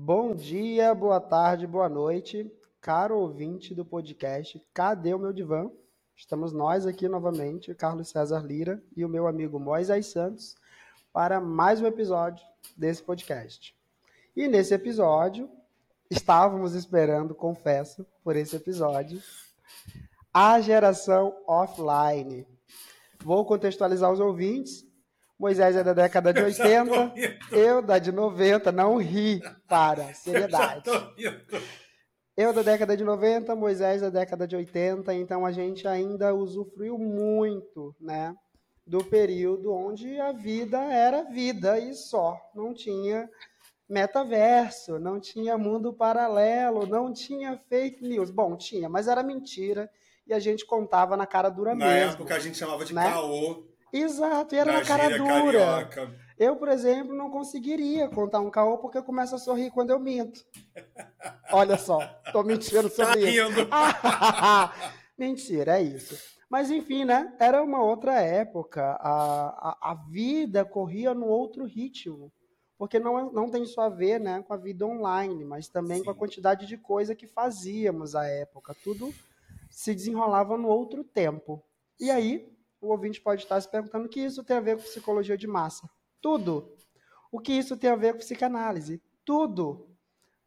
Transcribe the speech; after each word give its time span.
Bom 0.00 0.32
dia, 0.32 0.94
boa 0.94 1.20
tarde, 1.20 1.66
boa 1.66 1.88
noite, 1.88 2.48
caro 2.80 3.18
ouvinte 3.18 3.74
do 3.74 3.84
podcast 3.84 4.64
Cadê 4.72 5.12
o 5.12 5.18
meu 5.18 5.32
divã? 5.32 5.68
Estamos 6.16 6.52
nós 6.52 6.86
aqui 6.86 7.08
novamente, 7.08 7.74
Carlos 7.74 8.08
César 8.08 8.38
Lira 8.38 8.80
e 8.96 9.04
o 9.04 9.08
meu 9.08 9.26
amigo 9.26 9.58
Moisés 9.58 10.06
Santos, 10.06 10.54
para 11.12 11.40
mais 11.40 11.82
um 11.82 11.86
episódio 11.86 12.46
desse 12.76 13.02
podcast. 13.02 13.76
E 14.36 14.46
nesse 14.46 14.72
episódio, 14.72 15.50
estávamos 16.08 16.74
esperando, 16.74 17.34
confesso, 17.34 18.06
por 18.22 18.36
esse 18.36 18.54
episódio, 18.54 19.20
a 20.32 20.60
geração 20.60 21.36
offline. 21.44 22.46
Vou 23.24 23.44
contextualizar 23.44 24.12
os 24.12 24.20
ouvintes. 24.20 24.87
Moisés 25.38 25.76
é 25.76 25.84
da 25.84 25.92
década 25.92 26.32
de 26.32 26.42
80, 26.42 27.14
eu 27.52 27.80
da 27.80 27.98
de 27.98 28.10
90, 28.10 28.72
não 28.72 28.96
ri, 28.96 29.40
para, 29.68 30.12
seriedade. 30.12 30.90
Eu 32.36 32.52
da 32.52 32.62
década 32.62 32.96
de 32.96 33.04
90, 33.04 33.54
Moisés 33.54 34.00
da 34.00 34.10
década 34.10 34.46
de 34.48 34.56
80, 34.56 35.14
então 35.14 35.46
a 35.46 35.52
gente 35.52 35.86
ainda 35.86 36.34
usufruiu 36.34 36.98
muito, 36.98 37.94
né, 38.00 38.34
do 38.86 39.04
período 39.04 39.72
onde 39.72 40.18
a 40.20 40.32
vida 40.32 40.78
era 40.78 41.22
vida 41.22 41.78
e 41.78 41.94
só, 41.94 42.36
não 42.54 42.74
tinha 42.74 43.28
metaverso, 43.88 44.98
não 44.98 45.20
tinha 45.20 45.56
mundo 45.56 45.92
paralelo, 45.92 46.86
não 46.86 47.12
tinha 47.12 47.56
fake 47.68 48.02
news. 48.02 48.30
Bom, 48.30 48.56
tinha, 48.56 48.88
mas 48.88 49.08
era 49.08 49.22
mentira 49.22 49.88
e 50.26 50.34
a 50.34 50.38
gente 50.38 50.66
contava 50.66 51.16
na 51.16 51.26
cara 51.26 51.48
dura 51.48 51.74
na 51.74 51.86
mesmo. 51.86 52.06
Na 52.06 52.12
época 52.12 52.34
a 52.34 52.38
gente 52.38 52.58
chamava 52.58 52.84
de 52.84 52.94
né? 52.94 53.10
caô. 53.10 53.67
Exato, 53.92 54.54
e 54.54 54.58
era 54.58 54.72
na, 54.72 54.78
na 54.80 54.84
cara 54.84 55.16
dura. 55.16 55.86
Carioca. 55.86 56.14
Eu, 56.38 56.56
por 56.56 56.68
exemplo, 56.68 57.14
não 57.14 57.30
conseguiria 57.30 58.08
contar 58.08 58.40
um 58.40 58.50
caô 58.50 58.78
porque 58.78 58.98
eu 58.98 59.02
começo 59.02 59.34
a 59.34 59.38
sorrir 59.38 59.70
quando 59.70 59.90
eu 59.90 59.98
minto. 59.98 60.44
Olha 61.50 61.76
só, 61.76 61.98
tô 62.32 62.42
mentindo 62.42 62.88
sobre 62.88 63.20
tá 63.22 63.30
isso. 63.30 63.68
Mentira, 65.18 65.80
é 65.80 65.82
isso. 65.82 66.16
Mas 66.48 66.70
enfim, 66.70 67.04
né? 67.04 67.34
Era 67.40 67.62
uma 67.62 67.82
outra 67.82 68.20
época. 68.20 68.96
A, 69.00 69.70
a, 69.82 69.90
a 69.90 69.94
vida 69.94 70.64
corria 70.64 71.12
num 71.12 71.26
outro 71.26 71.64
ritmo 71.64 72.32
porque 72.78 73.00
não, 73.00 73.32
não 73.32 73.50
tem 73.50 73.66
só 73.66 73.82
a 73.82 73.88
ver 73.88 74.20
né, 74.20 74.40
com 74.46 74.54
a 74.54 74.56
vida 74.56 74.86
online, 74.86 75.44
mas 75.44 75.68
também 75.68 75.98
Sim. 75.98 76.04
com 76.04 76.10
a 76.12 76.14
quantidade 76.14 76.64
de 76.64 76.78
coisa 76.78 77.14
que 77.14 77.26
fazíamos 77.26 78.14
à 78.14 78.24
época. 78.24 78.74
Tudo 78.84 79.12
se 79.68 79.92
desenrolava 79.92 80.56
no 80.56 80.68
outro 80.68 81.02
tempo. 81.02 81.60
E 81.98 82.08
aí, 82.08 82.48
o 82.80 82.88
ouvinte 82.88 83.20
pode 83.20 83.42
estar 83.42 83.60
se 83.60 83.68
perguntando 83.70 84.06
o 84.06 84.08
que 84.08 84.20
isso 84.20 84.44
tem 84.44 84.56
a 84.56 84.60
ver 84.60 84.76
com 84.76 84.82
psicologia 84.82 85.36
de 85.36 85.46
massa. 85.46 85.88
Tudo. 86.20 86.74
O 87.30 87.40
que 87.40 87.52
isso 87.52 87.76
tem 87.76 87.90
a 87.90 87.96
ver 87.96 88.12
com 88.12 88.20
psicanálise? 88.20 89.02
Tudo. 89.24 89.88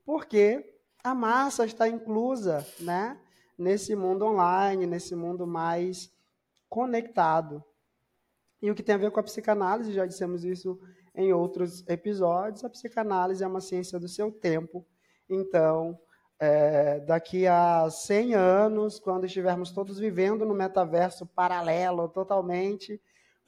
Porque 0.05 0.77
a 1.03 1.13
massa 1.13 1.65
está 1.65 1.87
inclusa 1.87 2.65
né, 2.79 3.19
nesse 3.57 3.95
mundo 3.95 4.25
online, 4.25 4.85
nesse 4.85 5.15
mundo 5.15 5.45
mais 5.45 6.11
conectado. 6.69 7.63
E 8.61 8.69
o 8.69 8.75
que 8.75 8.83
tem 8.83 8.95
a 8.95 8.97
ver 8.97 9.11
com 9.11 9.19
a 9.19 9.23
psicanálise, 9.23 9.91
já 9.91 10.05
dissemos 10.05 10.43
isso 10.43 10.79
em 11.13 11.33
outros 11.33 11.85
episódios, 11.87 12.63
a 12.63 12.69
psicanálise 12.69 13.43
é 13.43 13.47
uma 13.47 13.59
ciência 13.59 13.99
do 13.99 14.07
seu 14.07 14.31
tempo. 14.31 14.85
Então, 15.29 15.99
é, 16.43 16.99
daqui 17.01 17.45
a 17.45 17.87
100 17.87 18.33
anos, 18.33 18.99
quando 18.99 19.27
estivermos 19.27 19.71
todos 19.71 19.99
vivendo 19.99 20.43
no 20.43 20.55
metaverso 20.55 21.23
paralelo 21.23 22.09
totalmente, 22.09 22.99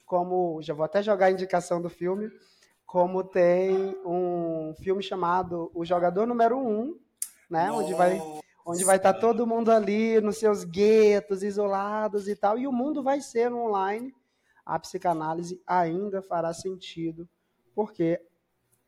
como 0.06 0.62
já 0.62 0.72
vou 0.72 0.84
até 0.84 1.02
jogar 1.02 1.26
a 1.26 1.30
indicação 1.32 1.82
do 1.82 1.90
filme, 1.90 2.30
como 2.86 3.24
tem 3.24 3.96
um 4.06 4.72
filme 4.80 5.02
chamado 5.02 5.72
O 5.74 5.84
Jogador 5.84 6.24
Número 6.24 6.56
1, 6.56 6.96
né, 7.50 7.66
Nossa. 7.66 7.82
onde 7.82 7.94
vai 7.94 8.22
onde 8.64 8.84
vai 8.84 8.96
estar 8.96 9.12
todo 9.14 9.46
mundo 9.46 9.70
ali 9.70 10.20
nos 10.20 10.38
seus 10.38 10.64
guetos, 10.64 11.42
isolados 11.42 12.28
e 12.28 12.36
tal, 12.36 12.56
e 12.56 12.66
o 12.66 12.72
mundo 12.72 13.02
vai 13.02 13.20
ser 13.20 13.52
online. 13.52 14.14
A 14.64 14.78
psicanálise 14.78 15.60
ainda 15.66 16.22
fará 16.22 16.54
sentido 16.54 17.28
porque 17.74 18.18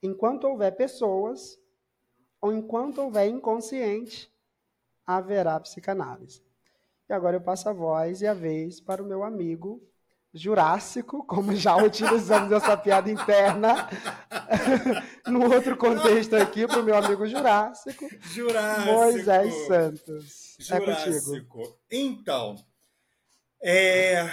enquanto 0.00 0.44
houver 0.44 0.77
pessoas, 0.77 1.59
ou 2.41 2.53
enquanto 2.53 2.99
houver 2.99 3.29
inconsciente, 3.29 4.31
haverá 5.07 5.59
psicanálise. 5.61 6.43
E 7.09 7.13
agora 7.13 7.37
eu 7.37 7.41
passo 7.41 7.69
a 7.69 7.73
voz 7.73 8.21
e 8.21 8.27
a 8.27 8.35
vez 8.35 8.81
para 8.81 9.03
o 9.03 9.07
meu 9.07 9.23
amigo 9.23 9.81
Jurássico, 10.35 11.25
como 11.25 11.55
já 11.57 11.77
utilizamos 11.83 12.53
essa 12.53 12.77
piada 12.77 13.11
interna, 13.11 13.89
num 15.27 15.51
outro 15.51 15.77
contexto 15.77 16.37
aqui, 16.37 16.67
para 16.67 16.81
o 16.81 16.85
meu 16.85 16.97
amigo 16.97 17.27
Jurássico. 17.27 18.07
Jurássico. 18.21 18.93
Moisés 18.93 19.55
Santos. 19.67 20.57
Jurássico. 20.59 21.79
É 21.91 21.97
então, 21.97 22.57
é, 23.63 24.29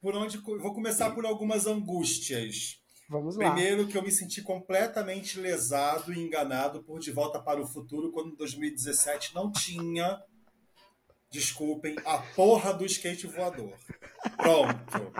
por 0.00 0.16
onde 0.16 0.38
vou 0.38 0.74
começar 0.74 1.10
por 1.10 1.24
algumas 1.24 1.66
angústias. 1.66 2.77
Vamos 3.08 3.36
lá. 3.36 3.52
Primeiro 3.52 3.86
que 3.86 3.96
eu 3.96 4.02
me 4.02 4.12
senti 4.12 4.42
completamente 4.42 5.40
lesado 5.40 6.12
e 6.12 6.18
enganado 6.18 6.82
por 6.82 7.00
De 7.00 7.10
Volta 7.10 7.40
para 7.40 7.60
o 7.60 7.66
Futuro, 7.66 8.12
quando 8.12 8.32
em 8.32 8.36
2017 8.36 9.34
não 9.34 9.50
tinha, 9.50 10.22
desculpem, 11.30 11.96
a 12.04 12.18
porra 12.18 12.74
do 12.74 12.84
skate 12.84 13.26
voador. 13.26 13.72
Pronto. 14.36 15.12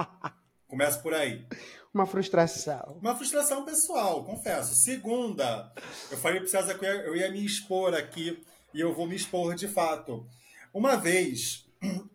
Começa 0.66 1.00
por 1.00 1.14
aí. 1.14 1.46
Uma 1.94 2.06
frustração. 2.06 2.98
Uma 3.00 3.16
frustração 3.16 3.64
pessoal, 3.64 4.22
confesso. 4.22 4.74
Segunda, 4.74 5.72
eu 6.10 6.18
falei 6.18 6.40
para 6.40 6.48
César 6.48 6.78
que 6.78 6.84
eu 6.84 7.16
ia 7.16 7.30
me 7.30 7.42
expor 7.42 7.94
aqui 7.94 8.44
e 8.74 8.80
eu 8.80 8.94
vou 8.94 9.06
me 9.06 9.16
expor 9.16 9.54
de 9.54 9.66
fato. 9.66 10.28
Uma 10.74 10.96
vez, 10.96 11.66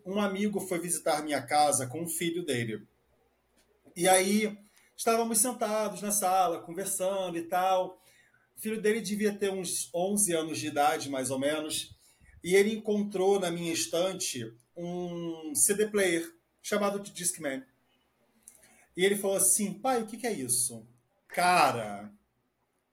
um 0.05 0.21
amigo 0.21 0.59
foi 0.59 0.77
visitar 0.77 1.23
minha 1.23 1.41
casa 1.41 1.87
com 1.87 2.03
o 2.03 2.07
filho 2.07 2.45
dele. 2.45 2.87
E 3.95 4.07
aí 4.07 4.55
Estávamos 5.03 5.39
sentados 5.39 6.01
na 6.01 6.13
sala, 6.13 6.61
conversando 6.61 7.37
e 7.37 7.41
tal. 7.41 8.01
O 8.55 8.61
filho 8.61 8.81
dele 8.81 9.01
devia 9.01 9.37
ter 9.37 9.51
uns 9.51 9.93
11 9.93 10.33
anos 10.33 10.57
de 10.57 10.67
idade, 10.67 11.09
mais 11.09 11.29
ou 11.29 11.37
menos, 11.37 11.93
e 12.41 12.55
ele 12.55 12.73
encontrou 12.73 13.37
na 13.37 13.51
minha 13.51 13.73
estante 13.73 14.49
um 14.77 15.53
CD 15.53 15.87
player 15.87 16.25
chamado 16.61 17.01
de 17.01 17.11
Discman. 17.11 17.65
E 18.95 19.03
ele 19.03 19.17
falou 19.17 19.35
assim: 19.35 19.73
pai, 19.73 20.01
o 20.01 20.07
que, 20.07 20.15
que 20.15 20.25
é 20.25 20.31
isso? 20.31 20.87
Cara, 21.27 22.09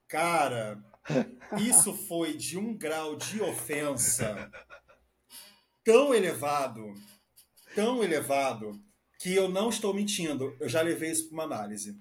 cara, 0.08 0.82
isso 1.62 1.94
foi 2.08 2.36
de 2.36 2.58
um 2.58 2.76
grau 2.76 3.14
de 3.14 3.40
ofensa 3.40 4.50
tão 5.84 6.12
elevado, 6.12 6.92
tão 7.72 8.02
elevado, 8.02 8.72
que 9.20 9.34
eu 9.34 9.50
não 9.50 9.68
estou 9.68 9.92
mentindo, 9.92 10.56
eu 10.58 10.66
já 10.66 10.80
levei 10.80 11.10
isso 11.10 11.28
para 11.28 11.34
uma 11.34 11.44
análise. 11.44 12.00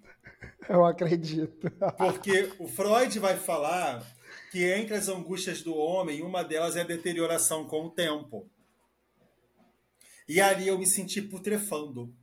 Eu 0.69 0.85
acredito. 0.85 1.69
Porque 1.97 2.53
o 2.57 2.65
Freud 2.65 3.19
vai 3.19 3.35
falar 3.35 4.01
que 4.49 4.63
entre 4.63 4.95
as 4.95 5.09
angústias 5.09 5.61
do 5.61 5.75
homem, 5.75 6.21
uma 6.21 6.43
delas 6.43 6.77
é 6.77 6.81
a 6.81 6.85
deterioração 6.85 7.65
com 7.65 7.87
o 7.87 7.91
tempo. 7.91 8.49
E 10.29 10.39
ali 10.39 10.69
eu 10.69 10.79
me 10.79 10.87
senti 10.87 11.21
putrefando. 11.21 12.15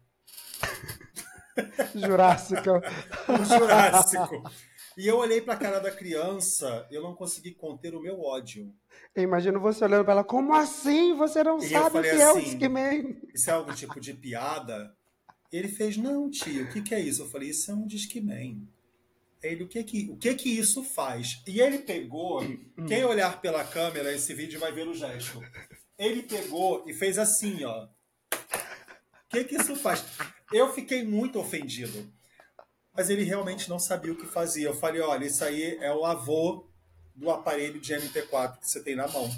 Jurássico. 1.95 2.71
o 3.29 3.45
Jurássico. 3.45 4.51
E 4.97 5.07
eu 5.07 5.19
olhei 5.19 5.43
para 5.43 5.55
a 5.55 5.59
cara 5.59 5.79
da 5.79 5.91
criança, 5.91 6.87
eu 6.91 7.03
não 7.03 7.15
consegui 7.15 7.53
conter 7.53 7.95
o 7.95 8.01
meu 8.01 8.23
ódio. 8.23 8.75
Eu 9.15 9.25
imagino 9.25 9.61
você 9.61 9.85
olhando 9.85 10.05
para 10.05 10.15
ela, 10.15 10.25
como 10.25 10.55
assim? 10.55 11.15
Você 11.15 11.45
não 11.45 11.59
e 11.59 11.69
sabe 11.69 11.99
o 11.99 12.03
que 12.03 12.09
assim, 12.09 12.21
é 12.21 12.33
o 12.33 12.37
assim, 12.37 12.45
Discman? 12.45 13.21
Isso 13.35 13.51
é 13.51 13.53
algum 13.53 13.75
tipo 13.75 14.01
de 14.01 14.15
piada? 14.15 14.97
Ele 15.53 15.69
fez, 15.69 15.99
não, 15.99 16.31
tio, 16.31 16.65
o 16.65 16.73
que, 16.73 16.81
que 16.81 16.95
é 16.95 17.01
isso? 17.01 17.23
Eu 17.23 17.29
falei, 17.29 17.51
isso 17.51 17.71
é 17.71 17.75
um 17.75 17.87
Discman. 17.87 18.67
Ele, 19.43 19.65
o 19.65 19.69
que 19.69 19.85
que, 19.85 20.11
o 20.11 20.17
que 20.17 20.35
que 20.35 20.49
isso 20.49 20.83
faz? 20.83 21.43
E 21.47 21.61
ele 21.61 21.81
pegou, 21.81 22.41
quem 22.89 23.05
olhar 23.05 23.41
pela 23.43 23.65
câmera 23.65 24.15
esse 24.15 24.33
vídeo 24.33 24.59
vai 24.59 24.73
ver 24.73 24.89
o 24.89 24.95
gesto. 24.95 25.43
Ele 25.99 26.23
pegou 26.23 26.85
e 26.89 26.95
fez 26.95 27.19
assim, 27.19 27.65
ó. 27.65 27.85
O 27.85 29.29
que 29.29 29.45
que 29.45 29.57
isso 29.57 29.77
faz? 29.77 30.05
Eu 30.51 30.73
fiquei 30.73 31.05
muito 31.05 31.39
ofendido. 31.39 32.11
Mas 32.97 33.11
ele 33.11 33.25
realmente 33.25 33.69
não 33.69 33.79
sabia 33.79 34.13
o 34.13 34.17
que 34.17 34.27
fazia. 34.27 34.69
Eu 34.69 34.75
falei, 34.75 35.03
olha, 35.03 35.27
isso 35.27 35.45
aí 35.45 35.77
é 35.81 35.93
o 35.93 36.05
avô 36.05 36.67
do 37.15 37.31
aparelho 37.31 37.81
de 37.81 37.95
MP4 37.95 38.59
que 38.59 38.69
você 38.69 38.83
tem 38.83 38.97
na 38.97 39.07
mão. 39.07 39.31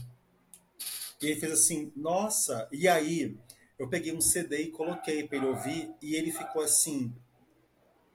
E 1.21 1.27
ele 1.27 1.41
fez 1.41 1.53
assim, 1.53 1.93
nossa. 1.97 2.69
E 2.71 2.87
aí, 2.87 3.37
eu 3.79 3.89
peguei 3.89 4.13
um 4.13 4.21
CD 4.21 4.63
e 4.63 4.71
coloquei 4.71 5.27
para 5.27 5.39
ele 5.39 5.47
ouvir, 5.47 5.93
e 6.03 6.15
ele 6.15 6.33
ficou 6.33 6.63
assim. 6.63 7.15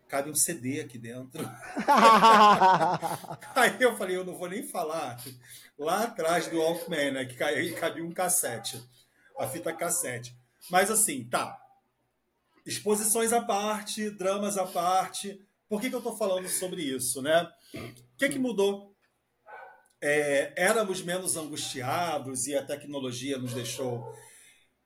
Cabe 0.08 0.30
um 0.30 0.36
CD 0.36 0.80
aqui 0.80 0.98
dentro. 0.98 1.44
aí 3.56 3.76
eu 3.80 3.98
falei, 3.98 4.16
eu 4.16 4.26
não 4.26 4.36
vou 4.36 4.48
nem 4.48 4.64
falar. 4.64 5.20
Lá 5.78 6.04
atrás 6.04 6.48
do 6.48 6.60
Walkman, 6.60 7.12
né, 7.12 7.26
que 7.26 7.36
cabia 7.74 8.06
um 8.06 8.12
cassete, 8.12 8.82
a 9.40 9.48
fita 9.48 9.74
cassete. 9.74 10.38
Mas 10.70 10.92
assim, 10.92 11.24
tá. 11.26 11.63
Exposições 12.66 13.34
à 13.34 13.42
parte, 13.42 14.10
dramas 14.10 14.58
à 14.58 14.66
parte. 14.66 15.40
Por 15.68 15.82
que, 15.82 15.90
que 15.90 15.96
eu 15.96 16.00
estou 16.00 16.16
falando 16.16 16.48
sobre 16.48 16.82
isso, 16.82 17.22
né? 17.22 17.50
O 17.74 18.18
que, 18.18 18.30
que 18.30 18.40
mudou 18.40 18.94
é, 20.02 20.54
éramos 20.58 21.02
menos 21.02 21.38
angustiados 21.38 22.46
e 22.48 22.56
a 22.56 22.64
tecnologia 22.64 23.38
nos 23.38 23.54
deixou 23.54 24.14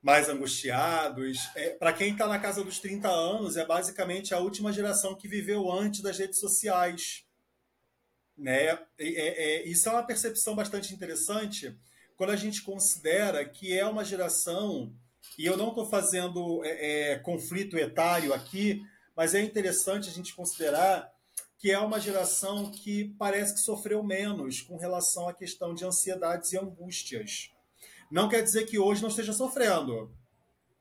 mais 0.02 0.30
angustiados. 0.30 1.40
É, 1.56 1.72
Para 1.72 1.92
quem 1.92 2.12
está 2.12 2.28
na 2.28 2.40
casa 2.40 2.64
dos 2.64 2.80
30 2.80 3.10
anos, 3.10 3.58
é 3.58 3.66
basicamente 3.66 4.34
a 4.34 4.40
última 4.40 4.72
geração 4.72 5.16
que 5.16 5.28
viveu 5.28 5.72
antes 5.72 6.02
das 6.02 6.20
redes 6.20 6.40
sociais. 6.40 7.26
Né? 8.38 8.68
É, 8.68 8.80
é, 9.00 9.68
isso 9.68 9.90
é 9.90 9.92
uma 9.92 10.06
percepção 10.06 10.56
bastante 10.56 10.94
interessante 10.94 11.76
quando 12.16 12.30
a 12.30 12.36
gente 12.36 12.62
considera 12.62 13.44
que 13.44 13.76
é 13.78 13.86
uma 13.86 14.06
geração, 14.06 14.96
e 15.38 15.46
eu 15.46 15.58
não 15.58 15.70
estou 15.70 15.86
fazendo 15.86 16.64
é, 16.64 17.14
é, 17.14 17.20
conflito 17.20 17.78
etário 17.78 18.34
aqui, 18.34 18.82
mas 19.16 19.34
é 19.34 19.42
interessante 19.42 20.10
a 20.10 20.12
gente 20.14 20.36
considerar 20.36 21.12
que 21.58 21.72
é 21.72 21.80
uma 21.80 22.00
geração 22.00 22.72
que 22.72 23.16
parece 23.18 23.56
que 23.56 23.60
sofreu 23.60 24.04
menos 24.04 24.62
com 24.62 24.78
relação 24.78 25.28
à 25.28 25.34
questão 25.34 25.74
de 25.74 25.84
ansiedades 25.84 26.54
e 26.54 26.58
angústias. 26.58 27.52
Não 28.12 28.30
quer 28.30 28.44
dizer 28.44 28.66
que 28.66 28.78
hoje 28.78 29.02
não 29.02 29.10
esteja 29.10 29.34
sofrendo. 29.34 30.12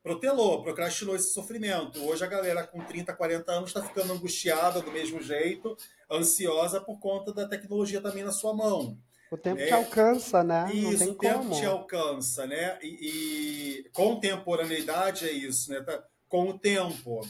Protelou, 0.02 0.62
procrastinou 0.62 1.16
esse 1.16 1.32
sofrimento. 1.32 2.00
Hoje 2.04 2.22
a 2.22 2.28
galera 2.28 2.64
com 2.64 2.84
30, 2.84 3.12
40 3.12 3.50
anos 3.50 3.70
está 3.70 3.82
ficando 3.82 4.12
angustiada 4.12 4.80
do 4.80 4.92
mesmo 4.92 5.20
jeito, 5.20 5.76
ansiosa 6.08 6.80
por 6.80 7.00
conta 7.00 7.32
da 7.32 7.48
tecnologia 7.48 8.00
também 8.00 8.22
na 8.22 8.30
sua 8.30 8.54
mão. 8.54 8.96
O 9.30 9.36
tempo 9.36 9.60
é, 9.60 9.66
te 9.66 9.72
alcança, 9.72 10.44
né? 10.44 10.70
Isso, 10.72 11.10
o 11.10 11.14
tempo 11.14 11.38
como. 11.38 11.54
te 11.54 11.64
alcança, 11.64 12.46
né? 12.46 12.78
E, 12.82 13.84
e, 13.84 13.90
contemporaneidade 13.90 15.28
é 15.28 15.32
isso, 15.32 15.70
né? 15.70 15.80
Tá, 15.80 16.04
com 16.28 16.48
o 16.48 16.58
tempo. 16.58 17.26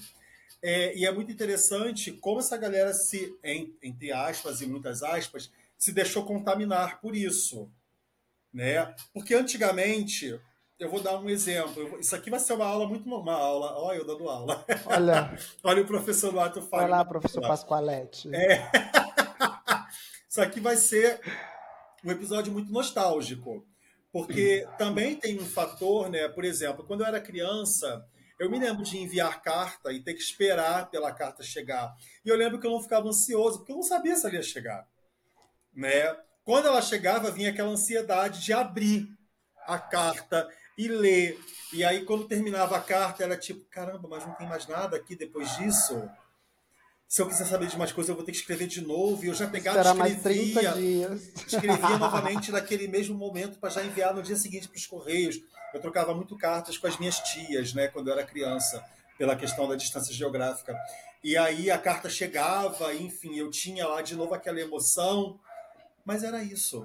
É, 0.63 0.97
e 0.97 1.07
é 1.07 1.13
muito 1.13 1.33
interessante 1.33 2.13
como 2.13 2.41
essa 2.41 2.57
galera 2.57 2.93
se, 2.93 3.35
entre 3.83 4.13
aspas 4.13 4.61
e 4.61 4.67
muitas 4.67 5.03
aspas, 5.03 5.51
se 5.79 5.93
deixou 5.93 6.25
contaminar 6.25 7.01
por 7.01 7.15
isso 7.15 7.71
né? 8.57 8.95
Porque 9.13 9.35
antigamente, 9.35 10.41
eu 10.79 10.91
vou 10.91 11.03
dar 11.03 11.19
um 11.19 11.29
exemplo. 11.29 12.01
Isso 12.01 12.17
aqui 12.17 12.31
vai 12.31 12.41
ser 12.41 12.55
uma 12.55 12.65
aula 12.65 12.89
muito 12.89 13.07
uma 13.07 13.35
aula. 13.35 13.79
Olha, 13.79 13.99
eu 13.99 14.07
dando 14.07 14.29
aula. 14.31 14.65
Olha. 14.87 15.39
Olha 15.63 15.83
o 15.83 15.87
professor 15.87 16.35
Lato 16.35 16.63
Fábio. 16.63 16.87
Olha 16.87 16.97
lá, 16.97 17.05
professor 17.05 17.43
Pascoalete. 17.43 18.35
É. 18.35 18.71
Isso 20.27 20.41
aqui 20.41 20.59
vai 20.59 20.77
ser 20.77 21.21
um 22.07 22.11
episódio 22.11 22.53
muito 22.53 22.73
nostálgico. 22.73 23.67
Porque 24.13 24.67
também 24.79 25.17
tem 25.17 25.39
um 25.39 25.45
fator, 25.45 26.09
né? 26.09 26.29
Por 26.29 26.45
exemplo, 26.45 26.87
quando 26.87 27.01
eu 27.01 27.07
era 27.07 27.21
criança, 27.21 28.07
eu 28.39 28.51
me 28.51 28.59
lembro 28.59 28.83
de 28.83 28.97
enviar 28.97 29.43
carta 29.43 29.93
e 29.93 30.03
ter 30.03 30.15
que 30.15 30.21
esperar 30.21 30.89
pela 30.89 31.13
carta 31.13 31.43
chegar. 31.43 31.95
E 32.25 32.29
eu 32.29 32.37
lembro 32.37 32.59
que 32.59 32.67
eu 32.67 32.71
não 32.71 32.83
ficava 32.83 33.09
ansioso, 33.09 33.59
porque 33.59 33.73
eu 33.73 33.77
não 33.77 33.83
sabia 33.83 34.15
se 34.15 34.25
ela 34.25 34.37
ia 34.37 34.43
chegar. 34.43 34.87
Né? 35.75 36.17
Quando 36.45 36.67
ela 36.69 36.81
chegava, 36.81 37.31
vinha 37.31 37.51
aquela 37.51 37.71
ansiedade 37.71 38.41
de 38.41 38.53
abrir 38.53 39.09
a 39.67 39.79
carta 39.79 40.49
e 40.79 40.89
ler. 40.89 41.39
E 41.73 41.85
aí, 41.85 42.05
quando 42.05 42.29
terminava 42.29 42.77
a 42.77 42.81
carta, 42.81 43.25
era 43.25 43.37
tipo: 43.37 43.69
caramba, 43.69 44.09
mas 44.09 44.25
não 44.25 44.35
tem 44.35 44.49
mais 44.49 44.67
nada 44.67 44.97
aqui 44.97 45.17
depois 45.17 45.55
disso? 45.57 46.09
Se 47.09 47.23
eu 47.23 47.29
quiser 47.29 47.47
saber 47.47 47.69
de 47.69 47.79
mais 47.79 47.93
coisas, 47.93 48.09
eu 48.09 48.17
vou 48.17 48.25
ter 48.25 48.33
que 48.33 48.39
escrever 48.39 48.67
de 48.67 48.81
novo. 48.81 49.25
E 49.25 49.29
eu 49.29 49.35
já 49.35 49.47
pegava 49.47 50.09
e 50.09 50.13
escrevia. 50.13 51.19
Escrevia 51.47 51.99
novamente 51.99 52.51
naquele 52.51 52.89
mesmo 52.89 53.17
momento 53.17 53.59
para 53.59 53.71
já 53.71 53.85
enviar 53.85 54.13
no 54.13 54.23
dia 54.23 54.37
seguinte 54.37 54.69
para 54.69 54.77
os 54.77 54.87
Correios. 54.87 55.41
Eu 55.73 55.81
trocava 55.81 56.15
muito 56.15 56.37
cartas 56.37 56.77
com 56.77 56.87
as 56.87 56.99
minhas 56.99 57.19
tias, 57.21 57.75
né, 57.75 57.89
quando 57.89 58.09
eu 58.09 58.15
era 58.15 58.25
criança, 58.25 58.85
pela 59.17 59.37
questão 59.37 59.69
da 59.69 59.77
distância 59.77 60.13
geográfica. 60.13 60.77
E 61.23 61.37
aí 61.37 61.71
a 61.71 61.79
carta 61.79 62.09
chegava, 62.09 62.93
enfim, 62.95 63.37
eu 63.37 63.51
tinha 63.51 63.87
lá 63.87 64.03
de 64.03 64.17
novo 64.17 64.35
aquela 64.35 64.61
emoção. 64.61 65.39
Mas 66.05 66.25
era 66.25 66.43
isso. 66.43 66.85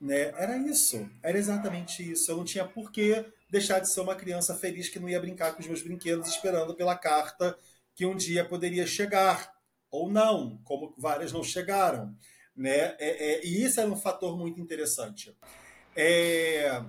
Né? 0.00 0.32
Era 0.36 0.56
isso. 0.58 1.08
Era 1.22 1.38
exatamente 1.38 2.08
isso. 2.10 2.30
Eu 2.30 2.36
não 2.36 2.44
tinha 2.44 2.64
por 2.64 2.92
que 2.92 3.24
deixar 3.50 3.78
de 3.78 3.90
ser 3.90 4.00
uma 4.00 4.14
criança 4.14 4.54
feliz 4.54 4.88
que 4.88 4.98
não 4.98 5.08
ia 5.08 5.20
brincar 5.20 5.54
com 5.54 5.60
os 5.60 5.66
meus 5.66 5.82
brinquedos 5.82 6.28
esperando 6.28 6.74
pela 6.74 6.96
carta 6.96 7.58
que 7.98 8.06
um 8.06 8.14
dia 8.14 8.44
poderia 8.44 8.86
chegar. 8.86 9.52
Ou 9.90 10.08
não, 10.08 10.60
como 10.62 10.94
várias 10.96 11.32
não 11.32 11.42
chegaram. 11.42 12.14
Né? 12.56 12.94
É, 12.98 12.98
é, 13.00 13.44
e 13.44 13.64
isso 13.64 13.80
era 13.80 13.90
um 13.90 13.96
fator 13.96 14.38
muito 14.38 14.60
interessante. 14.60 15.36
É, 15.96 16.80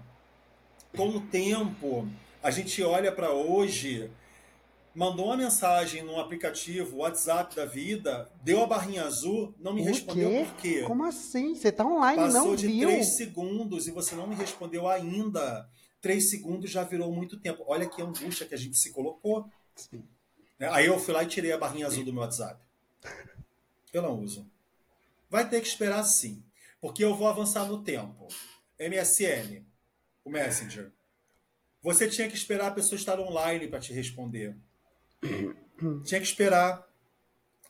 com 0.95 1.09
o 1.09 1.21
tempo, 1.21 2.07
a 2.43 2.51
gente 2.51 2.83
olha 2.83 3.11
para 3.11 3.31
hoje 3.31 4.11
mandou 4.93 5.27
uma 5.27 5.37
mensagem 5.37 6.03
num 6.03 6.19
aplicativo 6.19 6.97
WhatsApp 6.97 7.55
da 7.55 7.65
vida, 7.65 8.29
deu 8.43 8.61
a 8.61 8.67
barrinha 8.67 9.05
azul, 9.05 9.55
não 9.57 9.73
me 9.73 9.81
o 9.81 9.85
respondeu 9.85 10.29
quê? 10.29 10.45
por 10.45 10.55
quê. 10.57 10.83
Como 10.83 11.05
assim? 11.05 11.55
Você 11.55 11.71
tá 11.71 11.85
online 11.85 12.21
Passou 12.21 12.47
não 12.47 12.55
de 12.55 12.67
viu? 12.67 12.89
três 12.89 13.15
segundos 13.15 13.87
e 13.87 13.91
você 13.91 14.13
não 14.13 14.27
me 14.27 14.35
respondeu 14.35 14.87
ainda. 14.87 15.67
Três 16.01 16.29
segundos 16.29 16.69
já 16.69 16.83
virou 16.83 17.11
muito 17.11 17.39
tempo. 17.39 17.63
Olha 17.67 17.87
que 17.87 18.01
angústia 18.01 18.45
que 18.45 18.53
a 18.53 18.57
gente 18.57 18.77
se 18.77 18.91
colocou. 18.91 19.45
Sim. 19.75 20.03
É, 20.59 20.67
aí 20.67 20.85
eu 20.87 20.99
fui 20.99 21.13
lá 21.13 21.23
e 21.23 21.27
tirei 21.27 21.51
a 21.51 21.57
barrinha 21.57 21.87
azul 21.87 22.03
do 22.03 22.11
meu 22.11 22.21
WhatsApp. 22.21 22.61
Eu 23.93 24.01
não 24.01 24.19
uso. 24.19 24.45
Vai 25.29 25.47
ter 25.47 25.61
que 25.61 25.67
esperar 25.67 26.03
sim. 26.03 26.43
Porque 26.81 27.03
eu 27.03 27.15
vou 27.15 27.27
avançar 27.27 27.65
no 27.65 27.81
tempo. 27.81 28.27
MSN, 28.79 29.63
o 30.23 30.29
Messenger. 30.29 30.91
Você 31.81 32.07
tinha 32.07 32.27
que 32.27 32.35
esperar 32.35 32.67
a 32.67 32.71
pessoa 32.71 32.97
estar 32.97 33.19
online 33.19 33.67
para 33.67 33.79
te 33.79 33.93
responder. 33.93 34.55
Tinha 36.03 36.19
que 36.19 36.27
esperar. 36.27 36.85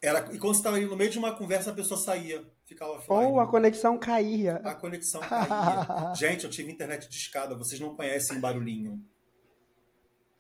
Era, 0.01 0.19
e 0.33 0.39
quando 0.39 0.53
você 0.53 0.59
estava 0.59 0.77
ali 0.77 0.86
no 0.86 0.95
meio 0.95 1.12
de 1.12 1.19
uma 1.19 1.36
conversa, 1.36 1.71
a 1.71 1.74
pessoa 1.74 2.00
saía, 2.00 2.44
ficava 2.65 2.94
offline. 2.94 3.31
Ou 3.31 3.39
a 3.39 3.47
conexão 3.47 3.97
caía. 3.97 4.56
A 4.63 4.74
conexão 4.74 5.21
caía. 5.21 6.13
Gente, 6.15 6.45
eu 6.45 6.50
tive 6.50 6.71
internet 6.71 7.07
de 7.09 7.15
escada, 7.15 7.56
vocês 7.56 7.80
não 7.80 7.95
conhecem 7.95 8.39
barulhinho. 8.39 9.03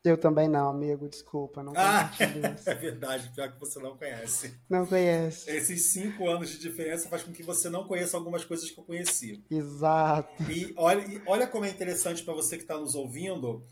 Eu 0.03 0.17
também 0.17 0.47
não, 0.47 0.69
amigo, 0.69 1.09
desculpa. 1.09 1.61
Não 1.61 1.73
ah, 1.75 2.09
é 2.65 2.73
verdade, 2.73 3.29
pior 3.35 3.51
que 3.51 3.59
você 3.59 3.79
não 3.79 3.97
conhece. 3.97 4.57
Não 4.69 4.85
conhece. 4.85 5.49
Esses 5.49 5.91
cinco 5.91 6.29
anos 6.29 6.49
de 6.49 6.59
diferença 6.59 7.09
faz 7.09 7.23
com 7.23 7.33
que 7.33 7.43
você 7.43 7.69
não 7.69 7.85
conheça 7.85 8.15
algumas 8.15 8.45
coisas 8.45 8.69
que 8.71 8.79
eu 8.79 8.83
conheci. 8.85 9.43
Exato. 9.51 10.43
E 10.49 10.73
olha, 10.77 11.01
e 11.01 11.21
olha 11.25 11.47
como 11.47 11.65
é 11.65 11.69
interessante 11.69 12.23
para 12.23 12.33
você 12.33 12.55
que 12.55 12.63
está 12.63 12.77
nos 12.77 12.95
ouvindo 12.95 13.63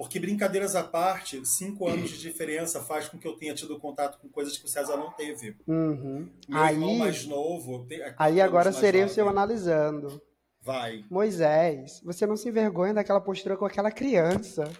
porque, 0.00 0.18
brincadeiras 0.18 0.74
à 0.74 0.82
parte, 0.82 1.44
cinco 1.44 1.86
anos 1.86 2.08
de 2.08 2.18
diferença 2.18 2.80
faz 2.80 3.06
com 3.06 3.18
que 3.18 3.28
eu 3.28 3.36
tenha 3.36 3.52
tido 3.52 3.78
contato 3.78 4.18
com 4.18 4.30
coisas 4.30 4.56
que 4.56 4.64
o 4.64 4.68
César 4.68 4.96
não 4.96 5.10
teve. 5.10 5.54
Uhum. 5.66 6.26
Meu 6.48 6.58
aí, 6.58 6.74
irmão 6.74 6.96
mais 6.96 7.26
novo. 7.26 7.86
aí 8.16 8.40
agora 8.40 8.72
serei 8.72 9.04
o 9.04 9.10
seu 9.10 9.28
analisando. 9.28 10.18
Vai. 10.62 11.04
Moisés, 11.10 12.00
você 12.02 12.26
não 12.26 12.34
se 12.34 12.48
envergonha 12.48 12.94
daquela 12.94 13.20
postura 13.20 13.58
com 13.58 13.66
aquela 13.66 13.90
criança 13.90 14.72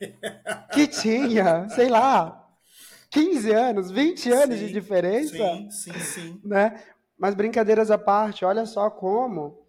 que 0.72 0.86
tinha, 0.86 1.68
sei 1.68 1.88
lá, 1.88 2.48
15 3.10 3.52
anos, 3.52 3.90
20 3.90 4.30
anos 4.32 4.58
sim, 4.58 4.66
de 4.66 4.72
diferença? 4.72 5.36
Sim, 5.36 5.70
sim, 5.70 6.00
sim. 6.00 6.40
Né? 6.44 6.82
Mas 7.18 7.34
brincadeiras 7.34 7.90
à 7.90 7.98
parte, 7.98 8.44
olha 8.44 8.64
só 8.66 8.88
como 8.90 9.60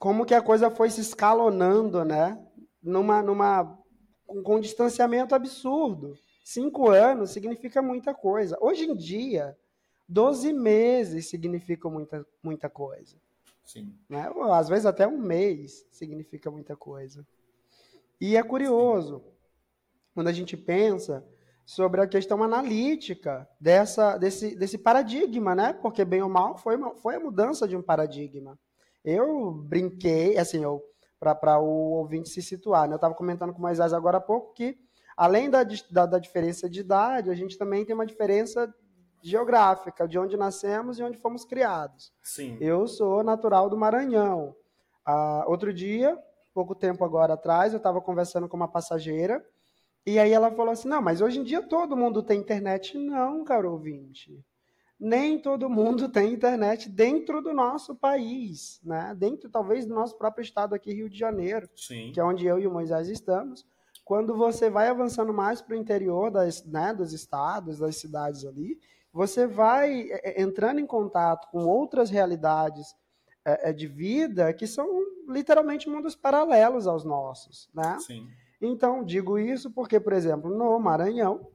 como 0.00 0.24
que 0.24 0.34
a 0.34 0.40
coisa 0.40 0.70
foi 0.70 0.88
se 0.88 1.02
escalonando, 1.02 2.06
né? 2.06 2.42
Numa, 2.82 3.20
numa 3.20 3.78
com, 4.26 4.56
um 4.56 4.60
distanciamento 4.60 5.34
absurdo. 5.34 6.18
Cinco 6.42 6.88
anos 6.88 7.32
significa 7.32 7.82
muita 7.82 8.14
coisa. 8.14 8.56
Hoje 8.62 8.84
em 8.84 8.96
dia, 8.96 9.54
12 10.08 10.54
meses 10.54 11.28
significam 11.28 11.90
muita, 11.90 12.26
muita 12.42 12.70
coisa. 12.70 13.18
Sim. 13.62 13.94
Né? 14.08 14.26
Às 14.52 14.70
vezes 14.70 14.86
até 14.86 15.06
um 15.06 15.18
mês 15.18 15.86
significa 15.92 16.50
muita 16.50 16.74
coisa. 16.74 17.26
E 18.18 18.36
é 18.36 18.42
curioso, 18.42 19.18
Sim. 19.18 19.32
Quando 20.14 20.28
a 20.28 20.32
gente 20.32 20.56
pensa 20.56 21.24
sobre 21.64 22.00
a 22.00 22.06
questão 22.06 22.42
analítica 22.42 23.48
dessa, 23.60 24.16
desse, 24.16 24.56
desse 24.56 24.76
paradigma, 24.76 25.54
né? 25.54 25.72
Porque, 25.72 26.04
bem 26.04 26.22
ou 26.22 26.28
mal, 26.28 26.58
foi, 26.58 26.76
uma, 26.76 26.96
foi 26.96 27.14
a 27.14 27.20
mudança 27.20 27.68
de 27.68 27.76
um 27.76 27.82
paradigma. 27.82 28.58
Eu 29.04 29.52
brinquei, 29.52 30.36
assim, 30.36 30.64
eu 30.64 30.82
para 31.20 31.60
o 31.60 31.92
ouvinte 31.92 32.30
se 32.30 32.40
situar. 32.40 32.88
Né? 32.88 32.94
Eu 32.94 32.96
estava 32.96 33.14
comentando 33.14 33.52
com 33.52 33.58
o 33.58 33.62
Moisés 33.62 33.92
agora 33.92 34.16
há 34.16 34.20
pouco 34.20 34.54
que, 34.54 34.78
além 35.16 35.50
da, 35.50 35.62
da, 35.90 36.06
da, 36.06 36.18
diferença 36.18 36.68
de 36.68 36.80
idade, 36.80 37.30
a 37.30 37.34
gente 37.34 37.58
também 37.58 37.84
tem 37.84 37.94
uma 37.94 38.06
diferença 38.06 38.72
geográfica, 39.22 40.08
de 40.08 40.18
onde 40.18 40.36
nascemos 40.36 40.98
e 40.98 41.02
onde 41.02 41.18
fomos 41.18 41.44
criados. 41.44 42.10
Sim. 42.22 42.56
Eu 42.58 42.88
sou 42.88 43.22
natural 43.22 43.68
do 43.68 43.76
Maranhão. 43.76 44.56
Ah, 45.04 45.44
outro 45.46 45.74
dia, 45.74 46.18
pouco 46.54 46.74
tempo 46.74 47.04
agora 47.04 47.34
atrás, 47.34 47.74
eu 47.74 47.76
estava 47.76 48.00
conversando 48.00 48.48
com 48.48 48.56
uma 48.56 48.68
passageira 48.68 49.44
e 50.06 50.18
aí 50.18 50.32
ela 50.32 50.50
falou 50.50 50.72
assim: 50.72 50.88
Não, 50.88 51.02
mas 51.02 51.20
hoje 51.20 51.40
em 51.40 51.44
dia 51.44 51.62
todo 51.62 51.96
mundo 51.96 52.22
tem 52.22 52.40
internet. 52.40 52.96
Não, 52.98 53.44
caro 53.44 53.72
ouvinte 53.72 54.44
nem 55.00 55.38
todo 55.38 55.70
mundo 55.70 56.10
tem 56.10 56.34
internet 56.34 56.86
dentro 56.90 57.40
do 57.40 57.54
nosso 57.54 57.94
país, 57.94 58.78
né? 58.84 59.16
Dentro 59.16 59.48
talvez 59.48 59.86
do 59.86 59.94
nosso 59.94 60.16
próprio 60.18 60.42
estado 60.42 60.74
aqui, 60.74 60.92
Rio 60.92 61.08
de 61.08 61.18
Janeiro, 61.18 61.66
Sim. 61.74 62.12
que 62.12 62.20
é 62.20 62.24
onde 62.24 62.44
eu 62.44 62.58
e 62.58 62.66
o 62.66 62.70
Moisés 62.70 63.08
estamos. 63.08 63.66
Quando 64.04 64.36
você 64.36 64.68
vai 64.68 64.88
avançando 64.88 65.32
mais 65.32 65.62
para 65.62 65.74
o 65.74 65.78
interior 65.78 66.30
das, 66.30 66.62
né, 66.66 66.92
dos 66.92 67.14
estados, 67.14 67.78
das 67.78 67.96
cidades 67.96 68.44
ali, 68.44 68.78
você 69.10 69.46
vai 69.46 70.02
é, 70.10 70.40
é, 70.40 70.42
entrando 70.42 70.80
em 70.80 70.86
contato 70.86 71.48
com 71.50 71.64
outras 71.64 72.10
realidades 72.10 72.94
é, 73.42 73.70
é, 73.70 73.72
de 73.72 73.86
vida 73.86 74.52
que 74.52 74.66
são 74.66 74.86
literalmente 75.26 75.88
mundos 75.88 76.14
paralelos 76.14 76.86
aos 76.86 77.04
nossos, 77.04 77.70
né? 77.72 77.96
Sim. 78.00 78.28
Então, 78.60 79.02
digo 79.02 79.38
isso 79.38 79.70
porque, 79.70 79.98
por 79.98 80.12
exemplo, 80.12 80.50
no 80.50 80.78
Maranhão, 80.78 81.50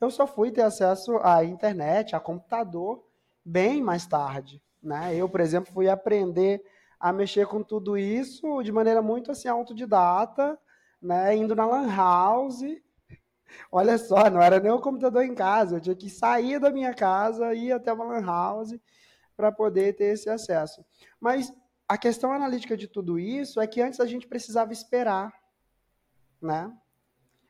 eu 0.00 0.10
só 0.10 0.26
fui 0.26 0.50
ter 0.50 0.62
acesso 0.62 1.16
à 1.22 1.44
internet, 1.44 2.16
a 2.16 2.20
computador, 2.20 3.04
bem 3.44 3.82
mais 3.82 4.06
tarde, 4.06 4.62
né? 4.82 5.14
Eu, 5.14 5.28
por 5.28 5.40
exemplo, 5.40 5.72
fui 5.72 5.88
aprender 5.88 6.62
a 6.98 7.12
mexer 7.12 7.46
com 7.46 7.62
tudo 7.62 7.98
isso 7.98 8.62
de 8.62 8.72
maneira 8.72 9.02
muito 9.02 9.30
assim 9.30 9.48
autodidata, 9.48 10.58
né? 11.00 11.36
Indo 11.36 11.54
na 11.54 11.66
lan 11.66 11.94
house. 11.94 12.62
Olha 13.70 13.98
só, 13.98 14.30
não 14.30 14.40
era 14.40 14.58
nem 14.58 14.72
o 14.72 14.80
computador 14.80 15.24
em 15.24 15.34
casa, 15.34 15.76
eu 15.76 15.80
tinha 15.80 15.96
que 15.96 16.08
sair 16.08 16.58
da 16.58 16.70
minha 16.70 16.94
casa, 16.94 17.54
ir 17.54 17.72
até 17.72 17.92
uma 17.92 18.04
lan 18.04 18.24
house 18.24 18.74
para 19.36 19.52
poder 19.52 19.94
ter 19.94 20.14
esse 20.14 20.30
acesso. 20.30 20.84
Mas 21.20 21.52
a 21.88 21.98
questão 21.98 22.32
analítica 22.32 22.76
de 22.76 22.88
tudo 22.88 23.18
isso 23.18 23.60
é 23.60 23.66
que 23.66 23.82
antes 23.82 24.00
a 24.00 24.06
gente 24.06 24.26
precisava 24.26 24.72
esperar, 24.72 25.32
né? 26.42 26.76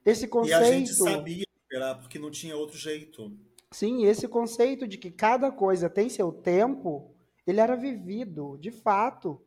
Esse 0.05 0.29
conceito. 0.29 0.61
E 0.61 0.65
a 0.65 0.73
gente 0.73 0.95
sabia 0.95 1.45
esperar 1.63 1.99
porque 1.99 2.19
não 2.19 2.31
tinha 2.31 2.57
outro 2.57 2.77
jeito. 2.77 3.37
Sim, 3.71 4.05
esse 4.05 4.29
conceito 4.29 4.87
de 4.87 4.99
que 4.99 5.11
cada 5.11 5.51
coisa 5.51 5.89
tem 5.89 6.09
seu 6.09 6.31
tempo, 6.31 7.15
ele 7.47 7.61
era 7.61 7.75
vivido 7.75 8.59
de 8.59 8.71
fato, 8.71 9.41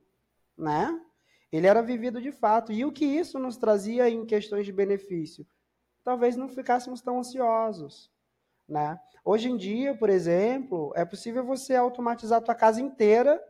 né? 0.57 0.99
Ele 1.51 1.67
era 1.67 1.81
vivido 1.81 2.21
de 2.21 2.31
fato. 2.31 2.71
E 2.71 2.83
o 2.83 2.91
que 2.91 3.05
isso 3.05 3.37
nos 3.37 3.55
trazia 3.55 4.09
em 4.09 4.25
questões 4.25 4.65
de 4.65 4.73
benefício? 4.73 5.45
Talvez 6.03 6.35
não 6.35 6.49
ficássemos 6.49 7.01
tão 7.01 7.19
ansiosos, 7.19 8.11
né? 8.67 8.99
Hoje 9.23 9.49
em 9.49 9.57
dia, 9.57 9.95
por 9.95 10.09
exemplo, 10.09 10.91
é 10.95 11.05
possível 11.05 11.45
você 11.45 11.75
automatizar 11.75 12.39
a 12.39 12.43
tua 12.43 12.55
casa 12.55 12.81
inteira 12.81 13.41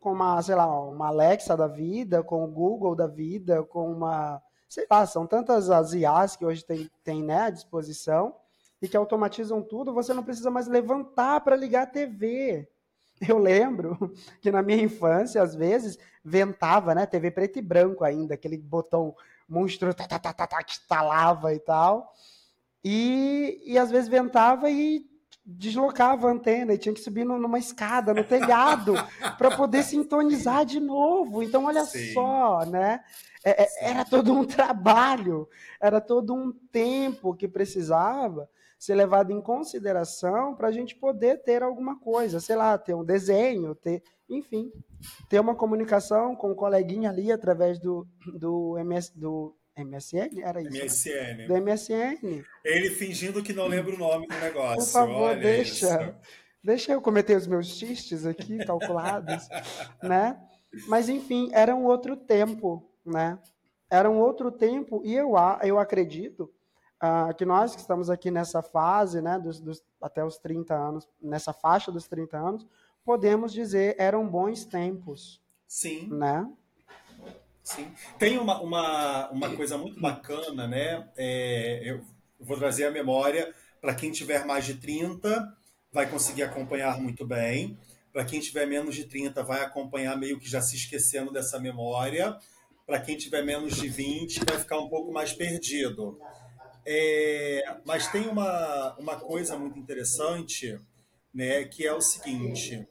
com 0.00 0.12
uma, 0.12 0.40
sei 0.42 0.54
lá, 0.54 0.66
uma 0.88 1.08
Alexa 1.08 1.56
da 1.56 1.68
vida, 1.68 2.22
com 2.22 2.44
o 2.44 2.48
Google 2.48 2.94
da 2.94 3.06
vida, 3.06 3.62
com 3.62 3.90
uma 3.90 4.42
sei 4.72 4.86
lá, 4.90 5.04
são 5.04 5.26
tantas 5.26 5.68
as 5.68 5.92
IAs 5.92 6.34
que 6.34 6.46
hoje 6.46 6.64
tem, 6.64 6.90
tem 7.04 7.22
né, 7.22 7.42
à 7.42 7.50
disposição 7.50 8.34
e 8.80 8.88
que 8.88 8.96
automatizam 8.96 9.60
tudo, 9.60 9.92
você 9.92 10.14
não 10.14 10.22
precisa 10.22 10.50
mais 10.50 10.66
levantar 10.66 11.42
para 11.42 11.54
ligar 11.54 11.82
a 11.82 11.86
TV. 11.86 12.66
Eu 13.28 13.36
lembro 13.36 14.14
que 14.40 14.50
na 14.50 14.62
minha 14.62 14.82
infância, 14.82 15.42
às 15.42 15.54
vezes, 15.54 15.98
ventava, 16.24 16.94
né? 16.94 17.04
TV 17.04 17.30
preto 17.30 17.58
e 17.58 17.62
branco 17.62 18.02
ainda, 18.02 18.32
aquele 18.32 18.56
botão 18.56 19.14
monstro 19.46 19.94
que 19.94 20.72
instalava 20.72 21.52
e 21.52 21.58
tal. 21.58 22.10
E, 22.82 23.62
e 23.66 23.78
às 23.78 23.90
vezes 23.90 24.08
ventava 24.08 24.70
e 24.70 25.06
deslocava 25.44 26.28
a 26.28 26.32
antena 26.32 26.72
e 26.72 26.78
tinha 26.78 26.94
que 26.94 27.00
subir 27.00 27.24
numa 27.24 27.58
escada, 27.58 28.14
no 28.14 28.24
telhado, 28.24 28.94
para 29.38 29.56
poder 29.56 29.82
sintonizar 29.82 30.64
de 30.64 30.78
novo. 30.78 31.42
Então, 31.42 31.64
olha 31.64 31.84
Sim. 31.84 32.12
só, 32.12 32.64
né? 32.64 33.00
É, 33.44 33.64
é 33.64 33.90
era 33.90 34.04
todo 34.04 34.32
um 34.32 34.44
trabalho, 34.46 35.48
era 35.80 36.00
todo 36.00 36.34
um 36.34 36.52
tempo 36.70 37.34
que 37.34 37.48
precisava 37.48 38.48
ser 38.78 38.96
levado 38.96 39.30
em 39.30 39.40
consideração 39.40 40.56
para 40.56 40.66
a 40.66 40.72
gente 40.72 40.96
poder 40.96 41.42
ter 41.44 41.62
alguma 41.62 42.00
coisa, 42.00 42.40
sei 42.40 42.56
lá, 42.56 42.76
ter 42.76 42.94
um 42.94 43.04
desenho, 43.04 43.76
ter, 43.76 44.02
enfim, 44.28 44.72
ter 45.28 45.38
uma 45.38 45.54
comunicação 45.54 46.34
com 46.34 46.48
o 46.48 46.50
um 46.50 46.54
coleguinha 46.56 47.08
ali 47.08 47.30
através 47.30 47.78
do, 47.78 48.04
do, 48.34 48.76
MS, 48.78 49.16
do 49.16 49.54
MSN? 49.76 50.40
Era 50.42 50.60
isso? 50.60 51.08
MSN. 51.08 51.36
Né? 51.36 51.46
Do 51.46 51.56
MSN. 51.56 52.44
Ele 52.64 52.90
fingindo 52.90 53.42
que 53.42 53.52
não 53.52 53.66
lembra 53.66 53.94
o 53.94 53.98
nome 53.98 54.26
do 54.26 54.34
negócio. 54.36 54.84
Por 54.84 54.92
favor, 54.92 55.30
Olha 55.30 55.40
deixa. 55.40 55.86
Isso. 55.86 56.14
Deixa 56.64 56.92
eu 56.92 57.00
cometer 57.00 57.36
os 57.36 57.46
meus 57.46 57.66
xistes 57.66 58.24
aqui, 58.24 58.64
calculados, 58.64 59.48
né? 60.02 60.40
Mas, 60.86 61.08
enfim, 61.08 61.50
era 61.52 61.74
um 61.74 61.84
outro 61.84 62.16
tempo, 62.16 62.88
né? 63.04 63.38
Era 63.90 64.08
um 64.08 64.18
outro 64.18 64.50
tempo 64.50 65.02
e 65.04 65.14
eu, 65.14 65.32
eu 65.62 65.78
acredito 65.78 66.50
uh, 67.02 67.34
que 67.34 67.44
nós 67.44 67.74
que 67.74 67.80
estamos 67.80 68.08
aqui 68.08 68.30
nessa 68.30 68.62
fase, 68.62 69.20
né, 69.20 69.38
dos, 69.38 69.60
dos, 69.60 69.82
até 70.00 70.24
os 70.24 70.38
30 70.38 70.74
anos, 70.74 71.08
nessa 71.20 71.52
faixa 71.52 71.90
dos 71.90 72.06
30 72.08 72.38
anos, 72.38 72.66
podemos 73.04 73.52
dizer 73.52 73.96
eram 73.98 74.26
bons 74.26 74.64
tempos. 74.64 75.42
Sim. 75.66 76.08
Né? 76.08 76.48
Sim. 77.62 77.92
Tem 78.18 78.38
uma, 78.38 78.60
uma, 78.60 79.30
uma 79.30 79.56
coisa 79.56 79.78
muito 79.78 80.00
bacana, 80.00 80.66
né? 80.66 81.08
É, 81.16 81.82
eu 81.84 82.00
vou 82.40 82.56
trazer 82.56 82.86
a 82.86 82.90
memória 82.90 83.54
para 83.80 83.94
quem 83.94 84.10
tiver 84.10 84.44
mais 84.44 84.64
de 84.64 84.74
30, 84.74 85.56
vai 85.92 86.08
conseguir 86.08 86.42
acompanhar 86.42 87.00
muito 87.00 87.26
bem. 87.26 87.78
Para 88.12 88.24
quem 88.24 88.40
tiver 88.40 88.66
menos 88.66 88.94
de 88.94 89.04
30, 89.04 89.42
vai 89.42 89.62
acompanhar 89.62 90.16
meio 90.16 90.38
que 90.38 90.48
já 90.48 90.60
se 90.60 90.76
esquecendo 90.76 91.32
dessa 91.32 91.58
memória 91.58 92.38
para 92.86 93.00
quem 93.00 93.16
tiver 93.16 93.42
menos 93.42 93.76
de 93.76 93.88
20 93.88 94.40
vai 94.46 94.58
ficar 94.58 94.78
um 94.78 94.88
pouco 94.88 95.12
mais 95.12 95.32
perdido. 95.32 96.18
É, 96.84 97.76
mas 97.84 98.08
tem 98.08 98.28
uma, 98.28 98.94
uma 98.98 99.16
coisa 99.16 99.56
muito 99.56 99.78
interessante, 99.78 100.78
né, 101.32 101.64
que 101.64 101.86
é 101.86 101.94
o 101.94 102.00
seguinte. 102.00 102.86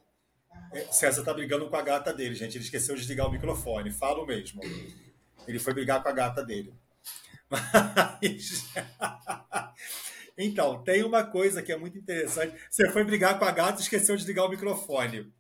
É, 0.74 0.82
César 0.92 1.22
está 1.22 1.34
brigando 1.34 1.70
com 1.70 1.76
a 1.76 1.82
gata 1.82 2.14
dele, 2.14 2.36
gente. 2.36 2.58
Ele 2.58 2.64
esqueceu 2.64 2.96
de 2.96 3.02
desligar 3.02 3.28
o 3.28 3.32
microfone. 3.32 3.92
Falo 3.92 4.26
mesmo. 4.26 4.62
Ele 5.48 5.60
foi 5.60 5.74
brigar 5.74 6.02
com 6.02 6.10
a 6.10 6.14
gata 6.14 6.44
dele. 6.44 6.74
Mas... 7.50 8.70
então, 10.38 10.82
tem 10.84 11.04
uma 11.04 11.24
coisa 11.24 11.62
que 11.62 11.72
é 11.72 11.78
muito 11.78 11.98
interessante. 11.98 12.56
Você 12.70 12.90
foi 12.90 13.04
brigar 13.04 13.38
com 13.38 13.46
a 13.46 13.52
gata 13.52 13.80
e 13.80 13.84
esqueceu 13.84 14.16
de 14.16 14.26
ligar 14.26 14.46
o 14.46 14.50
microfone. 14.50 15.32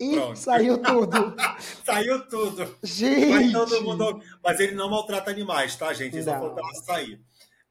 E 0.00 0.14
Pronto. 0.14 0.38
saiu 0.38 0.78
tudo. 0.78 1.36
saiu 1.84 2.28
tudo. 2.28 2.78
Gente! 2.84 3.52
Mas, 3.52 3.80
mundo... 3.80 4.22
Mas, 4.42 4.60
ele 4.60 4.74
não 4.74 4.88
maltrata 4.88 5.30
animais, 5.30 5.74
tá, 5.74 5.92
gente? 5.92 6.14
Ele 6.14 6.22
só 6.22 6.32
falou 6.32 6.56
sair. 6.84 7.20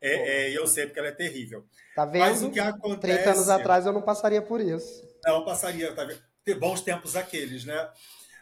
É, 0.01 0.49
é, 0.49 0.57
eu 0.57 0.67
sei 0.67 0.85
porque 0.85 0.99
ela 0.99 1.07
é 1.07 1.13
terrível. 1.13 1.65
Tá 1.95 2.05
vendo? 2.05 2.19
Mas 2.19 2.43
o 2.43 2.51
que 2.51 2.59
acontece... 2.59 3.23
30 3.23 3.31
anos 3.31 3.49
atrás 3.49 3.85
eu 3.85 3.93
não 3.93 4.01
passaria 4.01 4.41
por 4.41 4.61
isso. 4.61 5.07
Não 5.25 5.43
passaria, 5.43 5.91
tá 5.93 6.03
vendo? 6.03 6.26
Ter 6.47 6.57
bons 6.57 6.79
tempos 6.79 7.17
aqueles, 7.17 7.65
né? 7.65 7.89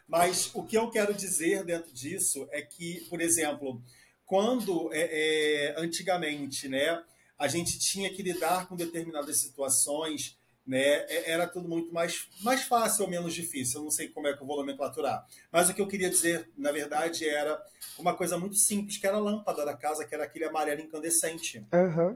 Mas 0.08 0.52
o 0.54 0.62
que 0.62 0.78
eu 0.78 0.92
quero 0.92 1.12
dizer 1.12 1.64
dentro 1.64 1.92
disso 1.92 2.48
é 2.52 2.62
que, 2.62 3.04
por 3.10 3.20
exemplo, 3.20 3.82
quando 4.28 4.94
é, 4.94 5.00
é, 5.00 5.76
antigamente, 5.76 6.70
né, 6.70 7.04
a 7.36 7.48
gente 7.48 7.80
tinha 7.80 8.14
que 8.14 8.22
lidar 8.22 8.68
com 8.68 8.76
determinadas 8.76 9.38
situações 9.38 10.38
né, 10.68 10.78
é, 10.78 11.32
era 11.32 11.48
tudo 11.48 11.68
muito 11.68 11.92
mais, 11.92 12.30
mais 12.42 12.62
fácil 12.62 13.06
ou 13.06 13.10
menos 13.10 13.34
difícil. 13.34 13.80
Eu 13.80 13.86
não 13.86 13.92
sei 13.92 14.08
como 14.10 14.28
é 14.28 14.38
que 14.38 14.44
eu 14.44 14.46
vou 14.46 14.58
nomenclaturar. 14.58 15.26
Mas 15.52 15.68
o 15.68 15.74
que 15.74 15.82
eu 15.82 15.88
queria 15.88 16.12
dizer, 16.12 16.48
na 16.56 16.72
verdade, 16.72 17.28
era 17.28 17.60
uma 17.98 18.16
coisa 18.16 18.38
muito 18.38 18.56
simples, 18.56 18.98
que 18.98 19.08
era 19.08 19.18
a 19.18 19.20
lâmpada 19.20 19.66
da 19.66 19.76
casa, 19.76 20.06
que 20.06 20.14
era 20.14 20.26
aquele 20.26 20.46
amarelo 20.46 20.82
incandescente. 20.82 21.66
Uhum. 21.74 22.16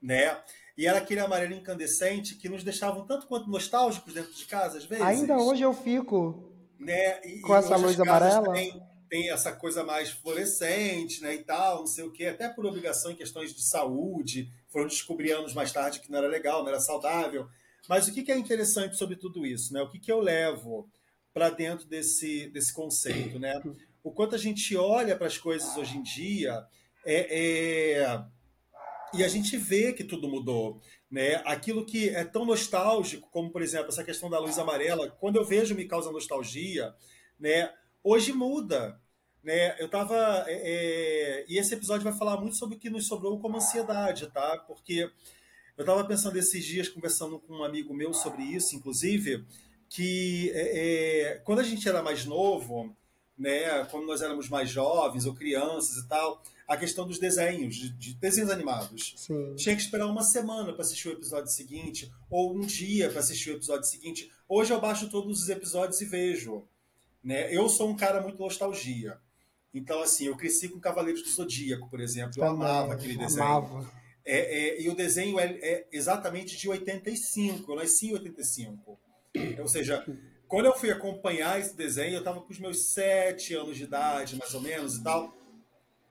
Né? 0.00 0.34
E 0.76 0.86
era 0.86 0.98
aquele 0.98 1.20
amarelo 1.20 1.54
incandescente 1.54 2.34
que 2.34 2.48
nos 2.48 2.62
deixava 2.62 2.98
um 2.98 3.06
tanto 3.06 3.26
quanto 3.26 3.48
nostálgicos 3.48 4.12
dentro 4.12 4.32
de 4.32 4.44
casa, 4.44 4.78
às 4.78 4.84
vezes. 4.84 5.04
Ainda 5.04 5.38
hoje 5.38 5.62
eu 5.62 5.72
fico 5.72 6.52
né? 6.78 7.20
E, 7.24 7.40
com 7.40 7.54
essa 7.54 7.76
luz 7.76 7.98
amarela. 7.98 8.52
Tem, 8.52 8.82
tem 9.08 9.30
essa 9.30 9.52
coisa 9.52 9.84
mais 9.84 10.10
fluorescente, 10.10 11.22
né, 11.22 11.34
e 11.34 11.44
tal, 11.44 11.80
não 11.80 11.86
sei 11.86 12.04
o 12.04 12.12
quê, 12.12 12.26
até 12.26 12.48
por 12.48 12.66
obrigação 12.66 13.10
em 13.10 13.16
questões 13.16 13.54
de 13.54 13.62
saúde, 13.62 14.50
foram 14.68 14.86
descobrir 14.86 15.32
anos 15.32 15.54
mais 15.54 15.72
tarde 15.72 16.00
que 16.00 16.10
não 16.10 16.18
era 16.18 16.28
legal, 16.28 16.62
não 16.62 16.68
era 16.68 16.80
saudável. 16.80 17.48
Mas 17.88 18.08
o 18.08 18.12
que 18.12 18.30
é 18.32 18.36
interessante 18.36 18.96
sobre 18.96 19.16
tudo 19.16 19.46
isso? 19.46 19.72
Né? 19.72 19.80
O 19.80 19.88
que 19.88 20.10
eu 20.10 20.20
levo 20.20 20.88
para 21.32 21.50
dentro 21.50 21.86
desse, 21.86 22.48
desse 22.48 22.72
conceito? 22.72 23.38
Né? 23.38 23.54
O 24.02 24.10
quanto 24.10 24.34
a 24.34 24.38
gente 24.38 24.76
olha 24.76 25.16
para 25.16 25.28
as 25.28 25.38
coisas 25.38 25.76
hoje 25.76 25.96
em 25.96 26.02
dia 26.02 26.66
é, 27.04 27.94
é, 28.00 28.24
e 29.14 29.24
a 29.24 29.28
gente 29.28 29.56
vê 29.56 29.92
que 29.92 30.04
tudo 30.04 30.28
mudou. 30.28 30.80
Né? 31.10 31.36
Aquilo 31.44 31.84
que 31.84 32.08
é 32.08 32.24
tão 32.24 32.44
nostálgico, 32.44 33.28
como, 33.30 33.50
por 33.50 33.62
exemplo, 33.62 33.88
essa 33.88 34.04
questão 34.04 34.28
da 34.28 34.38
luz 34.38 34.58
amarela, 34.58 35.08
quando 35.08 35.36
eu 35.36 35.44
vejo 35.44 35.74
me 35.74 35.86
causa 35.86 36.10
nostalgia, 36.10 36.94
né? 37.38 37.72
hoje 38.02 38.32
muda. 38.32 39.00
Né? 39.42 39.76
Eu 39.80 39.88
tava. 39.88 40.44
É, 40.48 41.42
é 41.42 41.44
e 41.48 41.58
esse 41.58 41.74
episódio 41.74 42.04
vai 42.04 42.12
falar 42.12 42.36
muito 42.40 42.56
sobre 42.56 42.76
o 42.76 42.78
que 42.78 42.90
nos 42.90 43.06
sobrou 43.06 43.38
como 43.38 43.56
ansiedade, 43.56 44.26
tá? 44.28 44.58
Porque 44.58 45.08
eu 45.76 45.82
estava 45.82 46.04
pensando 46.04 46.36
esses 46.36 46.64
dias, 46.64 46.88
conversando 46.88 47.38
com 47.38 47.58
um 47.58 47.64
amigo 47.64 47.94
meu 47.94 48.12
sobre 48.12 48.42
isso, 48.42 48.74
inclusive, 48.74 49.44
que 49.88 50.50
é, 50.54 51.34
é, 51.34 51.34
quando 51.44 51.60
a 51.60 51.62
gente 51.62 51.88
era 51.88 52.02
mais 52.02 52.24
novo, 52.24 52.96
né, 53.38 53.84
quando 53.90 54.06
nós 54.06 54.22
éramos 54.22 54.48
mais 54.48 54.70
jovens 54.70 55.26
ou 55.26 55.34
crianças 55.34 55.98
e 55.98 56.08
tal, 56.08 56.42
a 56.66 56.76
questão 56.76 57.06
dos 57.06 57.18
desenhos, 57.18 57.76
de, 57.76 57.90
de 57.90 58.14
desenhos 58.14 58.50
animados. 58.50 59.14
Sim. 59.16 59.54
Tinha 59.54 59.76
que 59.76 59.82
esperar 59.82 60.06
uma 60.06 60.22
semana 60.22 60.72
para 60.72 60.82
assistir 60.82 61.08
o 61.08 61.12
episódio 61.12 61.50
seguinte, 61.50 62.10
ou 62.28 62.56
um 62.56 62.60
dia 62.60 63.08
para 63.08 63.20
assistir 63.20 63.50
o 63.50 63.54
episódio 63.54 63.84
seguinte. 63.88 64.30
Hoje 64.48 64.72
eu 64.72 64.80
baixo 64.80 65.08
todos 65.08 65.42
os 65.42 65.48
episódios 65.48 66.00
e 66.00 66.04
vejo. 66.04 66.64
Né? 67.22 67.54
Eu 67.54 67.68
sou 67.68 67.88
um 67.88 67.96
cara 67.96 68.20
muito 68.20 68.38
nostalgia. 68.38 69.18
Então, 69.72 70.00
assim, 70.00 70.26
eu 70.26 70.36
cresci 70.36 70.68
com 70.68 70.80
Cavaleiros 70.80 71.22
do 71.22 71.28
Zodíaco, 71.28 71.88
por 71.88 72.00
exemplo. 72.00 72.32
Eu 72.36 72.46
Também, 72.46 72.66
amava 72.66 72.94
aquele 72.94 73.16
desenho. 73.16 73.44
Amava. 73.44 73.92
É, 74.24 74.38
é, 74.38 74.82
e 74.82 74.88
o 74.88 74.96
desenho 74.96 75.38
é, 75.38 75.44
é, 75.62 75.86
exatamente 75.92 76.56
de 76.56 76.68
85, 76.68 77.70
eu 77.70 77.76
nasci 77.76 78.08
em 78.08 78.12
85. 78.14 78.98
Ou 79.60 79.68
seja, 79.68 80.04
quando 80.48 80.66
eu 80.66 80.74
fui 80.74 80.90
acompanhar 80.90 81.60
esse 81.60 81.76
desenho, 81.76 82.14
eu 82.14 82.18
estava 82.20 82.40
com 82.40 82.50
os 82.50 82.58
meus 82.58 82.86
sete 82.86 83.54
anos 83.54 83.76
de 83.76 83.84
idade, 83.84 84.36
mais 84.36 84.52
ou 84.54 84.60
menos, 84.60 84.96
e 84.96 85.02
tal. 85.04 85.35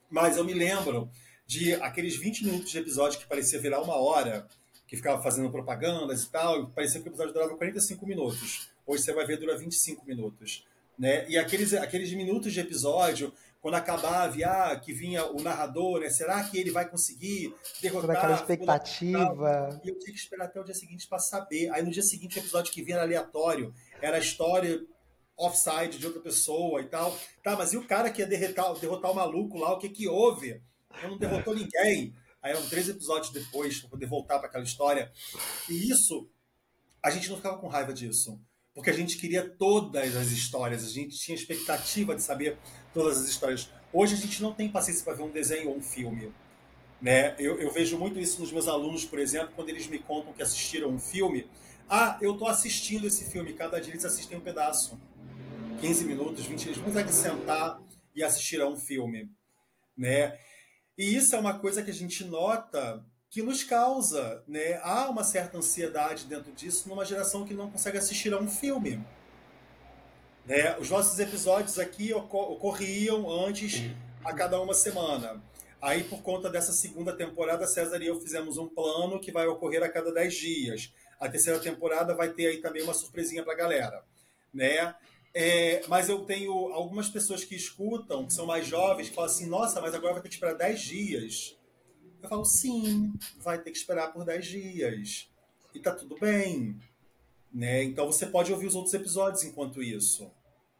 Mas 0.10 0.38
eu 0.38 0.44
me 0.44 0.54
lembro 0.54 1.10
de 1.46 1.74
aqueles 1.76 2.18
20 2.18 2.46
minutos 2.46 2.72
de 2.72 2.78
episódio 2.78 3.20
que 3.20 3.28
parecia 3.28 3.60
virar 3.60 3.82
uma 3.82 3.96
hora, 3.96 4.48
que 4.88 4.96
ficava 4.96 5.22
fazendo 5.22 5.50
propagandas 5.52 6.24
e 6.24 6.30
tal, 6.30 6.64
e 6.64 6.68
parecia 6.68 7.02
que 7.02 7.08
o 7.08 7.12
episódio 7.12 7.34
durava 7.34 7.56
45 7.56 8.06
minutos. 8.06 8.70
Hoje 8.86 9.04
você 9.04 9.14
vai 9.14 9.26
ver, 9.26 9.38
dura 9.38 9.58
25 9.58 10.06
minutos. 10.06 10.66
Né? 10.98 11.28
E 11.30 11.38
aqueles, 11.38 11.74
aqueles 11.74 12.12
minutos 12.14 12.54
de 12.54 12.60
episódio, 12.60 13.34
quando 13.62 13.76
acabava, 13.76 14.36
ah, 14.46 14.80
que 14.80 14.94
vinha 14.94 15.26
o 15.26 15.42
narrador, 15.42 16.00
né? 16.00 16.10
será 16.10 16.44
que 16.44 16.58
ele 16.58 16.70
vai 16.70 16.88
conseguir 16.88 17.54
derrotar? 17.82 18.02
Toda 18.02 18.14
aquela 18.14 18.36
expectativa. 18.36 19.82
E 19.84 19.90
eu 19.90 19.98
tinha 19.98 20.14
que 20.14 20.20
esperar 20.20 20.46
até 20.46 20.62
o 20.62 20.64
dia 20.64 20.76
seguinte 20.76 21.08
para 21.08 21.18
saber. 21.20 21.70
Aí 21.72 21.82
no 21.84 21.92
dia 21.92 22.04
seguinte 22.04 22.38
o 22.38 22.42
episódio 22.42 22.72
que 22.72 22.84
vinha 22.84 22.98
era 22.98 23.06
aleatório, 23.06 23.74
era 24.00 24.18
a 24.18 24.20
história 24.20 24.86
offside 25.38 25.98
de 25.98 26.06
outra 26.06 26.22
pessoa 26.22 26.82
e 26.82 26.86
tal. 26.86 27.18
Tá, 27.44 27.56
mas 27.56 27.74
e 27.74 27.78
o 27.78 27.88
cara 27.88 28.10
que 28.10 28.22
ia 28.22 28.28
derrotar, 28.28 28.74
derrotar 28.80 29.12
o 29.12 29.16
maluco 29.16 29.58
lá, 29.58 29.74
o 29.74 29.80
que 29.80 29.90
que 29.90 30.08
houve? 30.08 30.62
Eu 31.02 31.10
não 31.10 31.18
derrotou 31.18 31.54
ninguém. 31.54 32.16
Aí 32.42 32.52
eram 32.52 32.68
três 32.68 32.88
episódios 32.88 33.32
depois 33.32 33.80
para 33.80 33.90
poder 33.90 34.06
voltar 34.06 34.40
para 34.40 34.48
aquela 34.48 34.64
história. 34.64 35.12
E 35.70 35.92
isso, 35.92 36.30
a 37.04 37.10
gente 37.10 37.30
não 37.30 37.38
ficava 37.38 37.58
com 37.58 37.68
raiva 37.68 37.94
disso 37.94 38.40
porque 38.76 38.90
a 38.90 38.94
gente 38.94 39.18
queria 39.18 39.50
todas 39.50 40.18
as 40.18 40.28
histórias, 40.28 40.84
a 40.84 40.90
gente 40.90 41.18
tinha 41.18 41.34
expectativa 41.34 42.14
de 42.14 42.22
saber 42.22 42.58
todas 42.94 43.22
as 43.22 43.28
histórias. 43.30 43.70
Hoje 43.92 44.16
a 44.16 44.18
gente 44.18 44.44
não 44.44 44.54
tem 44.54 44.70
paciência 44.70 45.02
para 45.06 45.14
ver 45.14 45.24
um 45.24 45.32
desenho 45.32 45.70
ou 45.70 45.78
um 45.78 45.82
filme. 45.82 46.34
Né? 47.02 47.36
Eu, 47.40 47.58
eu, 47.60 47.72
vejo 47.72 47.98
muito 47.98 48.20
isso 48.20 48.42
nos 48.42 48.52
meus 48.52 48.68
alunos, 48.68 49.06
por 49.06 49.18
exemplo, 49.18 49.54
quando 49.56 49.70
eles 49.70 49.88
me 49.88 49.98
contam 50.00 50.34
que 50.34 50.44
assistiram 50.44 50.90
um 50.90 51.00
filme. 51.00 51.48
Ah, 51.90 52.18
eu 52.22 52.34
estou 52.34 52.50
assistindo 52.50 53.08
esse 53.08 53.32
filme, 53.32 53.54
cada 53.54 53.80
dia 53.80 53.94
eles 53.94 54.04
assistem 54.04 54.38
um 54.38 54.42
pedaço. 54.42 55.00
15 55.80 56.06
minutos, 56.06 56.46
20 56.46 56.66
eles 56.68 56.78
conseguem 56.78 57.12
sentar 57.12 57.80
e 58.16 58.24
assistir 58.24 58.62
a 58.62 58.68
um 58.68 58.78
filme. 58.78 59.30
Né? 59.98 60.38
E 60.98 61.16
isso 61.16 61.36
é 61.36 61.40
uma 61.40 61.60
coisa 61.60 61.84
que 61.84 61.92
a 61.92 61.94
gente 61.94 62.24
nota 62.24 63.06
que 63.30 63.42
nos 63.42 63.64
causa, 63.64 64.42
né? 64.48 64.80
Há 64.82 65.10
uma 65.10 65.24
certa 65.24 65.58
ansiedade 65.58 66.26
dentro 66.26 66.54
disso 66.54 66.88
numa 66.88 67.04
geração 67.04 67.44
que 67.44 67.54
não 67.54 67.70
consegue 67.70 67.98
assistir 67.98 68.34
a 68.34 68.40
um 68.40 68.48
filme. 68.48 69.06
Né? 70.46 70.78
Os 70.78 70.90
nossos 70.90 71.20
episódios 71.20 71.78
aqui 71.78 72.14
ocorriam 72.14 73.30
antes 73.30 73.92
a 74.24 74.32
cada 74.32 74.62
uma 74.62 74.74
semana. 74.74 75.44
Aí, 75.82 76.04
por 76.06 76.22
conta 76.22 76.50
dessa 76.50 76.72
segunda 76.72 77.14
temporada, 77.14 77.68
César 77.68 78.02
e 78.02 78.08
eu 78.08 78.20
fizemos 78.22 78.58
um 78.58 78.68
plano 78.68 79.20
que 79.20 79.32
vai 79.32 79.46
ocorrer 79.48 79.84
a 79.84 79.90
cada 79.90 80.14
10 80.14 80.34
dias. 80.34 80.94
A 81.20 81.28
terceira 81.28 81.60
temporada 81.60 82.16
vai 82.16 82.30
ter 82.30 82.48
aí 82.48 82.58
também 82.62 82.84
uma 82.84 82.94
surpresinha 82.94 83.44
para 83.44 83.54
a 83.54 83.58
galera. 83.58 84.04
Né? 84.54 84.96
É, 85.38 85.86
mas 85.90 86.08
eu 86.08 86.24
tenho 86.24 86.54
algumas 86.72 87.10
pessoas 87.10 87.44
que 87.44 87.56
escutam, 87.56 88.26
que 88.26 88.32
são 88.32 88.46
mais 88.46 88.66
jovens, 88.66 89.10
que 89.10 89.16
falam 89.16 89.30
assim: 89.30 89.48
nossa, 89.48 89.82
mas 89.82 89.94
agora 89.94 90.14
vai 90.14 90.22
ter 90.22 90.30
que 90.30 90.36
esperar 90.36 90.56
10 90.56 90.80
dias. 90.80 91.58
Eu 92.24 92.30
falo, 92.30 92.46
sim, 92.46 93.14
vai 93.40 93.62
ter 93.62 93.70
que 93.70 93.78
esperar 93.78 94.14
por 94.14 94.24
10 94.24 94.46
dias. 94.46 95.30
E 95.74 95.80
tá 95.80 95.92
tudo 95.94 96.18
bem. 96.18 96.80
Né? 97.54 97.84
Então 97.84 98.06
você 98.06 98.26
pode 98.26 98.52
ouvir 98.52 98.68
os 98.68 98.76
outros 98.76 98.94
episódios 98.94 99.44
enquanto 99.44 99.84
isso. 99.84 100.32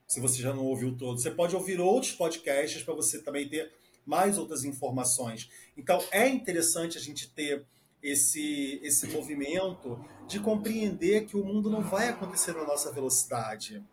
Se 0.08 0.22
você 0.22 0.42
já 0.42 0.54
não 0.54 0.64
ouviu 0.64 0.96
todos. 0.96 1.24
Você 1.24 1.32
pode 1.32 1.54
ouvir 1.54 1.82
outros 1.82 2.14
podcasts 2.14 2.82
para 2.82 2.94
você 2.94 3.22
também 3.22 3.50
ter 3.50 3.74
mais 4.06 4.38
outras 4.38 4.64
informações. 4.64 5.50
Então 5.76 6.02
é 6.12 6.30
interessante 6.30 6.98
a 6.98 7.02
gente 7.02 7.30
ter 7.30 7.66
esse, 8.02 8.80
esse 8.82 9.08
movimento 9.08 10.00
de 10.28 10.40
compreender 10.40 11.26
que 11.26 11.36
o 11.36 11.44
mundo 11.44 11.70
não 11.70 11.82
vai 11.82 12.08
acontecer 12.08 12.54
na 12.54 12.64
nossa 12.64 12.90
velocidade. 12.92 13.84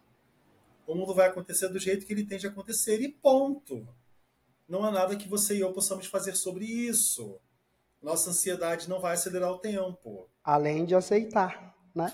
O 0.87 0.95
mundo 0.95 1.15
vai 1.15 1.29
acontecer 1.29 1.69
do 1.69 1.79
jeito 1.79 2.07
que 2.07 2.13
ele 2.13 2.25
tem 2.25 2.39
de 2.39 2.47
acontecer 2.47 3.01
e 3.01 3.09
ponto 3.09 3.87
não 4.73 4.85
há 4.85 4.91
nada 4.91 5.17
que 5.17 5.29
você 5.29 5.55
e 5.55 5.61
eu 5.61 5.71
possamos 5.71 6.07
fazer 6.07 6.35
sobre 6.35 6.65
isso. 6.65 7.39
Nossa 8.01 8.31
ansiedade 8.31 8.89
não 8.89 9.01
vai 9.01 9.13
acelerar 9.13 9.51
o 9.53 9.59
tempo. 9.59 10.29
Além 10.43 10.87
de 10.87 10.95
aceitar, 10.95 11.77
né? 11.95 12.11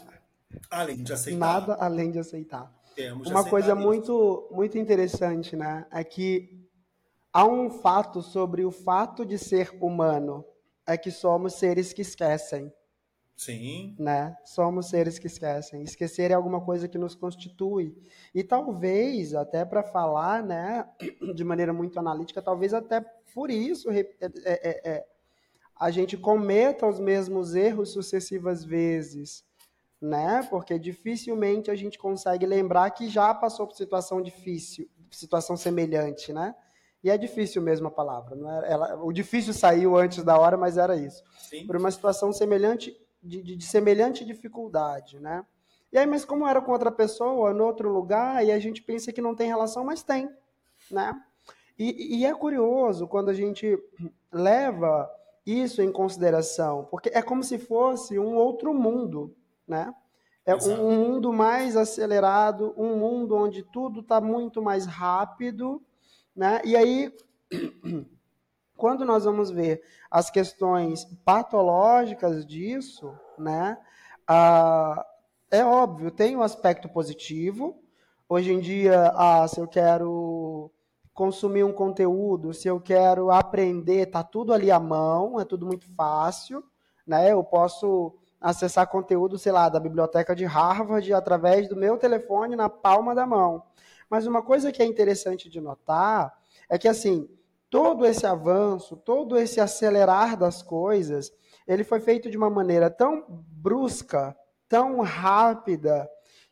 Além 0.69 1.03
de 1.03 1.13
aceitar. 1.13 1.39
Nada 1.39 1.75
além 1.75 2.11
de 2.11 2.19
aceitar. 2.19 2.75
Temos 2.97 3.31
Uma 3.31 3.49
coisa 3.49 3.75
isso. 3.75 3.81
muito, 3.81 4.49
muito 4.51 4.77
interessante, 4.77 5.55
né? 5.55 5.87
É 5.93 6.03
que 6.03 6.69
há 7.33 7.47
um 7.47 7.71
fato 7.71 8.23
sobre 8.23 8.65
o 8.65 8.73
fato 8.73 9.25
de 9.25 9.39
ser 9.39 9.71
humano. 9.81 10.45
É 10.85 10.97
que 10.97 11.13
somos 11.13 11.55
seres 11.55 11.93
que 11.93 12.03
esquecem. 12.03 12.73
Sim. 13.39 13.95
Né? 13.97 14.37
Somos 14.45 14.89
seres 14.89 15.17
que 15.17 15.29
esquecem. 15.29 15.81
Esquecer 15.85 16.33
é 16.33 16.35
alguma 16.35 16.61
coisa 16.61 16.89
que 16.89 16.99
nos 16.99 17.15
constitui. 17.15 17.97
E 18.35 18.43
talvez, 18.43 19.33
até 19.33 19.65
para 19.65 19.85
falar 19.85 20.43
né, 20.43 20.85
de 21.37 21.45
maneira 21.45 21.73
muito 21.73 22.01
analítica, 22.01 22.43
talvez 22.43 22.75
até 22.75 23.01
por 23.33 23.49
isso 23.49 23.91
é, 23.91 24.01
é, 24.01 24.09
é, 24.45 24.91
é, 24.91 25.07
a 25.79 25.89
gente 25.89 26.17
cometa 26.17 26.85
os 26.85 26.99
mesmos 26.99 27.55
erros 27.55 27.93
sucessivas 27.93 28.65
vezes. 28.65 29.45
Né? 30.03 30.45
Porque 30.51 30.77
dificilmente 30.77 31.71
a 31.71 31.77
gente 31.77 31.97
consegue 31.97 32.45
lembrar 32.45 32.91
que 32.91 33.09
já 33.09 33.33
passou 33.33 33.69
por 33.69 33.77
situação 33.77 34.21
difícil, 34.21 34.91
situação 35.13 35.57
semelhante, 35.57 36.33
né? 36.33 36.57
E 37.05 37.11
é 37.11 37.17
difícil 37.17 37.63
mesmo 37.63 37.87
a 37.87 37.91
palavra. 37.91 38.35
Não 38.35 38.51
é? 38.51 38.73
Ela, 38.73 39.05
o 39.05 39.13
difícil 39.13 39.53
saiu 39.53 39.97
antes 39.97 40.25
da 40.25 40.37
hora, 40.37 40.57
mas 40.57 40.77
era 40.77 40.97
isso. 40.97 41.23
Sim. 41.39 41.67
Por 41.67 41.77
uma 41.77 41.91
situação 41.91 42.33
semelhante 42.33 42.97
de, 43.23 43.43
de, 43.43 43.57
de, 43.57 43.65
semelhante 43.65 44.25
dificuldade, 44.25 45.19
né? 45.19 45.45
E 45.93 45.99
aí, 45.99 46.07
mas 46.07 46.25
como 46.25 46.47
era 46.47 46.61
com 46.61 46.73
outra 46.73 46.91
pessoa, 46.91 47.55
no 47.55 47.65
outro 47.65 47.91
lugar, 47.91 48.45
e 48.45 48.53
a 48.53 48.59
gente 48.59 48.83
pensa 48.83 49.13
que 49.13 49.21
não 49.21 49.35
tem 49.35 49.49
relação, 49.49 49.85
mas 49.85 50.03
tem, 50.03 50.31
né? 50.91 51.21
E, 51.79 52.19
e 52.19 52.27
é 52.27 52.35
curioso 52.35 53.07
quando 53.07 53.31
a 53.31 53.35
gente 53.35 53.79
leva 54.33 55.11
isso 55.47 55.81
em 55.81 55.91
consideração, 55.91 56.87
porque 56.91 57.11
é 57.13 57.23
como 57.23 57.43
se 57.43 57.59
fosse 57.59 58.19
um 58.19 58.35
outro 58.37 58.75
mundo, 58.75 59.35
né? 59.67 59.95
É 60.45 60.55
Exato. 60.55 60.81
um 60.81 60.97
mundo 60.97 61.33
mais 61.33 61.77
acelerado, 61.77 62.75
um 62.77 62.97
mundo 62.97 63.37
onde 63.37 63.63
tudo 63.63 64.01
está 64.01 64.21
muito 64.21 64.63
mais 64.63 64.87
rápido, 64.87 65.83
né? 66.35 66.61
E 66.65 66.77
aí 66.77 67.15
quando 68.79 69.05
nós 69.05 69.25
vamos 69.25 69.51
ver 69.51 69.83
as 70.11 70.31
questões 70.31 71.05
patológicas 71.25 72.47
disso, 72.47 73.13
né, 73.37 73.77
é 75.51 75.65
óbvio, 75.65 76.11
tem 76.11 76.37
um 76.37 76.43
aspecto 76.43 76.89
positivo. 76.89 77.83
Hoje 78.29 78.53
em 78.53 78.61
dia, 78.61 79.13
ah, 79.15 79.47
se 79.49 79.59
eu 79.59 79.67
quero 79.67 80.71
consumir 81.13 81.65
um 81.65 81.73
conteúdo, 81.73 82.55
se 82.55 82.69
eu 82.69 82.81
quero 82.81 83.31
aprender, 83.31 84.07
tá 84.07 84.23
tudo 84.23 84.53
ali 84.53 84.71
à 84.71 84.79
mão, 84.79 85.41
é 85.41 85.45
tudo 85.45 85.67
muito 85.67 85.87
fácil, 85.95 86.63
né? 87.07 87.33
Eu 87.33 87.43
posso 87.43 88.15
acessar 88.41 88.87
conteúdo, 88.87 89.37
sei 89.39 89.51
lá, 89.51 89.69
da 89.69 89.81
biblioteca 89.81 90.37
de 90.37 90.45
Harvard 90.45 91.13
através 91.13 91.69
do 91.69 91.75
meu 91.75 91.97
telefone 91.97 92.55
na 92.55 92.69
palma 92.69 93.15
da 93.15 93.27
mão. 93.27 93.65
Mas 94.09 94.27
uma 94.27 94.43
coisa 94.43 94.71
que 94.71 94.83
é 94.83 94.87
interessante 94.87 95.49
de 95.49 95.61
notar 95.61 96.39
é 96.69 96.79
que 96.79 96.87
assim, 96.87 97.29
todo 97.71 98.05
esse 98.07 98.27
avanço, 98.27 98.97
todo 98.97 99.37
esse 99.37 99.61
acelerar 99.61 100.37
das 100.37 100.63
coisas, 100.63 101.33
ele 101.67 101.85
foi 101.85 102.01
feito 102.01 102.31
de 102.31 102.37
uma 102.37 102.49
maneira 102.49 102.91
tão 102.91 103.25
brusca, 103.29 104.37
tão 104.69 105.01
rápida, 105.01 106.09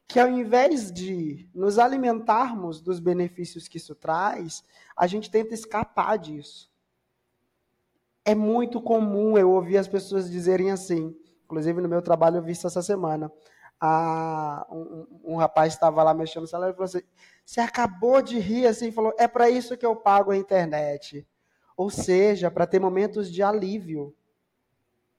que 0.07 0.21
ao 0.21 0.29
invés 0.29 0.93
de 0.93 1.49
nos 1.55 1.79
alimentarmos 1.79 2.81
dos 2.81 3.01
benefícios 3.01 3.67
que 3.67 3.79
isso 3.79 3.95
traz, 3.95 4.65
a 4.97 5.07
gente 5.07 5.31
tenta 5.31 5.53
escapar 5.53 6.17
disso. 6.17 6.71
É 8.25 8.35
muito 8.35 8.81
comum 8.81 9.37
eu 9.37 9.51
ouvir 9.51 9.79
as 9.79 9.89
pessoas 9.89 10.31
dizerem 10.31 10.71
assim, 10.71 11.17
inclusive 11.45 11.81
no 11.81 11.89
meu 11.89 12.03
trabalho 12.03 12.37
eu 12.37 12.43
vi 12.43 12.53
isso 12.53 12.67
essa 12.67 12.83
semana. 12.83 13.33
Ah, 13.81 14.67
um, 14.71 15.07
um, 15.25 15.37
rapaz 15.37 15.75
estava 15.75 16.03
lá 16.03 16.15
mexendo 16.15 16.43
no 16.43 16.49
celular 16.49 16.71
e 16.71 16.73
falou 16.73 16.87
assim: 16.87 17.03
você 17.47 17.61
acabou 17.61 18.21
de 18.21 18.41
rir 18.41 18.67
assim, 18.67 18.91
falou: 18.91 19.15
é 19.17 19.29
para 19.29 19.49
isso 19.49 19.77
que 19.77 19.87
eu 19.87 19.95
pago 19.95 20.33
a 20.33 20.37
internet. 20.37 21.25
Ou 21.77 21.89
seja, 21.89 22.51
para 22.51 22.67
ter 22.67 22.81
momentos 22.81 23.31
de 23.31 23.41
alívio, 23.43 24.13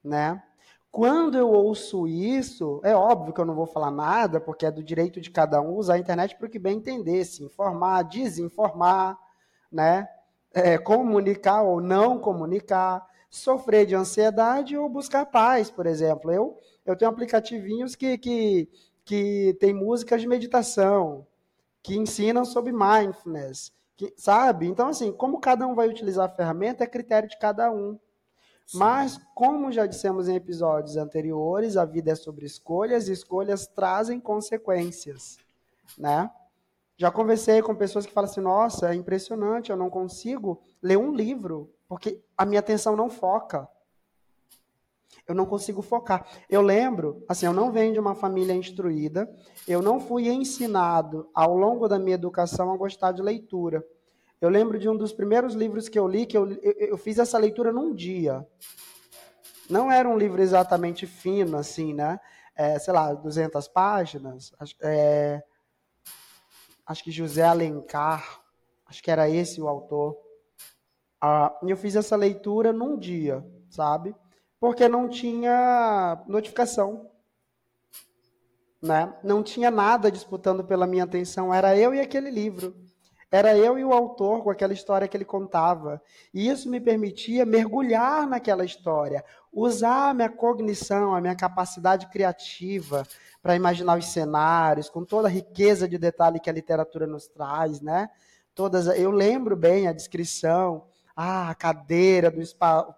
né? 0.03 0.43
Quando 0.91 1.37
eu 1.37 1.49
ouço 1.49 2.07
isso, 2.07 2.81
é 2.83 2.93
óbvio 2.93 3.33
que 3.33 3.39
eu 3.39 3.45
não 3.45 3.55
vou 3.55 3.65
falar 3.65 3.91
nada, 3.91 4.41
porque 4.41 4.65
é 4.65 4.71
do 4.71 4.83
direito 4.83 5.21
de 5.21 5.31
cada 5.31 5.61
um 5.61 5.75
usar 5.75 5.93
a 5.93 5.99
internet 5.99 6.35
para 6.35 6.47
o 6.47 6.49
que 6.49 6.59
bem 6.59 6.77
entender, 6.77 7.23
se 7.23 7.43
informar, 7.43 8.03
desinformar, 8.03 9.17
né? 9.71 10.09
É, 10.53 10.77
comunicar 10.77 11.61
ou 11.61 11.79
não 11.79 12.19
comunicar, 12.19 13.05
sofrer 13.29 13.85
de 13.85 13.95
ansiedade 13.95 14.75
ou 14.75 14.89
buscar 14.89 15.25
paz, 15.27 15.69
por 15.69 15.85
exemplo. 15.85 16.31
Eu, 16.31 16.57
eu 16.85 16.95
tenho 16.95 17.11
aplicativinhos 17.11 17.95
que, 17.95 18.17
que, 18.17 18.69
que 19.05 19.55
tem 19.59 19.73
músicas 19.73 20.19
de 20.19 20.27
meditação, 20.27 21.25
que 21.87 21.97
ensinam 21.97 22.43
sobre 22.43 22.73
mindfulness, 22.73 23.71
que, 23.95 24.13
sabe? 24.17 24.67
Então, 24.67 24.89
assim, 24.89 25.09
como 25.09 25.39
cada 25.39 25.65
um 25.65 25.73
vai 25.73 25.87
utilizar 25.87 26.25
a 26.25 26.35
ferramenta 26.35 26.83
é 26.83 26.87
critério 26.87 27.29
de 27.29 27.39
cada 27.39 27.71
um. 27.71 27.97
Sim. 28.65 28.77
Mas, 28.77 29.17
como 29.33 29.71
já 29.71 29.85
dissemos 29.85 30.27
em 30.27 30.35
episódios 30.35 30.97
anteriores, 30.97 31.77
a 31.77 31.85
vida 31.85 32.11
é 32.11 32.15
sobre 32.15 32.45
escolhas 32.45 33.07
e 33.07 33.13
escolhas 33.13 33.67
trazem 33.67 34.19
consequências. 34.19 35.37
né? 35.97 36.29
Já 36.97 37.09
conversei 37.09 37.61
com 37.61 37.73
pessoas 37.73 38.05
que 38.05 38.11
falam 38.11 38.29
assim: 38.29 38.41
nossa, 38.41 38.91
é 38.91 38.93
impressionante, 38.93 39.69
eu 39.69 39.77
não 39.77 39.89
consigo 39.89 40.59
ler 40.83 40.97
um 40.97 41.15
livro, 41.15 41.73
porque 41.87 42.21
a 42.37 42.45
minha 42.45 42.59
atenção 42.59 42.97
não 42.97 43.09
foca. 43.09 43.65
Eu 45.27 45.35
não 45.35 45.45
consigo 45.45 45.81
focar. 45.81 46.25
Eu 46.49 46.61
lembro, 46.61 47.23
assim, 47.27 47.45
eu 47.45 47.53
não 47.53 47.71
venho 47.71 47.93
de 47.93 47.99
uma 47.99 48.15
família 48.15 48.53
instruída, 48.53 49.29
eu 49.67 49.81
não 49.81 49.99
fui 49.99 50.29
ensinado 50.29 51.29
ao 51.33 51.55
longo 51.55 51.87
da 51.87 51.99
minha 51.99 52.15
educação 52.15 52.71
a 52.71 52.77
gostar 52.77 53.11
de 53.11 53.21
leitura. 53.21 53.83
Eu 54.39 54.49
lembro 54.49 54.77
de 54.77 54.87
um 54.87 54.95
dos 54.95 55.11
primeiros 55.11 55.53
livros 55.53 55.89
que 55.89 55.97
eu 55.97 56.07
li, 56.07 56.25
que 56.25 56.37
eu, 56.37 56.51
eu, 56.51 56.73
eu 56.79 56.97
fiz 56.97 57.17
essa 57.17 57.37
leitura 57.37 57.71
num 57.71 57.93
dia. 57.93 58.45
Não 59.69 59.91
era 59.91 60.07
um 60.07 60.17
livro 60.17 60.41
exatamente 60.41 61.05
fino, 61.05 61.57
assim, 61.57 61.93
né? 61.93 62.19
É, 62.55 62.79
sei 62.79 62.93
lá, 62.93 63.13
200 63.13 63.67
páginas. 63.67 64.53
É, 64.81 65.43
acho 66.85 67.03
que 67.03 67.11
José 67.11 67.43
Alencar, 67.43 68.41
acho 68.85 69.03
que 69.03 69.11
era 69.11 69.29
esse 69.29 69.61
o 69.61 69.67
autor. 69.67 70.17
Ah, 71.19 71.53
eu 71.63 71.75
fiz 71.75 71.95
essa 71.95 72.15
leitura 72.15 72.71
num 72.71 72.97
dia, 72.97 73.43
sabe? 73.69 74.15
Porque 74.59 74.87
não 74.87 75.07
tinha 75.07 76.23
notificação. 76.27 77.09
Né? 78.81 79.13
Não 79.23 79.41
tinha 79.43 79.71
nada 79.71 80.11
disputando 80.11 80.63
pela 80.63 80.87
minha 80.87 81.03
atenção, 81.03 81.53
era 81.53 81.75
eu 81.75 81.93
e 81.93 81.99
aquele 81.99 82.29
livro. 82.29 82.75
Era 83.29 83.57
eu 83.57 83.77
e 83.77 83.83
o 83.83 83.91
autor 83.91 84.41
com 84.41 84.49
aquela 84.49 84.71
história 84.71 85.07
que 85.07 85.17
ele 85.17 85.25
contava. 85.25 86.01
E 86.33 86.47
isso 86.47 86.69
me 86.69 86.79
permitia 86.79 87.45
mergulhar 87.45 88.25
naquela 88.25 88.63
história, 88.63 89.23
usar 89.51 90.11
a 90.11 90.13
minha 90.13 90.29
cognição, 90.29 91.13
a 91.13 91.19
minha 91.19 91.35
capacidade 91.35 92.07
criativa 92.07 93.05
para 93.41 93.55
imaginar 93.55 93.97
os 93.97 94.05
cenários, 94.07 94.89
com 94.89 95.03
toda 95.03 95.27
a 95.27 95.31
riqueza 95.31 95.87
de 95.87 95.97
detalhe 95.97 96.39
que 96.39 96.49
a 96.49 96.53
literatura 96.53 97.05
nos 97.05 97.27
traz, 97.27 97.81
né? 97.81 98.09
Todas, 98.55 98.87
eu 98.87 99.11
lembro 99.11 99.55
bem 99.55 99.87
a 99.87 99.93
descrição, 99.93 100.85
ah, 101.17 101.49
a 101.49 101.55
cadeira 101.55 102.29
do, 102.29 102.39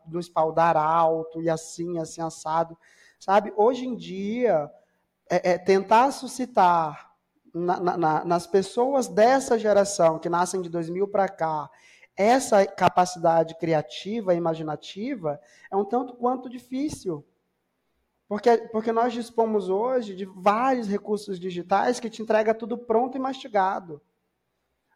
do 0.05 0.19
espaldar 0.19 0.75
alto 0.75 1.41
e 1.41 1.49
assim, 1.49 1.97
assim 1.97 2.21
assado, 2.21 2.77
sabe? 3.17 3.53
Hoje 3.55 3.87
em 3.87 3.95
dia, 3.95 4.69
é, 5.31 5.51
é 5.51 5.57
tentar 5.57 6.11
suscitar 6.11 7.13
na, 7.53 7.97
na, 7.97 8.25
nas 8.25 8.45
pessoas 8.45 9.07
dessa 9.07 9.57
geração, 9.57 10.19
que 10.19 10.27
nascem 10.27 10.61
de 10.61 10.69
2000 10.69 11.07
para 11.07 11.29
cá, 11.29 11.69
essa 12.17 12.65
capacidade 12.67 13.55
criativa, 13.55 14.35
imaginativa, 14.35 15.39
é 15.71 15.75
um 15.77 15.85
tanto 15.85 16.13
quanto 16.13 16.49
difícil. 16.49 17.25
Porque, 18.27 18.57
porque 18.73 18.91
nós 18.91 19.13
dispomos 19.13 19.69
hoje 19.69 20.13
de 20.13 20.25
vários 20.25 20.89
recursos 20.89 21.39
digitais 21.39 22.01
que 22.01 22.09
te 22.09 22.21
entrega 22.21 22.53
tudo 22.53 22.77
pronto 22.77 23.15
e 23.15 23.19
mastigado. 23.19 24.01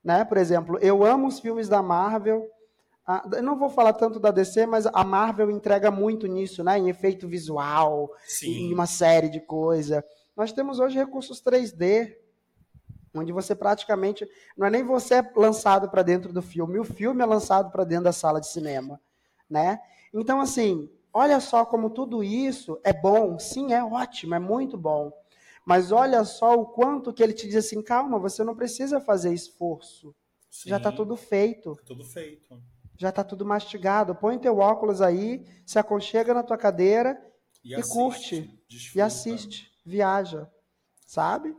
Né? 0.04 0.26
Por 0.26 0.38
exemplo, 0.38 0.78
eu 0.82 1.06
amo 1.06 1.28
os 1.28 1.40
filmes 1.40 1.70
da 1.70 1.82
Marvel. 1.82 2.52
Ah, 3.06 3.28
eu 3.34 3.44
não 3.44 3.58
vou 3.58 3.70
falar 3.70 3.94
tanto 3.94 4.18
da 4.18 4.32
DC, 4.32 4.66
mas 4.66 4.86
a 4.86 5.04
Marvel 5.04 5.52
entrega 5.52 5.92
muito 5.92 6.26
nisso, 6.26 6.64
né? 6.64 6.78
em 6.78 6.90
efeito 6.90 7.28
visual, 7.28 8.10
Sim. 8.26 8.70
em 8.70 8.74
uma 8.74 8.86
série 8.86 9.28
de 9.28 9.42
coisas. 9.42 10.02
Nós 10.36 10.54
temos 10.54 10.80
hoje 10.80 10.98
recursos 10.98 11.42
3D, 11.42 12.16
onde 13.14 13.34
você 13.34 13.54
praticamente 13.54 14.28
não 14.58 14.66
é 14.66 14.70
nem 14.70 14.84
você 14.84 15.22
lançado 15.36 15.90
para 15.90 16.02
dentro 16.02 16.32
do 16.32 16.42
filme, 16.42 16.80
o 16.80 16.86
filme 16.86 17.22
é 17.22 17.26
lançado 17.26 17.72
para 17.72 17.84
dentro 17.84 18.06
da 18.06 18.14
sala 18.14 18.40
de 18.40 18.48
cinema, 18.48 19.00
né? 19.50 19.80
Então 20.14 20.40
assim, 20.40 20.90
olha 21.14 21.40
só 21.42 21.66
como 21.66 21.90
tudo 21.90 22.24
isso 22.24 22.80
é 22.84 22.94
bom, 22.94 23.38
sim, 23.38 23.74
é 23.74 23.84
ótimo, 23.84 24.34
é 24.34 24.40
muito 24.40 24.78
bom. 24.78 25.12
Mas 25.66 25.92
olha 25.92 26.24
só 26.24 26.56
o 26.56 26.66
quanto 26.66 27.14
que 27.14 27.22
ele 27.22 27.34
te 27.34 27.48
diz 27.48 27.58
assim, 27.58 27.82
calma, 27.82 28.18
você 28.18 28.44
não 28.44 28.56
precisa 28.56 29.00
fazer 29.00 29.34
esforço. 29.34 30.16
Sim, 30.50 30.70
já 30.70 30.78
está 30.78 30.92
tudo 30.92 31.16
feito. 31.16 31.76
Tá 31.76 31.84
tudo 31.86 32.04
feito. 32.04 32.62
Já 32.98 33.10
está 33.10 33.24
tudo 33.24 33.46
mastigado. 33.46 34.16
Põe 34.16 34.38
teu 34.38 34.60
óculos 34.60 35.02
aí, 35.02 35.46
se 35.66 35.80
aconchega 35.80 36.34
na 36.34 36.44
tua 36.44 36.58
cadeira 36.58 37.20
e, 37.64 37.72
e 37.72 37.76
assiste, 37.76 37.94
curte. 37.94 38.60
Desfruta. 38.70 38.98
E 38.98 39.02
assiste, 39.02 39.72
viaja. 39.86 40.50
Sabe? 41.06 41.56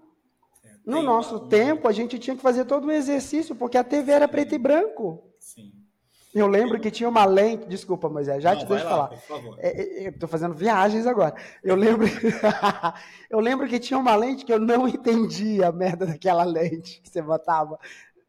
No 0.85 1.03
nosso 1.03 1.49
tempo, 1.49 1.89
a 1.89 1.93
gente 1.93 2.19
tinha 2.19 2.37
que 2.37 2.43
fazer 2.43 2.67
todo 2.67 2.87
um 2.87 2.91
exercício, 2.91 3.55
porque 3.55 3.79
a 3.79 3.85
TV 3.85 4.13
era 4.13 4.29
preto 4.29 4.55
e 4.55 4.59
branco. 4.59 5.31
Sim. 5.39 5.73
Eu 6.35 6.49
lembro 6.49 6.81
que 6.81 6.91
tinha 6.91 7.09
uma 7.09 7.25
lente. 7.25 7.65
Desculpa, 7.67 8.09
Moisés, 8.09 8.43
já 8.43 8.53
Não, 8.53 8.59
te 8.59 8.67
deixo 8.67 8.85
lá, 8.85 8.91
falar. 8.91 9.09
Por 9.09 9.19
favor. 9.21 9.57
É, 9.61 10.05
é, 10.05 10.09
Estou 10.09 10.29
fazendo 10.29 10.53
viagens 10.53 11.07
agora. 11.07 11.35
Eu 11.63 11.77
lembro, 11.77 12.07
eu 13.31 13.39
lembro 13.39 13.69
que 13.69 13.79
tinha 13.79 13.99
uma 13.99 14.17
lente 14.17 14.45
que 14.45 14.53
eu 14.53 14.59
não 14.59 14.89
entendia 14.89 15.69
a 15.69 15.73
merda 15.73 16.05
daquela 16.05 16.43
lente 16.43 17.01
que 17.01 17.09
você 17.09 17.23
botava 17.23 17.79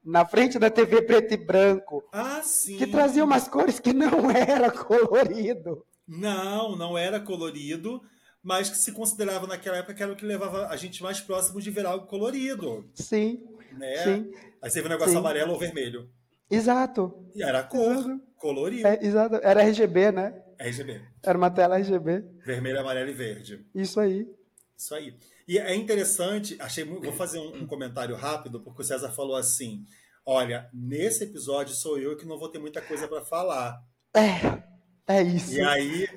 na 0.06 0.26
frente 0.26 0.60
da 0.60 0.70
TV 0.70 1.02
preto 1.02 1.34
e 1.34 1.38
branco. 1.38 2.04
Ah, 2.12 2.41
sim. 2.44 2.78
Que 2.78 2.88
trazia 2.88 3.24
umas 3.24 3.48
cores 3.48 3.80
que 3.80 3.91
não 3.91 4.30
era 4.32 4.70
colorido. 4.70 5.86
Não, 6.08 6.76
não 6.76 6.98
era 6.98 7.20
colorido 7.20 8.02
mas 8.46 8.70
que 8.70 8.78
se 8.78 8.91
considerava 8.91 9.48
naquela 9.48 9.78
época 9.78 9.96
que 9.96 10.04
era 10.04 10.13
o 10.13 10.15
que 10.15 10.24
levava 10.24 10.68
a 10.68 10.78
gente 10.78 11.02
mais 11.02 11.20
próximo 11.20 11.60
de 11.60 11.72
ver 11.72 11.84
algo 11.84 12.06
colorido. 12.06 12.88
Sim. 12.94 13.44
Né? 13.72 13.98
Sim. 13.98 14.32
Aí 14.62 14.70
você 14.70 14.82
vê 14.82 14.88
um 14.88 14.91
negócio 14.91 15.13
Sim. 15.13 15.18
amarelo 15.18 15.54
ou 15.54 15.58
vermelho. 15.58 16.08
Exato. 16.50 17.26
E 17.34 17.41
era 17.41 17.63
cor, 17.63 17.94
exato. 17.94 18.22
colorido. 18.38 18.88
É, 18.88 19.00
exato. 19.02 19.39
Era 19.41 19.63
RGB, 19.63 20.12
né? 20.12 20.39
RGB. 20.60 21.02
Era 21.24 21.36
uma 21.36 21.50
tela 21.50 21.80
RGB. 21.80 22.24
Vermelho, 22.46 22.80
amarelo 22.80 23.10
e 23.10 23.13
verde. 23.13 23.65
Isso 23.74 24.00
aí. 24.00 24.30
Isso 24.78 24.94
aí. 24.94 25.15
E 25.48 25.60
é 25.60 25.76
interessante, 25.76 26.56
achei 26.60 26.84
vou 26.84 27.14
fazer 27.14 27.40
um, 27.40 27.64
um 27.64 27.68
comentário 27.68 28.16
rápido, 28.16 28.60
porque 28.60 28.82
o 28.82 28.86
César 28.86 29.12
falou 29.12 29.36
assim: 29.36 29.86
olha, 30.26 30.70
nesse 30.74 31.24
episódio 31.24 31.76
sou 31.76 31.98
eu 31.98 32.18
que 32.18 32.26
não 32.26 32.40
vou 32.40 32.50
ter 32.50 32.60
muita 32.60 32.82
coisa 32.82 33.08
para 33.08 33.24
falar. 33.24 33.80
É, 34.16 34.64
é 35.08 35.22
isso. 35.22 35.54
E 35.54 35.62
aí 35.62 36.08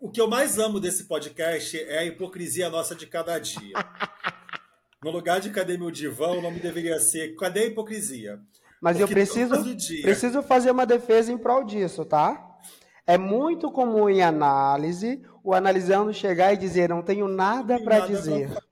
o 0.00 0.10
que 0.10 0.20
eu 0.20 0.28
mais 0.28 0.58
amo 0.58 0.80
desse 0.80 1.04
podcast 1.04 1.78
é 1.78 1.98
a 1.98 2.04
hipocrisia 2.04 2.70
nossa 2.70 2.94
de 2.94 3.06
cada 3.06 3.38
dia. 3.38 3.74
No 5.04 5.12
lugar 5.12 5.38
de 5.38 5.50
Cadê 5.50 5.76
Meu 5.76 5.90
Divã, 5.90 6.28
o 6.30 6.40
nome 6.40 6.58
deveria 6.58 6.98
ser 6.98 7.36
Cadê 7.36 7.60
a 7.60 7.66
Hipocrisia? 7.66 8.40
Mas 8.80 8.96
Porque 8.96 9.12
eu 9.12 9.14
preciso, 9.14 9.74
dia... 9.76 10.02
preciso 10.02 10.42
fazer 10.42 10.70
uma 10.70 10.84
defesa 10.84 11.30
em 11.30 11.38
prol 11.38 11.62
disso, 11.62 12.04
tá? 12.04 12.56
É 13.06 13.16
muito 13.16 13.70
comum 13.70 14.08
em 14.08 14.22
análise 14.22 15.22
o 15.44 15.54
analisando 15.54 16.12
chegar 16.12 16.54
e 16.54 16.56
dizer: 16.56 16.88
Não 16.88 17.02
tenho 17.02 17.28
nada 17.28 17.78
para 17.78 18.00
dizer. 18.00 18.48
Pra... 18.48 18.62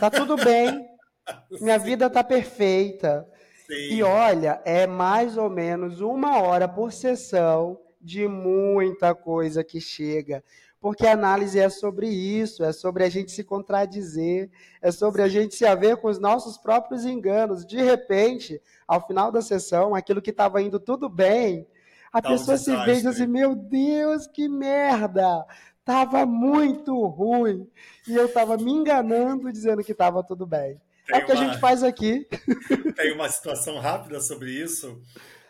Tá 0.00 0.10
tudo 0.10 0.36
bem, 0.36 0.86
minha 1.60 1.78
vida 1.78 2.08
tá 2.10 2.22
perfeita. 2.22 3.26
Sim. 3.66 3.94
E 3.94 4.02
olha, 4.02 4.60
é 4.64 4.86
mais 4.86 5.36
ou 5.36 5.50
menos 5.50 6.00
uma 6.00 6.40
hora 6.40 6.66
por 6.66 6.92
sessão 6.92 7.78
de 8.00 8.26
muita 8.26 9.14
coisa 9.14 9.62
que 9.62 9.80
chega. 9.80 10.42
Porque 10.80 11.06
a 11.06 11.12
análise 11.12 11.58
é 11.58 11.68
sobre 11.68 12.08
isso, 12.08 12.62
é 12.62 12.72
sobre 12.72 13.02
a 13.02 13.08
gente 13.08 13.32
se 13.32 13.42
contradizer, 13.42 14.48
é 14.80 14.92
sobre 14.92 15.22
a 15.22 15.28
gente 15.28 15.54
se 15.54 15.66
haver 15.66 15.96
com 15.96 16.08
os 16.08 16.20
nossos 16.20 16.56
próprios 16.56 17.04
enganos. 17.04 17.66
De 17.66 17.82
repente, 17.82 18.62
ao 18.86 19.04
final 19.04 19.32
da 19.32 19.42
sessão, 19.42 19.94
aquilo 19.94 20.22
que 20.22 20.30
estava 20.30 20.62
indo 20.62 20.78
tudo 20.78 21.08
bem, 21.08 21.66
a 22.12 22.22
tá 22.22 22.30
pessoa 22.30 22.54
um 22.54 22.58
se 22.58 22.76
vê 22.84 22.92
e 22.92 22.96
diz 22.96 23.06
assim: 23.06 23.26
Meu 23.26 23.54
Deus, 23.54 24.26
que 24.26 24.48
merda! 24.48 25.44
Tava 25.88 26.26
muito 26.26 27.06
ruim. 27.06 27.66
E 28.06 28.14
eu 28.14 28.26
estava 28.26 28.56
me 28.58 28.70
enganando 28.70 29.50
dizendo 29.50 29.82
que 29.82 29.92
estava 29.92 30.22
tudo 30.22 30.46
bem. 30.46 30.78
Tem 31.06 31.20
é 31.20 31.22
o 31.22 31.26
que 31.26 31.32
uma... 31.32 31.40
a 31.40 31.44
gente 31.44 31.60
faz 31.60 31.82
aqui. 31.82 32.26
Tem 32.94 33.12
uma 33.14 33.28
situação 33.28 33.78
rápida 33.78 34.20
sobre 34.20 34.50
isso 34.50 35.00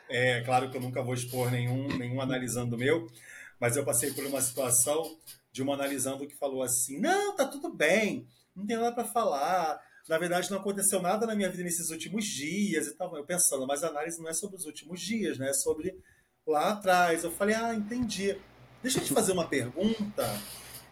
é 0.08 0.40
claro 0.40 0.70
que 0.70 0.76
eu 0.76 0.80
nunca 0.80 1.02
vou 1.02 1.14
expor 1.14 1.50
nenhum, 1.50 1.86
nenhum 1.98 2.20
analisando 2.20 2.78
meu, 2.78 3.06
mas 3.60 3.76
eu 3.76 3.84
passei 3.84 4.10
por 4.12 4.24
uma 4.24 4.40
situação 4.40 5.18
de 5.52 5.62
uma 5.62 5.74
analisando 5.74 6.26
que 6.26 6.34
falou 6.34 6.62
assim: 6.62 6.98
não, 6.98 7.36
tá 7.36 7.46
tudo 7.46 7.72
bem, 7.72 8.26
não 8.56 8.66
tem 8.66 8.76
nada 8.76 8.92
para 8.92 9.04
falar. 9.04 9.80
Na 10.08 10.16
verdade, 10.16 10.50
não 10.50 10.58
aconteceu 10.58 11.02
nada 11.02 11.26
na 11.26 11.34
minha 11.34 11.50
vida 11.50 11.62
nesses 11.62 11.90
últimos 11.90 12.24
dias 12.24 12.86
e 12.86 12.96
tal. 12.96 13.14
Eu 13.14 13.26
pensando, 13.26 13.66
mas 13.66 13.84
a 13.84 13.88
análise 13.88 14.18
não 14.18 14.28
é 14.28 14.32
sobre 14.32 14.56
os 14.56 14.64
últimos 14.64 15.00
dias, 15.00 15.36
né? 15.36 15.50
É 15.50 15.52
sobre 15.52 15.94
lá 16.46 16.70
atrás. 16.70 17.24
Eu 17.24 17.30
falei, 17.30 17.54
ah, 17.54 17.74
entendi. 17.74 18.34
Deixa 18.82 18.98
eu 18.98 19.04
te 19.04 19.12
fazer 19.12 19.32
uma 19.32 19.46
pergunta. 19.46 20.40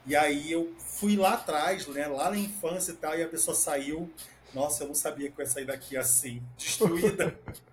E 0.06 0.14
aí 0.14 0.50
eu 0.50 0.74
fui 0.78 1.16
lá 1.16 1.34
atrás, 1.34 1.86
né? 1.88 2.06
Lá 2.06 2.30
na 2.30 2.38
infância 2.38 2.92
e 2.92 2.96
tal, 2.96 3.18
e 3.18 3.22
a 3.22 3.28
pessoa 3.28 3.54
saiu. 3.54 4.10
Nossa, 4.54 4.84
eu 4.84 4.88
não 4.88 4.94
sabia 4.94 5.30
que 5.30 5.40
eu 5.40 5.44
ia 5.44 5.50
sair 5.50 5.64
daqui 5.64 5.96
assim, 5.96 6.42
destruída. 6.56 7.38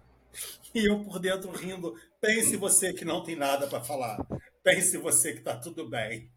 E 0.76 0.89
eu 0.89 1.04
por 1.04 1.19
dentro 1.19 1.52
rindo. 1.52 1.95
Pense 2.19 2.58
você 2.58 2.91
que 2.91 3.06
não 3.06 3.23
tem 3.23 3.36
nada 3.36 3.67
para 3.67 3.84
falar. 3.84 4.17
Pense 4.63 4.97
você 4.97 5.34
que 5.34 5.38
está 5.38 5.56
tudo 5.56 5.88
bem. 5.88 6.32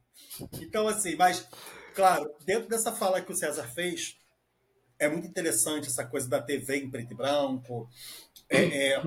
Então, 0.60 0.86
assim, 0.86 1.16
mas, 1.16 1.48
claro, 1.94 2.30
dentro 2.44 2.68
dessa 2.68 2.92
fala 2.92 3.22
que 3.22 3.32
o 3.32 3.34
César 3.34 3.66
fez, 3.68 4.18
é 4.98 5.08
muito 5.08 5.26
interessante 5.26 5.88
essa 5.88 6.04
coisa 6.04 6.28
da 6.28 6.42
TV 6.42 6.76
em 6.76 6.90
preto 6.90 7.12
e 7.12 7.16
branco, 7.16 7.88
é, 8.48 8.92
é, 8.92 9.02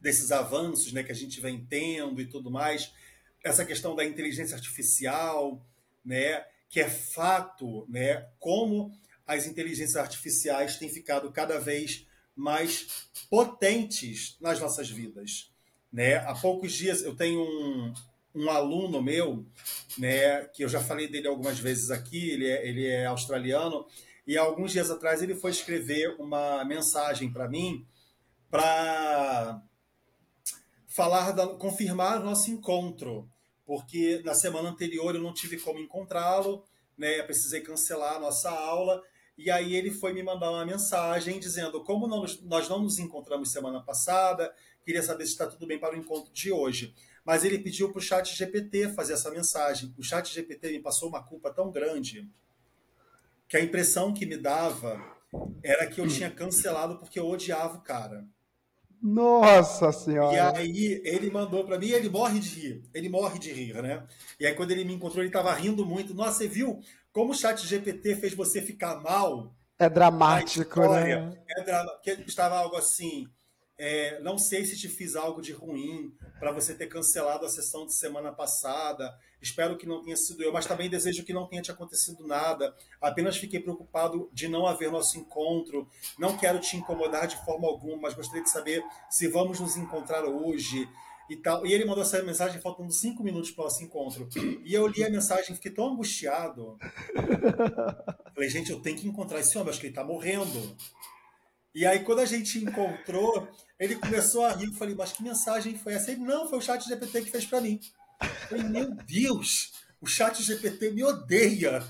desses 0.00 0.32
avanços 0.32 0.92
né, 0.92 1.02
que 1.02 1.12
a 1.12 1.14
gente 1.14 1.40
vem 1.40 1.64
tendo 1.64 2.20
e 2.20 2.26
tudo 2.26 2.50
mais. 2.50 2.92
Essa 3.42 3.64
questão 3.64 3.94
da 3.94 4.04
inteligência 4.04 4.54
artificial, 4.54 5.64
né, 6.04 6.44
que 6.68 6.80
é 6.80 6.88
fato, 6.88 7.86
né, 7.88 8.28
como 8.38 8.92
as 9.26 9.46
inteligências 9.46 9.96
artificiais 9.96 10.76
têm 10.76 10.88
ficado 10.88 11.30
cada 11.32 11.58
vez 11.58 12.06
mais 12.34 13.08
potentes 13.28 14.36
nas 14.40 14.60
nossas 14.60 14.90
vidas. 14.90 15.50
Né? 15.92 16.16
Há 16.16 16.34
poucos 16.34 16.72
dias 16.72 17.02
eu 17.02 17.14
tenho 17.14 17.40
um, 17.40 17.92
um 18.34 18.50
aluno 18.50 19.02
meu, 19.02 19.46
né, 19.98 20.44
que 20.46 20.64
eu 20.64 20.68
já 20.68 20.80
falei 20.80 21.08
dele 21.08 21.28
algumas 21.28 21.58
vezes 21.58 21.90
aqui, 21.90 22.30
ele 22.30 22.46
é, 22.46 22.68
ele 22.68 22.86
é 22.86 23.06
australiano, 23.06 23.86
e 24.26 24.36
alguns 24.36 24.72
dias 24.72 24.90
atrás 24.90 25.22
ele 25.22 25.34
foi 25.34 25.50
escrever 25.50 26.14
uma 26.18 26.64
mensagem 26.64 27.32
para 27.32 27.48
mim 27.48 27.86
para 28.50 29.62
falar, 30.90 31.30
da, 31.32 31.46
confirmar 31.46 32.20
o 32.20 32.24
nosso 32.24 32.50
encontro, 32.50 33.30
porque 33.64 34.20
na 34.24 34.34
semana 34.34 34.68
anterior 34.68 35.14
eu 35.14 35.22
não 35.22 35.32
tive 35.32 35.56
como 35.58 35.78
encontrá-lo, 35.78 36.64
né, 36.98 37.22
precisei 37.22 37.60
cancelar 37.60 38.16
a 38.16 38.20
nossa 38.20 38.50
aula, 38.50 39.00
e 39.38 39.50
aí 39.50 39.74
ele 39.74 39.90
foi 39.90 40.12
me 40.12 40.22
mandar 40.22 40.50
uma 40.50 40.66
mensagem 40.66 41.38
dizendo 41.38 41.82
como 41.84 42.06
não, 42.06 42.26
nós 42.42 42.68
não 42.68 42.82
nos 42.82 42.98
encontramos 42.98 43.52
semana 43.52 43.80
passada, 43.80 44.52
queria 44.84 45.02
saber 45.02 45.24
se 45.24 45.32
está 45.32 45.46
tudo 45.46 45.66
bem 45.66 45.78
para 45.78 45.94
o 45.94 45.98
encontro 45.98 46.32
de 46.32 46.52
hoje. 46.52 46.94
Mas 47.24 47.44
ele 47.44 47.58
pediu 47.58 47.90
para 47.90 47.98
o 47.98 48.02
chat 48.02 48.34
GPT 48.34 48.88
fazer 48.88 49.12
essa 49.12 49.30
mensagem. 49.30 49.94
O 49.96 50.02
chat 50.02 50.32
GPT 50.32 50.72
me 50.72 50.80
passou 50.80 51.08
uma 51.08 51.22
culpa 51.22 51.52
tão 51.52 51.70
grande 51.70 52.28
que 53.48 53.56
a 53.56 53.62
impressão 53.62 54.12
que 54.12 54.26
me 54.26 54.36
dava 54.36 55.00
era 55.62 55.86
que 55.86 56.00
eu 56.00 56.08
tinha 56.08 56.30
cancelado 56.30 56.98
porque 56.98 57.20
eu 57.20 57.28
odiava 57.28 57.78
o 57.78 57.82
cara. 57.82 58.26
Nossa 59.02 59.90
senhora! 59.92 60.34
E 60.34 60.38
aí 60.38 61.02
ele 61.04 61.30
mandou 61.30 61.64
para 61.64 61.78
mim, 61.78 61.88
ele 61.88 62.08
morre 62.08 62.38
de 62.38 62.48
rir, 62.48 62.82
ele 62.92 63.08
morre 63.08 63.38
de 63.38 63.52
rir, 63.52 63.82
né? 63.82 64.06
E 64.38 64.46
aí 64.46 64.54
quando 64.54 64.70
ele 64.72 64.84
me 64.84 64.94
encontrou, 64.94 65.22
ele 65.22 65.28
estava 65.28 65.52
rindo 65.54 65.86
muito. 65.86 66.14
Nossa, 66.14 66.38
você 66.38 66.48
viu 66.48 66.80
como 67.12 67.32
o 67.32 67.34
chat 67.34 67.66
GPT 67.66 68.16
fez 68.16 68.34
você 68.34 68.60
ficar 68.60 69.00
mal? 69.00 69.54
É 69.78 69.88
dramático, 69.88 70.80
né? 70.88 71.32
É 71.48 71.64
dramático, 71.64 72.28
estava 72.28 72.58
algo 72.58 72.76
assim, 72.76 73.26
é, 73.82 74.20
não 74.20 74.36
sei 74.36 74.66
se 74.66 74.76
te 74.76 74.90
fiz 74.90 75.16
algo 75.16 75.40
de 75.40 75.52
ruim 75.52 76.12
para 76.38 76.52
você 76.52 76.74
ter 76.74 76.86
cancelado 76.86 77.46
a 77.46 77.48
sessão 77.48 77.86
de 77.86 77.94
semana 77.94 78.30
passada. 78.30 79.18
Espero 79.40 79.74
que 79.78 79.86
não 79.86 80.02
tenha 80.02 80.18
sido 80.18 80.42
eu, 80.42 80.52
mas 80.52 80.66
também 80.66 80.90
desejo 80.90 81.24
que 81.24 81.32
não 81.32 81.46
tenha 81.46 81.62
te 81.62 81.70
acontecido 81.70 82.26
nada. 82.26 82.76
Apenas 83.00 83.38
fiquei 83.38 83.58
preocupado 83.58 84.28
de 84.34 84.48
não 84.48 84.66
haver 84.66 84.92
nosso 84.92 85.16
encontro. 85.16 85.88
Não 86.18 86.36
quero 86.36 86.58
te 86.58 86.76
incomodar 86.76 87.26
de 87.26 87.42
forma 87.42 87.66
alguma, 87.66 87.96
mas 87.96 88.12
gostaria 88.12 88.42
de 88.42 88.50
saber 88.50 88.84
se 89.08 89.26
vamos 89.28 89.58
nos 89.58 89.78
encontrar 89.78 90.26
hoje 90.26 90.86
e 91.30 91.36
tal. 91.36 91.64
E 91.64 91.72
ele 91.72 91.86
mandou 91.86 92.02
essa 92.02 92.22
mensagem 92.22 92.60
faltando 92.60 92.92
cinco 92.92 93.22
minutos 93.22 93.50
para 93.50 93.62
o 93.62 93.64
nosso 93.64 93.82
encontro. 93.82 94.28
E 94.62 94.74
eu 94.74 94.86
li 94.86 95.02
a 95.02 95.08
mensagem, 95.08 95.54
fiquei 95.54 95.70
tão 95.70 95.88
angustiado. 95.88 96.76
Falei, 98.34 98.50
gente, 98.50 98.72
eu 98.72 98.80
tenho 98.80 98.98
que 98.98 99.08
encontrar 99.08 99.40
esse 99.40 99.56
homem, 99.56 99.70
acho 99.70 99.80
que 99.80 99.86
ele 99.86 99.92
está 99.92 100.04
morrendo. 100.04 100.76
E 101.74 101.86
aí, 101.86 102.00
quando 102.00 102.20
a 102.20 102.24
gente 102.24 102.58
encontrou, 102.58 103.48
ele 103.78 103.96
começou 103.96 104.44
a 104.44 104.52
rir. 104.52 104.66
Eu 104.66 104.72
falei, 104.74 104.94
mas 104.94 105.12
que 105.12 105.22
mensagem 105.22 105.78
foi 105.78 105.94
essa? 105.94 106.10
Ele, 106.10 106.20
não, 106.20 106.48
foi 106.48 106.58
o 106.58 106.62
chat 106.62 106.86
GPT 106.86 107.22
que 107.22 107.30
fez 107.30 107.46
para 107.46 107.60
mim. 107.60 107.80
Eu 108.20 108.28
falei, 108.48 108.64
meu 108.64 108.90
Deus, 108.94 109.72
o 110.00 110.06
chat 110.06 110.42
GPT 110.42 110.90
me 110.90 111.04
odeia. 111.04 111.82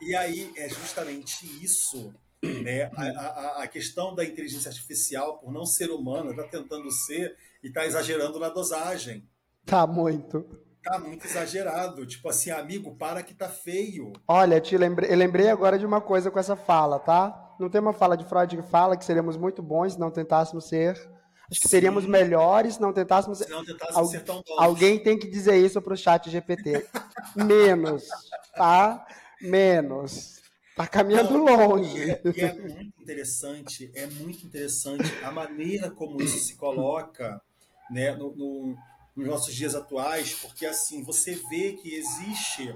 E 0.00 0.14
aí, 0.14 0.52
é 0.56 0.68
justamente 0.68 1.44
isso. 1.62 2.14
Né? 2.42 2.90
A, 2.94 3.02
a, 3.02 3.62
a 3.62 3.66
questão 3.66 4.14
da 4.14 4.24
inteligência 4.24 4.68
artificial, 4.68 5.38
por 5.38 5.52
não 5.52 5.66
ser 5.66 5.90
humano, 5.90 6.30
está 6.30 6.44
tentando 6.44 6.90
ser 6.90 7.36
e 7.62 7.68
está 7.68 7.84
exagerando 7.84 8.38
na 8.38 8.48
dosagem. 8.48 9.26
Tá 9.66 9.86
muito. 9.86 10.46
Tá 10.82 10.98
muito 10.98 11.26
exagerado. 11.26 12.06
Tipo 12.06 12.28
assim, 12.28 12.50
amigo, 12.50 12.94
para 12.96 13.22
que 13.22 13.34
tá 13.34 13.48
feio. 13.48 14.12
Olha, 14.28 14.60
te 14.60 14.76
lembrei, 14.76 15.10
eu 15.10 15.16
lembrei 15.16 15.48
agora 15.48 15.78
de 15.78 15.86
uma 15.86 16.00
coisa 16.00 16.30
com 16.30 16.38
essa 16.38 16.54
fala, 16.54 16.98
tá? 16.98 17.43
Não 17.58 17.68
tem 17.68 17.80
uma 17.80 17.92
fala 17.92 18.16
de 18.16 18.24
Freud 18.24 18.56
que 18.56 18.62
fala 18.62 18.96
que 18.96 19.04
seríamos 19.04 19.36
muito 19.36 19.62
bons 19.62 19.94
se 19.94 20.00
não 20.00 20.10
tentássemos 20.10 20.64
ser. 20.64 20.92
Acho 21.50 21.60
que 21.60 21.68
Sim. 21.68 21.68
seríamos 21.68 22.06
melhores 22.06 22.74
se 22.74 22.80
não 22.80 22.92
tentássemos, 22.92 23.38
se 23.38 23.48
não 23.48 23.64
tentássemos 23.64 24.10
ser 24.10 24.24
tão 24.24 24.36
bons. 24.36 24.58
Alguém 24.58 25.02
tem 25.02 25.18
que 25.18 25.28
dizer 25.28 25.56
isso 25.56 25.80
pro 25.80 25.96
chat 25.96 26.30
GPT. 26.30 26.86
Menos, 27.36 28.08
tá? 28.56 29.06
Menos. 29.40 30.34
Tá 30.74 30.86
caminhando 30.86 31.38
não, 31.38 31.68
longe. 31.68 31.96
E 31.96 32.10
é, 32.40 32.46
é 32.46 32.52
muito 32.54 33.00
interessante, 33.00 33.92
é 33.94 34.06
muito 34.06 34.44
interessante 34.44 35.04
a 35.22 35.30
maneira 35.30 35.90
como 35.90 36.20
isso 36.20 36.38
se 36.38 36.56
coloca 36.56 37.40
né, 37.90 38.12
no, 38.16 38.34
no, 38.34 38.76
nos 39.14 39.26
nossos 39.26 39.54
dias 39.54 39.74
atuais, 39.74 40.34
porque 40.34 40.66
assim, 40.66 41.04
você 41.04 41.38
vê 41.48 41.74
que 41.74 41.94
existe 41.94 42.74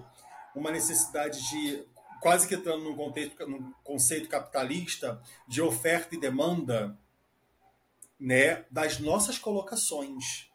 uma 0.55 0.71
necessidade 0.71 1.41
de 1.51 1.85
quase 2.21 2.47
que 2.49 2.55
entrando 2.55 2.85
num, 2.85 2.97
contexto, 2.97 3.47
num 3.47 3.73
conceito 3.83 4.29
capitalista 4.29 5.21
de 5.47 5.63
oferta 5.63 6.15
e 6.15 6.21
demanda, 6.21 6.99
né, 8.19 8.65
das 8.71 8.99
nossas 8.99 9.39
colocações. 9.39 10.49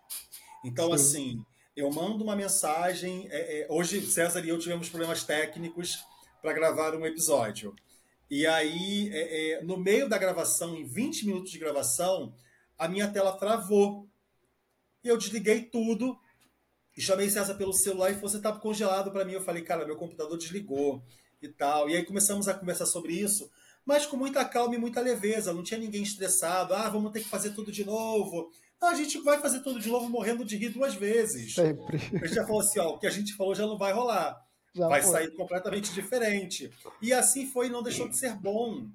Então, 0.64 0.88
Sim. 0.90 0.94
assim, 0.94 1.46
eu 1.76 1.92
mando 1.92 2.24
uma 2.24 2.36
mensagem. 2.36 3.28
É, 3.30 3.62
é, 3.62 3.68
hoje, 3.70 4.02
César 4.02 4.44
e 4.46 4.50
eu 4.50 4.60
tivemos 4.60 4.90
problemas 4.90 5.24
técnicos 5.24 6.04
para 6.42 6.54
gravar 6.54 6.96
um 6.96 7.06
episódio. 7.06 7.76
E 8.30 8.46
aí, 8.46 9.10
é, 9.12 9.52
é 9.52 9.64
no 9.64 9.78
meio 9.78 10.10
da 10.10 10.18
gravação, 10.18 10.76
em 10.76 10.86
20 10.86 11.26
minutos 11.26 11.52
de 11.52 11.60
gravação, 11.60 12.34
a 12.78 12.88
minha 12.88 13.08
tela 13.08 13.38
travou. 13.38 14.08
E 15.04 15.08
eu 15.08 15.18
desliguei 15.18 15.64
tudo 15.64 16.18
e 16.96 17.02
chamei 17.02 17.30
César 17.30 17.56
pelo 17.56 17.74
celular 17.74 18.12
e 18.12 18.16
você 18.16 18.38
estava 18.38 18.60
congelado 18.60 19.12
para 19.12 19.26
mim. 19.26 19.34
Eu 19.34 19.42
falei, 19.42 19.64
cara, 19.64 19.86
meu 19.86 19.96
computador 19.96 20.38
desligou 20.38 21.04
e 21.48 21.54
tal. 21.54 21.90
E 21.90 21.96
aí 21.96 22.04
começamos 22.04 22.48
a 22.48 22.54
conversar 22.54 22.86
sobre 22.86 23.14
isso, 23.14 23.50
mas 23.86 24.06
com 24.06 24.18
muita 24.18 24.44
calma 24.46 24.76
e 24.76 24.78
muita 24.78 25.02
leveza. 25.02 25.54
Não 25.54 25.64
tinha 25.64 25.80
ninguém 25.80 26.04
estressado. 26.04 26.74
Ah, 26.74 26.90
vamos 26.90 27.12
ter 27.12 27.22
que 27.22 27.30
fazer 27.30 27.52
tudo 27.52 27.72
de 27.72 27.84
novo. 27.84 28.50
Não, 28.82 28.90
a 28.90 28.96
gente 28.96 29.18
vai 29.20 29.40
fazer 29.40 29.62
tudo 29.62 29.80
de 29.80 29.90
novo 29.90 30.10
morrendo 30.10 30.44
de 30.44 30.58
rir 30.58 30.70
duas 30.70 30.94
vezes. 30.94 31.56
Sempre. 31.56 31.98
A 31.98 32.26
gente 32.26 32.36
já 32.36 32.46
falou 32.46 32.62
assim, 32.62 32.80
ó, 32.80 32.90
o 32.90 33.00
que 33.00 33.08
a 33.08 33.12
gente 33.12 33.34
falou 33.34 33.56
já 33.56 33.66
não 33.66 33.78
vai 33.78 33.94
rolar. 33.94 34.42
Já 34.76 34.88
vai 34.88 35.02
foi. 35.02 35.12
sair 35.12 35.32
completamente 35.32 35.94
diferente. 35.94 36.72
E 37.02 37.14
assim 37.14 37.48
foi 37.48 37.68
e 37.68 37.70
não 37.70 37.84
deixou 37.84 38.10
de 38.10 38.18
ser 38.18 38.36
bom. 38.36 38.88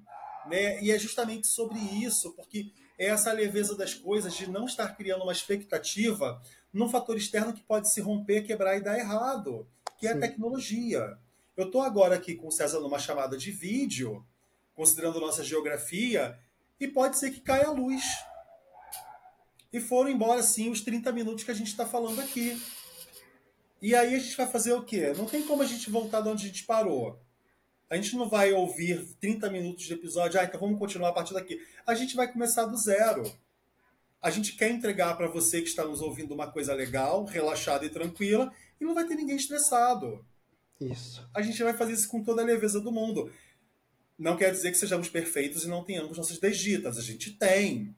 Né? 0.47 0.81
E 0.83 0.91
é 0.91 0.99
justamente 0.99 1.47
sobre 1.47 1.79
isso, 1.79 2.33
porque 2.33 2.71
é 2.97 3.07
essa 3.07 3.31
leveza 3.31 3.75
das 3.75 3.93
coisas, 3.93 4.35
de 4.35 4.49
não 4.49 4.65
estar 4.65 4.95
criando 4.95 5.23
uma 5.23 5.31
expectativa 5.31 6.41
num 6.71 6.89
fator 6.89 7.17
externo 7.17 7.53
que 7.53 7.63
pode 7.63 7.91
se 7.91 8.01
romper, 8.01 8.43
quebrar 8.43 8.77
e 8.77 8.81
dar 8.81 8.97
errado, 8.97 9.67
que 9.97 10.07
é 10.07 10.11
a 10.11 10.19
tecnologia. 10.19 11.17
Eu 11.59 11.65
estou 11.65 11.81
agora 11.81 12.15
aqui 12.15 12.35
com 12.35 12.47
o 12.47 12.51
César 12.53 12.79
numa 12.79 12.97
chamada 12.97 13.35
de 13.35 13.51
vídeo, 13.51 14.25
considerando 14.73 15.19
nossa 15.19 15.43
geografia, 15.43 16.39
e 16.79 16.87
pode 16.87 17.17
ser 17.17 17.31
que 17.31 17.41
caia 17.41 17.67
a 17.67 17.71
luz. 17.71 18.01
E 19.73 19.81
foram 19.81 20.09
embora, 20.09 20.41
sim, 20.41 20.69
os 20.69 20.79
30 20.79 21.11
minutos 21.11 21.43
que 21.43 21.51
a 21.51 21.53
gente 21.53 21.67
está 21.67 21.85
falando 21.85 22.21
aqui. 22.21 22.57
E 23.81 23.93
aí 23.93 24.15
a 24.15 24.19
gente 24.19 24.37
vai 24.37 24.47
fazer 24.47 24.71
o 24.71 24.85
quê? 24.85 25.11
Não 25.17 25.25
tem 25.25 25.43
como 25.43 25.61
a 25.61 25.65
gente 25.65 25.89
voltar 25.89 26.21
de 26.21 26.29
onde 26.29 26.45
a 26.45 26.47
gente 26.47 26.63
parou. 26.63 27.19
A 27.89 27.97
gente 27.97 28.15
não 28.15 28.29
vai 28.29 28.53
ouvir 28.53 29.05
30 29.19 29.49
minutos 29.49 29.83
de 29.83 29.93
episódio, 29.93 30.39
ah, 30.39 30.45
então 30.45 30.61
vamos 30.61 30.79
continuar 30.79 31.09
a 31.09 31.13
partir 31.13 31.33
daqui. 31.33 31.59
A 31.85 31.93
gente 31.93 32.15
vai 32.15 32.31
começar 32.31 32.67
do 32.67 32.77
zero. 32.77 33.29
A 34.21 34.29
gente 34.29 34.55
quer 34.55 34.71
entregar 34.71 35.17
para 35.17 35.27
você 35.27 35.61
que 35.61 35.67
está 35.67 35.83
nos 35.83 35.99
ouvindo 35.99 36.33
uma 36.33 36.49
coisa 36.49 36.73
legal, 36.73 37.25
relaxada 37.25 37.85
e 37.85 37.89
tranquila, 37.89 38.49
e 38.79 38.85
não 38.85 38.93
vai 38.93 39.05
ter 39.05 39.15
ninguém 39.15 39.35
estressado. 39.35 40.25
Isso. 40.79 41.27
A 41.35 41.41
gente 41.41 41.61
vai 41.61 41.73
fazer 41.73 41.93
isso 41.93 42.07
com 42.07 42.23
toda 42.23 42.41
a 42.41 42.45
leveza 42.45 42.79
do 42.79 42.91
mundo. 42.91 43.31
Não 44.17 44.37
quer 44.37 44.51
dizer 44.51 44.71
que 44.71 44.77
sejamos 44.77 45.09
perfeitos 45.09 45.63
e 45.63 45.67
não 45.67 45.83
tenhamos 45.83 46.17
nossas 46.17 46.39
desditas. 46.39 46.97
A 46.97 47.01
gente 47.01 47.31
tem. 47.31 47.95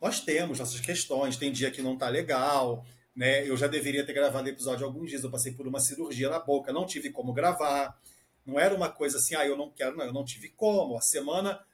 Nós 0.00 0.20
temos 0.20 0.58
nossas 0.58 0.80
questões. 0.80 1.36
Tem 1.36 1.52
dia 1.52 1.70
que 1.70 1.82
não 1.82 1.96
tá 1.96 2.08
legal. 2.08 2.84
Né? 3.14 3.48
Eu 3.48 3.56
já 3.56 3.66
deveria 3.66 4.04
ter 4.04 4.12
gravado 4.12 4.48
episódio 4.48 4.84
alguns 4.84 5.10
dias. 5.10 5.22
Eu 5.22 5.30
passei 5.30 5.52
por 5.52 5.66
uma 5.66 5.80
cirurgia 5.80 6.28
na 6.28 6.40
boca, 6.40 6.72
não 6.72 6.86
tive 6.86 7.10
como 7.10 7.32
gravar. 7.32 7.98
Não 8.44 8.58
era 8.58 8.74
uma 8.74 8.90
coisa 8.90 9.16
assim, 9.18 9.34
ah, 9.34 9.46
eu 9.46 9.56
não 9.56 9.70
quero, 9.70 9.96
não, 9.96 10.04
eu 10.04 10.12
não 10.12 10.24
tive 10.24 10.50
como. 10.50 10.96
A 10.96 11.00
semana 11.00 11.64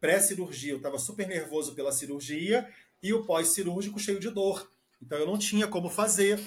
pré-cirurgia, 0.00 0.72
eu 0.72 0.76
estava 0.76 0.98
super 0.98 1.26
nervoso 1.26 1.74
pela 1.74 1.92
cirurgia 1.92 2.68
e 3.02 3.12
o 3.12 3.24
pós-cirúrgico 3.24 3.98
cheio 3.98 4.20
de 4.20 4.30
dor. 4.30 4.70
Então 5.02 5.18
eu 5.18 5.26
não 5.26 5.38
tinha 5.38 5.66
como 5.66 5.90
fazer. 5.90 6.40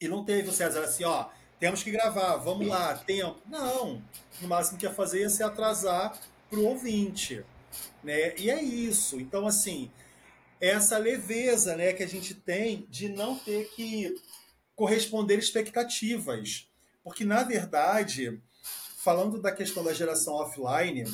E 0.00 0.08
não 0.08 0.24
teve 0.24 0.48
o 0.48 0.52
César 0.52 0.82
assim, 0.82 1.04
ó, 1.04 1.28
temos 1.64 1.82
que 1.82 1.90
gravar, 1.90 2.36
vamos 2.36 2.66
lá, 2.66 2.94
tempo. 2.94 3.40
Não, 3.46 4.02
o 4.42 4.46
máximo 4.46 4.76
que 4.78 4.84
ia 4.84 4.92
fazer 4.92 5.20
ia 5.20 5.30
se 5.30 5.42
atrasar 5.42 6.14
para 6.50 6.58
o 6.58 6.66
ouvinte. 6.66 7.42
Né? 8.02 8.36
E 8.36 8.50
é 8.50 8.62
isso. 8.62 9.18
Então, 9.18 9.46
assim, 9.46 9.90
essa 10.60 10.98
leveza 10.98 11.74
né, 11.74 11.94
que 11.94 12.02
a 12.02 12.06
gente 12.06 12.34
tem 12.34 12.86
de 12.90 13.08
não 13.08 13.38
ter 13.38 13.70
que 13.70 14.14
corresponder 14.76 15.38
expectativas. 15.38 16.68
Porque, 17.02 17.24
na 17.24 17.42
verdade, 17.42 18.38
falando 18.98 19.40
da 19.40 19.50
questão 19.50 19.82
da 19.82 19.94
geração 19.94 20.34
offline, 20.34 21.04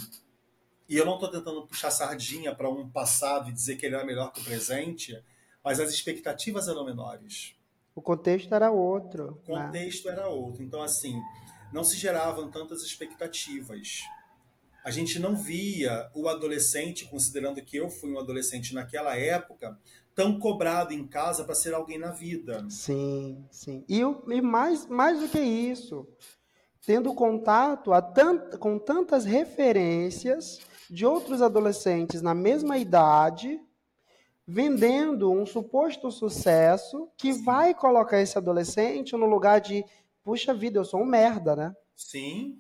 e 0.89 0.97
eu 0.97 1.07
não 1.07 1.15
estou 1.15 1.31
tentando 1.31 1.65
puxar 1.65 1.93
sardinha 1.93 2.53
para 2.53 2.69
um 2.69 2.91
passado 2.91 3.51
e 3.51 3.53
dizer 3.53 3.77
que 3.77 3.87
ele 3.87 3.95
era 3.95 4.05
melhor 4.05 4.33
que 4.33 4.41
o 4.41 4.45
presente, 4.45 5.17
mas 5.63 5.79
as 5.79 5.93
expectativas 5.93 6.67
eram 6.67 6.85
menores. 6.85 7.55
O 8.01 8.03
contexto 8.03 8.55
era 8.55 8.71
outro. 8.71 9.39
O 9.47 9.55
né? 9.55 9.67
contexto 9.67 10.07
né? 10.07 10.13
era 10.13 10.27
outro. 10.27 10.63
Então, 10.63 10.83
assim, 10.83 11.21
não 11.71 11.85
se 11.85 11.99
geravam 11.99 12.51
tantas 12.51 12.83
expectativas. 12.83 14.01
a 14.83 14.91
gente 14.91 15.19
não 15.19 15.37
via 15.37 16.11
o 16.15 16.27
adolescente, 16.27 17.05
considerando 17.05 17.61
que 17.61 17.77
eu 17.77 17.91
fui 17.91 18.11
um 18.11 18.19
adolescente 18.19 18.73
naquela 18.73 19.15
época, 19.15 19.79
tão 20.15 20.39
cobrado 20.39 20.95
em 20.95 21.07
casa 21.07 21.45
para 21.45 21.55
ser 21.55 21.75
alguém 21.75 21.99
na 21.99 22.11
vida. 22.11 22.65
Sim, 22.71 23.45
sim. 23.51 23.85
E, 23.87 24.01
e 24.01 24.41
mais, 24.41 24.87
mais 24.87 25.21
do 25.21 25.29
que 25.29 25.39
isso, 25.39 26.09
tendo 26.87 27.15
contato 27.15 27.91
tant, 28.15 28.57
com 28.57 28.79
tantas 28.79 29.27
referências 29.27 30.59
de 30.89 31.05
outros 31.05 31.43
adolescentes 31.43 32.23
na 32.23 32.35
mesma 32.35 32.79
idade, 32.79 33.61
vendendo 34.51 35.31
um 35.31 35.47
suposto 35.47 36.11
sucesso 36.11 37.09
que 37.17 37.33
Sim. 37.33 37.45
vai 37.45 37.73
colocar 37.73 38.21
esse 38.21 38.37
adolescente 38.37 39.17
no 39.17 39.27
lugar 39.27 39.61
de, 39.61 39.85
puxa 40.25 40.53
vida, 40.53 40.81
eu 40.81 40.85
sou 40.85 41.01
um 41.01 41.07
merda, 41.07 41.55
né? 41.55 41.77
Sim. 41.95 42.59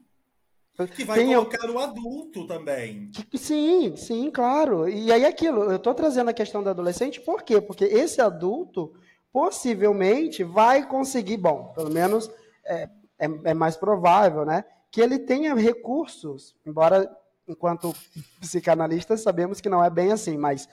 Que 0.94 1.04
vai 1.04 1.18
Tem 1.18 1.34
colocar 1.34 1.66
eu... 1.66 1.74
o 1.74 1.78
adulto 1.78 2.46
também. 2.46 3.10
Sim, 3.34 3.96
sim, 3.96 4.30
claro. 4.30 4.88
E 4.88 5.12
aí 5.12 5.26
aquilo, 5.26 5.64
eu 5.64 5.76
estou 5.76 5.92
trazendo 5.92 6.30
a 6.30 6.32
questão 6.32 6.62
do 6.62 6.70
adolescente, 6.70 7.20
por 7.20 7.42
quê? 7.42 7.60
Porque 7.60 7.84
esse 7.84 8.20
adulto 8.20 8.94
possivelmente 9.32 10.42
vai 10.44 10.86
conseguir, 10.86 11.36
bom, 11.36 11.72
pelo 11.74 11.90
menos 11.90 12.30
é, 12.64 12.88
é, 13.18 13.26
é 13.44 13.54
mais 13.54 13.76
provável, 13.76 14.44
né? 14.46 14.64
Que 14.90 15.00
ele 15.00 15.18
tenha 15.18 15.54
recursos, 15.54 16.54
embora 16.64 17.14
enquanto 17.46 17.94
psicanalistas 18.40 19.20
sabemos 19.20 19.60
que 19.60 19.68
não 19.68 19.84
é 19.84 19.90
bem 19.90 20.12
assim, 20.12 20.38
mas 20.38 20.68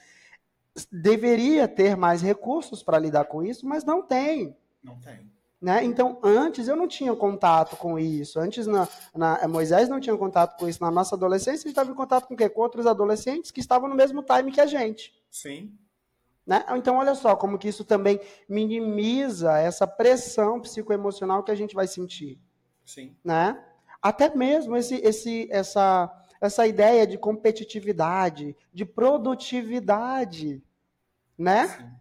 deveria 0.91 1.67
ter 1.67 1.95
mais 1.95 2.21
recursos 2.21 2.83
para 2.83 2.99
lidar 2.99 3.25
com 3.25 3.43
isso, 3.43 3.67
mas 3.67 3.83
não 3.83 4.01
tem. 4.01 4.55
Não 4.83 4.99
tem. 4.99 5.29
Né? 5.59 5.83
Então, 5.83 6.19
antes 6.21 6.67
eu 6.67 6.75
não 6.75 6.87
tinha 6.87 7.15
contato 7.15 7.75
com 7.77 7.97
isso. 7.97 8.39
Antes, 8.39 8.67
na, 8.67 8.87
na 9.15 9.47
Moisés 9.47 9.89
não 9.89 9.99
tinha 9.99 10.15
contato 10.15 10.57
com 10.57 10.67
isso. 10.69 10.83
Na 10.83 10.91
nossa 10.91 11.15
adolescência, 11.15 11.53
a 11.53 11.57
gente 11.57 11.69
estava 11.69 11.89
em 11.89 11.95
contato 11.95 12.27
com 12.27 12.35
o 12.35 12.37
quê? 12.37 12.47
Com 12.47 12.61
outros 12.61 12.85
adolescentes 12.85 13.49
que 13.49 13.59
estavam 13.59 13.89
no 13.89 13.95
mesmo 13.95 14.21
time 14.21 14.51
que 14.51 14.61
a 14.61 14.67
gente. 14.67 15.13
Sim. 15.31 15.73
Né? 16.45 16.63
Então, 16.75 16.97
olha 16.97 17.15
só 17.15 17.35
como 17.35 17.57
que 17.57 17.67
isso 17.67 17.83
também 17.83 18.19
minimiza 18.47 19.57
essa 19.57 19.87
pressão 19.87 20.61
psicoemocional 20.61 21.43
que 21.43 21.51
a 21.51 21.55
gente 21.55 21.73
vai 21.73 21.87
sentir. 21.87 22.39
Sim. 22.85 23.15
Né? 23.23 23.59
Até 24.01 24.33
mesmo 24.33 24.77
esse, 24.77 24.95
esse, 24.97 25.47
essa, 25.51 26.09
essa 26.39 26.67
ideia 26.67 27.07
de 27.07 27.17
competitividade, 27.17 28.55
de 28.71 28.85
produtividade, 28.85 30.63
né? 31.38 31.67
Sim 31.67 31.97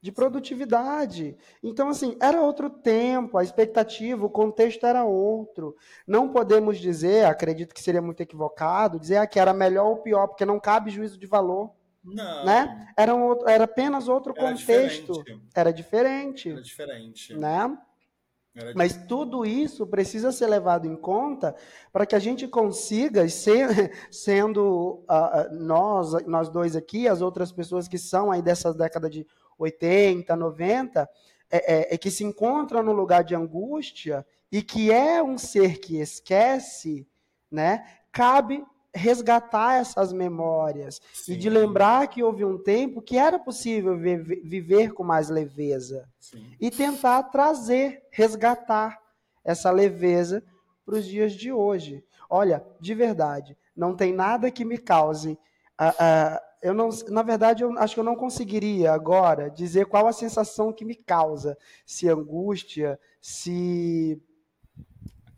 de 0.00 0.10
produtividade. 0.10 1.36
Então, 1.62 1.88
assim, 1.88 2.16
era 2.20 2.40
outro 2.40 2.70
tempo, 2.70 3.36
a 3.36 3.42
expectativa, 3.42 4.24
o 4.24 4.30
contexto 4.30 4.86
era 4.86 5.04
outro. 5.04 5.76
Não 6.06 6.30
podemos 6.30 6.78
dizer, 6.78 7.26
acredito 7.26 7.74
que 7.74 7.82
seria 7.82 8.00
muito 8.00 8.22
equivocado, 8.22 8.98
dizer 8.98 9.18
ah, 9.18 9.26
que 9.26 9.38
era 9.38 9.52
melhor 9.52 9.86
ou 9.88 9.96
pior, 9.98 10.26
porque 10.28 10.46
não 10.46 10.58
cabe 10.58 10.90
juízo 10.90 11.18
de 11.18 11.26
valor. 11.26 11.72
Não. 12.02 12.46
Né? 12.46 12.88
Era, 12.96 13.14
um 13.14 13.26
outro, 13.26 13.48
era 13.48 13.64
apenas 13.64 14.08
outro 14.08 14.32
era 14.34 14.48
contexto. 14.48 15.12
Diferente. 15.12 15.48
Era 15.54 15.72
diferente. 15.72 16.50
Era 16.50 16.62
diferente. 16.62 17.34
Né? 17.34 17.78
Mas 18.74 18.96
tudo 19.06 19.46
isso 19.46 19.86
precisa 19.86 20.32
ser 20.32 20.48
levado 20.48 20.86
em 20.86 20.96
conta 20.96 21.54
para 21.92 22.04
que 22.04 22.16
a 22.16 22.18
gente 22.18 22.48
consiga, 22.48 23.28
ser, 23.28 23.92
sendo 24.10 25.04
uh, 25.08 25.54
nós, 25.54 26.12
nós 26.26 26.48
dois 26.48 26.74
aqui, 26.74 27.06
as 27.06 27.20
outras 27.20 27.52
pessoas 27.52 27.86
que 27.86 27.96
são 27.96 28.30
aí 28.30 28.42
dessa 28.42 28.74
década 28.74 29.08
de 29.08 29.24
80, 29.56 30.34
90, 30.34 31.08
é, 31.50 31.74
é, 31.74 31.94
é 31.94 31.98
que 31.98 32.10
se 32.10 32.24
encontra 32.24 32.82
no 32.82 32.92
lugar 32.92 33.22
de 33.22 33.34
angústia 33.34 34.26
e 34.50 34.62
que 34.62 34.90
é 34.90 35.22
um 35.22 35.38
ser 35.38 35.78
que 35.78 36.00
esquece, 36.00 37.06
né? 37.50 37.84
Cabe 38.10 38.64
resgatar 38.94 39.80
essas 39.80 40.12
memórias 40.12 41.00
Sim. 41.12 41.32
e 41.32 41.36
de 41.36 41.48
lembrar 41.48 42.08
que 42.08 42.22
houve 42.22 42.44
um 42.44 42.58
tempo 42.58 43.00
que 43.00 43.16
era 43.16 43.38
possível 43.38 43.96
viver 43.96 44.92
com 44.92 45.04
mais 45.04 45.28
leveza 45.28 46.08
Sim. 46.18 46.44
e 46.60 46.70
tentar 46.70 47.22
trazer, 47.24 48.02
resgatar 48.10 49.00
essa 49.44 49.70
leveza 49.70 50.42
para 50.84 50.96
os 50.96 51.06
dias 51.06 51.32
de 51.32 51.52
hoje. 51.52 52.04
Olha, 52.28 52.64
de 52.80 52.94
verdade, 52.94 53.56
não 53.76 53.94
tem 53.94 54.12
nada 54.12 54.50
que 54.50 54.64
me 54.64 54.78
cause 54.78 55.38
uh, 55.80 55.88
uh, 55.88 56.50
eu 56.62 56.74
não, 56.74 56.90
na 57.08 57.22
verdade, 57.22 57.62
eu 57.62 57.76
acho 57.78 57.94
que 57.94 58.00
eu 58.00 58.04
não 58.04 58.14
conseguiria 58.14 58.92
agora 58.92 59.50
dizer 59.50 59.86
qual 59.86 60.06
a 60.06 60.12
sensação 60.12 60.72
que 60.72 60.84
me 60.84 60.94
causa, 60.94 61.56
se 61.86 62.08
angústia, 62.08 63.00
se 63.20 64.20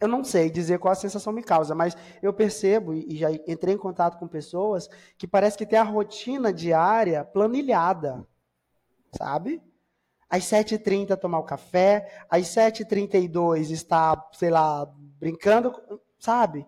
eu 0.02 0.08
não 0.08 0.22
sei 0.24 0.50
dizer 0.50 0.78
qual 0.78 0.92
a 0.92 0.96
sensação 0.96 1.32
me 1.32 1.42
causa, 1.42 1.74
mas 1.74 1.96
eu 2.22 2.32
percebo 2.32 2.92
e 2.92 3.16
já 3.16 3.30
entrei 3.30 3.74
em 3.74 3.78
contato 3.78 4.18
com 4.18 4.26
pessoas 4.26 4.88
que 5.16 5.26
parece 5.26 5.56
que 5.56 5.66
tem 5.66 5.78
a 5.78 5.84
rotina 5.84 6.52
diária 6.52 7.24
planilhada, 7.24 8.26
sabe? 9.16 9.62
Às 10.28 10.44
7h30 10.44 11.16
tomar 11.16 11.38
o 11.38 11.44
café, 11.44 12.24
às 12.28 12.46
7h32 12.48 13.70
está, 13.70 14.28
sei 14.32 14.50
lá, 14.50 14.86
brincando, 15.18 15.72
sabe? 16.18 16.66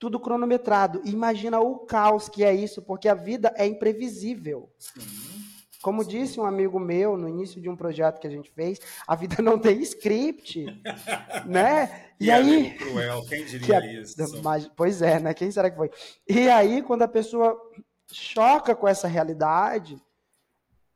tudo 0.00 0.18
cronometrado. 0.18 1.02
Imagina 1.04 1.60
o 1.60 1.80
caos 1.80 2.26
que 2.26 2.42
é 2.42 2.54
isso, 2.54 2.80
porque 2.80 3.06
a 3.06 3.14
vida 3.14 3.52
é 3.54 3.66
imprevisível. 3.66 4.72
Sim. 4.78 5.39
Como 5.82 6.04
disse 6.04 6.38
um 6.38 6.44
amigo 6.44 6.78
meu 6.78 7.16
no 7.16 7.28
início 7.28 7.60
de 7.60 7.68
um 7.68 7.76
projeto 7.76 8.20
que 8.20 8.26
a 8.26 8.30
gente 8.30 8.50
fez, 8.50 8.78
a 9.06 9.14
vida 9.14 9.42
não 9.42 9.58
tem 9.58 9.80
script, 9.80 10.66
né? 11.46 12.10
E, 12.20 12.26
e 12.26 12.30
aí, 12.30 12.76
cruel, 12.76 13.24
quem 13.26 13.46
diria 13.46 13.76
é, 13.76 13.94
isso? 13.94 14.42
Mas, 14.42 14.68
pois 14.76 15.00
é, 15.00 15.18
né? 15.18 15.32
Quem 15.32 15.50
será 15.50 15.70
que 15.70 15.76
foi? 15.76 15.90
E 16.28 16.50
aí, 16.50 16.82
quando 16.82 17.02
a 17.02 17.08
pessoa 17.08 17.58
choca 18.12 18.74
com 18.74 18.86
essa 18.86 19.08
realidade, 19.08 19.98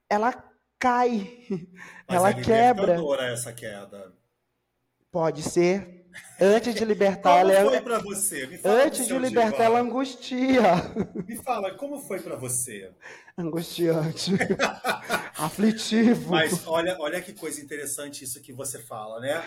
ela 0.09 0.33
cai, 0.79 1.47
Mas 2.07 2.17
ela 2.17 2.29
é 2.31 2.35
quebra. 2.35 2.97
essa 3.21 3.53
queda. 3.53 4.13
Pode 5.11 5.43
ser, 5.43 6.04
Antes 6.41 6.75
de 6.75 6.85
libertar 6.85 7.41
como 7.41 7.53
ela. 7.53 7.71
foi 7.71 7.81
para 7.81 7.99
você? 7.99 8.47
Me 8.47 8.59
fala 8.59 8.85
Antes 8.85 9.07
de 9.07 9.19
libertar 9.19 9.65
ela 9.65 9.81
angustia. 9.81 10.63
Me 11.27 11.37
fala, 11.37 11.75
como 11.75 12.01
foi 12.01 12.21
para 12.21 12.37
você? 12.37 12.91
Angustiante. 13.37 14.33
Aflitivo. 15.39 16.31
Mas 16.31 16.67
olha, 16.67 16.97
olha 17.01 17.21
que 17.21 17.33
coisa 17.33 17.61
interessante 17.61 18.25
isso 18.25 18.41
que 18.41 18.53
você 18.53 18.79
fala, 18.79 19.21
né? 19.21 19.45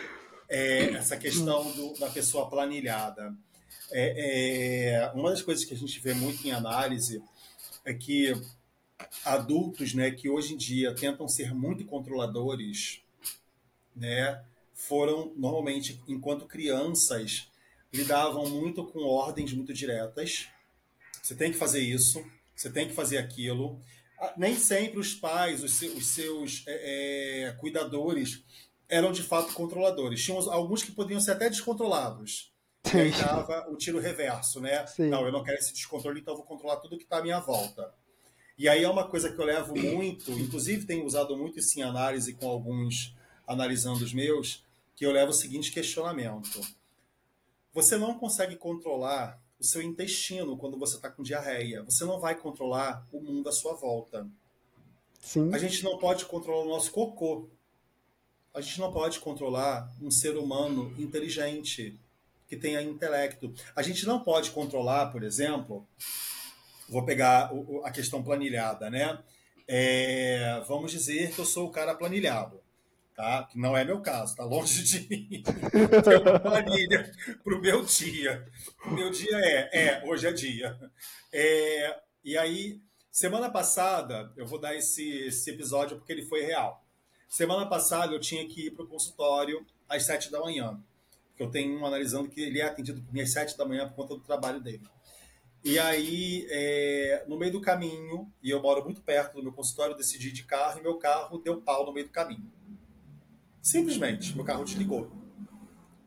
É, 0.49 0.91
essa 0.91 1.17
questão 1.17 1.71
do, 1.71 1.93
da 1.99 2.10
pessoa 2.10 2.49
planilhada. 2.49 3.34
É, 3.91 4.93
é, 4.93 5.12
uma 5.13 5.30
das 5.30 5.41
coisas 5.41 5.63
que 5.63 5.73
a 5.73 5.77
gente 5.77 5.99
vê 5.99 6.13
muito 6.13 6.45
em 6.45 6.51
análise 6.51 7.21
é 7.86 7.93
que 7.93 8.34
adultos, 9.23 9.93
né, 9.93 10.12
que 10.12 10.30
hoje 10.30 10.53
em 10.53 10.58
dia 10.58 10.93
tentam 10.93 11.27
ser 11.27 11.53
muito 11.53 11.86
controladores, 11.86 13.01
né, 13.95 14.41
foram, 14.77 15.33
normalmente, 15.35 15.99
enquanto 16.07 16.45
crianças, 16.45 17.49
lidavam 17.91 18.47
muito 18.47 18.85
com 18.85 18.99
ordens 18.99 19.51
muito 19.51 19.73
diretas. 19.73 20.47
Você 21.21 21.33
tem 21.33 21.51
que 21.51 21.57
fazer 21.57 21.79
isso, 21.79 22.23
você 22.55 22.69
tem 22.69 22.87
que 22.87 22.93
fazer 22.93 23.17
aquilo. 23.17 23.81
Ah, 24.19 24.33
nem 24.37 24.55
sempre 24.55 24.99
os 24.99 25.15
pais, 25.15 25.63
os 25.63 25.73
seus, 25.73 25.97
os 25.97 26.07
seus 26.07 26.63
é, 26.67 27.47
é, 27.47 27.51
cuidadores, 27.53 28.43
eram 28.87 29.11
de 29.11 29.23
fato 29.23 29.51
controladores. 29.53 30.23
Tinham 30.23 30.39
alguns 30.51 30.83
que 30.83 30.91
podiam 30.91 31.19
ser 31.19 31.31
até 31.31 31.49
descontrolados. 31.49 32.53
E 32.93 32.97
aí 32.99 33.11
dava 33.11 33.67
o 33.69 33.75
tiro 33.75 33.99
reverso, 33.99 34.61
né? 34.61 34.85
Sim. 34.85 35.09
Não, 35.09 35.25
eu 35.25 35.31
não 35.31 35.43
quero 35.43 35.57
esse 35.57 35.73
descontrole, 35.73 36.21
então 36.21 36.35
eu 36.35 36.37
vou 36.37 36.45
controlar 36.45 36.77
tudo 36.77 36.97
que 36.97 37.03
está 37.03 37.17
à 37.17 37.21
minha 37.21 37.39
volta. 37.39 37.91
E 38.57 38.69
aí 38.69 38.83
é 38.83 38.89
uma 38.89 39.07
coisa 39.07 39.31
que 39.31 39.39
eu 39.41 39.45
levo 39.45 39.75
muito, 39.75 40.31
inclusive 40.33 40.85
tenho 40.85 41.03
usado 41.03 41.35
muito 41.35 41.59
isso 41.59 41.77
em 41.79 41.83
análise 41.83 42.33
com 42.33 42.47
alguns 42.47 43.15
analisando 43.47 44.03
os 44.03 44.13
meus, 44.13 44.63
que 44.97 45.05
eu 45.05 45.12
levo 45.12 45.29
o 45.29 45.33
seguinte 45.33 45.71
questionamento. 45.71 46.60
Você 47.71 47.95
não 47.97 48.17
consegue 48.17 48.55
controlar 48.55 49.39
o 49.59 49.63
seu 49.63 49.80
intestino 49.80 50.57
quando 50.57 50.76
você 50.76 50.95
está 50.95 51.07
com 51.07 51.22
diarreia. 51.22 51.84
Você 51.84 52.03
não 52.03 52.19
vai 52.19 52.34
controlar 52.34 53.07
o 53.13 53.22
mundo 53.22 53.47
à 53.47 53.51
sua 53.51 53.76
volta. 53.76 54.28
Sim. 55.19 55.53
A 55.53 55.59
gente 55.59 55.84
não 55.84 55.99
pode 55.99 56.26
controlar 56.26 56.65
o 56.65 56.69
nosso 56.69 56.91
cocô. 56.91 57.47
A 58.51 58.59
gente 58.59 58.80
não 58.80 58.91
pode 58.91 59.19
controlar 59.19 59.88
um 60.01 60.09
ser 60.09 60.36
humano 60.36 60.91
inteligente, 60.97 61.99
que 62.47 62.57
tenha 62.57 62.82
intelecto. 62.82 63.53
A 63.76 63.84
gente 63.84 64.03
não 64.07 64.19
pode 64.22 64.49
controlar, 64.49 65.11
por 65.11 65.22
exemplo, 65.22 65.88
vou 66.89 67.05
pegar 67.05 67.51
a 67.84 67.91
questão 67.91 68.24
planilhada, 68.24 68.89
né? 68.89 69.24
É, 69.67 70.59
vamos 70.67 70.91
dizer 70.91 71.36
que 71.36 71.39
eu 71.39 71.45
sou 71.45 71.67
o 71.67 71.72
cara 71.72 71.93
planilhado 71.93 72.59
tá? 73.18 73.43
Que 73.45 73.57
não 73.57 73.76
é 73.76 73.84
meu 73.84 73.99
caso, 73.99 74.36
tá 74.36 74.45
longe 74.45 74.84
de 74.84 75.09
mim. 75.09 75.41
Tem 76.05 76.22
uma 76.22 76.39
planilha 76.39 77.11
pro 77.43 77.59
meu 77.59 77.84
dia. 77.84 78.47
O 78.86 78.91
meu 78.91 79.09
dia 79.09 79.36
é, 79.36 79.88
é, 79.88 80.05
hoje 80.05 80.28
é 80.28 80.32
dia. 80.32 80.80
É, 81.34 81.99
e 82.24 82.38
aí, 82.38 82.80
semana 83.11 83.49
passada, 83.49 84.32
eu 84.38 84.45
vou 84.45 84.59
dar 84.59 84.76
esse, 84.76 85.03
esse 85.26 85.49
episódio 85.49 85.97
porque 85.97 86.13
ele 86.13 86.28
foi 86.28 86.43
real. 86.43 86.86
Semana 87.28 87.65
passada 87.65 88.13
eu 88.13 88.20
tinha 88.20 88.47
que 88.47 88.68
ir 88.68 88.72
pro 88.72 88.88
consultório 88.88 89.65
às 89.89 90.03
sete 90.03 90.32
da 90.32 90.39
manhã. 90.39 90.80
Porque 91.30 91.41
eu 91.41 91.49
tenho 91.49 91.76
um 91.76 91.86
analisando 91.88 92.30
que 92.30 92.39
ele 92.39 92.61
é 92.61 92.65
atendido 92.65 93.01
por 93.01 93.11
mim 93.11 93.22
às 93.22 93.32
sete 93.32 93.57
da 93.57 93.65
manhã 93.65 93.89
por 93.89 93.95
conta 93.95 94.13
do 94.13 94.22
trabalho 94.22 94.61
dele. 94.61 94.88
E 95.63 95.80
aí, 95.80 96.45
é, 96.51 97.26
no 97.28 97.36
meio 97.36 97.51
do 97.51 97.59
caminho, 97.59 98.32
e 98.43 98.51
eu 98.51 98.61
moro 98.61 98.84
muito 98.84 99.01
perto 99.01 99.34
do 99.34 99.43
meu 99.43 99.51
consultório, 99.51 99.97
decidi 99.97 100.32
de 100.32 100.43
carro 100.43 100.80
e 100.80 100.84
meu 100.84 100.97
carro 100.97 101.39
deu 101.39 101.59
pau 101.59 101.84
no 101.84 101.91
meio 101.91 102.05
do 102.05 102.11
caminho. 102.11 102.57
Simplesmente, 103.68 104.36
meu 104.36 104.45
carro 104.45 104.63
desligou. 104.63 105.11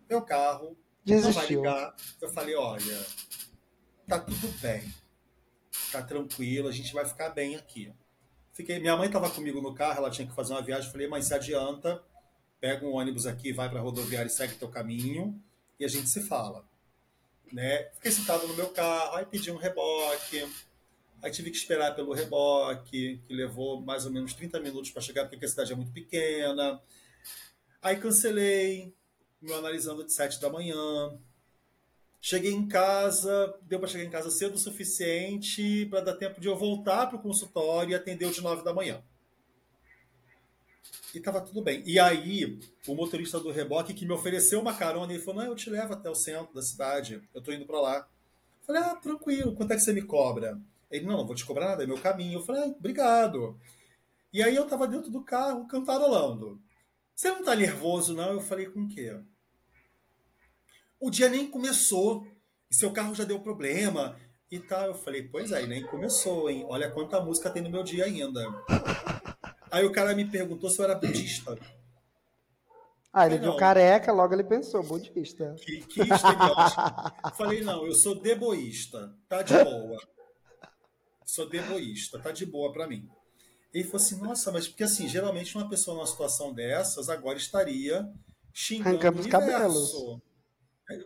Meu 0.09 0.23
carro 0.23 0.77
Desistiu. 1.05 1.33
não 1.35 1.41
vai 1.41 1.47
ligar. 1.49 1.97
Eu 2.21 2.31
falei, 2.31 2.55
olha, 2.55 3.07
tá 4.09 4.19
tudo 4.19 4.49
bem. 4.61 4.93
Tá 5.93 6.03
tranquilo, 6.03 6.69
a 6.69 6.73
gente 6.73 6.93
vai 6.95 7.05
ficar 7.05 7.31
bem 7.31 7.57
aqui. 7.57 7.93
Fiquei, 8.53 8.79
minha 8.79 8.97
mãe 8.97 9.07
estava 9.07 9.31
comigo 9.31 9.61
no 9.61 9.75
carro, 9.75 9.99
ela 9.99 10.11
tinha 10.11 10.27
que 10.27 10.35
fazer 10.35 10.55
uma 10.55 10.63
viagem. 10.63 10.87
Eu 10.87 10.93
falei, 10.93 11.07
mas 11.07 11.27
se 11.27 11.35
adianta, 11.35 12.03
pega 12.61 12.87
um 12.87 12.93
ônibus 12.93 13.27
aqui, 13.27 13.53
vai 13.53 13.69
para 13.69 13.79
a 13.79 13.83
rodoviária 13.83 14.29
e 14.29 14.31
segue 14.31 14.55
teu 14.55 14.69
caminho 14.69 15.39
e 15.79 15.85
a 15.85 15.89
gente 15.89 16.09
se 16.09 16.23
fala 16.23 16.65
né? 17.53 17.89
Fiquei 17.95 18.11
sentado 18.11 18.47
no 18.47 18.55
meu 18.55 18.69
carro, 18.69 19.17
aí 19.17 19.27
pedi 19.27 19.51
um 19.51 19.57
reboque, 19.57 20.47
aí 21.23 21.31
tive 21.31 21.51
que 21.51 21.57
esperar 21.57 21.95
pelo 21.95 22.13
reboque, 22.13 23.21
que 23.27 23.35
levou 23.35 23.81
mais 23.81 24.07
ou 24.07 24.13
menos 24.13 24.35
30 24.35 24.61
minutos 24.61 24.91
para 24.91 25.03
chegar, 25.03 25.29
porque 25.29 25.45
a 25.45 25.49
cidade 25.49 25.73
é 25.73 25.77
muito 25.77 25.93
pequena. 25.93 26.81
Aí 27.83 27.97
cancelei, 27.97 28.95
meu 29.41 29.57
analisando 29.57 30.05
de 30.05 30.13
7 30.13 30.39
da 30.39 30.51
manhã. 30.51 31.19
Cheguei 32.21 32.53
em 32.53 32.69
casa, 32.69 33.59
deu 33.63 33.79
para 33.79 33.89
chegar 33.89 34.05
em 34.05 34.11
casa 34.11 34.31
cedo 34.31 34.55
o 34.55 34.59
suficiente 34.59 35.87
para 35.87 36.03
dar 36.03 36.17
tempo 36.17 36.39
de 36.39 36.47
eu 36.47 36.57
voltar 36.57 37.07
para 37.07 37.17
o 37.17 37.23
consultório 37.23 37.93
e 37.93 37.95
atender 37.95 38.27
o 38.27 38.33
de 38.33 38.43
9 38.43 38.63
da 38.63 38.75
manhã. 38.75 39.03
E 41.15 41.21
tava 41.21 41.41
tudo 41.41 41.63
bem. 41.63 41.83
E 41.87 41.99
aí, 41.99 42.61
o 42.87 42.95
motorista 42.95 43.41
do 43.41 43.51
reboque 43.51 43.95
que 43.95 44.05
me 44.05 44.13
ofereceu 44.13 44.61
uma 44.61 44.75
carona, 44.75 45.13
ele 45.13 45.23
falou: 45.23 45.43
Não, 45.43 45.51
eu 45.51 45.57
te 45.57 45.71
levo 45.71 45.95
até 45.95 46.11
o 46.11 46.15
centro 46.15 46.55
da 46.55 46.63
cidade, 46.63 47.23
eu 47.35 47.43
tô 47.43 47.51
indo 47.51 47.65
para 47.65 47.81
lá. 47.81 47.97
Eu 48.61 48.67
falei: 48.67 48.83
Ah, 48.83 48.95
tranquilo, 48.95 49.55
quanto 49.55 49.73
é 49.73 49.77
que 49.77 49.83
você 49.83 49.93
me 49.95 50.03
cobra? 50.03 50.61
Ele: 50.91 51.07
Não, 51.07 51.17
não 51.17 51.27
vou 51.27 51.35
te 51.35 51.47
cobrar 51.47 51.71
nada, 51.71 51.83
é 51.83 51.87
meu 51.87 51.99
caminho. 51.99 52.39
Eu 52.39 52.45
falei: 52.45 52.63
ah, 52.63 52.67
Obrigado. 52.67 53.59
E 54.33 54.43
aí 54.43 54.55
eu 54.55 54.69
tava 54.69 54.87
dentro 54.87 55.11
do 55.11 55.25
carro 55.25 55.67
cantarolando. 55.67 56.61
Você 57.21 57.29
não 57.29 57.45
tá 57.45 57.55
nervoso, 57.55 58.15
não? 58.15 58.33
Eu 58.33 58.41
falei: 58.41 58.65
Com 58.65 58.85
o 58.85 58.89
quê? 58.89 59.15
O 60.99 61.11
dia 61.11 61.29
nem 61.29 61.51
começou. 61.51 62.27
E 62.71 62.75
seu 62.75 62.95
carro 62.95 63.15
já 63.15 63.25
deu 63.25 63.39
problema 63.41 64.19
e 64.51 64.59
tal. 64.59 64.87
Eu 64.87 64.95
falei: 64.95 65.29
Pois 65.29 65.53
é, 65.53 65.67
nem 65.67 65.83
começou, 65.83 66.49
hein? 66.49 66.65
Olha 66.67 66.91
quanta 66.91 67.21
música 67.21 67.51
tem 67.51 67.63
no 67.63 67.69
meu 67.69 67.83
dia 67.83 68.07
ainda. 68.07 68.41
Aí 69.71 69.85
o 69.85 69.93
cara 69.93 70.15
me 70.15 70.25
perguntou 70.25 70.71
se 70.71 70.81
eu 70.81 70.87
era 70.87 70.95
budista. 70.95 71.59
Ah, 73.13 73.27
ele 73.27 73.37
viu 73.37 73.55
careca, 73.55 74.13
logo 74.13 74.33
ele 74.33 74.45
pensou, 74.45 74.83
budista. 74.83 75.55
Que, 75.61 75.83
que 75.83 76.01
estereótipo. 76.01 77.37
Falei, 77.37 77.61
não, 77.61 77.85
eu 77.85 77.93
sou 77.93 78.19
deboísta, 78.19 79.15
tá 79.29 79.43
de 79.43 79.63
boa. 79.63 79.99
Sou 81.27 81.47
deboísta, 81.47 82.19
tá 82.19 82.33
de 82.33 82.47
boa 82.47 82.73
para 82.73 82.89
mim. 82.89 83.07
Ele 83.73 83.85
falou 83.85 83.97
assim, 83.97 84.21
nossa, 84.21 84.51
mas 84.51 84.67
porque 84.67 84.83
assim, 84.83 85.09
geralmente 85.09 85.57
uma 85.57 85.69
pessoa 85.69 85.97
numa 85.97 86.07
situação 86.07 86.53
dessas 86.53 87.09
agora 87.09 87.39
estaria 87.39 88.09
xingando 88.53 88.91
Arrancando 88.91 89.21
os 89.21 89.27
cabelos. 89.27 89.93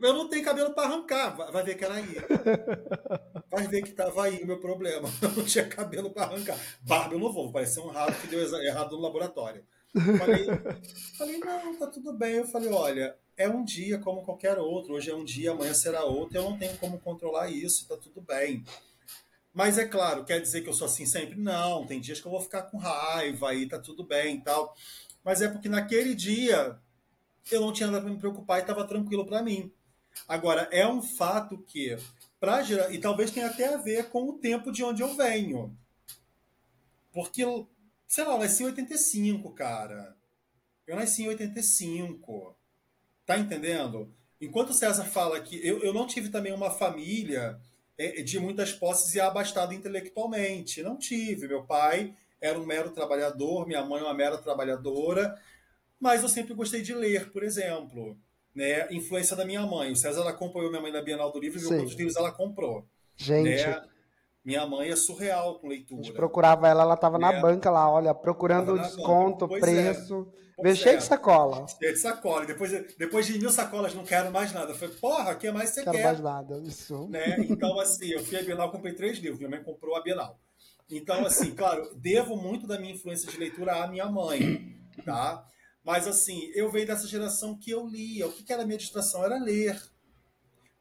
Eu 0.01 0.15
não 0.15 0.29
tenho 0.29 0.43
cabelo 0.43 0.73
para 0.73 0.89
arrancar, 0.89 1.37
vai 1.53 1.63
ver 1.63 1.77
que 1.77 1.85
era 1.85 1.95
aí. 1.95 2.07
Vai 3.51 3.69
ver 3.69 3.83
que 3.83 3.93
tava 3.93 4.25
aí 4.25 4.43
o 4.43 4.47
meu 4.47 4.59
problema. 4.59 5.09
Eu 5.23 5.31
não 5.31 5.45
tinha 5.45 5.65
cabelo 5.69 6.11
para 6.11 6.25
arrancar. 6.25 6.59
Barba 6.83 7.15
eu 7.15 7.21
não 7.21 7.33
vou, 7.33 7.53
parecer 7.53 7.79
um 7.79 7.89
rato 7.89 8.21
que 8.21 8.27
deu 8.27 8.41
errado 8.65 8.97
no 8.97 9.03
laboratório. 9.03 9.65
Falei, 10.19 10.47
falei, 11.17 11.39
não, 11.39 11.79
tá 11.79 11.87
tudo 11.87 12.13
bem. 12.13 12.33
Eu 12.35 12.47
falei, 12.49 12.69
olha, 12.69 13.17
é 13.37 13.49
um 13.49 13.65
dia 13.65 13.99
como 13.99 14.25
qualquer 14.25 14.59
outro. 14.59 14.95
Hoje 14.95 15.11
é 15.11 15.15
um 15.15 15.25
dia, 15.25 15.53
amanhã 15.53 15.73
será 15.73 16.03
outro. 16.03 16.37
Eu 16.37 16.43
não 16.43 16.59
tenho 16.59 16.77
como 16.79 16.99
controlar 16.99 17.49
isso, 17.49 17.87
tá 17.87 17.97
tudo 17.97 18.21
bem. 18.21 18.65
Mas 19.55 19.79
é 19.79 19.87
claro, 19.87 20.25
quer 20.25 20.41
dizer 20.41 20.63
que 20.63 20.69
eu 20.69 20.75
sou 20.75 20.87
assim 20.87 21.07
sempre? 21.07 21.37
Não, 21.37 21.87
tem 21.87 22.01
dias 22.01 22.21
que 22.21 22.27
eu 22.27 22.33
vou 22.33 22.41
ficar 22.41 22.63
com 22.63 22.77
raiva 22.77 23.55
e 23.55 23.69
tá 23.69 23.79
tudo 23.79 24.05
bem 24.05 24.39
e 24.39 24.41
tal. 24.41 24.77
Mas 25.23 25.41
é 25.41 25.49
porque 25.49 25.69
naquele 25.69 26.13
dia 26.13 26.77
eu 27.53 27.61
não 27.61 27.73
tinha 27.73 27.87
nada 27.89 28.03
para 28.03 28.11
me 28.11 28.19
preocupar 28.19 28.59
e 28.59 28.63
estava 28.63 28.85
tranquilo 28.85 29.25
para 29.25 29.45
mim. 29.45 29.73
Agora, 30.27 30.69
é 30.73 30.87
um 30.87 31.01
fato 31.01 31.59
que, 31.59 31.97
gerar, 32.65 32.93
e 32.93 32.99
talvez 32.99 33.31
tenha 33.31 33.47
até 33.47 33.73
a 33.73 33.77
ver 33.77 34.09
com 34.11 34.29
o 34.29 34.39
tempo 34.39 34.73
de 34.73 34.83
onde 34.83 35.03
eu 35.03 35.15
venho. 35.15 35.77
Porque, 37.13 37.43
sei 38.09 38.25
lá, 38.25 38.33
eu 38.33 38.39
nasci 38.39 38.65
em 38.65 38.67
85, 38.67 39.53
cara. 39.53 40.17
Eu 40.85 40.97
nasci 40.97 41.23
em 41.23 41.29
85. 41.29 42.57
Tá 43.25 43.39
entendendo? 43.39 44.13
Enquanto 44.41 44.71
o 44.71 44.75
César 44.75 45.05
fala 45.05 45.41
que 45.41 45.65
eu, 45.67 45.81
eu 45.83 45.95
não 45.95 46.07
tive 46.09 46.29
também 46.29 46.53
uma 46.53 46.71
família 46.71 47.61
de 48.25 48.39
muitas 48.39 48.73
posses 48.73 49.15
e 49.15 49.21
abastado 49.21 49.73
intelectualmente. 49.73 50.83
Não 50.83 50.97
tive. 50.97 51.49
Meu 51.49 51.65
pai 51.65 52.15
era 52.41 52.59
um 52.59 52.67
mero 52.67 52.91
trabalhador, 52.91 53.67
minha 53.67 53.85
mãe 53.85 54.03
uma 54.03 54.15
mera 54.15 54.37
trabalhadora 54.39 55.39
mas 56.05 56.23
eu 56.23 56.29
sempre 56.29 56.53
gostei 56.53 56.83
de 56.83 56.93
ler, 56.93 57.31
por 57.31 57.43
exemplo. 57.43 58.15
Né? 58.55 58.93
Influência 58.93 59.35
da 59.35 59.45
minha 59.45 59.63
mãe. 59.63 59.91
O 59.91 59.97
César 59.97 60.29
acompanhou 60.29 60.69
minha 60.69 60.83
mãe 60.83 60.93
na 60.93 61.01
Bienal 61.01 61.33
do 61.33 61.41
Livro 61.41 61.59
e 61.59 61.63
viu 61.63 61.71
quantos 61.71 61.95
livros 61.95 62.15
ela 62.15 62.31
comprou. 62.31 62.87
Gente. 63.17 63.49
Né? 63.49 63.83
Minha 64.45 64.67
mãe 64.67 64.91
é 64.91 64.97
surreal 64.97 65.59
com 65.59 65.69
leitura. 65.69 66.03
A 66.03 66.05
gente 66.05 66.15
procurava 66.15 66.69
ela, 66.69 66.83
ela 66.83 66.95
estava 66.95 67.19
na 67.19 67.41
banca 67.41 67.71
lá, 67.71 67.91
olha, 67.91 68.15
procurando 68.15 68.79
desconto, 68.79 69.47
é. 69.57 69.59
preço. 69.59 70.31
É. 70.63 70.75
cheio 70.75 70.99
de 70.99 71.05
sacola. 71.05 71.67
Cheio 71.67 71.95
de 71.95 71.99
sacola. 71.99 72.45
Depois, 72.45 72.71
depois 72.97 73.27
de 73.27 73.39
mil 73.39 73.51
sacolas, 73.51 73.95
não 73.95 74.05
quero 74.05 74.31
mais 74.31 74.53
nada. 74.53 74.73
Eu 74.73 74.77
falei, 74.77 74.95
porra, 74.97 75.33
o 75.33 75.39
que 75.39 75.51
mais 75.51 75.71
você 75.71 75.83
quero 75.83 75.97
quer? 75.97 76.05
mais 76.05 76.21
nada, 76.21 76.61
isso. 76.63 77.09
Né? 77.09 77.37
Então, 77.41 77.81
assim, 77.81 78.09
eu 78.09 78.23
fui 78.23 78.39
à 78.39 78.43
Bienal, 78.43 78.71
comprei 78.71 78.93
três 78.93 79.19
livros. 79.19 79.39
Minha 79.39 79.51
mãe 79.51 79.63
comprou 79.63 79.97
a 79.97 80.03
Bienal. 80.03 80.39
Então, 80.91 81.25
assim, 81.25 81.55
claro, 81.55 81.95
devo 81.97 82.37
muito 82.37 82.67
da 82.67 82.79
minha 82.79 82.93
influência 82.93 83.31
de 83.31 83.39
leitura 83.39 83.83
à 83.83 83.89
minha 83.89 84.07
mãe, 84.07 84.77
tá? 85.05 85.43
Mas 85.83 86.07
assim, 86.07 86.51
eu 86.55 86.71
venho 86.71 86.87
dessa 86.87 87.07
geração 87.07 87.59
que 87.59 87.71
eu 87.71 87.87
lia. 87.87 88.27
O 88.27 88.33
que 88.33 88.53
era 88.53 88.63
a 88.63 88.67
minha 88.67 88.79
distração? 88.79 89.25
Era 89.25 89.39
ler. 89.39 89.81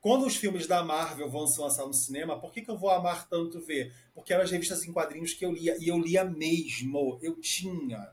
Quando 0.03 0.27
os 0.27 0.35
filmes 0.35 0.67
da 0.67 0.83
Marvel 0.83 1.29
vão 1.29 1.47
se 1.47 1.57
lançar 1.61 1.85
no 1.85 1.93
cinema, 1.93 2.37
por 2.37 2.51
que, 2.51 2.61
que 2.61 2.69
eu 2.69 2.77
vou 2.77 2.89
amar 2.89 3.25
tanto 3.29 3.61
ver? 3.61 3.95
Porque 4.13 4.33
eram 4.33 4.43
as 4.43 4.51
revistas 4.51 4.83
em 4.83 4.91
quadrinhos 4.91 5.33
que 5.33 5.45
eu 5.45 5.51
lia. 5.53 5.77
E 5.79 5.87
eu 5.87 5.97
lia 5.97 6.25
mesmo. 6.25 7.17
Eu 7.21 7.39
tinha 7.39 8.11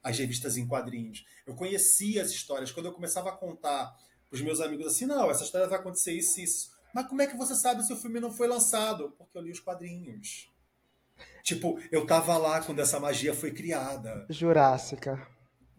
as 0.00 0.16
revistas 0.16 0.56
em 0.56 0.64
quadrinhos. 0.64 1.26
Eu 1.44 1.56
conhecia 1.56 2.22
as 2.22 2.30
histórias. 2.30 2.70
Quando 2.70 2.86
eu 2.86 2.92
começava 2.92 3.30
a 3.30 3.36
contar 3.36 3.96
para 4.30 4.36
os 4.36 4.40
meus 4.42 4.60
amigos 4.60 4.86
assim, 4.86 5.06
não, 5.06 5.28
essa 5.28 5.42
história 5.42 5.66
vai 5.66 5.80
acontecer 5.80 6.12
isso 6.12 6.38
e 6.38 6.44
isso. 6.44 6.70
Mas 6.94 7.08
como 7.08 7.20
é 7.20 7.26
que 7.26 7.36
você 7.36 7.56
sabe 7.56 7.84
se 7.84 7.92
o 7.92 7.96
filme 7.96 8.20
não 8.20 8.30
foi 8.30 8.46
lançado? 8.46 9.12
Porque 9.18 9.36
eu 9.36 9.42
li 9.42 9.50
os 9.50 9.58
quadrinhos. 9.58 10.48
Tipo, 11.42 11.80
eu 11.90 12.06
tava 12.06 12.38
lá 12.38 12.62
quando 12.62 12.78
essa 12.78 13.00
magia 13.00 13.34
foi 13.34 13.50
criada. 13.50 14.24
Jurássica 14.30 15.34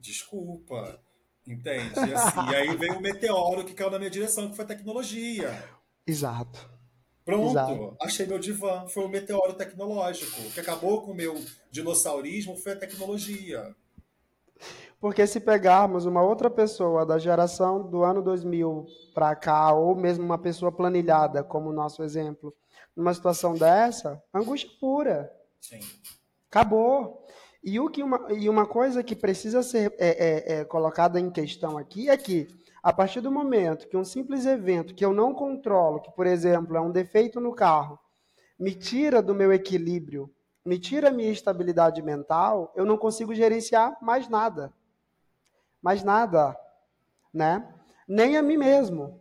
desculpa. 0.06 1.02
Entende? 1.48 1.94
E, 2.10 2.14
assim, 2.14 2.52
e 2.52 2.56
aí 2.56 2.76
veio 2.76 2.98
o 2.98 3.02
meteoro 3.02 3.64
que 3.64 3.74
caiu 3.74 3.92
na 3.92 4.00
minha 4.00 4.10
direção, 4.10 4.50
que 4.50 4.56
foi 4.56 4.66
tecnologia. 4.66 5.64
Exato. 6.06 6.70
Pronto, 7.24 7.50
Exato. 7.50 7.98
achei 8.02 8.28
meu 8.28 8.38
divã. 8.38 8.88
Foi 8.88 9.04
o 9.04 9.10
meteoro 9.10 9.54
tecnológico. 9.54 10.42
O 10.42 10.52
que 10.52 10.60
acabou 10.60 11.02
com 11.02 11.12
o 11.12 11.16
meu 11.16 11.36
dinossaurismo 11.72 12.56
foi 12.56 12.74
a 12.74 12.76
tecnologia. 12.76 13.76
Porque 15.00 15.26
se 15.26 15.40
pegarmos 15.40 16.06
uma 16.06 16.22
outra 16.22 16.50
pessoa 16.50 17.06
da 17.06 17.18
geração 17.18 17.90
do 17.90 18.04
ano 18.04 18.22
2000 18.22 18.86
para 19.14 19.36
cá, 19.36 19.74
ou 19.74 19.96
mesmo 19.96 20.24
uma 20.24 20.38
pessoa 20.38 20.72
planilhada, 20.72 21.44
como 21.44 21.70
o 21.70 21.74
nosso 21.74 22.04
exemplo, 22.04 22.54
numa 22.96 23.14
situação 23.14 23.56
dessa, 23.56 24.22
angústia 24.34 24.70
pura. 24.80 25.32
Sim. 25.60 25.80
Acabou. 26.50 27.25
E, 27.66 27.80
o 27.80 27.90
que 27.90 28.04
uma, 28.04 28.32
e 28.32 28.48
uma 28.48 28.68
coisa 28.68 29.04
que 29.04 29.16
precisa 29.16 29.64
ser 29.64 29.92
é, 29.98 30.10
é, 30.10 30.60
é, 30.60 30.66
colocada 30.66 31.20
em 31.20 31.32
questão 31.32 31.80
aqui 31.80 32.12
é 32.12 32.16
que, 32.16 32.48
a 32.84 32.94
partir 32.94 33.22
do 33.22 33.32
momento 33.32 33.88
que 33.88 33.98
um 33.98 34.06
simples 34.06 34.46
evento 34.46 34.94
que 34.94 35.04
eu 35.04 35.12
não 35.12 35.34
controlo, 35.34 36.00
que, 36.00 36.12
por 36.12 36.28
exemplo, 36.28 36.78
é 36.78 36.80
um 36.80 36.92
defeito 36.92 37.42
no 37.42 37.56
carro, 37.56 37.98
me 38.60 38.76
tira 38.76 39.20
do 39.20 39.34
meu 39.34 39.52
equilíbrio, 39.52 40.32
me 40.64 40.78
tira 40.78 41.10
a 41.10 41.12
minha 41.12 41.32
estabilidade 41.32 42.04
mental, 42.04 42.72
eu 42.76 42.86
não 42.86 43.00
consigo 43.00 43.34
gerenciar 43.34 43.98
mais 44.00 44.30
nada. 44.30 44.72
Mais 45.82 46.04
nada. 46.04 46.56
Né? 47.34 47.68
Nem 48.08 48.38
a 48.38 48.44
mim 48.44 48.58
mesmo. 48.58 49.20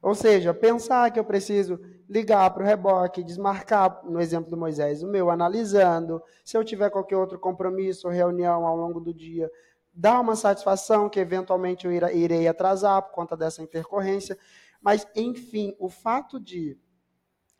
Ou 0.00 0.14
seja, 0.14 0.54
pensar 0.54 1.10
que 1.10 1.20
eu 1.20 1.24
preciso 1.26 1.78
ligar 2.10 2.50
para 2.50 2.64
o 2.64 2.66
reboque, 2.66 3.22
desmarcar, 3.22 4.04
no 4.04 4.20
exemplo 4.20 4.50
do 4.50 4.56
Moisés, 4.56 5.00
o 5.00 5.06
meu 5.06 5.30
analisando, 5.30 6.20
se 6.44 6.56
eu 6.56 6.64
tiver 6.64 6.90
qualquer 6.90 7.16
outro 7.16 7.38
compromisso 7.38 8.08
ou 8.08 8.12
reunião 8.12 8.66
ao 8.66 8.76
longo 8.76 8.98
do 8.98 9.14
dia, 9.14 9.48
dar 9.94 10.18
uma 10.20 10.34
satisfação 10.34 11.08
que 11.08 11.20
eventualmente 11.20 11.86
eu 11.86 11.92
irei 11.92 12.48
atrasar 12.48 13.00
por 13.02 13.12
conta 13.12 13.36
dessa 13.36 13.62
intercorrência. 13.62 14.36
Mas, 14.82 15.06
enfim, 15.14 15.76
o 15.78 15.88
fato 15.88 16.40
de 16.40 16.76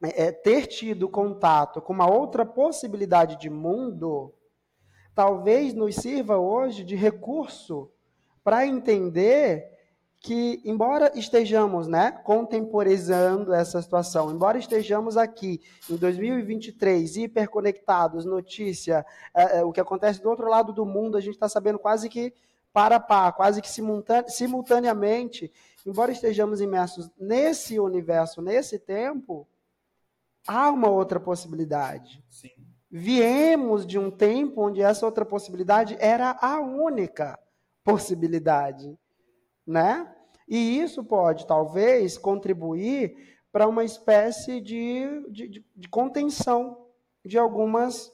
é, 0.03 0.25
é, 0.25 0.33
ter 0.33 0.67
tido 0.67 1.09
contato 1.09 1.81
com 1.81 1.93
uma 1.93 2.11
outra 2.11 2.45
possibilidade 2.45 3.37
de 3.39 3.49
mundo, 3.49 4.35
talvez 5.15 5.75
nos 5.75 5.95
sirva 5.95 6.39
hoje 6.39 6.83
de 6.83 6.97
recurso 6.97 7.89
para 8.43 8.67
entender 8.67 9.80
que, 10.21 10.61
embora 10.67 11.11
estejamos 11.15 11.89
né, 11.89 12.13
contemporizando 12.13 13.55
essa 13.55 13.81
situação, 13.81 14.31
embora 14.31 14.59
estejamos 14.59 15.17
aqui 15.17 15.63
em 15.89 15.97
2023 15.97 17.17
hiperconectados, 17.17 18.27
notícia, 18.27 19.05
é, 19.35 19.59
é, 19.59 19.65
o 19.65 19.73
que 19.73 19.81
acontece 19.81 20.23
do 20.23 20.29
outro 20.29 20.47
lado 20.47 20.75
do 20.75 20.85
mundo, 20.85 21.17
a 21.17 21.21
gente 21.21 21.35
está 21.35 21.49
sabendo 21.49 21.79
quase 21.79 22.11
que 22.11 22.35
para 22.71 22.97
a 22.97 23.01
par, 23.01 23.33
quase 23.33 23.63
que 23.63 23.69
simultaneamente, 24.29 25.51
embora 25.87 26.13
estejamos 26.13 26.61
imersos 26.61 27.11
nesse 27.19 27.81
universo, 27.81 28.43
nesse 28.43 28.79
tempo, 28.79 29.49
há 30.47 30.71
uma 30.71 30.89
outra 30.89 31.19
possibilidade. 31.19 32.23
Sim. 32.29 32.51
Viemos 32.91 33.87
de 33.87 33.99
um 33.99 34.11
tempo 34.11 34.67
onde 34.67 34.83
essa 34.83 35.07
outra 35.07 35.25
possibilidade 35.25 35.97
era 35.99 36.37
a 36.41 36.61
única 36.61 37.39
possibilidade 37.83 39.00
né? 39.71 40.13
E 40.49 40.81
isso 40.81 41.05
pode, 41.05 41.47
talvez, 41.47 42.19
contribuir 42.19 43.39
para 43.53 43.69
uma 43.69 43.85
espécie 43.85 44.61
de, 44.61 45.31
de, 45.31 45.65
de, 45.77 45.89
contenção 45.89 46.87
de 47.25 47.39
algumas, 47.39 48.13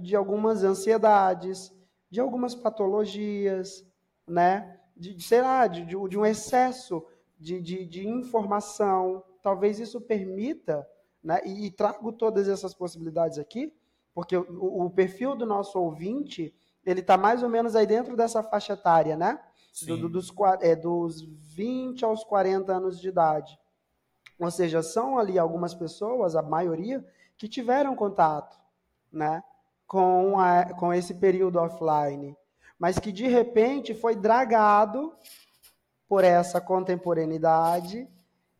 de, 0.00 0.16
algumas 0.16 0.64
ansiedades, 0.64 1.70
de 2.10 2.18
algumas 2.18 2.54
patologias, 2.54 3.86
né? 4.26 4.80
De, 4.96 5.22
sei 5.22 5.42
lá, 5.42 5.66
de, 5.66 5.84
de, 5.84 6.18
um 6.18 6.24
excesso 6.24 7.04
de, 7.38 7.60
de, 7.60 7.84
de 7.84 8.08
informação. 8.08 9.22
Talvez 9.42 9.78
isso 9.78 10.00
permita, 10.00 10.86
né? 11.22 11.42
E, 11.44 11.66
e 11.66 11.70
trago 11.70 12.10
todas 12.10 12.48
essas 12.48 12.72
possibilidades 12.72 13.38
aqui, 13.38 13.70
porque 14.14 14.34
o, 14.36 14.86
o 14.86 14.90
perfil 14.90 15.36
do 15.36 15.44
nosso 15.44 15.78
ouvinte, 15.78 16.54
ele 16.86 17.00
está 17.00 17.18
mais 17.18 17.42
ou 17.42 17.50
menos 17.50 17.76
aí 17.76 17.86
dentro 17.86 18.16
dessa 18.16 18.42
faixa 18.42 18.72
etária, 18.72 19.14
né? 19.14 19.38
Do, 19.82 20.08
dos, 20.08 20.32
é, 20.60 20.76
dos 20.76 21.22
20 21.22 22.04
aos 22.04 22.22
40 22.22 22.72
anos 22.72 23.00
de 23.00 23.08
idade. 23.08 23.58
Ou 24.38 24.50
seja, 24.50 24.82
são 24.82 25.18
ali 25.18 25.38
algumas 25.38 25.74
pessoas, 25.74 26.36
a 26.36 26.42
maioria, 26.42 27.04
que 27.36 27.48
tiveram 27.48 27.96
contato 27.96 28.58
né, 29.12 29.42
com, 29.86 30.38
a, 30.38 30.74
com 30.74 30.92
esse 30.92 31.14
período 31.14 31.58
offline, 31.58 32.36
mas 32.78 32.98
que 32.98 33.12
de 33.12 33.26
repente 33.26 33.94
foi 33.94 34.14
dragado 34.14 35.12
por 36.08 36.24
essa 36.24 36.60
contemporaneidade 36.60 38.08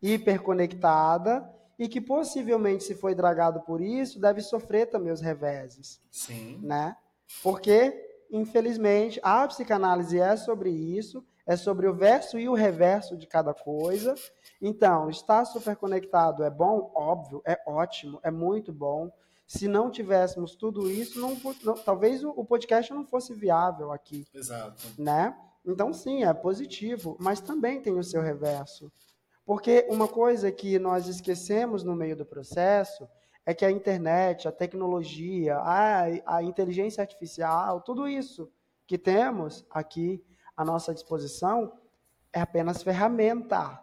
hiperconectada 0.01 1.51
e 1.79 1.89
que 1.89 2.01
possivelmente, 2.01 2.85
se 2.85 2.95
foi 2.95 3.15
dragado 3.15 3.61
por 3.63 3.81
isso, 3.81 4.21
deve 4.21 4.41
sofrer 4.41 4.87
também 4.87 5.13
os 5.13 5.21
reveses. 5.21 6.01
Sim. 6.11 6.61
Né? 6.63 6.97
Porque 7.43 8.14
infelizmente, 8.31 9.21
a 9.23 9.47
psicanálise 9.47 10.19
é 10.19 10.37
sobre 10.37 10.71
isso, 10.71 11.25
é 11.47 11.57
sobre 11.57 11.87
o 11.87 11.95
verso 11.95 12.39
e 12.39 12.49
o 12.49 12.55
reverso 12.55 13.17
de 13.17 13.27
cada 13.27 13.53
coisa. 13.53 14.15
Então, 14.61 15.11
estar 15.11 15.45
super 15.45 15.77
conectado 15.77 16.43
é 16.43 16.51
bom? 16.51 16.91
Óbvio, 16.95 17.43
é 17.45 17.59
ótimo, 17.67 18.19
é 18.23 18.31
muito 18.31 18.73
bom. 18.73 19.13
Se 19.47 19.69
não 19.69 19.91
tivéssemos 19.91 20.55
tudo 20.57 20.91
isso, 20.91 21.21
não, 21.21 21.37
não, 21.63 21.75
talvez 21.75 22.25
o, 22.25 22.45
podcast 22.45 22.93
não 22.93 23.05
fosse 23.05 23.35
viável 23.35 23.93
aqui. 23.93 24.27
Exato. 24.33 24.83
Né? 24.99 25.37
Então, 25.67 25.93
sim, 25.93 26.25
é 26.25 26.33
positivo, 26.33 27.17
mas 27.21 27.41
também 27.41 27.81
tem 27.81 27.99
o 27.99 28.05
seu 28.05 28.23
reverso. 28.23 28.91
Porque 29.45 29.87
uma 29.91 30.09
coisa 30.09 30.51
que 30.51 30.79
nós 30.79 31.07
esquecemos 31.07 31.85
no 31.85 31.95
meio 31.95 32.17
do 32.17 32.25
processo 32.25 33.07
é 33.47 33.53
que 33.53 33.65
a 33.65 33.71
internet, 33.71 34.49
a 34.49 34.53
tecnologia, 34.53 35.57
a, 35.59 36.05
a 36.27 36.43
inteligência 36.43 37.03
artificial, 37.03 37.83
tudo 37.83 38.09
isso 38.09 38.51
que 38.87 38.97
temos 38.97 39.67
aqui 39.71 40.25
à 40.57 40.65
nossa 40.65 40.95
disposição 40.95 41.79
é 42.33 42.41
apenas 42.41 42.83
ferramenta. 42.83 43.81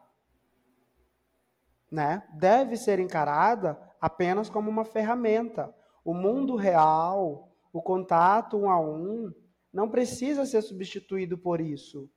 Né? 1.91 2.24
Deve 2.34 2.76
ser 2.76 2.99
encarada 2.99 3.80
apenas 3.99 4.49
como 4.49 4.70
uma 4.70 4.86
ferramenta. 4.86 5.74
O 6.03 6.14
mundo 6.14 6.55
real, 6.55 7.51
o 7.72 7.82
contato 7.82 8.57
um 8.57 8.70
a 8.70 8.80
um, 8.80 9.32
não 9.72 9.89
precisa 9.89 10.45
ser 10.45 10.62
substituído 10.62 11.38
por 11.38 11.62
isso. 11.62 12.09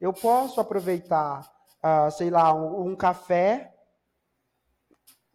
Eu 0.00 0.12
posso 0.12 0.60
aproveitar, 0.60 1.50
uh, 1.82 2.10
sei 2.10 2.30
lá, 2.30 2.54
um, 2.54 2.90
um 2.90 2.96
café 2.96 3.75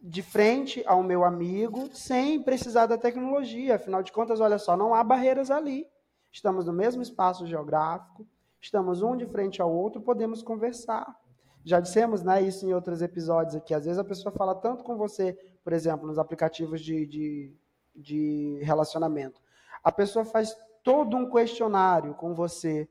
de 0.02 0.20
frente 0.20 0.82
ao 0.84 1.00
meu 1.00 1.24
amigo 1.24 1.88
sem 1.94 2.42
precisar 2.42 2.86
da 2.86 2.98
tecnologia. 2.98 3.76
Afinal 3.76 4.02
de 4.02 4.10
contas, 4.10 4.40
olha 4.40 4.58
só, 4.58 4.76
não 4.76 4.92
há 4.94 5.04
barreiras 5.04 5.50
ali. 5.50 5.86
Estamos 6.32 6.66
no 6.66 6.72
mesmo 6.72 7.02
espaço 7.02 7.46
geográfico, 7.46 8.26
estamos 8.60 9.00
um 9.00 9.16
de 9.16 9.26
frente 9.26 9.62
ao 9.62 9.72
outro, 9.72 10.00
podemos 10.00 10.42
conversar. 10.42 11.16
Já 11.64 11.78
dissemos 11.78 12.22
né, 12.22 12.42
isso 12.42 12.66
em 12.66 12.74
outros 12.74 13.00
episódios 13.00 13.54
aqui. 13.54 13.72
Às 13.72 13.84
vezes 13.84 13.98
a 13.98 14.04
pessoa 14.04 14.32
fala 14.32 14.54
tanto 14.54 14.82
com 14.82 14.96
você, 14.96 15.38
por 15.62 15.72
exemplo, 15.72 16.08
nos 16.08 16.18
aplicativos 16.18 16.80
de, 16.80 17.06
de, 17.06 17.54
de 17.94 18.58
relacionamento. 18.62 19.40
A 19.84 19.92
pessoa 19.92 20.24
faz 20.24 20.56
todo 20.82 21.16
um 21.16 21.30
questionário 21.30 22.14
com 22.14 22.34
você 22.34 22.88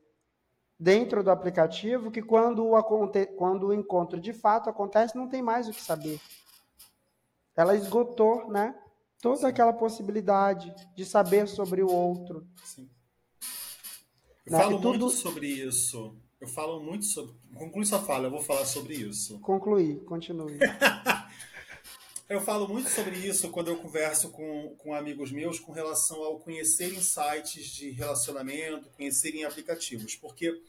dentro 0.80 1.22
do 1.24 1.30
aplicativo 1.30 2.10
que 2.10 2.22
quando 2.22 2.66
o, 2.66 2.84
quando 3.36 3.68
o 3.68 3.74
encontro 3.74 4.20
de 4.20 4.32
fato 4.32 4.70
acontece, 4.70 5.18
não 5.18 5.28
tem 5.28 5.42
mais 5.42 5.68
o 5.68 5.72
que 5.72 5.82
saber. 5.82 6.20
Ela 7.56 7.76
esgotou, 7.76 8.50
né? 8.50 8.76
Toda 9.22 9.48
aquela 9.48 9.74
possibilidade 9.74 10.74
de 10.96 11.06
saber 11.06 11.48
sobre 11.48 11.84
o 11.84 11.92
outro. 11.92 12.48
Sim. 12.64 12.90
Eu 14.46 14.52
né? 14.52 14.60
falo 14.60 14.78
tudo... 14.78 14.90
muito 14.90 15.10
sobre 15.12 15.48
isso. 15.48 16.16
Eu 16.40 16.48
falo 16.48 16.82
muito 16.82 17.06
sobre. 17.06 17.36
Conclui 17.54 17.86
sua 17.86 18.00
fala, 18.00 18.26
eu 18.26 18.32
vou 18.32 18.42
falar 18.42 18.66
sobre 18.66 18.96
isso. 18.96 19.40
Concluí, 19.40 20.00
continue. 20.06 20.58
eu 22.28 22.42
falo 22.42 22.68
muito 22.68 22.90
sobre 22.90 23.16
isso 23.16 23.50
quando 23.52 23.68
eu 23.68 23.78
converso 23.78 24.32
com, 24.32 24.74
com 24.80 24.96
amigos 24.96 25.32
meus 25.32 25.60
com 25.60 25.72
relação 25.72 26.24
ao 26.24 26.40
conhecerem 26.40 27.00
sites 27.00 27.68
de 27.68 27.92
relacionamento, 27.92 28.90
conhecerem 28.98 29.44
aplicativos. 29.44 30.16
Porque 30.16 30.60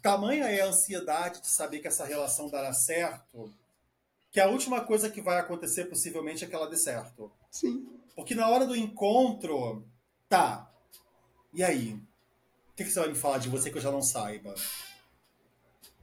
tamanha 0.00 0.46
é 0.46 0.62
a 0.62 0.68
ansiedade 0.68 1.42
de 1.42 1.48
saber 1.48 1.80
que 1.80 1.88
essa 1.88 2.06
relação 2.06 2.48
dará 2.48 2.72
certo 2.72 3.52
que 4.30 4.40
a 4.40 4.48
última 4.48 4.82
coisa 4.82 5.10
que 5.10 5.20
vai 5.20 5.38
acontecer 5.38 5.86
possivelmente 5.86 6.44
é 6.44 6.48
que 6.48 6.54
ela 6.54 6.68
dê 6.68 6.76
certo. 6.76 7.32
Sim. 7.50 7.88
Porque 8.14 8.34
na 8.34 8.48
hora 8.48 8.66
do 8.66 8.76
encontro, 8.76 9.86
tá. 10.28 10.70
E 11.52 11.62
aí? 11.62 11.94
O 12.70 12.76
que, 12.76 12.84
que 12.84 12.90
você 12.90 13.00
vai 13.00 13.08
me 13.08 13.14
falar 13.14 13.38
de 13.38 13.48
você 13.48 13.70
que 13.70 13.78
eu 13.78 13.82
já 13.82 13.90
não 13.90 14.02
saiba? 14.02 14.54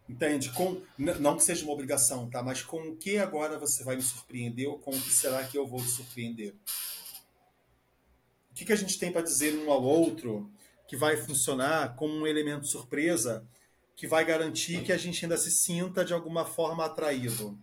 Entende? 0.07 0.51
Com, 0.51 0.81
não 0.97 1.35
que 1.35 1.43
seja 1.43 1.63
uma 1.63 1.73
obrigação, 1.73 2.29
tá? 2.29 2.43
Mas 2.43 2.61
com 2.61 2.89
o 2.89 2.95
que 2.95 3.17
agora 3.17 3.57
você 3.57 3.83
vai 3.83 3.95
me 3.95 4.01
surpreender 4.01 4.67
ou 4.67 4.77
com 4.77 4.91
o 4.91 5.01
que 5.01 5.09
será 5.09 5.43
que 5.43 5.57
eu 5.57 5.65
vou 5.65 5.79
te 5.79 5.89
surpreender? 5.89 6.55
O 8.51 8.55
que, 8.55 8.65
que 8.65 8.73
a 8.73 8.77
gente 8.77 8.99
tem 8.99 9.11
para 9.11 9.21
dizer 9.21 9.57
um 9.57 9.71
ao 9.71 9.83
outro 9.83 10.49
que 10.87 10.95
vai 10.95 11.17
funcionar 11.17 11.95
como 11.95 12.13
um 12.13 12.27
elemento 12.27 12.67
surpresa 12.67 13.47
que 13.95 14.07
vai 14.07 14.23
garantir 14.23 14.83
que 14.83 14.91
a 14.91 14.97
gente 14.97 15.25
ainda 15.25 15.37
se 15.37 15.51
sinta 15.51 16.05
de 16.05 16.13
alguma 16.13 16.45
forma 16.45 16.85
atraído? 16.85 17.57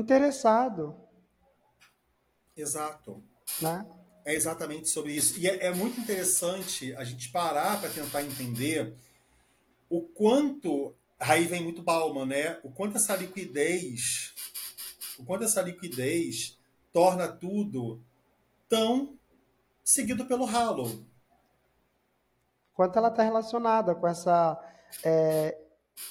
Interessado. 0.00 0.96
Exato. 2.56 3.22
Né? 3.60 3.86
É 4.24 4.34
exatamente 4.34 4.88
sobre 4.88 5.12
isso. 5.12 5.38
E 5.38 5.46
é, 5.46 5.66
é 5.66 5.74
muito 5.74 6.00
interessante 6.00 6.94
a 6.96 7.04
gente 7.04 7.30
parar 7.30 7.80
para 7.80 7.90
tentar 7.90 8.22
entender 8.22 8.94
o 9.88 10.02
quanto. 10.02 10.94
Aí 11.18 11.46
vem 11.46 11.62
muito 11.62 11.82
Bauman, 11.82 12.26
né? 12.26 12.58
O 12.62 12.70
quanto 12.70 12.96
essa 12.96 13.14
liquidez. 13.16 14.34
O 15.18 15.24
quanto 15.24 15.44
essa 15.44 15.62
liquidez 15.62 16.58
torna 16.92 17.28
tudo 17.28 18.02
tão 18.68 19.18
seguido 19.84 20.26
pelo 20.26 20.44
ralo. 20.44 21.06
Quanto 22.74 22.98
ela 22.98 23.08
está 23.08 23.22
relacionada 23.22 23.94
com 23.94 24.06
essa 24.06 24.60
é, 25.02 25.56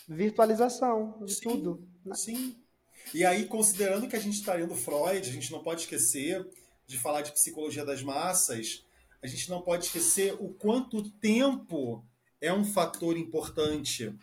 virtualização 0.07 1.23
de 1.23 1.35
sim, 1.35 1.43
tudo. 1.43 1.87
Né? 2.03 2.15
Sim. 2.15 2.64
E 3.13 3.23
aí, 3.23 3.45
considerando 3.45 4.07
que 4.07 4.15
a 4.15 4.19
gente 4.19 4.39
está 4.39 4.53
lendo 4.53 4.75
Freud, 4.75 5.29
a 5.29 5.33
gente 5.33 5.51
não 5.51 5.61
pode 5.61 5.81
esquecer 5.81 6.45
de 6.87 6.97
falar 6.97 7.21
de 7.21 7.31
psicologia 7.31 7.85
das 7.85 8.01
massas, 8.01 8.85
a 9.21 9.27
gente 9.27 9.49
não 9.49 9.61
pode 9.61 9.85
esquecer 9.85 10.35
o 10.39 10.49
quanto 10.49 10.97
o 10.97 11.09
tempo 11.09 12.05
é 12.39 12.53
um 12.53 12.63
fator 12.63 13.17
importante 13.17 14.13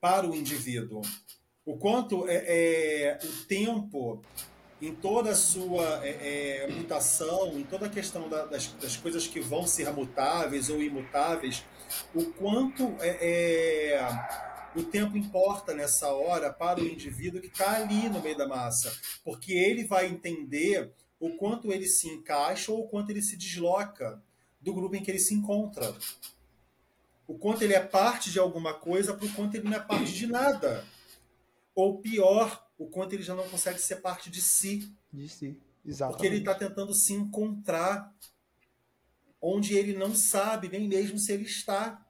para 0.00 0.26
o 0.26 0.34
indivíduo. 0.34 1.02
O 1.64 1.76
quanto 1.76 2.26
é, 2.28 2.36
é 2.46 3.18
o 3.22 3.44
tempo, 3.44 4.22
em 4.80 4.94
toda 4.94 5.30
a 5.30 5.34
sua 5.34 6.06
é, 6.06 6.62
é, 6.64 6.66
mutação, 6.68 7.58
em 7.58 7.64
toda 7.64 7.86
a 7.86 7.90
questão 7.90 8.28
da, 8.28 8.46
das, 8.46 8.68
das, 8.74 8.96
coisas 8.96 9.26
que 9.26 9.40
vão 9.40 9.66
ser 9.66 9.92
mutáveis 9.92 10.70
ou 10.70 10.82
imutáveis, 10.82 11.62
o 12.14 12.24
quanto 12.24 12.96
é, 13.00 13.92
é 13.92 14.47
o 14.78 14.84
tempo 14.84 15.16
importa 15.16 15.74
nessa 15.74 16.08
hora 16.12 16.52
para 16.52 16.80
o 16.80 16.86
indivíduo 16.86 17.40
que 17.40 17.48
está 17.48 17.76
ali 17.76 18.08
no 18.08 18.22
meio 18.22 18.36
da 18.36 18.46
massa, 18.46 18.96
porque 19.24 19.52
ele 19.52 19.84
vai 19.84 20.06
entender 20.06 20.92
o 21.18 21.30
quanto 21.36 21.72
ele 21.72 21.86
se 21.86 22.08
encaixa 22.08 22.70
ou 22.70 22.84
o 22.84 22.88
quanto 22.88 23.10
ele 23.10 23.22
se 23.22 23.36
desloca 23.36 24.22
do 24.60 24.72
grupo 24.72 24.94
em 24.94 25.02
que 25.02 25.10
ele 25.10 25.18
se 25.18 25.34
encontra. 25.34 25.94
O 27.26 27.36
quanto 27.36 27.62
ele 27.62 27.74
é 27.74 27.80
parte 27.80 28.30
de 28.30 28.38
alguma 28.38 28.72
coisa, 28.72 29.14
para 29.14 29.26
o 29.26 29.32
quanto 29.32 29.56
ele 29.56 29.68
não 29.68 29.76
é 29.76 29.80
parte 29.80 30.12
de 30.12 30.26
nada. 30.26 30.84
Ou 31.74 31.98
pior, 32.00 32.66
o 32.78 32.86
quanto 32.86 33.12
ele 33.12 33.22
já 33.22 33.34
não 33.34 33.48
consegue 33.48 33.78
ser 33.78 33.96
parte 33.96 34.30
de 34.30 34.40
si. 34.40 34.90
De 35.12 35.28
si, 35.28 35.60
exatamente. 35.84 36.16
Porque 36.16 36.26
ele 36.26 36.38
está 36.38 36.54
tentando 36.54 36.94
se 36.94 37.12
encontrar 37.12 38.14
onde 39.40 39.76
ele 39.76 39.96
não 39.96 40.14
sabe 40.14 40.68
nem 40.68 40.88
mesmo 40.88 41.18
se 41.18 41.32
ele 41.32 41.44
está. 41.44 42.04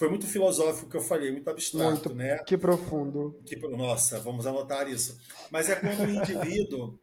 Foi 0.00 0.08
muito 0.08 0.26
filosófico 0.26 0.86
o 0.86 0.88
que 0.88 0.96
eu 0.96 1.02
falei, 1.02 1.30
muito 1.30 1.50
abstrato, 1.50 1.90
muito, 1.90 2.14
né? 2.14 2.38
Que 2.38 2.56
profundo. 2.56 3.38
Que, 3.44 3.54
nossa, 3.56 4.18
vamos 4.18 4.46
anotar 4.46 4.88
isso. 4.88 5.20
Mas 5.50 5.68
é 5.68 5.76
quando 5.76 6.00
o 6.00 6.10
indivíduo. 6.10 6.98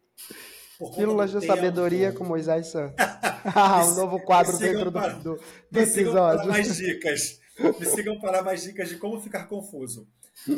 Pílulas 0.95 1.30
de 1.30 1.45
sabedoria 1.45 2.12
com 2.12 2.24
Moisés 2.24 2.70
Santos. 2.70 2.95
ah, 3.56 3.86
um 3.86 3.93
novo 3.93 4.20
quadro 4.22 4.58
dentro 4.58 4.91
para, 4.91 5.14
do, 5.14 5.36
do, 5.36 5.41
do 5.70 5.80
episódio. 5.80 6.45
Me 6.45 6.54
mais 6.54 6.74
dicas. 6.76 7.39
Me 7.80 7.86
sigam 7.86 8.20
para 8.20 8.41
mais 8.41 8.64
dicas 8.64 8.89
de 8.89 8.98
como 8.98 9.22
ficar 9.22 9.45
confuso. 9.45 10.08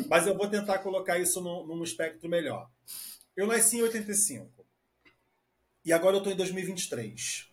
Mas 0.08 0.26
eu 0.26 0.34
vou 0.34 0.48
tentar 0.48 0.78
colocar 0.78 1.18
isso 1.18 1.42
num, 1.42 1.66
num 1.66 1.84
espectro 1.84 2.26
melhor. 2.26 2.70
Eu 3.36 3.46
nasci 3.46 3.76
em 3.76 3.82
85. 3.82 4.50
E 5.84 5.92
agora 5.92 6.16
eu 6.16 6.20
estou 6.20 6.32
em 6.32 6.36
2023. 6.36 7.50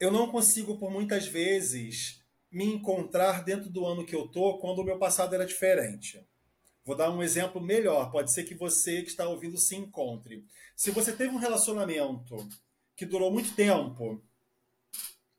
Eu 0.00 0.10
não 0.10 0.28
consigo, 0.28 0.76
por 0.78 0.90
muitas 0.90 1.28
vezes, 1.28 2.19
me 2.50 2.64
encontrar 2.64 3.44
dentro 3.44 3.70
do 3.70 3.86
ano 3.86 4.04
que 4.04 4.14
eu 4.14 4.26
tô 4.26 4.58
quando 4.58 4.80
o 4.80 4.84
meu 4.84 4.98
passado 4.98 5.34
era 5.34 5.46
diferente. 5.46 6.26
Vou 6.84 6.96
dar 6.96 7.10
um 7.10 7.22
exemplo 7.22 7.60
melhor. 7.60 8.10
Pode 8.10 8.32
ser 8.32 8.44
que 8.44 8.54
você 8.54 9.02
que 9.02 9.10
está 9.10 9.28
ouvindo 9.28 9.56
se 9.56 9.76
encontre. 9.76 10.44
Se 10.74 10.90
você 10.90 11.12
teve 11.12 11.34
um 11.34 11.38
relacionamento 11.38 12.36
que 12.96 13.06
durou 13.06 13.30
muito 13.30 13.54
tempo, 13.54 14.20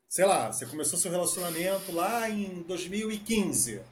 sei 0.08 0.24
lá, 0.24 0.52
você 0.52 0.64
começou 0.66 0.98
seu 0.98 1.10
relacionamento 1.10 1.92
lá 1.92 2.30
em 2.30 2.62
2015, 2.62 3.82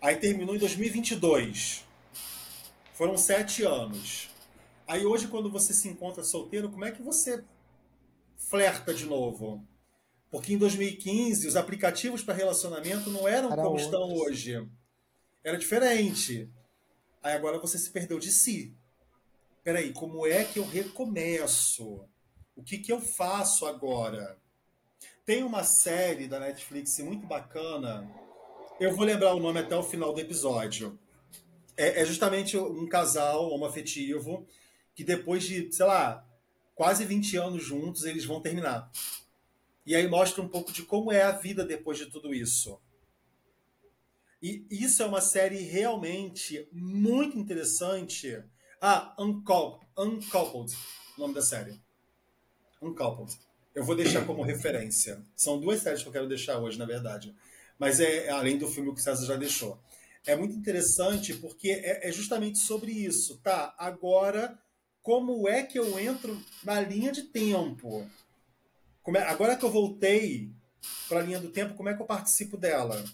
aí 0.00 0.16
terminou 0.16 0.54
em 0.54 0.58
2022. 0.58 1.84
Foram 2.92 3.18
sete 3.18 3.64
anos. 3.64 4.30
Aí 4.86 5.04
hoje, 5.04 5.26
quando 5.26 5.50
você 5.50 5.72
se 5.72 5.88
encontra 5.88 6.22
solteiro, 6.22 6.70
como 6.70 6.84
é 6.84 6.92
que 6.92 7.02
você 7.02 7.42
flerta 8.36 8.94
de 8.94 9.06
novo? 9.06 9.66
Porque 10.30 10.52
em 10.52 10.58
2015 10.58 11.46
os 11.46 11.56
aplicativos 11.56 12.22
para 12.22 12.34
relacionamento 12.34 13.10
não 13.10 13.28
eram 13.28 13.52
Era 13.52 13.62
como 13.62 13.68
outros. 13.70 13.84
estão 13.84 14.12
hoje. 14.12 14.68
Era 15.42 15.58
diferente. 15.58 16.50
Aí 17.22 17.34
agora 17.34 17.58
você 17.58 17.78
se 17.78 17.90
perdeu 17.90 18.18
de 18.18 18.30
si. 18.30 18.74
Peraí, 19.62 19.92
como 19.92 20.26
é 20.26 20.44
que 20.44 20.58
eu 20.58 20.66
recomeço? 20.66 22.04
O 22.56 22.62
que, 22.62 22.78
que 22.78 22.92
eu 22.92 23.00
faço 23.00 23.66
agora? 23.66 24.38
Tem 25.24 25.42
uma 25.42 25.64
série 25.64 26.28
da 26.28 26.38
Netflix 26.38 26.98
muito 26.98 27.26
bacana. 27.26 28.08
Eu 28.78 28.94
vou 28.94 29.04
lembrar 29.04 29.34
o 29.34 29.40
nome 29.40 29.60
até 29.60 29.76
o 29.76 29.82
final 29.82 30.12
do 30.12 30.20
episódio. 30.20 30.98
É, 31.76 32.02
é 32.02 32.04
justamente 32.04 32.56
um 32.58 32.86
casal 32.86 33.50
homoafetivo 33.50 34.46
que 34.94 35.02
depois 35.02 35.44
de, 35.44 35.72
sei 35.72 35.86
lá, 35.86 36.24
quase 36.74 37.04
20 37.04 37.36
anos 37.36 37.64
juntos, 37.64 38.04
eles 38.04 38.24
vão 38.24 38.40
terminar. 38.40 38.90
E 39.86 39.94
aí 39.94 40.08
mostra 40.08 40.42
um 40.42 40.48
pouco 40.48 40.72
de 40.72 40.82
como 40.82 41.12
é 41.12 41.22
a 41.22 41.32
vida 41.32 41.64
depois 41.64 41.98
de 41.98 42.06
tudo 42.06 42.34
isso. 42.34 42.80
E 44.42 44.66
isso 44.70 45.02
é 45.02 45.06
uma 45.06 45.20
série 45.20 45.58
realmente 45.58 46.68
muito 46.72 47.38
interessante. 47.38 48.42
Ah, 48.80 49.14
Uncoupled, 49.18 49.86
Uncoupled 49.96 50.74
o 51.16 51.20
nome 51.20 51.34
da 51.34 51.42
série. 51.42 51.80
Uncoupled. 52.82 53.32
Eu 53.74 53.84
vou 53.84 53.96
deixar 53.96 54.26
como 54.26 54.42
referência. 54.42 55.22
São 55.36 55.58
duas 55.58 55.80
séries 55.80 56.02
que 56.02 56.08
eu 56.08 56.12
quero 56.12 56.28
deixar 56.28 56.58
hoje, 56.58 56.78
na 56.78 56.84
verdade. 56.84 57.34
Mas 57.78 58.00
é 58.00 58.28
além 58.30 58.58
do 58.58 58.68
filme 58.68 58.92
que 58.92 59.00
o 59.00 59.02
César 59.02 59.26
já 59.26 59.36
deixou. 59.36 59.80
É 60.26 60.36
muito 60.36 60.54
interessante 60.54 61.34
porque 61.34 61.70
é, 61.70 62.08
é 62.08 62.12
justamente 62.12 62.58
sobre 62.58 62.92
isso. 62.92 63.38
Tá, 63.42 63.74
agora, 63.78 64.58
como 65.02 65.48
é 65.48 65.62
que 65.62 65.78
eu 65.78 65.98
entro 65.98 66.40
na 66.62 66.80
linha 66.80 67.12
de 67.12 67.22
tempo? 67.24 68.08
É, 69.06 69.22
agora 69.22 69.56
que 69.56 69.64
eu 69.64 69.70
voltei 69.70 70.50
para 71.08 71.20
a 71.20 71.22
linha 71.22 71.40
do 71.40 71.50
tempo, 71.50 71.74
como 71.74 71.88
é 71.88 71.94
que 71.94 72.02
eu 72.02 72.06
participo 72.06 72.56
dela? 72.56 73.04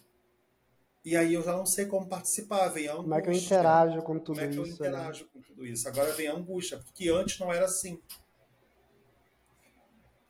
E 1.04 1.16
aí 1.16 1.32
eu 1.34 1.42
já 1.42 1.52
não 1.52 1.64
sei 1.64 1.86
como 1.86 2.06
participar, 2.06 2.68
vem 2.68 2.86
a 2.86 2.92
angústia. 2.92 3.02
Como 3.02 3.14
é 3.14 3.22
que 3.22 3.30
eu 3.30 3.34
interajo 3.34 4.02
com 4.02 4.18
tudo 4.18 4.40
isso? 4.40 4.40
Como 4.40 4.40
é 4.40 4.48
que 4.48 4.58
eu 4.58 4.64
né? 4.64 4.70
interajo 4.70 5.24
né? 5.24 5.30
com 5.32 5.40
tudo 5.40 5.66
isso? 5.66 5.88
Agora 5.88 6.12
vem 6.12 6.28
a 6.28 6.34
angústia, 6.34 6.78
porque 6.78 7.08
antes 7.08 7.38
não 7.38 7.52
era 7.52 7.64
assim. 7.64 8.00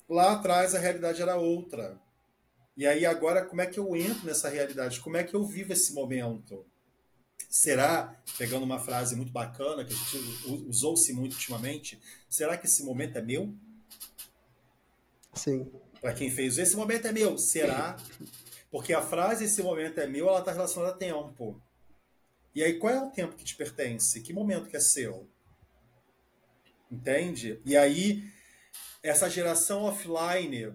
Lá 0.09 0.33
atrás 0.33 0.75
a 0.75 0.79
realidade 0.79 1.21
era 1.21 1.37
outra. 1.37 2.01
E 2.77 2.87
aí 2.87 3.05
agora 3.05 3.45
como 3.45 3.61
é 3.61 3.67
que 3.67 3.79
eu 3.79 3.95
entro 3.97 4.25
nessa 4.25 4.49
realidade? 4.49 5.01
Como 5.01 5.17
é 5.17 5.25
que 5.25 5.35
eu 5.35 5.45
vivo 5.45 5.73
esse 5.73 5.93
momento? 5.93 6.65
Será, 7.49 8.17
pegando 8.39 8.65
uma 8.65 8.79
frase 8.79 9.17
muito 9.17 9.33
bacana 9.33 9.85
que 9.85 9.93
a 9.93 9.97
gente 9.97 10.19
usou-se 10.69 11.13
muito 11.13 11.33
ultimamente, 11.33 12.01
será 12.29 12.57
que 12.57 12.67
esse 12.67 12.85
momento 12.85 13.19
é 13.19 13.23
meu? 13.23 13.53
Sim. 15.35 15.71
Para 16.01 16.15
quem 16.15 16.31
fez 16.31 16.59
esse 16.59 16.77
momento 16.77 17.07
é 17.07 17.13
meu, 17.13 17.37
será? 17.39 17.97
Porque 18.71 18.93
a 18.93 19.03
frase 19.03 19.45
esse 19.45 19.63
momento 19.63 19.99
é 19.99 20.07
meu, 20.07 20.29
ela 20.29 20.41
está 20.41 20.53
relacionada 20.53 20.95
a 20.95 20.99
tempo. 20.99 21.61
E 22.55 22.63
aí 22.63 22.79
qual 22.79 22.93
é 22.93 23.03
o 23.03 23.11
tempo 23.11 23.37
que 23.37 23.45
te 23.45 23.57
pertence? 23.57 24.21
Que 24.21 24.33
momento 24.33 24.69
que 24.69 24.77
é 24.77 24.81
seu? 24.81 25.29
Entende? 26.91 27.61
E 27.65 27.77
aí 27.77 28.25
essa 29.03 29.31
geração 29.31 29.83
offline, 29.83 30.75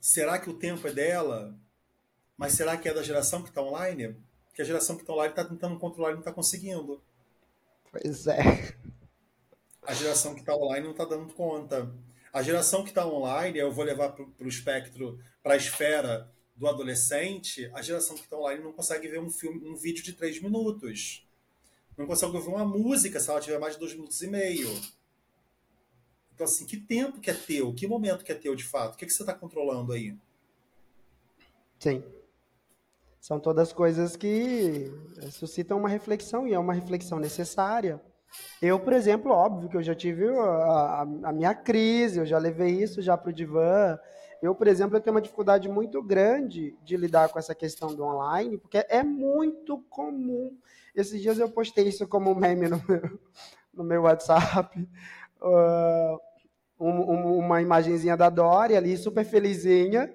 será 0.00 0.38
que 0.38 0.50
o 0.50 0.58
tempo 0.58 0.86
é 0.86 0.92
dela? 0.92 1.58
Mas 2.36 2.52
será 2.52 2.76
que 2.76 2.88
é 2.88 2.94
da 2.94 3.02
geração 3.02 3.42
que 3.42 3.48
está 3.48 3.62
online? 3.62 4.16
Porque 4.46 4.62
a 4.62 4.64
geração 4.64 4.96
que 4.96 5.02
está 5.02 5.12
online 5.12 5.32
está 5.32 5.44
tentando 5.44 5.78
controlar 5.78 6.10
e 6.10 6.12
não 6.14 6.20
está 6.20 6.32
conseguindo. 6.32 7.02
Pois 7.90 8.26
é. 8.26 8.74
A 9.82 9.92
geração 9.94 10.34
que 10.34 10.40
está 10.40 10.54
online 10.54 10.84
não 10.84 10.92
está 10.92 11.04
dando 11.04 11.32
conta. 11.34 11.92
A 12.34 12.42
geração 12.42 12.82
que 12.82 12.88
está 12.88 13.06
online, 13.06 13.60
eu 13.60 13.70
vou 13.70 13.84
levar 13.84 14.08
para 14.10 14.44
o 14.44 14.48
espectro, 14.48 15.20
para 15.40 15.54
a 15.54 15.56
esfera 15.56 16.28
do 16.56 16.66
adolescente, 16.66 17.70
a 17.72 17.80
geração 17.80 18.16
que 18.16 18.24
está 18.24 18.36
online 18.36 18.60
não 18.60 18.72
consegue 18.72 19.06
ver 19.06 19.20
um 19.20 19.30
filme, 19.30 19.64
um 19.68 19.76
vídeo 19.76 20.02
de 20.02 20.12
três 20.14 20.42
minutos. 20.42 21.24
Não 21.96 22.08
consegue 22.08 22.36
ouvir 22.36 22.48
uma 22.48 22.64
música 22.64 23.20
se 23.20 23.30
ela 23.30 23.40
tiver 23.40 23.60
mais 23.60 23.74
de 23.74 23.78
dois 23.78 23.94
minutos 23.94 24.20
e 24.20 24.26
meio. 24.26 24.68
Então, 26.34 26.44
assim, 26.44 26.66
que 26.66 26.76
tempo 26.76 27.20
que 27.20 27.30
é 27.30 27.34
teu? 27.34 27.72
Que 27.72 27.86
momento 27.86 28.24
que 28.24 28.32
é 28.32 28.34
teu, 28.34 28.56
de 28.56 28.64
fato? 28.64 28.94
O 28.94 28.96
que, 28.96 29.04
é 29.04 29.06
que 29.06 29.14
você 29.14 29.22
está 29.22 29.32
controlando 29.32 29.92
aí? 29.92 30.18
Sim. 31.78 32.02
São 33.20 33.38
todas 33.38 33.72
coisas 33.72 34.16
que 34.16 34.90
suscitam 35.30 35.78
uma 35.78 35.88
reflexão 35.88 36.48
e 36.48 36.52
é 36.52 36.58
uma 36.58 36.74
reflexão 36.74 37.20
necessária. 37.20 38.02
Eu, 38.60 38.80
por 38.80 38.92
exemplo, 38.92 39.32
óbvio 39.32 39.68
que 39.68 39.76
eu 39.76 39.82
já 39.82 39.94
tive 39.94 40.28
a, 40.28 40.42
a, 40.42 41.00
a 41.02 41.32
minha 41.32 41.54
crise, 41.54 42.18
eu 42.18 42.26
já 42.26 42.38
levei 42.38 42.70
isso 42.70 43.02
já 43.02 43.16
para 43.16 43.30
o 43.30 43.32
divã. 43.32 43.98
Eu, 44.40 44.54
por 44.54 44.66
exemplo, 44.66 44.96
eu 44.96 45.00
tenho 45.00 45.14
uma 45.14 45.22
dificuldade 45.22 45.68
muito 45.68 46.02
grande 46.02 46.76
de 46.82 46.96
lidar 46.96 47.28
com 47.28 47.38
essa 47.38 47.54
questão 47.54 47.94
do 47.94 48.04
online, 48.04 48.58
porque 48.58 48.84
é 48.88 49.02
muito 49.02 49.78
comum. 49.88 50.56
Esses 50.94 51.20
dias 51.20 51.38
eu 51.38 51.48
postei 51.48 51.88
isso 51.88 52.06
como 52.06 52.34
meme 52.34 52.68
no 52.68 52.82
meu, 52.88 53.18
no 53.72 53.84
meu 53.84 54.02
WhatsApp. 54.02 54.88
Uh, 55.40 56.18
um, 56.78 56.90
um, 56.90 57.38
uma 57.38 57.62
imagenzinha 57.62 58.16
da 58.16 58.28
Dori 58.28 58.76
ali, 58.76 58.96
super 58.96 59.24
felizinha, 59.24 60.12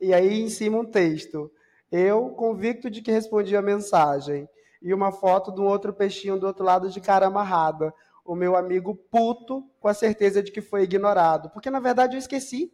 e 0.00 0.12
aí 0.12 0.40
em 0.40 0.48
cima 0.48 0.78
um 0.78 0.84
texto. 0.84 1.50
Eu, 1.90 2.30
convicto 2.30 2.90
de 2.90 3.02
que 3.02 3.10
respondi 3.10 3.56
a 3.56 3.62
mensagem 3.62 4.48
e 4.80 4.94
uma 4.94 5.12
foto 5.12 5.52
de 5.52 5.60
um 5.60 5.66
outro 5.66 5.92
peixinho 5.92 6.38
do 6.38 6.46
outro 6.46 6.64
lado 6.64 6.88
de 6.88 7.00
cara 7.00 7.26
amarrada. 7.26 7.92
O 8.24 8.34
meu 8.34 8.56
amigo 8.56 8.94
puto 8.94 9.68
com 9.80 9.88
a 9.88 9.94
certeza 9.94 10.42
de 10.42 10.52
que 10.52 10.60
foi 10.60 10.82
ignorado. 10.82 11.50
Porque, 11.50 11.70
na 11.70 11.80
verdade, 11.80 12.16
eu 12.16 12.18
esqueci 12.18 12.72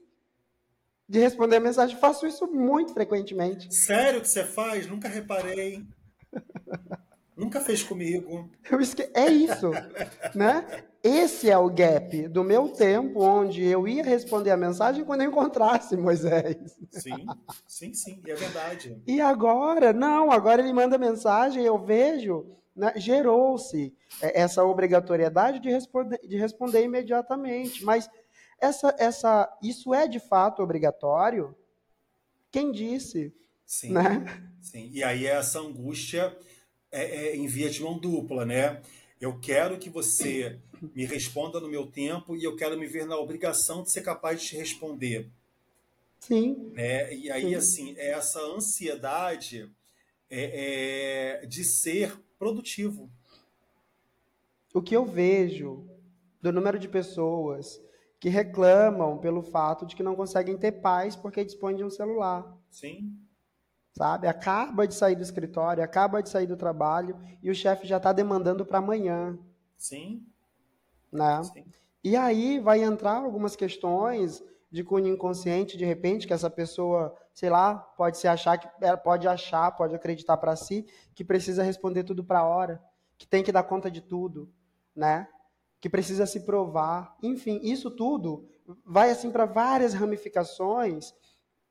de 1.08 1.18
responder 1.18 1.56
a 1.56 1.60
mensagem. 1.60 1.96
Faço 1.96 2.26
isso 2.26 2.46
muito 2.46 2.92
frequentemente. 2.92 3.72
Sério 3.74 4.20
que 4.20 4.28
você 4.28 4.44
faz? 4.44 4.86
Nunca 4.86 5.08
reparei. 5.08 5.84
Nunca 7.36 7.60
fez 7.60 7.82
comigo. 7.82 8.48
Esque... 8.80 9.10
É 9.14 9.26
isso, 9.26 9.70
né? 10.34 10.84
Esse 11.02 11.50
é 11.50 11.58
o 11.58 11.68
gap 11.68 12.28
do 12.28 12.42
meu 12.42 12.68
tempo, 12.70 13.22
onde 13.22 13.62
eu 13.62 13.86
ia 13.86 14.02
responder 14.02 14.50
a 14.50 14.56
mensagem 14.56 15.04
quando 15.04 15.20
eu 15.20 15.28
encontrasse 15.28 15.96
Moisés. 15.96 16.56
Sim, 16.90 17.26
sim, 17.66 17.94
sim, 17.94 18.22
é 18.26 18.34
verdade. 18.34 19.00
E 19.06 19.20
agora, 19.20 19.92
não, 19.92 20.32
agora 20.32 20.62
ele 20.62 20.72
manda 20.72 20.98
mensagem, 20.98 21.62
eu 21.62 21.78
vejo, 21.78 22.46
né, 22.74 22.92
gerou-se 22.96 23.94
essa 24.20 24.64
obrigatoriedade 24.64 25.60
de 25.60 25.70
responder, 25.70 26.18
de 26.26 26.36
responder 26.36 26.82
imediatamente. 26.82 27.84
Mas 27.84 28.10
essa, 28.58 28.94
essa, 28.98 29.58
isso 29.62 29.94
é 29.94 30.08
de 30.08 30.18
fato 30.18 30.62
obrigatório? 30.62 31.54
Quem 32.50 32.72
disse? 32.72 33.32
Sim, 33.64 33.92
né? 33.92 34.24
sim. 34.60 34.90
E 34.92 35.04
aí 35.04 35.26
essa 35.26 35.60
angústia 35.60 36.36
é, 36.96 37.28
é, 37.28 37.36
em 37.36 37.46
via 37.46 37.68
de 37.68 37.82
mão 37.82 37.98
dupla, 37.98 38.44
né? 38.46 38.80
Eu 39.20 39.38
quero 39.38 39.78
que 39.78 39.90
você 39.90 40.58
me 40.94 41.04
responda 41.04 41.60
no 41.60 41.68
meu 41.68 41.86
tempo 41.86 42.36
e 42.36 42.44
eu 42.44 42.56
quero 42.56 42.78
me 42.78 42.86
ver 42.86 43.06
na 43.06 43.16
obrigação 43.18 43.82
de 43.82 43.90
ser 43.90 44.02
capaz 44.02 44.40
de 44.40 44.48
te 44.48 44.56
responder. 44.56 45.28
Sim. 46.20 46.70
Né? 46.72 47.14
E 47.14 47.30
aí, 47.30 47.48
Sim. 47.48 47.54
assim, 47.54 47.94
é 47.96 48.10
essa 48.10 48.40
ansiedade 48.40 49.70
é, 50.30 51.40
é, 51.42 51.46
de 51.46 51.64
ser 51.64 52.18
produtivo. 52.38 53.10
O 54.72 54.82
que 54.82 54.96
eu 54.96 55.04
vejo 55.04 55.86
do 56.42 56.52
número 56.52 56.78
de 56.78 56.88
pessoas 56.88 57.80
que 58.18 58.28
reclamam 58.28 59.18
pelo 59.18 59.42
fato 59.42 59.86
de 59.86 59.94
que 59.94 60.02
não 60.02 60.16
conseguem 60.16 60.56
ter 60.56 60.72
paz 60.72 61.14
porque 61.14 61.44
dispõem 61.44 61.76
de 61.76 61.84
um 61.84 61.90
celular. 61.90 62.56
Sim. 62.70 63.16
Sabe? 63.96 64.28
Acaba 64.28 64.86
de 64.86 64.94
sair 64.94 65.16
do 65.16 65.22
escritório, 65.22 65.82
acaba 65.82 66.22
de 66.22 66.28
sair 66.28 66.46
do 66.46 66.54
trabalho 66.54 67.18
e 67.42 67.50
o 67.50 67.54
chefe 67.54 67.86
já 67.86 67.96
está 67.96 68.12
demandando 68.12 68.62
para 68.62 68.76
amanhã. 68.76 69.38
Sim. 69.74 70.22
Né? 71.10 71.42
Sim. 71.42 71.64
E 72.04 72.14
aí 72.14 72.58
vai 72.58 72.82
entrar 72.82 73.16
algumas 73.16 73.56
questões 73.56 74.44
de 74.70 74.84
cunho 74.84 75.08
inconsciente, 75.08 75.78
de 75.78 75.86
repente, 75.86 76.26
que 76.26 76.34
essa 76.34 76.50
pessoa, 76.50 77.16
sei 77.32 77.48
lá, 77.48 77.74
pode 77.74 78.18
se 78.18 78.28
achar 78.28 78.58
que 78.58 78.68
pode 79.02 79.26
achar, 79.26 79.70
pode 79.70 79.94
acreditar 79.94 80.36
para 80.36 80.54
si 80.56 80.86
que 81.14 81.24
precisa 81.24 81.62
responder 81.62 82.04
tudo 82.04 82.22
para 82.22 82.40
a 82.40 82.46
hora, 82.46 82.82
que 83.16 83.26
tem 83.26 83.42
que 83.42 83.50
dar 83.50 83.62
conta 83.62 83.90
de 83.90 84.02
tudo, 84.02 84.52
né? 84.94 85.26
Que 85.80 85.88
precisa 85.88 86.26
se 86.26 86.40
provar. 86.40 87.16
Enfim, 87.22 87.60
isso 87.62 87.90
tudo 87.90 88.46
vai 88.84 89.10
assim 89.10 89.30
para 89.30 89.46
várias 89.46 89.94
ramificações 89.94 91.14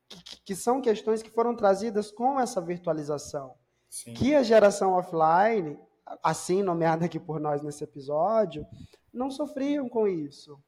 que, 0.08 0.42
que, 0.44 0.56
são 0.56 0.82
questões 0.82 1.22
que 1.22 1.30
foram 1.30 1.56
trazidas 1.56 2.12
com 2.12 2.40
essa 2.40 2.62
virtualização. 2.62 3.56
Sim. 3.90 4.14
Que 4.14 4.36
a 4.36 4.44
geração 4.44 4.94
offline, 4.94 5.78
assim 6.24 6.62
nomeada 6.62 7.06
aqui 7.06 7.20
por 7.20 7.40
nós 7.40 7.62
nesse 7.62 7.84
episódio, 7.84 8.66
não 9.14 9.32
sofriam 9.32 9.88
com 9.90 10.08
isso 10.08 10.60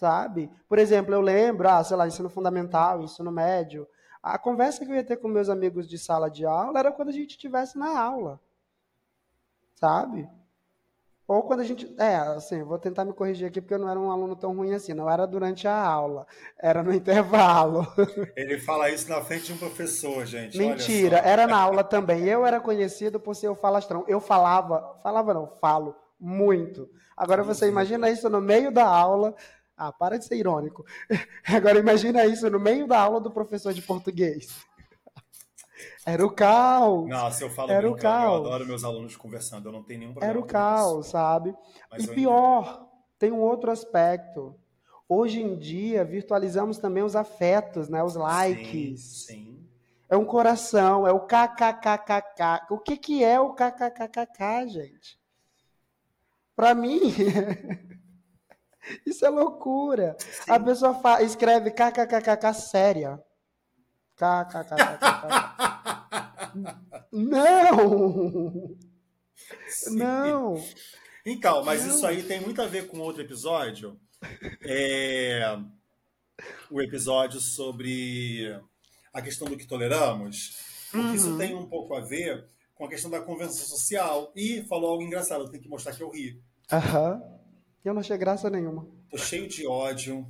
sabe? 0.00 0.50
Por 0.66 0.78
exemplo, 0.78 1.12
eu 1.12 1.20
lembro, 1.20 1.68
ah, 1.68 1.84
sei 1.84 1.94
lá, 1.94 2.08
ensino 2.08 2.30
fundamental, 2.30 3.02
ensino 3.02 3.30
médio, 3.30 3.86
a 4.22 4.38
conversa 4.38 4.84
que 4.84 4.90
eu 4.90 4.96
ia 4.96 5.04
ter 5.04 5.18
com 5.18 5.28
meus 5.28 5.50
amigos 5.50 5.86
de 5.86 5.98
sala 5.98 6.30
de 6.30 6.46
aula 6.46 6.78
era 6.78 6.90
quando 6.90 7.10
a 7.10 7.12
gente 7.12 7.32
estivesse 7.32 7.78
na 7.78 8.00
aula, 8.00 8.40
sabe? 9.74 10.26
Ou 11.30 11.44
quando 11.44 11.60
a 11.60 11.64
gente. 11.64 11.94
É, 11.96 12.16
assim, 12.16 12.64
vou 12.64 12.76
tentar 12.76 13.04
me 13.04 13.12
corrigir 13.12 13.46
aqui 13.46 13.60
porque 13.60 13.74
eu 13.74 13.78
não 13.78 13.88
era 13.88 14.00
um 14.00 14.10
aluno 14.10 14.34
tão 14.34 14.52
ruim 14.52 14.74
assim. 14.74 14.94
Não 14.94 15.08
era 15.08 15.28
durante 15.28 15.68
a 15.68 15.80
aula, 15.80 16.26
era 16.60 16.82
no 16.82 16.90
intervalo. 16.92 17.86
Ele 18.34 18.58
fala 18.58 18.90
isso 18.90 19.08
na 19.08 19.20
frente 19.20 19.44
de 19.44 19.52
um 19.52 19.56
professor, 19.56 20.26
gente. 20.26 20.58
Mentira, 20.58 21.18
era 21.18 21.46
na 21.46 21.56
aula 21.56 21.84
também. 21.84 22.24
Eu 22.24 22.44
era 22.44 22.58
conhecido 22.58 23.20
por 23.20 23.36
ser 23.36 23.46
o 23.46 23.54
falastrão. 23.54 24.04
Eu 24.08 24.18
falava, 24.18 24.98
falava 25.04 25.32
não, 25.32 25.46
falo 25.60 25.94
muito. 26.18 26.90
Agora 27.16 27.44
você 27.44 27.68
imagina 27.68 28.10
isso 28.10 28.28
no 28.28 28.40
meio 28.40 28.72
da 28.72 28.88
aula, 28.88 29.32
ah, 29.76 29.92
para 29.92 30.18
de 30.18 30.24
ser 30.24 30.34
irônico. 30.34 30.84
Agora 31.46 31.78
imagina 31.78 32.26
isso 32.26 32.50
no 32.50 32.58
meio 32.58 32.88
da 32.88 32.98
aula 32.98 33.20
do 33.20 33.30
professor 33.30 33.72
de 33.72 33.82
português. 33.82 34.48
Era 36.06 36.24
o 36.24 36.30
caos. 36.30 37.08
Nossa, 37.08 37.44
eu 37.44 37.50
falo 37.50 37.70
Era 37.70 37.90
o 37.90 37.96
caos. 37.96 38.40
Eu 38.40 38.46
adoro 38.46 38.66
meus 38.66 38.84
alunos 38.84 39.16
conversando, 39.16 39.68
eu 39.68 39.72
não 39.72 39.82
tenho 39.82 40.00
nenhum 40.00 40.12
problema. 40.12 40.32
Era 40.32 40.40
o 40.40 40.46
caos, 40.46 41.06
isso. 41.06 41.12
sabe? 41.12 41.54
Mas 41.90 42.04
e 42.04 42.08
pior, 42.08 42.62
entendo. 42.62 42.88
tem 43.18 43.32
um 43.32 43.40
outro 43.40 43.70
aspecto. 43.70 44.54
Hoje 45.08 45.42
em 45.42 45.58
dia, 45.58 46.04
virtualizamos 46.04 46.78
também 46.78 47.02
os 47.02 47.16
afetos, 47.16 47.88
né? 47.88 48.02
Os 48.02 48.14
likes. 48.14 49.00
Sim, 49.00 49.34
sim. 49.34 49.68
É 50.08 50.16
um 50.16 50.24
coração, 50.24 51.06
é 51.06 51.12
o 51.12 51.20
kkkk. 51.20 52.66
O 52.70 52.78
que, 52.78 52.96
que 52.96 53.22
é 53.22 53.38
o 53.40 53.54
kkkk, 53.54 54.68
gente? 54.68 55.20
Para 56.56 56.74
mim, 56.74 57.00
Isso 59.06 59.24
é 59.24 59.28
loucura. 59.28 60.16
Sim. 60.18 60.50
A 60.50 60.58
pessoa 60.60 61.22
escreve 61.22 61.70
kkkk 61.70 62.54
séria. 62.54 63.22
Kkkk. 64.20 64.76
Não! 67.12 68.76
Sim. 69.68 69.96
Não! 69.96 70.54
Então, 71.24 71.64
mas 71.64 71.86
Não. 71.86 71.94
isso 71.94 72.06
aí 72.06 72.22
tem 72.22 72.40
muito 72.40 72.60
a 72.60 72.66
ver 72.66 72.86
com 72.88 72.98
outro 72.98 73.22
episódio. 73.22 73.98
É... 74.62 75.58
O 76.70 76.80
episódio 76.82 77.40
sobre 77.40 78.60
a 79.12 79.22
questão 79.22 79.48
do 79.48 79.56
que 79.56 79.66
toleramos. 79.66 80.56
Porque 80.90 81.06
uhum. 81.06 81.14
isso 81.14 81.38
tem 81.38 81.54
um 81.54 81.66
pouco 81.66 81.94
a 81.94 82.00
ver 82.00 82.46
com 82.74 82.84
a 82.84 82.88
questão 82.88 83.10
da 83.10 83.20
convenção 83.20 83.64
social. 83.64 84.32
E 84.36 84.62
falou 84.64 84.90
algo 84.90 85.02
engraçado, 85.02 85.44
eu 85.44 85.50
tenho 85.50 85.62
que 85.62 85.68
mostrar 85.68 85.94
que 85.94 86.02
eu 86.02 86.10
ri. 86.10 86.42
Aham. 86.70 87.14
Uhum. 87.14 87.40
Eu 87.82 87.94
não 87.94 88.00
achei 88.00 88.18
graça 88.18 88.50
nenhuma. 88.50 88.86
Tô 89.10 89.16
cheio 89.16 89.48
de 89.48 89.66
ódio, 89.66 90.26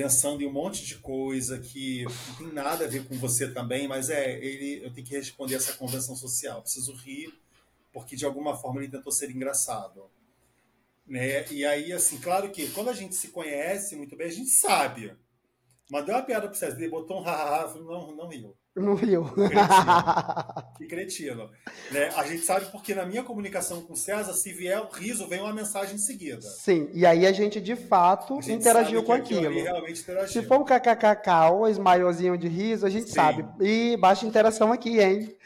pensando 0.00 0.42
em 0.42 0.46
um 0.46 0.52
monte 0.52 0.82
de 0.82 0.96
coisa 0.96 1.58
que 1.58 2.04
não 2.04 2.34
tem 2.36 2.52
nada 2.54 2.86
a 2.86 2.88
ver 2.88 3.06
com 3.06 3.14
você 3.16 3.52
também, 3.52 3.86
mas 3.86 4.08
é, 4.08 4.32
ele, 4.42 4.82
eu 4.82 4.90
tenho 4.94 5.06
que 5.06 5.14
responder 5.14 5.56
essa 5.56 5.74
convenção 5.74 6.16
social. 6.16 6.62
Preciso 6.62 6.94
rir, 6.94 7.38
porque 7.92 8.16
de 8.16 8.24
alguma 8.24 8.56
forma 8.56 8.80
ele 8.80 8.90
tentou 8.90 9.12
ser 9.12 9.30
engraçado. 9.30 10.10
Né? 11.06 11.46
E 11.52 11.66
aí, 11.66 11.92
assim, 11.92 12.18
claro 12.18 12.50
que 12.50 12.70
quando 12.70 12.88
a 12.88 12.94
gente 12.94 13.14
se 13.14 13.28
conhece 13.28 13.94
muito 13.94 14.16
bem, 14.16 14.28
a 14.28 14.32
gente 14.32 14.48
sabe. 14.48 15.14
Mas 15.90 16.06
deu 16.06 16.14
uma 16.14 16.22
piada 16.22 16.48
pro 16.48 16.56
César, 16.56 16.78
ele 16.78 16.88
botou 16.88 17.20
um 17.20 17.22
hahaha, 17.24 17.74
não, 17.80 18.16
não 18.16 18.28
riu. 18.28 18.56
Não 18.76 18.94
riu. 18.94 19.26
Que 20.76 20.86
cretino. 20.86 21.50
Né? 21.90 22.08
A 22.16 22.24
gente 22.24 22.42
sabe 22.42 22.66
porque 22.70 22.94
na 22.94 23.04
minha 23.04 23.22
comunicação 23.22 23.82
com 23.82 23.92
o 23.92 23.96
César, 23.96 24.32
se 24.32 24.50
vier 24.50 24.80
o 24.80 24.88
riso, 24.88 25.28
vem 25.28 25.40
uma 25.40 25.52
mensagem 25.52 25.96
em 25.96 25.98
seguida. 25.98 26.40
Sim, 26.40 26.88
e 26.94 27.04
aí 27.04 27.26
a 27.26 27.32
gente 27.32 27.60
de 27.60 27.76
fato 27.76 28.40
gente 28.40 28.52
interagiu 28.54 29.02
com 29.02 29.12
aquilo. 29.12 29.46
aquilo 29.46 30.26
se 30.26 30.42
for 30.42 30.58
um 30.58 30.64
kkkk 30.64 31.52
ou 31.52 31.68
esmaiozinho 31.68 32.38
de 32.38 32.48
riso, 32.48 32.86
a 32.86 32.88
gente 32.88 33.08
Sim. 33.08 33.14
sabe. 33.14 33.46
E 33.60 33.96
baixa 33.98 34.26
interação 34.26 34.72
aqui, 34.72 35.00
hein? 35.00 35.36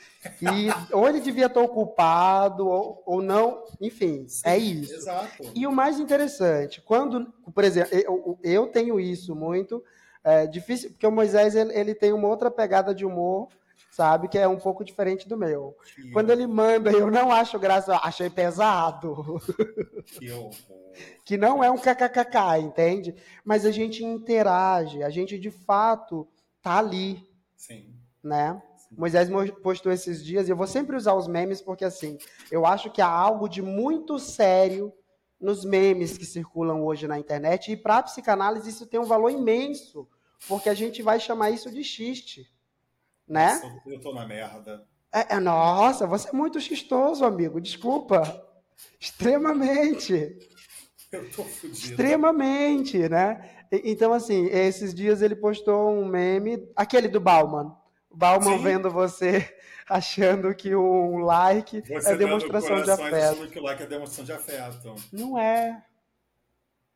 E 0.41 0.69
ou 0.95 1.09
ele 1.09 1.21
devia 1.21 1.47
estar 1.47 1.61
ocupado 1.61 2.67
ou, 2.67 3.03
ou 3.05 3.21
não, 3.21 3.65
enfim, 3.81 4.27
Sim, 4.29 4.43
é 4.45 4.57
isso. 4.57 4.95
Exato. 4.95 5.51
E 5.53 5.67
o 5.67 5.73
mais 5.73 5.99
interessante, 5.99 6.81
quando, 6.81 7.27
por 7.53 7.65
exemplo, 7.65 7.91
eu, 7.93 8.39
eu 8.43 8.67
tenho 8.69 9.01
isso 9.01 9.35
muito 9.35 9.83
é 10.25 10.47
difícil, 10.47 10.91
porque 10.91 11.07
o 11.07 11.13
Moisés 11.13 11.55
ele, 11.55 11.79
ele 11.79 11.95
tem 11.95 12.13
uma 12.13 12.29
outra 12.29 12.51
pegada 12.51 12.95
de 12.95 13.05
humor, 13.05 13.49
sabe, 13.91 14.27
que 14.27 14.39
é 14.39 14.49
um 14.49 14.59
pouco 14.59 14.85
diferente 14.85 15.29
do 15.29 15.37
meu. 15.37 15.77
Que 15.95 16.11
Quando 16.11 16.31
ele 16.31 16.47
manda, 16.47 16.91
eu 16.91 17.11
não 17.11 17.31
acho 17.31 17.59
graça, 17.59 18.01
achei 18.03 18.31
pesado. 18.31 19.41
Que, 20.07 20.31
que 21.25 21.37
não 21.37 21.63
é 21.63 21.71
um 21.71 21.79
kkkk, 21.79 22.59
entende? 22.61 23.15
Mas 23.45 23.65
a 23.67 23.71
gente 23.71 24.05
interage, 24.05 25.03
a 25.03 25.11
gente 25.11 25.39
de 25.39 25.51
fato 25.51 26.27
tá 26.63 26.79
ali. 26.79 27.23
Sim. 27.57 27.95
Né? 28.23 28.61
Sim. 28.77 28.97
Moisés 28.97 29.29
postou 29.63 29.93
esses 29.93 30.25
dias, 30.25 30.49
e 30.49 30.51
eu 30.51 30.57
vou 30.57 30.67
sempre 30.67 30.97
usar 30.97 31.15
os 31.15 31.29
memes, 31.29 31.61
porque 31.61 31.85
assim, 31.85 32.19
eu 32.51 32.65
acho 32.65 32.91
que 32.91 33.03
há 33.03 33.09
algo 33.09 33.49
de 33.49 33.61
muito 33.61 34.19
sério 34.19 34.93
nos 35.41 35.65
memes 35.65 36.17
que 36.17 36.25
circulam 36.25 36.83
hoje 36.83 37.07
na 37.07 37.19
internet, 37.19 37.71
e 37.71 37.77
para 37.77 37.99
a 37.99 38.03
psicanálise 38.03 38.71
isso 38.71 38.87
tem 38.87 38.99
um 38.99 39.05
valor 39.05 39.31
imenso, 39.31 40.09
porque 40.49 40.69
a 40.69 40.75
gente 40.75 41.03
vai 41.03 41.19
chamar 41.19 41.51
isso 41.51 41.71
de 41.71 41.83
xiste, 41.83 42.49
né? 43.27 43.55
Nossa, 43.55 43.83
eu 43.87 44.01
tô 44.01 44.13
na 44.13 44.27
merda. 44.27 44.87
É, 45.13 45.37
é, 45.37 45.41
nossa, 45.41 46.07
você 46.07 46.29
é 46.29 46.33
muito 46.33 46.61
xistoso, 46.61 47.25
amigo, 47.25 47.61
desculpa. 47.61 48.23
Extremamente. 48.99 50.37
Eu 51.13 51.31
tô 51.31 51.45
fudido. 51.45 51.73
Extremamente, 51.73 53.09
né? 53.09 53.51
Então, 53.71 54.13
assim, 54.13 54.47
esses 54.47 54.95
dias 54.95 55.23
ele 55.23 55.37
postou 55.37 55.91
um 55.91 56.05
meme, 56.05 56.69
aquele 56.75 57.09
do 57.09 57.21
Bauman. 57.21 57.77
O 58.11 58.17
Bauman 58.17 58.59
Sim. 58.59 58.63
vendo 58.63 58.91
você 58.91 59.57
achando 59.89 60.55
que 60.55 60.75
um 60.75 61.19
like 61.19 61.81
você 61.81 62.13
é 62.13 62.17
demonstração 62.17 62.83
de 62.83 62.91
afeto. 62.91 63.49
que 63.49 63.59
o 63.59 63.63
like 63.63 63.83
é 63.83 63.87
demonstração 63.87 64.25
de 64.25 64.33
afeto. 64.33 64.95
Não 65.13 65.39
é. 65.39 65.83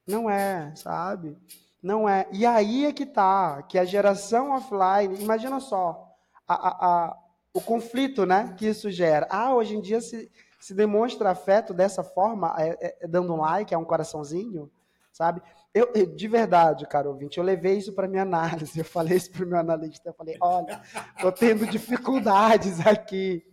Não 0.07 0.29
é, 0.29 0.73
sabe? 0.75 1.37
Não 1.83 2.09
é. 2.09 2.27
E 2.33 2.45
aí 2.45 2.87
é 2.87 2.93
que 2.93 3.07
tá, 3.07 3.63
que 3.63 3.79
a 3.79 3.85
geração 3.85 4.51
offline, 4.51 5.21
imagina 5.23 5.61
só, 5.61 6.09
a, 6.47 6.55
a, 6.55 6.69
a, 6.69 7.19
o 7.55 7.61
conflito 7.61 8.27
né, 8.27 8.55
que 8.57 8.67
isso 8.67 8.91
gera. 8.91 9.27
Ah, 9.31 9.55
hoje 9.55 9.77
em 9.77 9.81
dia 9.81 10.01
se, 10.01 10.31
se 10.61 10.75
demonstra 10.75 11.31
afeto 11.31 11.73
dessa 11.73 12.03
forma, 12.03 12.55
é, 12.59 12.77
é, 12.81 12.97
é 13.03 13.09
dando 13.09 13.33
um 13.33 13.41
like, 13.41 13.73
é 13.73 13.79
um 13.79 13.85
coraçãozinho, 13.85 14.71
sabe? 15.13 15.41
Eu, 15.73 15.93
de 16.07 16.29
verdade, 16.29 16.87
cara 16.89 17.09
ouvinte, 17.09 17.39
eu 17.39 17.45
levei 17.45 17.77
isso 17.77 17.93
para 17.93 18.09
minha 18.09 18.23
análise, 18.23 18.79
eu 18.79 18.85
falei 18.85 19.17
isso 19.17 19.31
para 19.31 19.45
o 19.45 19.49
meu 19.49 19.59
analista, 19.59 20.09
eu 20.09 20.15
falei, 20.15 20.37
olha, 20.41 20.81
estou 21.15 21.31
tendo 21.31 21.67
dificuldades 21.67 22.85
aqui. 22.85 23.45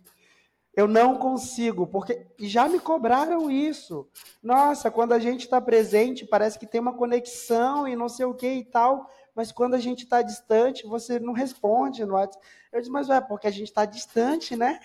Eu 0.76 0.86
não 0.86 1.16
consigo, 1.16 1.86
porque 1.86 2.26
já 2.38 2.68
me 2.68 2.78
cobraram 2.78 3.50
isso. 3.50 4.06
Nossa, 4.42 4.90
quando 4.90 5.12
a 5.12 5.18
gente 5.18 5.40
está 5.40 5.58
presente, 5.58 6.26
parece 6.26 6.58
que 6.58 6.66
tem 6.66 6.78
uma 6.78 6.92
conexão 6.92 7.88
e 7.88 7.96
não 7.96 8.10
sei 8.10 8.26
o 8.26 8.34
que 8.34 8.46
e 8.46 8.64
tal, 8.64 9.10
mas 9.34 9.50
quando 9.50 9.72
a 9.72 9.78
gente 9.78 10.04
está 10.04 10.20
distante, 10.20 10.86
você 10.86 11.18
não 11.18 11.32
responde 11.32 12.04
no 12.04 12.12
WhatsApp. 12.12 12.46
Eu 12.70 12.80
disse, 12.80 12.92
mas 12.92 13.08
é 13.08 13.22
porque 13.22 13.46
a 13.46 13.50
gente 13.50 13.68
está 13.68 13.86
distante, 13.86 14.54
né? 14.54 14.78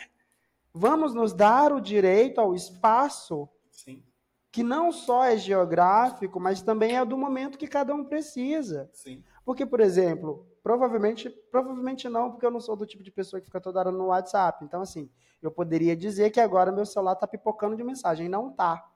Vamos 0.74 1.14
nos 1.14 1.34
dar 1.34 1.74
o 1.74 1.82
direito 1.82 2.40
ao 2.40 2.56
espaço 2.56 3.50
Sim. 3.70 4.02
que 4.50 4.64
não 4.64 4.94
só 4.94 5.26
é 5.26 5.36
geográfico, 5.36 6.40
mas 6.40 6.62
também 6.62 6.96
é 6.96 7.04
do 7.04 7.18
momento 7.18 7.58
que 7.58 7.68
cada 7.68 7.94
um 7.94 8.06
precisa. 8.06 8.90
Sim. 8.94 9.22
Porque, 9.44 9.66
por 9.66 9.82
exemplo, 9.82 10.48
provavelmente, 10.64 11.30
provavelmente 11.52 12.08
não, 12.10 12.32
porque 12.32 12.46
eu 12.46 12.52
não 12.52 12.60
sou 12.60 12.76
do 12.76 12.86
tipo 12.86 13.04
de 13.04 13.12
pessoa 13.12 13.40
que 13.40 13.46
fica 13.46 13.62
toda 13.62 13.80
hora 13.80 13.92
no 13.92 14.08
WhatsApp. 14.08 14.64
Então, 14.64 14.82
assim, 14.82 15.10
eu 15.42 15.52
poderia 15.52 15.96
dizer 15.96 16.30
que 16.30 16.40
agora 16.40 16.72
meu 16.72 16.86
celular 16.86 17.14
está 17.14 17.28
pipocando 17.28 17.76
de 17.76 17.84
mensagem. 17.84 18.30
Não 18.30 18.52
tá. 18.52 18.88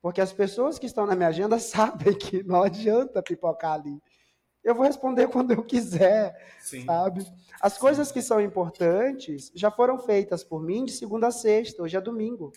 Porque 0.00 0.20
as 0.20 0.32
pessoas 0.32 0.78
que 0.78 0.86
estão 0.86 1.06
na 1.06 1.14
minha 1.14 1.28
agenda 1.28 1.58
sabem 1.60 2.16
que 2.16 2.42
não 2.42 2.62
adianta 2.62 3.22
pipocar 3.22 3.74
ali. 3.74 4.00
Eu 4.62 4.74
vou 4.74 4.84
responder 4.84 5.28
quando 5.32 5.52
eu 5.52 5.62
quiser, 5.62 6.34
Sim. 6.60 6.84
sabe? 6.84 7.26
As 7.60 7.74
Sim. 7.74 7.80
coisas 7.80 8.10
que 8.10 8.22
são 8.22 8.40
importantes 8.40 9.50
já 9.54 9.70
foram 9.70 9.98
feitas 9.98 10.42
por 10.42 10.62
mim 10.62 10.84
de 10.84 10.92
segunda 10.92 11.28
a 11.28 11.30
sexta, 11.30 11.82
hoje 11.82 11.96
é 11.96 12.00
domingo. 12.00 12.52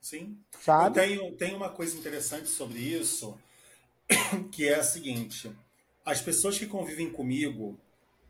Sim. 0.00 0.38
Sabe? 0.60 0.94
Tenho, 1.00 1.36
tenho 1.36 1.56
uma 1.56 1.70
coisa 1.70 1.96
interessante 1.98 2.48
sobre 2.48 2.78
isso, 2.78 3.36
que 4.52 4.68
é 4.68 4.76
a 4.76 4.82
seguinte: 4.82 5.52
as 6.08 6.22
pessoas 6.22 6.58
que 6.58 6.66
convivem 6.66 7.10
comigo, 7.10 7.78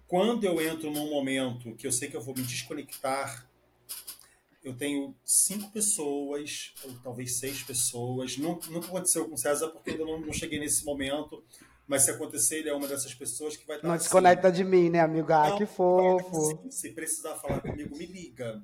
quando 0.09 0.43
eu 0.43 0.61
entro 0.61 0.91
num 0.91 1.09
momento 1.09 1.76
que 1.76 1.87
eu 1.87 1.93
sei 1.93 2.11
que 2.11 2.16
eu 2.16 2.20
vou 2.20 2.35
me 2.35 2.43
desconectar, 2.43 3.49
eu 4.64 4.76
tenho 4.76 5.14
cinco 5.24 5.70
pessoas, 5.70 6.74
ou 6.85 6.93
talvez 7.05 7.39
seis 7.39 7.62
pessoas. 7.62 8.37
Nunca, 8.37 8.68
nunca 8.68 8.89
aconteceu 8.89 9.29
com 9.29 9.35
o 9.35 9.39
César, 9.39 9.68
porque 9.68 9.91
ainda 9.91 10.05
não, 10.05 10.20
não 10.20 10.33
cheguei 10.33 10.59
nesse 10.59 10.85
momento. 10.85 11.45
Mas 11.87 12.03
se 12.03 12.11
acontecer, 12.11 12.59
ele 12.59 12.68
é 12.68 12.74
uma 12.74 12.89
dessas 12.89 13.14
pessoas 13.14 13.57
que 13.57 13.64
vai 13.64 13.76
estar. 13.76 13.87
Não 13.87 13.95
assim, 13.95 14.03
desconecta 14.03 14.51
de 14.51 14.64
mim, 14.64 14.91
né, 14.91 14.99
amigo? 14.99 15.33
Ah, 15.33 15.57
que 15.57 15.64
fofo. 15.64 16.59
Assim, 16.59 16.70
se 16.70 16.91
precisar 16.91 17.37
falar 17.37 17.61
comigo, 17.61 17.97
me 17.97 18.07
liga. 18.07 18.61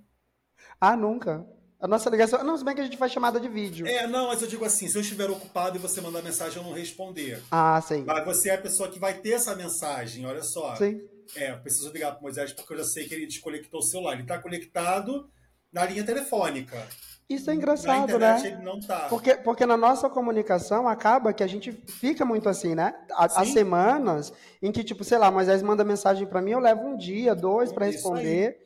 Ah, 0.81 0.97
nunca. 0.97 1.47
A 1.81 1.87
nossa 1.87 2.09
ligação. 2.09 2.43
Não, 2.43 2.57
se 2.57 2.64
bem 2.64 2.75
que 2.75 2.81
a 2.81 2.85
gente 2.85 2.97
faz 2.97 3.12
chamada 3.12 3.39
de 3.39 3.49
vídeo. 3.49 3.87
É, 3.87 4.07
não, 4.07 4.29
mas 4.29 4.41
eu 4.41 4.49
digo 4.49 4.64
assim: 4.64 4.89
se 4.89 4.97
eu 4.97 5.03
estiver 5.03 5.31
ocupado 5.31 5.77
e 5.77 5.81
você 5.81 6.01
mandar 6.01 6.22
mensagem, 6.22 6.59
eu 6.59 6.64
não 6.64 6.72
responder. 6.72 7.43
Ah, 7.51 7.81
sim. 7.81 8.05
Mas 8.07 8.25
você 8.25 8.51
é 8.51 8.55
a 8.55 8.59
pessoa 8.59 8.89
que 8.89 8.99
vai 8.99 9.14
ter 9.14 9.33
essa 9.33 9.55
mensagem, 9.55 10.25
olha 10.25 10.43
só. 10.43 10.75
Sim. 10.77 11.01
É, 11.37 11.51
eu 11.51 11.59
preciso 11.59 11.91
ligar 11.93 12.12
para 12.12 12.22
Moisés 12.22 12.53
porque 12.53 12.72
eu 12.72 12.79
já 12.79 12.85
sei 12.85 13.07
que 13.07 13.14
ele 13.14 13.27
desconectou 13.27 13.81
o 13.81 13.83
celular. 13.83 14.12
Ele 14.12 14.22
está 14.22 14.39
conectado 14.39 15.29
na 15.72 15.85
linha 15.85 16.05
telefônica. 16.05 16.87
Isso 17.29 17.51
é 17.51 17.55
engraçado, 17.55 17.89
na 17.89 18.05
internet, 18.05 18.43
né? 18.43 18.49
Ele 18.51 18.62
não 18.62 18.79
tá. 18.79 19.07
Porque, 19.09 19.35
porque 19.37 19.64
na 19.64 19.77
nossa 19.77 20.11
comunicação 20.11 20.87
acaba 20.87 21.33
que 21.33 21.43
a 21.43 21.47
gente 21.47 21.72
fica 21.72 22.25
muito 22.25 22.49
assim, 22.49 22.75
né? 22.75 22.95
Há, 23.12 23.45
semanas 23.47 24.33
em 24.62 24.70
que, 24.70 24.85
tipo, 24.85 25.03
sei 25.03 25.16
lá, 25.16 25.31
Moisés 25.31 25.62
manda 25.62 25.83
mensagem 25.83 26.27
para 26.27 26.43
mim, 26.43 26.51
eu 26.51 26.59
levo 26.59 26.83
um 26.83 26.97
dia, 26.97 27.35
dois 27.35 27.72
para 27.72 27.87
responder. 27.87 28.49
Aí. 28.49 28.64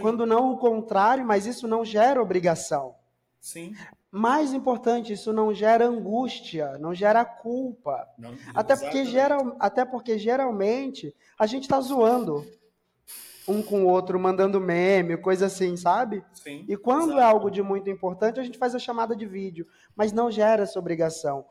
Quando 0.00 0.26
não 0.26 0.52
o 0.52 0.58
contrário, 0.58 1.24
mas 1.24 1.46
isso 1.46 1.68
não 1.68 1.84
gera 1.84 2.22
obrigação. 2.22 2.94
Sim. 3.40 3.74
Mais 4.10 4.54
importante, 4.54 5.12
isso 5.12 5.32
não 5.32 5.52
gera 5.52 5.86
angústia, 5.86 6.78
não 6.78 6.94
gera 6.94 7.24
culpa. 7.24 8.08
Não, 8.18 8.34
até, 8.54 8.74
porque 8.74 9.04
geral, 9.04 9.56
até 9.60 9.84
porque 9.84 10.18
geralmente 10.18 11.14
a 11.38 11.46
gente 11.46 11.64
está 11.64 11.78
zoando 11.80 12.46
um 13.46 13.62
com 13.62 13.84
o 13.84 13.86
outro, 13.86 14.18
mandando 14.18 14.60
meme, 14.60 15.16
coisa 15.16 15.46
assim, 15.46 15.76
sabe? 15.76 16.24
Sim, 16.32 16.64
e 16.68 16.76
quando 16.76 17.12
exato. 17.12 17.20
é 17.20 17.22
algo 17.22 17.50
de 17.50 17.62
muito 17.62 17.88
importante, 17.90 18.40
a 18.40 18.42
gente 18.42 18.58
faz 18.58 18.74
a 18.74 18.78
chamada 18.78 19.14
de 19.14 19.26
vídeo, 19.26 19.66
mas 19.94 20.12
não 20.12 20.30
gera 20.30 20.62
essa 20.62 20.78
obrigação. 20.78 21.44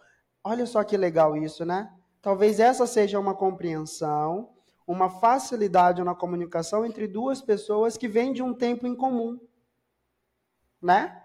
Olha 0.44 0.66
só 0.66 0.84
que 0.84 0.98
legal 0.98 1.36
isso, 1.36 1.66
né? 1.66 1.92
Talvez 2.22 2.60
essa 2.60 2.86
seja 2.88 3.20
uma 3.20 3.36
compreensão 3.36 4.50
uma 4.88 5.10
facilidade 5.10 6.02
na 6.02 6.16
comunicação 6.16 6.86
entre 6.86 7.08
duas 7.08 7.42
pessoas 7.42 7.98
que 7.98 8.08
vêm 8.08 8.32
de 8.32 8.42
um 8.42 8.54
tempo 8.54 8.88
em 8.88 8.96
comum. 8.96 9.38
Né? 10.82 11.22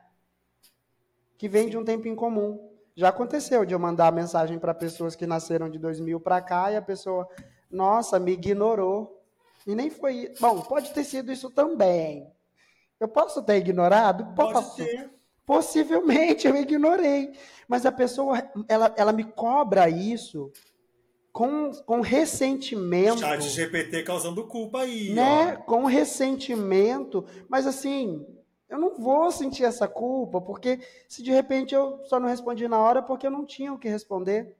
Que 1.38 1.48
vêm 1.48 1.68
de 1.68 1.78
um 1.78 1.84
tempo 1.84 2.08
em 2.08 2.16
comum. 2.16 2.72
Já 2.96 3.10
aconteceu 3.10 3.64
de 3.64 3.72
eu 3.72 3.78
mandar 3.78 4.12
mensagem 4.12 4.58
para 4.58 4.74
pessoas 4.74 5.14
que 5.14 5.26
nasceram 5.26 5.70
de 5.70 5.78
2000 5.78 6.18
para 6.18 6.42
cá 6.42 6.72
e 6.72 6.76
a 6.76 6.82
pessoa, 6.82 7.28
nossa, 7.70 8.18
me 8.18 8.32
ignorou. 8.32 9.22
E 9.64 9.76
nem 9.76 9.88
foi. 9.88 10.34
Bom, 10.40 10.60
pode 10.62 10.92
ter 10.92 11.04
sido 11.04 11.30
isso 11.30 11.48
também. 11.48 12.28
Eu 12.98 13.06
posso 13.06 13.42
ter 13.42 13.56
ignorado? 13.58 14.34
Posso. 14.34 14.76
Pode 14.76 14.76
ter. 14.76 15.10
Possivelmente 15.46 16.48
eu 16.48 16.56
ignorei. 16.56 17.32
Mas 17.68 17.86
a 17.86 17.92
pessoa, 17.92 18.42
ela, 18.68 18.92
ela 18.96 19.12
me 19.12 19.24
cobra 19.24 19.88
isso 19.88 20.52
com, 21.32 21.70
com 21.86 22.00
ressentimento. 22.00 23.20
Chat 23.20 23.42
GPT 23.42 24.02
causando 24.02 24.46
culpa 24.46 24.82
aí. 24.82 25.12
Né? 25.14 25.56
Ó. 25.58 25.62
Com 25.62 25.84
ressentimento. 25.86 27.24
Mas 27.48 27.66
assim, 27.66 28.26
eu 28.68 28.78
não 28.78 28.94
vou 28.94 29.30
sentir 29.32 29.64
essa 29.64 29.88
culpa, 29.88 30.40
porque 30.40 30.80
se 31.08 31.22
de 31.22 31.30
repente 31.30 31.74
eu 31.74 32.04
só 32.04 32.20
não 32.20 32.28
respondi 32.28 32.68
na 32.68 32.78
hora 32.78 33.02
porque 33.02 33.26
eu 33.26 33.30
não 33.30 33.46
tinha 33.46 33.72
o 33.72 33.78
que 33.78 33.88
responder. 33.88 34.54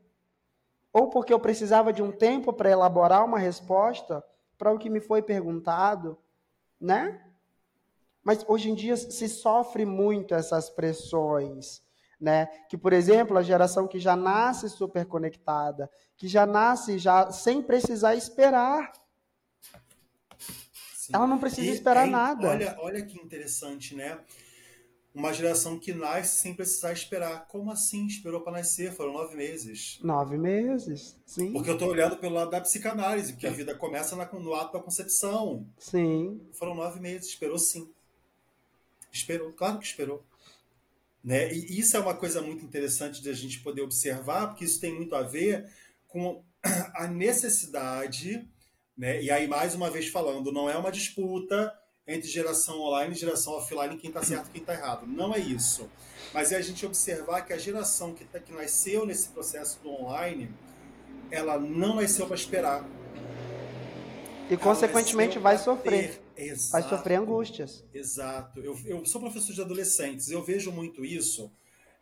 Ou 0.93 1.09
porque 1.09 1.33
eu 1.33 1.41
precisava 1.41 1.93
de 1.93 2.03
um 2.03 2.11
tempo 2.11 2.53
para 2.53 2.71
elaborar 2.71 3.25
uma 3.25 3.39
resposta 3.39 4.25
para 4.59 4.73
o 4.73 4.79
que 4.79 4.91
me 4.91 5.01
foi 5.01 5.23
perguntado, 5.23 6.19
né? 6.81 7.23
Mas 8.23 8.45
hoje 8.47 8.71
em 8.71 8.75
dia 8.75 8.97
se 8.97 9.29
sofre 9.29 9.85
muito 9.85 10.35
essas 10.35 10.71
pressões 10.71 11.83
né? 12.23 12.47
Que, 12.69 12.79
por 12.79 12.93
exemplo, 12.93 13.37
a 13.37 13.43
geração 13.43 13.89
que 13.89 13.99
já 13.99 14.15
nasce 14.15 14.71
super 14.71 15.05
conectada, 15.05 15.91
que 16.17 16.29
já 16.29 16.47
nasce 16.47 16.97
já 16.97 17.33
sem 17.33 17.61
precisar 17.61 18.15
esperar. 18.15 18.93
Sim. 20.95 21.13
Ela 21.15 21.27
não 21.27 21.39
precisa 21.39 21.67
e, 21.67 21.75
esperar 21.75 22.07
é, 22.07 22.11
nada. 22.11 22.49
Olha, 22.49 22.77
olha 22.79 23.05
que 23.05 23.19
interessante, 23.19 23.97
né? 23.97 24.21
Uma 25.13 25.33
geração 25.33 25.79
que 25.79 25.93
nasce 25.93 26.39
sem 26.39 26.55
precisar 26.55 26.93
esperar. 26.93 27.49
Como 27.49 27.73
assim? 27.73 28.07
Esperou 28.07 28.41
para 28.41 28.53
nascer? 28.53 28.93
Foram 28.93 29.13
nove 29.13 29.35
meses. 29.35 29.99
Nove 30.01 30.39
meses, 30.39 31.21
sim. 31.27 31.53
Porque 31.53 31.69
eu 31.69 31.75
estou 31.75 31.89
olhando 31.89 32.17
pelo 32.17 32.37
lado 32.37 32.53
da 32.53 32.61
psicanálise, 32.61 33.33
porque 33.33 33.49
a 33.49 33.51
vida 33.51 33.75
começa 33.75 34.15
na, 34.15 34.25
no 34.33 34.55
ato 34.55 34.75
da 34.75 34.83
concepção. 34.83 35.67
Sim. 35.77 36.41
Foram 36.53 36.77
nove 36.77 37.01
meses. 37.01 37.29
Esperou 37.29 37.59
sim. 37.59 37.91
Esperou, 39.11 39.53
claro 39.53 39.79
que 39.79 39.85
esperou. 39.85 40.25
Né? 41.23 41.53
E 41.53 41.79
isso 41.79 41.97
é 41.97 42.01
uma 42.01 42.15
coisa 42.15 42.43
muito 42.43 42.65
interessante 42.65 43.23
de 43.23 43.31
a 43.31 43.33
gente 43.33 43.61
poder 43.61 43.83
observar, 43.83 44.49
porque 44.49 44.65
isso 44.65 44.81
tem 44.81 44.95
muito 44.95 45.15
a 45.15 45.23
ver 45.23 45.71
com 46.09 46.45
a 46.97 47.07
necessidade, 47.07 48.49
né? 48.97 49.23
e 49.23 49.31
aí 49.31 49.47
mais 49.47 49.75
uma 49.75 49.91
vez 49.91 50.09
falando, 50.09 50.51
não 50.51 50.69
é 50.69 50.77
uma 50.77 50.91
disputa 50.91 51.73
entre 52.07 52.29
geração 52.29 52.81
online 52.81 53.15
e 53.15 53.19
geração 53.19 53.53
offline, 53.53 53.97
quem 53.97 54.09
está 54.09 54.23
certo 54.25 54.49
e 54.49 54.51
quem 54.51 54.61
está 54.63 54.75
errado. 54.75 55.07
Não 55.07 55.35
é 55.35 55.39
isso. 55.39 55.89
Mas 56.35 56.51
é 56.51 56.57
a 56.57 56.63
gente 56.63 56.85
observar 56.85 57.43
que 57.43 57.53
a 57.53 57.59
geração 57.59 58.15
que, 58.15 58.25
tá, 58.25 58.41
que 58.41 58.53
nasceu 58.53 59.07
nesse 59.07 59.29
processo 59.29 59.79
do 59.83 59.91
online, 59.91 60.51
ela 61.31 61.59
não 61.59 61.97
nasceu 61.97 62.27
para 62.27 62.37
esperar. 62.37 62.85
E, 64.51 64.57
consequentemente, 64.57 65.39
vai 65.39 65.57
sofrer. 65.57 66.22
Exato, 66.37 66.73
vai 66.73 66.83
sofrer 66.89 67.19
angústias. 67.19 67.85
Exato. 67.93 68.61
Eu, 68.61 68.79
eu 68.85 69.05
sou 69.07 69.21
professor 69.21 69.53
de 69.53 69.61
adolescentes, 69.61 70.31
eu 70.31 70.43
vejo 70.43 70.73
muito 70.73 71.05
isso. 71.05 71.51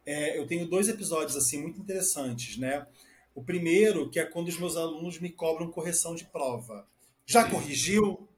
É, 0.05 0.39
eu 0.39 0.47
tenho 0.47 0.67
dois 0.67 0.89
episódios 0.89 1.37
assim 1.37 1.61
muito 1.61 1.81
interessantes, 1.81 2.57
né? 2.57 2.87
O 3.35 3.43
primeiro, 3.43 4.11
que 4.11 4.19
é 4.19 4.25
quando 4.25 4.49
os 4.49 4.59
meus 4.59 4.77
alunos 4.77 5.19
me 5.19 5.31
cobram 5.31 5.71
correção 5.71 6.15
de 6.15 6.25
prova. 6.25 6.87
Já 7.25 7.49
corrigiu? 7.49 8.29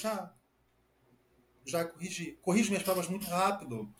Já. 0.00 0.32
Já 1.64 1.84
corrigi. 1.84 2.38
Corrijo 2.40 2.70
minhas 2.70 2.84
provas 2.84 3.08
muito 3.08 3.26
rápido, 3.26 3.92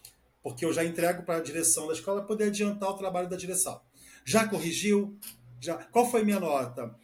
porque 0.43 0.65
eu 0.65 0.73
já 0.73 0.85
entrego 0.85 1.25
para 1.25 1.39
a 1.39 1.43
direção 1.43 1.87
da 1.87 1.93
escola 1.93 2.23
poder 2.23 2.45
adiantar 2.45 2.91
o 2.91 2.97
trabalho 2.97 3.29
da 3.29 3.37
direção. 3.37 3.81
Já 4.25 4.47
corrigiu? 4.47 5.19
Já. 5.61 5.77
Qual 5.87 6.09
foi 6.09 6.23
minha 6.23 6.39
nota? 6.39 6.95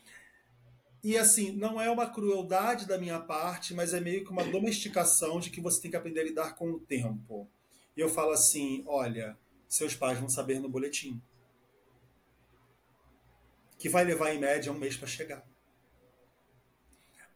E 1.05 1.19
assim, 1.19 1.53
não 1.53 1.79
é 1.79 1.91
uma 1.91 2.09
crueldade 2.09 2.87
da 2.87 2.97
minha 2.97 3.21
parte, 3.21 3.75
mas 3.75 3.93
é 3.93 4.01
meio 4.01 4.25
que 4.25 4.31
uma 4.31 4.43
domesticação 4.43 5.39
de 5.39 5.51
que 5.51 5.61
você 5.61 5.83
tem 5.83 5.91
que 5.91 5.99
aprender 5.99 6.21
a 6.21 6.25
lidar 6.25 6.55
com 6.55 6.71
o 6.71 6.81
tempo. 6.81 7.47
E 7.95 8.01
eu 8.01 8.09
falo 8.09 8.33
assim: 8.33 8.83
olha, 8.87 9.37
seus 9.69 9.95
pais 9.95 10.19
vão 10.19 10.31
saber 10.31 10.59
no 10.61 10.69
boletim. 10.69 11.21
Que 13.79 13.91
vai 13.91 14.03
levar 14.03 14.35
em 14.35 14.39
média 14.39 14.73
um 14.73 14.79
mês 14.79 14.97
para 14.97 15.07
chegar. 15.07 15.47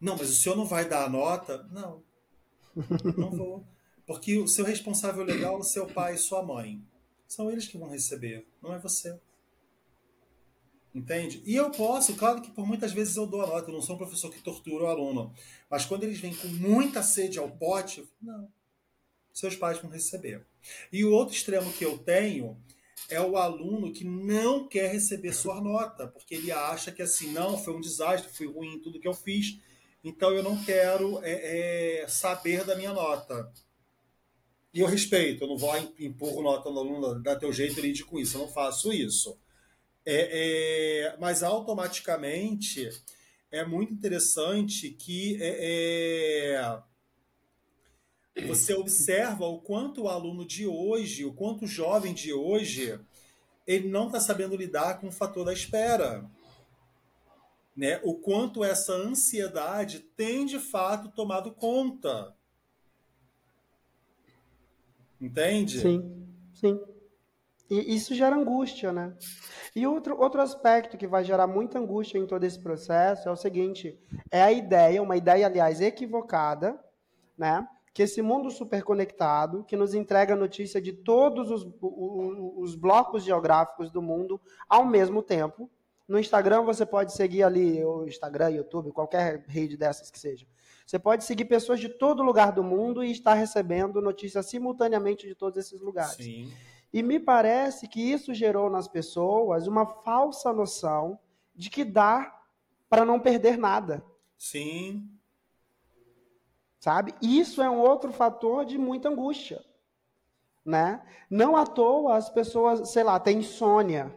Não, 0.01 0.17
mas 0.17 0.31
o 0.31 0.35
senhor 0.35 0.57
não 0.57 0.65
vai 0.65 0.89
dar 0.89 1.05
a 1.05 1.11
nota? 1.11 1.63
Não. 1.65 2.03
Não 3.19 3.29
vou. 3.37 3.67
Porque 4.07 4.39
o 4.39 4.49
seu 4.49 4.65
responsável 4.65 5.23
legal 5.23 5.57
é 5.57 5.59
o 5.59 5.63
seu 5.63 5.87
pai 5.87 6.15
e 6.15 6.19
sua 6.19 6.43
mãe. 6.43 6.83
São 7.27 7.51
eles 7.51 7.69
que 7.69 7.77
vão 7.77 7.91
receber, 7.91 8.49
não 8.63 8.73
é 8.73 8.79
você. 8.79 9.21
Entende? 10.99 11.41
E 11.47 11.55
eu 11.55 11.71
posso, 11.71 12.13
claro 12.17 12.43
que 12.43 12.51
por 12.51 12.67
muitas 12.67 12.93
vezes 12.93 13.17
eu 13.17 13.25
dou 13.25 13.41
a 13.41 13.47
nota, 13.47 13.71
eu 13.71 13.75
não 13.75 13.81
sou 13.81 13.95
um 13.95 13.99
professor 13.99 14.33
que 14.33 14.43
tortura 14.43 14.85
o 14.85 14.89
aluno. 14.89 15.33
Mas 15.71 15.87
quando 15.87 16.03
eles 16.03 16.19
vêm 16.19 16.35
com 16.35 16.49
muita 16.49 17.05
sede 17.05 17.39
ao 17.39 17.49
pote, 17.49 18.05
não. 18.21 18.49
Seus 19.33 19.55
pais 19.55 19.79
vão 19.79 19.89
receber. 19.89 20.45
E 20.93 21.05
o 21.05 21.13
outro 21.13 21.37
extremo 21.37 21.73
que 21.73 21.85
eu 21.85 21.97
tenho 21.99 22.61
é 23.09 23.21
o 23.21 23.37
aluno 23.37 23.93
que 23.93 24.03
não 24.03 24.67
quer 24.67 24.91
receber 24.91 25.33
sua 25.33 25.61
nota, 25.61 26.09
porque 26.09 26.35
ele 26.35 26.51
acha 26.51 26.91
que 26.91 27.01
assim, 27.01 27.31
não, 27.31 27.57
foi 27.57 27.77
um 27.77 27.81
desastre, 27.81 28.33
foi 28.33 28.49
ruim 28.49 28.75
em 28.75 28.81
tudo 28.81 28.99
que 28.99 29.07
eu 29.07 29.15
fiz, 29.15 29.61
então 30.03 30.33
eu 30.33 30.43
não 30.43 30.63
quero 30.65 31.21
é, 31.23 32.01
é, 32.03 32.09
saber 32.09 32.65
da 32.65 32.75
minha 32.75 32.93
nota. 32.93 33.53
E 34.75 34.81
eu 34.81 34.87
respeito, 34.89 35.45
eu 35.45 35.49
não 35.49 35.57
vou 35.57 35.77
impor 36.01 36.43
nota 36.43 36.69
no 36.69 36.81
aluno, 36.81 37.23
dá 37.23 37.37
teu 37.37 37.53
jeito, 37.53 37.81
lide 37.81 38.05
com 38.05 38.19
isso, 38.19 38.37
eu 38.37 38.41
não 38.41 38.49
faço 38.49 38.93
isso. 38.93 39.39
É, 40.11 41.11
é, 41.11 41.17
mas 41.19 41.43
automaticamente 41.43 42.89
é 43.51 43.63
muito 43.63 43.93
interessante 43.93 44.89
que 44.89 45.37
é, 45.39 46.55
é, 48.35 48.47
você 48.47 48.73
observa 48.73 49.45
o 49.45 49.61
quanto 49.61 50.05
o 50.05 50.09
aluno 50.09 50.47
de 50.47 50.67
hoje, 50.67 51.27
o 51.27 51.35
quanto 51.35 51.67
o 51.67 51.69
jovem 51.69 52.15
de 52.15 52.33
hoje, 52.33 52.99
ele 53.67 53.87
não 53.91 54.07
está 54.07 54.19
sabendo 54.19 54.57
lidar 54.57 54.99
com 54.99 55.09
o 55.09 55.13
fator 55.13 55.45
da 55.45 55.53
espera. 55.53 56.25
Né? 57.77 58.01
O 58.03 58.15
quanto 58.15 58.65
essa 58.65 58.95
ansiedade 58.95 59.99
tem 60.17 60.47
de 60.47 60.59
fato 60.59 61.11
tomado 61.11 61.53
conta. 61.53 62.35
Entende? 65.21 65.83
Sim, 65.83 66.27
sim. 66.55 66.81
E 67.71 67.95
isso 67.95 68.15
gera 68.15 68.35
angústia, 68.35 68.93
né? 68.93 69.15
E 69.77 69.87
outro, 69.87 70.19
outro 70.19 70.41
aspecto 70.41 70.97
que 70.97 71.07
vai 71.07 71.23
gerar 71.23 71.47
muita 71.47 71.79
angústia 71.79 72.19
em 72.19 72.27
todo 72.27 72.43
esse 72.45 72.59
processo 72.59 73.29
é 73.29 73.33
o 73.33 73.37
seguinte: 73.37 73.99
é 74.31 74.43
a 74.43 74.51
ideia, 74.51 75.03
uma 75.03 75.17
ideia, 75.17 75.47
aliás, 75.47 75.81
equivocada, 75.81 76.79
né? 77.37 77.67
Que 77.93 78.03
esse 78.03 78.23
mundo 78.23 78.51
superconectado, 78.51 79.65
que 79.65 79.77
nos 79.77 79.93
entrega 79.93 80.35
notícia 80.35 80.81
de 80.81 80.93
todos 80.93 81.51
os, 81.51 81.67
os, 81.81 82.55
os 82.57 82.75
blocos 82.75 83.25
geográficos 83.25 83.91
do 83.91 84.01
mundo 84.01 84.41
ao 84.69 84.85
mesmo 84.85 85.23
tempo. 85.23 85.71
No 86.07 86.19
Instagram 86.19 86.63
você 86.63 86.87
pode 86.87 87.13
seguir 87.13 87.43
ali, 87.43 87.85
o 87.85 88.07
Instagram, 88.07 88.51
YouTube, 88.51 88.93
qualquer 88.93 89.45
rede 89.47 89.77
dessas 89.77 90.11
que 90.11 90.19
seja. 90.19 90.47
Você 90.87 90.99
pode 90.99 91.25
seguir 91.25 91.45
pessoas 91.45 91.81
de 91.81 91.91
todo 91.91 92.23
lugar 92.23 92.51
do 92.51 92.65
mundo 92.65 93.05
e 93.05 93.11
estar 93.11 93.35
recebendo 93.35 94.01
notícias 94.01 94.47
simultaneamente 94.47 95.27
de 95.27 95.35
todos 95.35 95.59
esses 95.59 95.79
lugares. 95.83 96.15
Sim. 96.15 96.51
E 96.93 97.03
me 97.03 97.21
parece 97.21 97.87
que 97.87 98.01
isso 98.01 98.33
gerou 98.33 98.71
nas 98.71 98.89
pessoas 98.89 99.67
uma 99.67 99.87
falsa 99.87 100.53
noção 100.53 101.19
de 101.55 101.69
que 101.69 101.85
dá 101.85 102.35
para 102.89 103.05
não 103.05 103.21
perder 103.21 103.59
nada. 103.59 104.03
Sim. 104.39 105.09
Sabe? 106.79 107.15
Isso 107.21 107.61
é 107.61 107.69
um 107.69 107.79
outro 107.81 108.13
fator 108.13 108.65
de 108.65 108.79
muita 108.79 109.09
angústia. 109.09 109.63
Né? 110.65 111.03
Não 111.29 111.57
à 111.57 111.67
toa 111.67 112.17
as 112.17 112.31
pessoas, 112.31 112.91
sei 112.91 113.03
lá, 113.03 113.19
têm 113.19 113.39
insônia, 113.39 114.15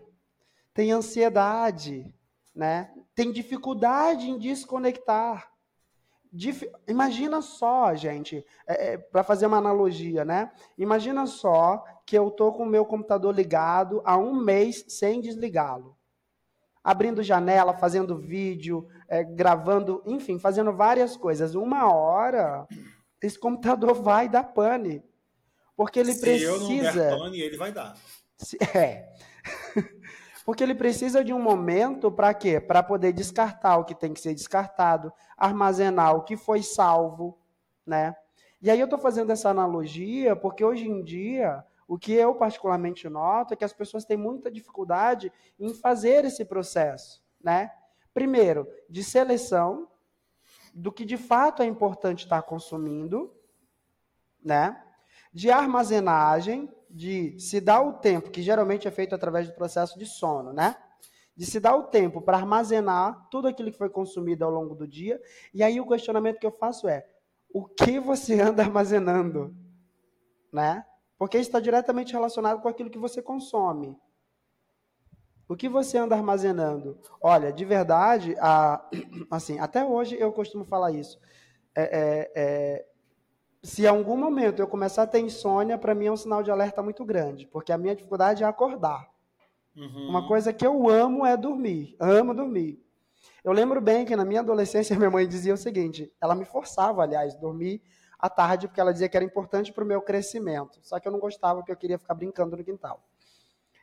têm 0.73 0.91
ansiedade, 0.91 2.13
né? 2.53 2.93
têm 3.15 3.31
dificuldade 3.31 4.29
em 4.29 4.37
desconectar. 4.37 5.50
Imagina 6.87 7.41
só, 7.41 7.93
gente, 7.93 8.45
é, 8.65 8.93
é, 8.93 8.97
para 8.97 9.23
fazer 9.23 9.45
uma 9.47 9.57
analogia, 9.57 10.23
né? 10.23 10.51
Imagina 10.77 11.25
só 11.25 11.83
que 12.05 12.17
eu 12.17 12.31
tô 12.31 12.53
com 12.53 12.63
o 12.63 12.69
meu 12.69 12.85
computador 12.85 13.35
ligado 13.35 14.01
há 14.05 14.17
um 14.17 14.33
mês 14.33 14.85
sem 14.87 15.19
desligá-lo. 15.19 15.97
Abrindo 16.81 17.21
janela, 17.21 17.73
fazendo 17.73 18.17
vídeo, 18.17 18.87
é, 19.09 19.23
gravando, 19.23 20.01
enfim, 20.05 20.39
fazendo 20.39 20.71
várias 20.71 21.17
coisas. 21.17 21.53
Uma 21.53 21.93
hora, 21.93 22.65
esse 23.21 23.37
computador 23.37 23.93
vai 24.01 24.29
dar 24.29 24.43
pane. 24.45 25.03
Porque 25.75 25.99
ele 25.99 26.13
Se 26.13 26.21
precisa. 26.21 26.49
eu 26.49 26.59
não 26.59 26.67
der 26.69 27.17
pane, 27.17 27.41
ele 27.41 27.57
vai 27.57 27.71
dar. 27.73 27.97
É. 28.73 29.11
Porque 30.45 30.63
ele 30.63 30.75
precisa 30.75 31.23
de 31.23 31.33
um 31.33 31.41
momento 31.41 32.11
para 32.11 32.33
quê? 32.33 32.59
Para 32.59 32.81
poder 32.81 33.13
descartar 33.13 33.77
o 33.77 33.85
que 33.85 33.93
tem 33.93 34.13
que 34.13 34.19
ser 34.19 34.33
descartado, 34.33 35.13
armazenar 35.37 36.15
o 36.15 36.23
que 36.23 36.35
foi 36.35 36.63
salvo, 36.63 37.37
né? 37.85 38.15
E 38.61 38.69
aí 38.69 38.79
eu 38.79 38.85
estou 38.85 38.99
fazendo 38.99 39.31
essa 39.31 39.49
analogia 39.49 40.35
porque 40.35 40.63
hoje 40.63 40.87
em 40.87 41.03
dia 41.03 41.63
o 41.87 41.97
que 41.97 42.13
eu 42.13 42.33
particularmente 42.35 43.09
noto 43.09 43.53
é 43.53 43.57
que 43.57 43.65
as 43.65 43.73
pessoas 43.73 44.05
têm 44.05 44.17
muita 44.17 44.49
dificuldade 44.49 45.31
em 45.59 45.73
fazer 45.73 46.25
esse 46.25 46.45
processo, 46.45 47.21
né? 47.43 47.71
Primeiro, 48.13 48.67
de 48.89 49.03
seleção 49.03 49.87
do 50.73 50.91
que 50.91 51.03
de 51.03 51.17
fato 51.17 51.61
é 51.61 51.65
importante 51.65 52.23
estar 52.23 52.41
consumindo, 52.43 53.33
né? 54.43 54.81
De 55.33 55.51
armazenagem, 55.51 56.71
de 56.93 57.39
se 57.39 57.61
dar 57.61 57.81
o 57.81 57.93
tempo, 57.93 58.29
que 58.29 58.41
geralmente 58.41 58.87
é 58.87 58.91
feito 58.91 59.15
através 59.15 59.47
do 59.47 59.53
processo 59.53 59.97
de 59.97 60.05
sono, 60.05 60.53
né? 60.53 60.75
De 61.35 61.45
se 61.45 61.59
dar 61.59 61.75
o 61.75 61.83
tempo 61.83 62.21
para 62.21 62.37
armazenar 62.37 63.27
tudo 63.29 63.47
aquilo 63.47 63.71
que 63.71 63.77
foi 63.77 63.89
consumido 63.89 64.43
ao 64.43 64.51
longo 64.51 64.75
do 64.75 64.87
dia. 64.87 65.19
E 65.53 65.63
aí 65.63 65.79
o 65.79 65.87
questionamento 65.87 66.39
que 66.39 66.45
eu 66.45 66.51
faço 66.51 66.87
é: 66.87 67.05
o 67.53 67.65
que 67.65 67.99
você 67.99 68.39
anda 68.41 68.63
armazenando? 68.63 69.55
Né? 70.51 70.85
Porque 71.17 71.37
está 71.37 71.59
diretamente 71.59 72.13
relacionado 72.13 72.61
com 72.61 72.67
aquilo 72.67 72.89
que 72.89 72.97
você 72.97 73.21
consome. 73.21 73.97
O 75.47 75.55
que 75.55 75.67
você 75.67 75.97
anda 75.97 76.15
armazenando? 76.15 76.97
Olha, 77.21 77.51
de 77.51 77.65
verdade, 77.65 78.35
a, 78.39 78.83
assim, 79.29 79.59
até 79.59 79.83
hoje 79.85 80.15
eu 80.19 80.31
costumo 80.31 80.65
falar 80.65 80.91
isso. 80.91 81.19
É, 81.75 81.83
é, 81.83 82.31
é, 82.35 82.85
se 83.63 83.83
em 83.83 83.87
algum 83.87 84.17
momento 84.17 84.59
eu 84.59 84.67
começar 84.67 85.03
a 85.03 85.07
ter 85.07 85.19
insônia, 85.19 85.77
para 85.77 85.93
mim 85.93 86.07
é 86.07 86.11
um 86.11 86.17
sinal 86.17 86.41
de 86.41 86.49
alerta 86.49 86.81
muito 86.81 87.05
grande, 87.05 87.45
porque 87.47 87.71
a 87.71 87.77
minha 87.77 87.95
dificuldade 87.95 88.43
é 88.43 88.47
acordar. 88.47 89.07
Uhum. 89.75 90.09
Uma 90.09 90.27
coisa 90.27 90.51
que 90.51 90.65
eu 90.65 90.89
amo 90.89 91.25
é 91.25 91.37
dormir. 91.37 91.95
Amo 91.99 92.33
dormir. 92.33 92.83
Eu 93.43 93.51
lembro 93.51 93.79
bem 93.79 94.05
que 94.05 94.15
na 94.15 94.25
minha 94.25 94.41
adolescência 94.41 94.95
minha 94.97 95.09
mãe 95.09 95.27
dizia 95.27 95.53
o 95.53 95.57
seguinte: 95.57 96.11
ela 96.19 96.35
me 96.35 96.45
forçava, 96.45 97.03
aliás, 97.03 97.35
dormir 97.35 97.81
à 98.19 98.29
tarde, 98.29 98.67
porque 98.67 98.81
ela 98.81 98.91
dizia 98.91 99.09
que 99.09 99.17
era 99.17 99.25
importante 99.25 99.71
para 99.71 99.83
o 99.83 99.87
meu 99.87 100.01
crescimento. 100.01 100.79
Só 100.81 100.99
que 100.99 101.07
eu 101.07 101.11
não 101.11 101.19
gostava, 101.19 101.59
porque 101.59 101.71
eu 101.71 101.77
queria 101.77 101.97
ficar 101.97 102.13
brincando 102.13 102.57
no 102.57 102.63
quintal. 102.63 103.03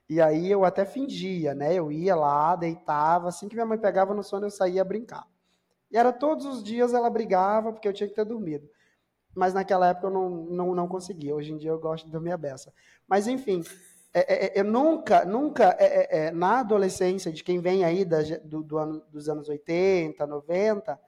E 0.09 0.21
aí 0.21 0.51
eu 0.51 0.65
até 0.65 0.85
fingia, 0.85 1.55
né? 1.55 1.75
Eu 1.75 1.93
ia 1.93 2.17
lá, 2.17 2.57
deitava, 2.57 3.29
assim 3.29 3.49
que 3.49 3.55
minha 3.55 3.67
mãe 3.67 3.79
pegava 3.79 4.15
no 4.15 4.23
sono, 4.23 4.47
eu 4.47 4.51
saía 4.51 4.83
a 4.83 4.85
brincar. 4.85 5.27
E 5.91 5.97
era 5.97 6.13
todos 6.13 6.47
os 6.47 6.63
dias 6.63 6.95
ela 6.95 7.11
brigava, 7.11 7.73
porque 7.73 7.87
eu 7.87 7.93
tinha 7.93 8.09
que 8.09 8.15
ter 8.15 8.25
dormido. 8.25 8.69
Mas 9.39 9.55
naquela 9.55 9.89
época 9.89 10.09
eu 10.09 10.11
não, 10.11 10.29
não, 10.29 10.75
não 10.75 10.89
conseguia. 10.89 11.33
Hoje 11.33 11.53
em 11.53 11.57
dia 11.57 11.71
eu 11.71 11.79
gosto 11.79 12.07
de 12.07 12.11
dormir 12.11 12.33
a 12.33 12.37
beça. 12.37 12.75
Mas 13.07 13.29
enfim, 13.29 13.63
é, 14.13 14.21
é, 14.21 14.47
é 14.47 14.61
eu 14.61 14.65
nunca, 14.65 15.25
nunca, 15.25 15.77
é, 15.79 15.85
é, 15.85 16.27
é, 16.27 16.31
na 16.33 16.59
adolescência, 16.59 17.31
de 17.31 17.45
quem 17.45 17.61
vem 17.61 17.85
aí 17.85 18.05
da, 18.05 18.19
do, 18.43 18.65
do 18.65 18.77
ano, 18.77 19.01
dos 19.13 19.29
anos 19.29 19.49
80, 19.49 20.27
90, 20.27 21.01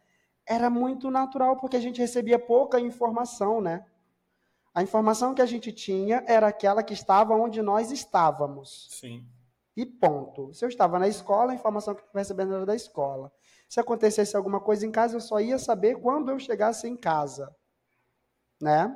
era 0.46 0.70
muito 0.70 1.10
natural, 1.10 1.56
porque 1.56 1.76
a 1.76 1.80
gente 1.80 2.00
recebia 2.00 2.38
pouca 2.38 2.78
informação, 2.78 3.60
né? 3.60 3.84
A 4.72 4.80
informação 4.80 5.34
que 5.34 5.42
a 5.42 5.46
gente 5.46 5.72
tinha 5.72 6.22
era 6.24 6.46
aquela 6.46 6.84
que 6.84 6.94
estava 6.94 7.34
onde 7.34 7.60
nós 7.60 7.90
estávamos. 7.90 8.86
Sim. 8.92 9.26
E 9.76 9.84
ponto. 9.84 10.54
Se 10.54 10.64
eu 10.64 10.68
estava 10.68 11.00
na 11.00 11.08
escola, 11.08 11.50
a 11.50 11.54
informação 11.56 11.94
que 11.94 12.00
eu 12.00 12.04
estava 12.04 12.20
recebendo 12.20 12.54
era 12.54 12.66
da 12.66 12.76
escola. 12.76 13.32
Se 13.68 13.80
acontecesse 13.80 14.36
alguma 14.36 14.60
coisa 14.60 14.86
em 14.86 14.92
casa, 14.92 15.16
eu 15.16 15.20
só 15.20 15.40
ia 15.40 15.58
saber 15.58 15.96
quando 15.96 16.30
eu 16.30 16.38
chegasse 16.38 16.86
em 16.86 16.96
casa. 16.96 17.52
Né? 18.60 18.94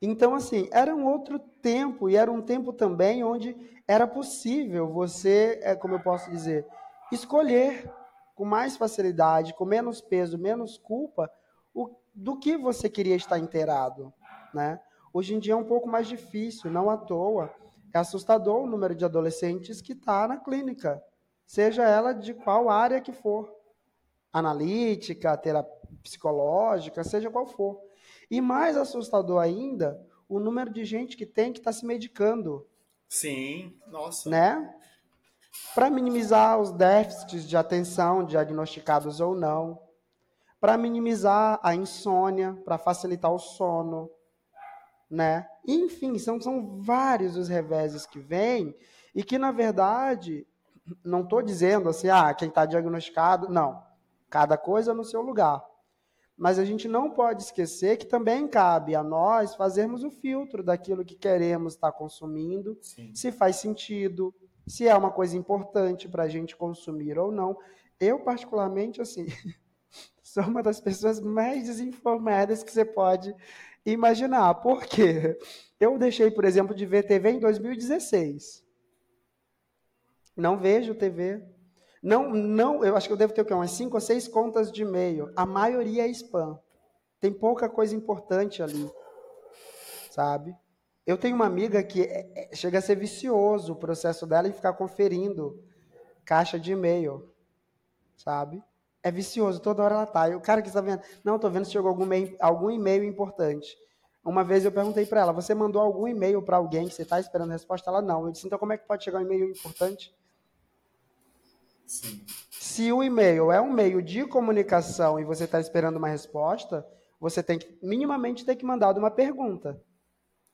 Então, 0.00 0.34
assim, 0.34 0.68
era 0.70 0.94
um 0.94 1.06
outro 1.06 1.38
tempo, 1.38 2.10
e 2.10 2.16
era 2.16 2.30
um 2.30 2.42
tempo 2.42 2.72
também 2.72 3.24
onde 3.24 3.56
era 3.86 4.06
possível 4.06 4.88
você, 4.88 5.58
é, 5.62 5.74
como 5.74 5.94
eu 5.94 6.00
posso 6.00 6.30
dizer, 6.30 6.66
escolher 7.10 7.90
com 8.34 8.44
mais 8.44 8.76
facilidade, 8.76 9.54
com 9.54 9.64
menos 9.64 10.00
peso, 10.00 10.36
menos 10.36 10.76
culpa, 10.76 11.30
o, 11.72 11.90
do 12.14 12.38
que 12.38 12.56
você 12.56 12.88
queria 12.88 13.16
estar 13.16 13.38
inteirado, 13.38 14.12
né? 14.52 14.80
Hoje 15.12 15.34
em 15.34 15.38
dia 15.38 15.52
é 15.52 15.56
um 15.56 15.64
pouco 15.64 15.88
mais 15.88 16.08
difícil, 16.08 16.70
não 16.70 16.90
à 16.90 16.96
toa. 16.96 17.54
É 17.92 17.98
assustador 17.98 18.64
o 18.64 18.66
número 18.66 18.94
de 18.94 19.04
adolescentes 19.04 19.80
que 19.80 19.92
está 19.92 20.26
na 20.26 20.36
clínica, 20.36 21.00
seja 21.46 21.84
ela 21.84 22.12
de 22.12 22.34
qual 22.34 22.68
área 22.68 23.00
que 23.00 23.12
for, 23.12 23.48
analítica, 24.32 25.36
terapia 25.36 25.72
psicológica, 26.02 27.02
seja 27.02 27.30
qual 27.30 27.46
for. 27.46 27.80
E 28.30 28.40
mais 28.40 28.76
assustador 28.76 29.40
ainda, 29.40 30.00
o 30.28 30.38
número 30.38 30.72
de 30.72 30.84
gente 30.84 31.16
que 31.16 31.26
tem 31.26 31.52
que 31.52 31.58
estar 31.58 31.72
tá 31.72 31.76
se 31.76 31.86
medicando. 31.86 32.66
Sim, 33.08 33.76
nossa. 33.86 34.28
Né? 34.28 34.74
para 35.74 35.90
minimizar 35.90 36.58
os 36.58 36.72
déficits 36.72 37.48
de 37.48 37.56
atenção 37.56 38.24
diagnosticados 38.24 39.20
ou 39.20 39.34
não, 39.34 39.80
para 40.60 40.76
minimizar 40.76 41.60
a 41.62 41.74
insônia, 41.74 42.58
para 42.64 42.78
facilitar 42.78 43.32
o 43.32 43.38
sono, 43.38 44.10
né? 45.10 45.46
Enfim, 45.66 46.18
são, 46.18 46.40
são 46.40 46.80
vários 46.80 47.36
os 47.36 47.48
reveses 47.48 48.06
que 48.06 48.18
vêm 48.18 48.74
e 49.14 49.22
que, 49.22 49.38
na 49.38 49.52
verdade, 49.52 50.46
não 51.04 51.22
estou 51.22 51.42
dizendo 51.42 51.88
assim, 51.88 52.08
ah, 52.08 52.32
quem 52.34 52.48
está 52.48 52.66
diagnosticado, 52.66 53.48
não. 53.48 53.82
Cada 54.28 54.56
coisa 54.56 54.92
no 54.92 55.04
seu 55.04 55.20
lugar. 55.20 55.62
Mas 56.36 56.58
a 56.58 56.64
gente 56.64 56.88
não 56.88 57.10
pode 57.10 57.44
esquecer 57.44 57.96
que 57.96 58.06
também 58.06 58.48
cabe 58.48 58.94
a 58.94 59.02
nós 59.02 59.54
fazermos 59.54 60.02
o 60.02 60.10
filtro 60.10 60.62
daquilo 60.62 61.04
que 61.04 61.14
queremos 61.14 61.74
estar 61.74 61.92
consumindo, 61.92 62.76
Sim. 62.82 63.14
se 63.14 63.30
faz 63.30 63.56
sentido, 63.56 64.34
se 64.66 64.88
é 64.88 64.94
uma 64.96 65.12
coisa 65.12 65.36
importante 65.36 66.08
para 66.08 66.24
a 66.24 66.28
gente 66.28 66.56
consumir 66.56 67.18
ou 67.18 67.30
não. 67.30 67.56
Eu, 68.00 68.20
particularmente, 68.20 69.00
assim, 69.00 69.26
sou 70.22 70.44
uma 70.44 70.62
das 70.62 70.80
pessoas 70.80 71.20
mais 71.20 71.66
desinformadas 71.66 72.64
que 72.64 72.72
você 72.72 72.84
pode 72.84 73.34
imaginar. 73.86 74.54
Por 74.56 74.84
quê? 74.84 75.38
Eu 75.78 75.98
deixei, 75.98 76.30
por 76.30 76.44
exemplo, 76.44 76.74
de 76.74 76.84
ver 76.84 77.04
TV 77.04 77.30
em 77.30 77.38
2016. 77.38 78.64
Não 80.36 80.58
vejo 80.58 80.94
TV. 80.94 81.53
Não, 82.04 82.28
não, 82.28 82.84
eu 82.84 82.94
acho 82.98 83.06
que 83.06 83.14
eu 83.14 83.16
devo 83.16 83.32
ter 83.32 83.40
o 83.40 83.46
quê? 83.46 83.54
Umas 83.54 83.70
cinco 83.70 83.94
ou 83.94 84.00
seis 84.00 84.28
contas 84.28 84.70
de 84.70 84.82
e-mail. 84.82 85.32
A 85.34 85.46
maioria 85.46 86.04
é 86.04 86.08
spam. 86.08 86.60
Tem 87.18 87.32
pouca 87.32 87.66
coisa 87.66 87.96
importante 87.96 88.62
ali, 88.62 88.92
sabe? 90.10 90.54
Eu 91.06 91.16
tenho 91.16 91.34
uma 91.34 91.46
amiga 91.46 91.82
que 91.82 92.02
é, 92.02 92.50
é, 92.52 92.54
chega 92.54 92.76
a 92.76 92.82
ser 92.82 92.96
vicioso 92.96 93.72
o 93.72 93.76
processo 93.76 94.26
dela 94.26 94.46
em 94.46 94.52
ficar 94.52 94.74
conferindo 94.74 95.58
caixa 96.26 96.60
de 96.60 96.72
e-mail, 96.72 97.32
sabe? 98.18 98.62
É 99.02 99.10
vicioso, 99.10 99.58
toda 99.60 99.82
hora 99.82 99.94
ela 99.94 100.06
tá. 100.06 100.28
E 100.28 100.34
o 100.34 100.42
cara 100.42 100.60
que 100.60 100.68
está 100.68 100.82
vendo, 100.82 101.00
não, 101.24 101.38
tô 101.38 101.48
vendo 101.48 101.64
se 101.64 101.72
chegou 101.72 101.88
algum 101.88 102.04
e-mail, 102.04 102.36
algum 102.38 102.70
e-mail 102.70 103.02
importante. 103.02 103.74
Uma 104.22 104.44
vez 104.44 104.66
eu 104.66 104.72
perguntei 104.72 105.06
para 105.06 105.22
ela, 105.22 105.32
você 105.32 105.54
mandou 105.54 105.80
algum 105.80 106.06
e-mail 106.06 106.42
para 106.42 106.58
alguém 106.58 106.86
que 106.86 106.94
você 106.94 107.02
está 107.02 107.18
esperando 107.18 107.48
a 107.48 107.54
resposta? 107.54 107.88
Ela 107.88 108.02
não. 108.02 108.26
Eu 108.26 108.32
disse, 108.32 108.46
então 108.46 108.58
como 108.58 108.74
é 108.74 108.76
que 108.76 108.86
pode 108.86 109.04
chegar 109.04 109.20
um 109.20 109.22
e-mail 109.22 109.50
importante? 109.50 110.14
Sim. 111.86 112.24
Se 112.50 112.90
o 112.92 113.02
e-mail 113.02 113.52
é 113.52 113.60
um 113.60 113.72
meio 113.72 114.02
de 114.02 114.26
comunicação 114.26 115.20
e 115.20 115.24
você 115.24 115.44
está 115.44 115.60
esperando 115.60 115.96
uma 115.96 116.08
resposta, 116.08 116.86
você 117.20 117.42
tem 117.42 117.58
que 117.58 117.78
minimamente 117.82 118.44
ter 118.44 118.56
que 118.56 118.64
mandar 118.64 118.96
uma 118.98 119.10
pergunta. 119.10 119.80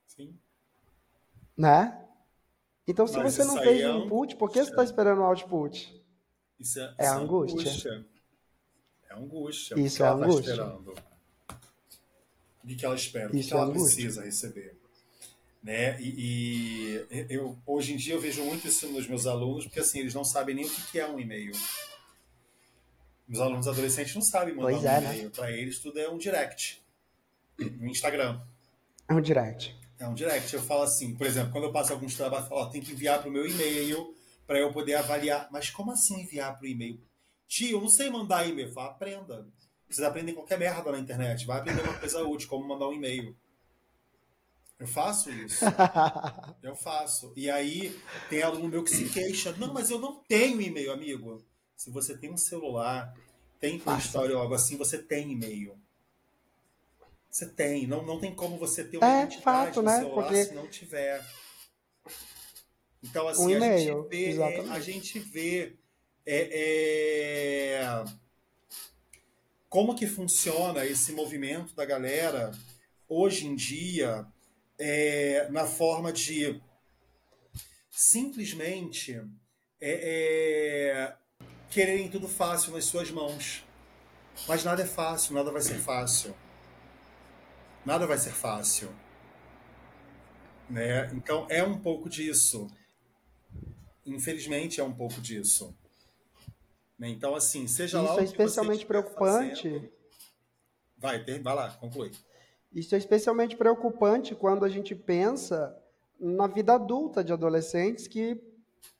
Sim. 0.06 0.36
Né? 1.56 1.96
Então, 2.86 3.06
se 3.06 3.16
Mas 3.16 3.34
você 3.34 3.44
não 3.44 3.56
fez 3.58 3.68
aí 3.68 3.82
é 3.82 3.90
input, 3.96 4.36
por 4.36 4.50
que 4.50 4.62
você 4.62 4.70
está 4.70 4.82
esperando 4.82 5.20
o 5.20 5.24
output? 5.24 6.02
Isso 6.58 6.80
é, 6.80 6.94
É 6.98 7.04
isso 7.04 7.14
angústia. 7.14 8.06
É 9.08 9.14
angústia. 9.14 9.74
Isso 9.80 9.94
o 9.94 9.96
que 9.96 10.02
é 10.02 10.06
ela 10.06 10.18
tá 10.18 10.24
angústia. 10.24 10.50
esperando. 10.50 10.94
O 12.62 12.66
que 12.66 12.86
ela 12.86 12.94
espera? 12.94 13.28
O 13.28 13.30
que 13.30 13.38
Isso 13.38 13.48
que 13.48 13.54
é 13.54 13.56
ela 13.56 13.66
angústia. 13.66 13.94
precisa 14.04 14.22
receber? 14.24 14.79
Né? 15.62 16.00
E, 16.00 17.04
e 17.10 17.26
eu, 17.28 17.58
hoje 17.66 17.92
em 17.92 17.96
dia 17.96 18.14
eu 18.14 18.20
vejo 18.20 18.42
muito 18.42 18.66
isso 18.66 18.88
nos 18.88 19.06
meus 19.06 19.26
alunos, 19.26 19.64
porque 19.64 19.80
assim, 19.80 20.00
eles 20.00 20.14
não 20.14 20.24
sabem 20.24 20.54
nem 20.54 20.64
o 20.64 20.70
que 20.70 20.98
é 20.98 21.06
um 21.06 21.20
e-mail. 21.20 21.52
Meus 23.28 23.42
alunos 23.42 23.68
adolescentes 23.68 24.14
não 24.14 24.22
sabem 24.22 24.54
mandar 24.54 24.70
Pois 24.70 24.82
um 24.82 24.88
é, 24.88 25.00
né? 25.00 25.14
e-mail. 25.14 25.30
Para 25.30 25.52
eles 25.52 25.78
tudo 25.78 26.00
é 26.00 26.08
um 26.08 26.18
direct. 26.18 26.82
No 27.58 27.86
Instagram. 27.86 28.40
É 29.08 29.14
um 29.14 29.20
direct. 29.20 29.78
É 29.98 30.08
um 30.08 30.14
direct. 30.14 30.52
Eu 30.54 30.62
falo 30.62 30.82
assim, 30.82 31.14
por 31.14 31.26
exemplo, 31.26 31.52
quando 31.52 31.64
eu 31.64 31.72
passo 31.72 31.92
alguns 31.92 32.16
trabalhos, 32.16 32.46
eu 32.46 32.48
falo, 32.48 32.62
ó, 32.62 32.70
tem 32.70 32.80
que 32.80 32.92
enviar 32.92 33.20
para 33.20 33.28
o 33.28 33.32
meu 33.32 33.46
e-mail 33.46 34.14
para 34.46 34.58
eu 34.58 34.72
poder 34.72 34.94
avaliar. 34.94 35.48
Mas 35.52 35.70
como 35.70 35.92
assim 35.92 36.22
enviar 36.22 36.56
para 36.56 36.64
o 36.64 36.68
e-mail? 36.68 37.00
Tio, 37.46 37.76
eu 37.76 37.80
não 37.80 37.88
sei 37.88 38.08
mandar 38.08 38.48
e-mail. 38.48 38.68
Eu 38.68 38.72
falo, 38.72 38.90
aprenda. 38.90 39.46
Vocês 39.88 40.06
aprendem 40.06 40.34
qualquer 40.34 40.58
merda 40.58 40.90
na 40.90 40.98
internet. 40.98 41.46
Vai 41.46 41.58
aprender 41.58 41.82
uma 41.82 41.98
coisa 41.98 42.24
útil, 42.24 42.48
como 42.48 42.66
mandar 42.66 42.88
um 42.88 42.92
e-mail. 42.92 43.36
Eu 44.80 44.86
faço 44.86 45.30
isso. 45.30 45.64
Eu 46.62 46.74
faço. 46.74 47.32
E 47.36 47.50
aí 47.50 47.94
tem 48.30 48.42
aluno 48.42 48.66
meu 48.68 48.82
que 48.82 48.90
se 48.90 49.08
queixa. 49.10 49.52
Não, 49.58 49.72
mas 49.74 49.90
eu 49.90 49.98
não 49.98 50.16
tenho 50.24 50.60
e-mail, 50.60 50.90
amigo. 50.92 51.44
Se 51.76 51.90
você 51.90 52.16
tem 52.16 52.32
um 52.32 52.36
celular, 52.36 53.14
tem 53.60 53.78
Faça. 53.78 54.06
Store 54.06 54.32
ou 54.32 54.40
algo 54.40 54.54
assim, 54.54 54.76
você 54.78 54.96
tem 54.98 55.32
e-mail. 55.32 55.78
Você 57.30 57.46
tem. 57.46 57.86
Não, 57.86 58.04
não 58.04 58.18
tem 58.18 58.34
como 58.34 58.56
você 58.58 58.82
ter 58.82 58.96
uma 58.96 59.06
É, 59.06 59.18
identidade 59.20 59.42
fato, 59.44 59.76
no 59.76 59.82
né? 59.82 59.98
celular 59.98 60.22
Porque- 60.22 60.44
se 60.46 60.54
não 60.54 60.66
tiver. 60.66 61.24
Então, 63.02 63.28
assim, 63.28 63.42
Um 63.42 63.48
a 63.48 63.52
e-mail, 63.52 64.02
gente 64.02 64.08
vê, 64.10 64.28
exatamente. 64.30 64.70
a 64.70 64.80
gente 64.80 65.18
vê 65.18 65.76
é, 66.26 67.80
é, 67.82 68.04
como 69.68 69.94
que 69.94 70.06
funciona 70.06 70.84
esse 70.84 71.12
movimento 71.12 71.74
da 71.74 71.84
galera 71.84 72.50
hoje 73.08 73.46
em 73.46 73.54
dia 73.54 74.26
é, 74.80 75.46
na 75.50 75.66
forma 75.66 76.12
de 76.12 76.60
simplesmente 77.90 79.20
é, 79.80 79.92
é, 81.10 81.16
quererem 81.70 82.08
tudo 82.10 82.26
fácil 82.26 82.72
nas 82.72 82.86
suas 82.86 83.10
mãos. 83.10 83.64
Mas 84.48 84.64
nada 84.64 84.82
é 84.82 84.86
fácil, 84.86 85.34
nada 85.34 85.50
vai 85.52 85.60
ser 85.60 85.78
fácil. 85.78 86.34
Nada 87.84 88.06
vai 88.06 88.16
ser 88.18 88.30
fácil. 88.32 88.90
Né? 90.68 91.10
Então 91.12 91.46
é 91.50 91.62
um 91.62 91.78
pouco 91.78 92.08
disso. 92.08 92.68
Infelizmente 94.06 94.80
é 94.80 94.84
um 94.84 94.94
pouco 94.94 95.20
disso. 95.20 95.76
Né? 96.98 97.08
Então, 97.08 97.34
assim, 97.34 97.66
seja 97.66 98.00
lá 98.00 98.10
Isso 98.10 98.14
o 98.14 98.20
é 98.20 98.22
que 98.22 98.28
você 98.28 98.42
especialmente 98.44 98.86
preocupante. 98.86 99.62
fazendo- 99.62 99.92
Vai, 100.96 101.24
ter- 101.24 101.40
vai 101.42 101.54
lá, 101.54 101.70
conclui. 101.72 102.12
Isso 102.72 102.94
é 102.94 102.98
especialmente 102.98 103.56
preocupante 103.56 104.34
quando 104.34 104.64
a 104.64 104.68
gente 104.68 104.94
pensa 104.94 105.76
na 106.18 106.46
vida 106.46 106.74
adulta 106.74 107.24
de 107.24 107.32
adolescentes 107.32 108.06
que, 108.06 108.40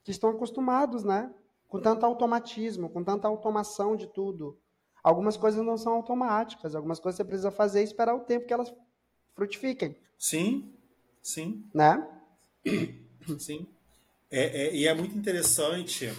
que 0.03 0.11
estão 0.11 0.31
acostumados, 0.31 1.05
né? 1.05 1.33
Com 1.69 1.81
tanto 1.81 2.05
automatismo, 2.05 2.89
com 2.89 3.05
tanta 3.05 3.29
automação 3.29 3.95
de 3.95 4.07
tudo. 4.09 4.59
Algumas 5.03 5.37
coisas 5.37 5.65
não 5.65 5.79
são 5.79 5.95
automáticas, 5.95 6.75
algumas 6.75 6.99
coisas 6.99 7.17
você 7.17 7.25
precisa 7.25 7.51
fazer 7.51 7.81
e 7.81 7.85
esperar 7.85 8.15
o 8.15 8.21
tempo 8.21 8.47
que 8.47 8.53
elas 8.53 8.73
frutifiquem, 9.35 9.97
Sim, 10.19 10.75
sim, 11.23 11.65
né? 11.73 12.07
sim. 13.39 13.67
É, 14.31 14.67
é- 14.67 14.75
e 14.75 14.87
é 14.87 14.93
muito 14.93 15.17
interessante 15.17 16.13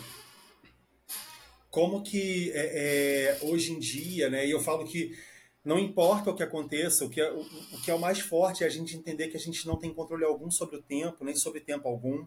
como 1.70 2.02
que 2.02 2.52
é, 2.54 3.38
é, 3.41 3.45
hoje 3.45 3.74
em 3.74 3.80
dia, 3.80 4.30
né? 4.30 4.45
E 4.45 4.52
eu 4.52 4.60
falo 4.60 4.86
que 4.86 5.16
não 5.64 5.78
importa 5.78 6.32
o 6.32 6.36
que 6.36 6.43
aconteça, 6.43 7.05
o 7.05 7.09
que, 7.09 7.22
é, 7.22 7.32
o, 7.32 7.41
o 7.41 7.82
que 7.82 7.91
é 7.91 7.93
o 7.93 7.99
mais 7.99 8.20
forte 8.20 8.64
é 8.64 8.68
a 8.68 8.70
gente 8.70 8.95
entender 8.97 9.28
que 9.28 9.38
a 9.38 9.39
gente 9.39 9.68
não 9.68 9.78
tem 9.78 9.93
controle 9.93 10.26
algum 10.26 10.49
sobre 10.49 10.78
o 10.78 10.82
tempo, 10.82 11.24
nem 11.24 11.36
sobre 11.36 11.59
tempo 11.59 11.88
algum. 11.88 12.26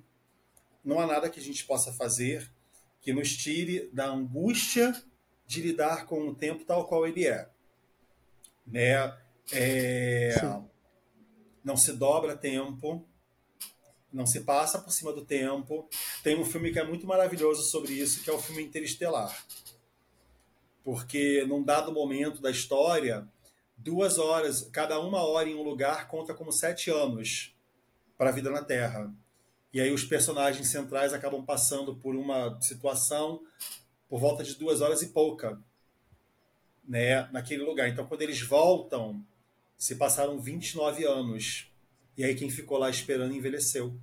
Não 0.85 1.01
há 1.01 1.07
nada 1.07 1.29
que 1.29 1.41
a 1.41 1.43
gente 1.43 1.65
possa 1.65 1.93
fazer 1.93 2.51
que 3.01 3.13
nos 3.13 3.37
tire 3.37 3.91
da 3.93 4.07
angústia 4.07 4.95
de 5.47 5.61
lidar 5.61 6.07
com 6.07 6.29
o 6.29 6.35
tempo 6.35 6.65
tal 6.65 6.87
qual 6.87 7.07
ele 7.07 7.27
é. 7.27 7.49
Né? 8.67 9.15
É, 9.53 10.35
não 11.63 11.77
se 11.77 11.93
dobra 11.93 12.37
tempo, 12.37 13.07
não 14.13 14.27
se 14.27 14.41
passa 14.41 14.79
por 14.79 14.93
cima 14.93 15.13
do 15.13 15.25
tempo. 15.25 15.89
Tem 16.23 16.39
um 16.39 16.45
filme 16.45 16.73
que 16.73 16.79
é 16.79 16.85
muito 16.85 17.07
maravilhoso 17.07 17.63
sobre 17.65 17.93
isso, 17.93 18.23
que 18.23 18.31
é 18.31 18.33
o 18.33 18.39
filme 18.39 18.63
Interestelar. 18.63 19.45
Porque 20.85 21.45
num 21.47 21.65
dado 21.65 21.91
momento 21.91 22.41
da 22.41 22.51
história, 22.51 23.27
duas 23.77 24.19
horas, 24.19 24.69
cada 24.71 25.01
uma 25.01 25.25
hora 25.25 25.49
em 25.49 25.55
um 25.55 25.63
lugar 25.63 26.07
conta 26.07 26.35
como 26.35 26.53
sete 26.53 26.91
anos 26.91 27.57
para 28.17 28.31
a 28.31 28.33
vida 28.33 28.51
na 28.51 28.63
Terra. 28.63 29.13
E 29.73 29.81
aí 29.81 29.91
os 29.91 30.05
personagens 30.05 30.69
centrais 30.69 31.13
acabam 31.13 31.45
passando 31.45 31.97
por 31.97 32.15
uma 32.15 32.61
situação 32.61 33.43
por 34.09 34.21
volta 34.21 34.45
de 34.45 34.55
duas 34.55 34.81
horas 34.81 35.03
e 35.03 35.09
pouca, 35.09 35.59
né, 36.87 37.29
naquele 37.33 37.65
lugar. 37.65 37.89
Então, 37.89 38.07
quando 38.07 38.23
eles 38.23 38.41
voltam, 38.41 39.25
se 39.77 39.97
passaram 39.97 40.39
29 40.39 41.05
anos. 41.05 41.71
E 42.17 42.25
aí 42.25 42.35
quem 42.35 42.49
ficou 42.49 42.79
lá 42.79 42.89
esperando 42.89 43.35
envelheceu. 43.35 43.99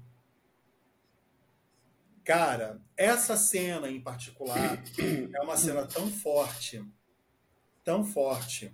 Cara, 2.24 2.80
essa 2.96 3.36
cena 3.36 3.90
em 3.90 4.00
particular 4.00 4.82
é 5.34 5.42
uma 5.42 5.58
cena 5.58 5.86
tão 5.86 6.10
forte, 6.12 6.84
tão 7.84 8.06
forte, 8.06 8.72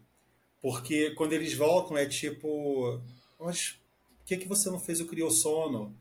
porque 0.62 1.12
quando 1.12 1.34
eles 1.34 1.54
voltam 1.54 1.98
é 1.98 2.06
tipo, 2.06 3.02
mas 3.40 3.80
por 4.20 4.26
que, 4.26 4.38
que 4.38 4.48
você 4.48 4.70
não 4.70 4.80
fez 4.80 5.00
o 5.00 5.08
criossono? 5.08 5.96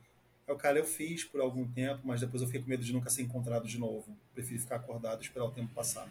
É 0.47 0.53
o 0.53 0.57
cara, 0.57 0.79
eu 0.79 0.85
fiz 0.85 1.25
por 1.25 1.41
algum 1.41 1.67
tempo, 1.67 2.03
mas 2.05 2.21
depois 2.21 2.41
eu 2.41 2.49
fiquei 2.49 2.63
com 2.63 2.69
medo 2.69 2.85
de 2.85 2.93
nunca 2.93 3.11
ser 3.11 3.23
encontrado 3.23 3.67
de 3.67 3.79
novo. 3.79 4.17
Prefiro 4.33 4.61
ficar 4.61 4.77
acordado 4.77 5.21
e 5.21 5.25
esperar 5.25 5.45
o 5.45 5.51
tempo 5.51 5.75
passar. 5.75 6.09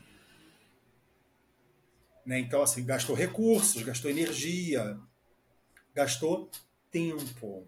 Né? 2.25 2.39
Então, 2.39 2.61
assim, 2.61 2.85
gastou 2.85 3.15
recursos, 3.15 3.81
gastou 3.83 4.09
energia, 4.09 4.99
gastou 5.93 6.49
tempo. 6.91 7.67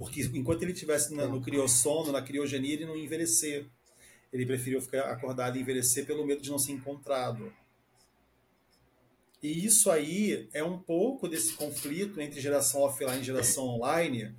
Porque 0.00 0.22
enquanto 0.32 0.62
ele 0.62 0.72
estivesse 0.72 1.12
no 1.12 1.42
criossono, 1.42 2.10
na 2.10 2.22
criogenia, 2.22 2.72
ele 2.72 2.86
não 2.86 2.96
ia 2.96 3.04
envelhecer. 3.04 3.66
Ele 4.32 4.46
preferiu 4.46 4.80
ficar 4.80 5.02
acordado 5.10 5.58
e 5.58 5.60
envelhecer 5.60 6.06
pelo 6.06 6.24
medo 6.24 6.40
de 6.40 6.48
não 6.48 6.58
ser 6.58 6.72
encontrado. 6.72 7.52
E 9.42 9.66
isso 9.66 9.90
aí 9.90 10.48
é 10.54 10.64
um 10.64 10.78
pouco 10.78 11.28
desse 11.28 11.52
conflito 11.52 12.18
entre 12.18 12.40
geração 12.40 12.80
offline 12.80 13.20
e 13.20 13.24
geração 13.24 13.64
online, 13.64 14.34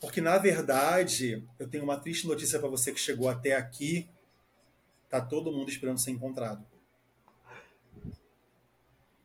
porque 0.00 0.20
na 0.20 0.38
verdade, 0.38 1.46
eu 1.56 1.68
tenho 1.68 1.84
uma 1.84 2.00
triste 2.00 2.26
notícia 2.26 2.58
para 2.58 2.68
você 2.68 2.92
que 2.92 2.98
chegou 2.98 3.28
até 3.28 3.54
aqui, 3.54 4.08
tá 5.08 5.20
todo 5.20 5.52
mundo 5.52 5.68
esperando 5.68 6.00
ser 6.00 6.10
encontrado. 6.10 6.66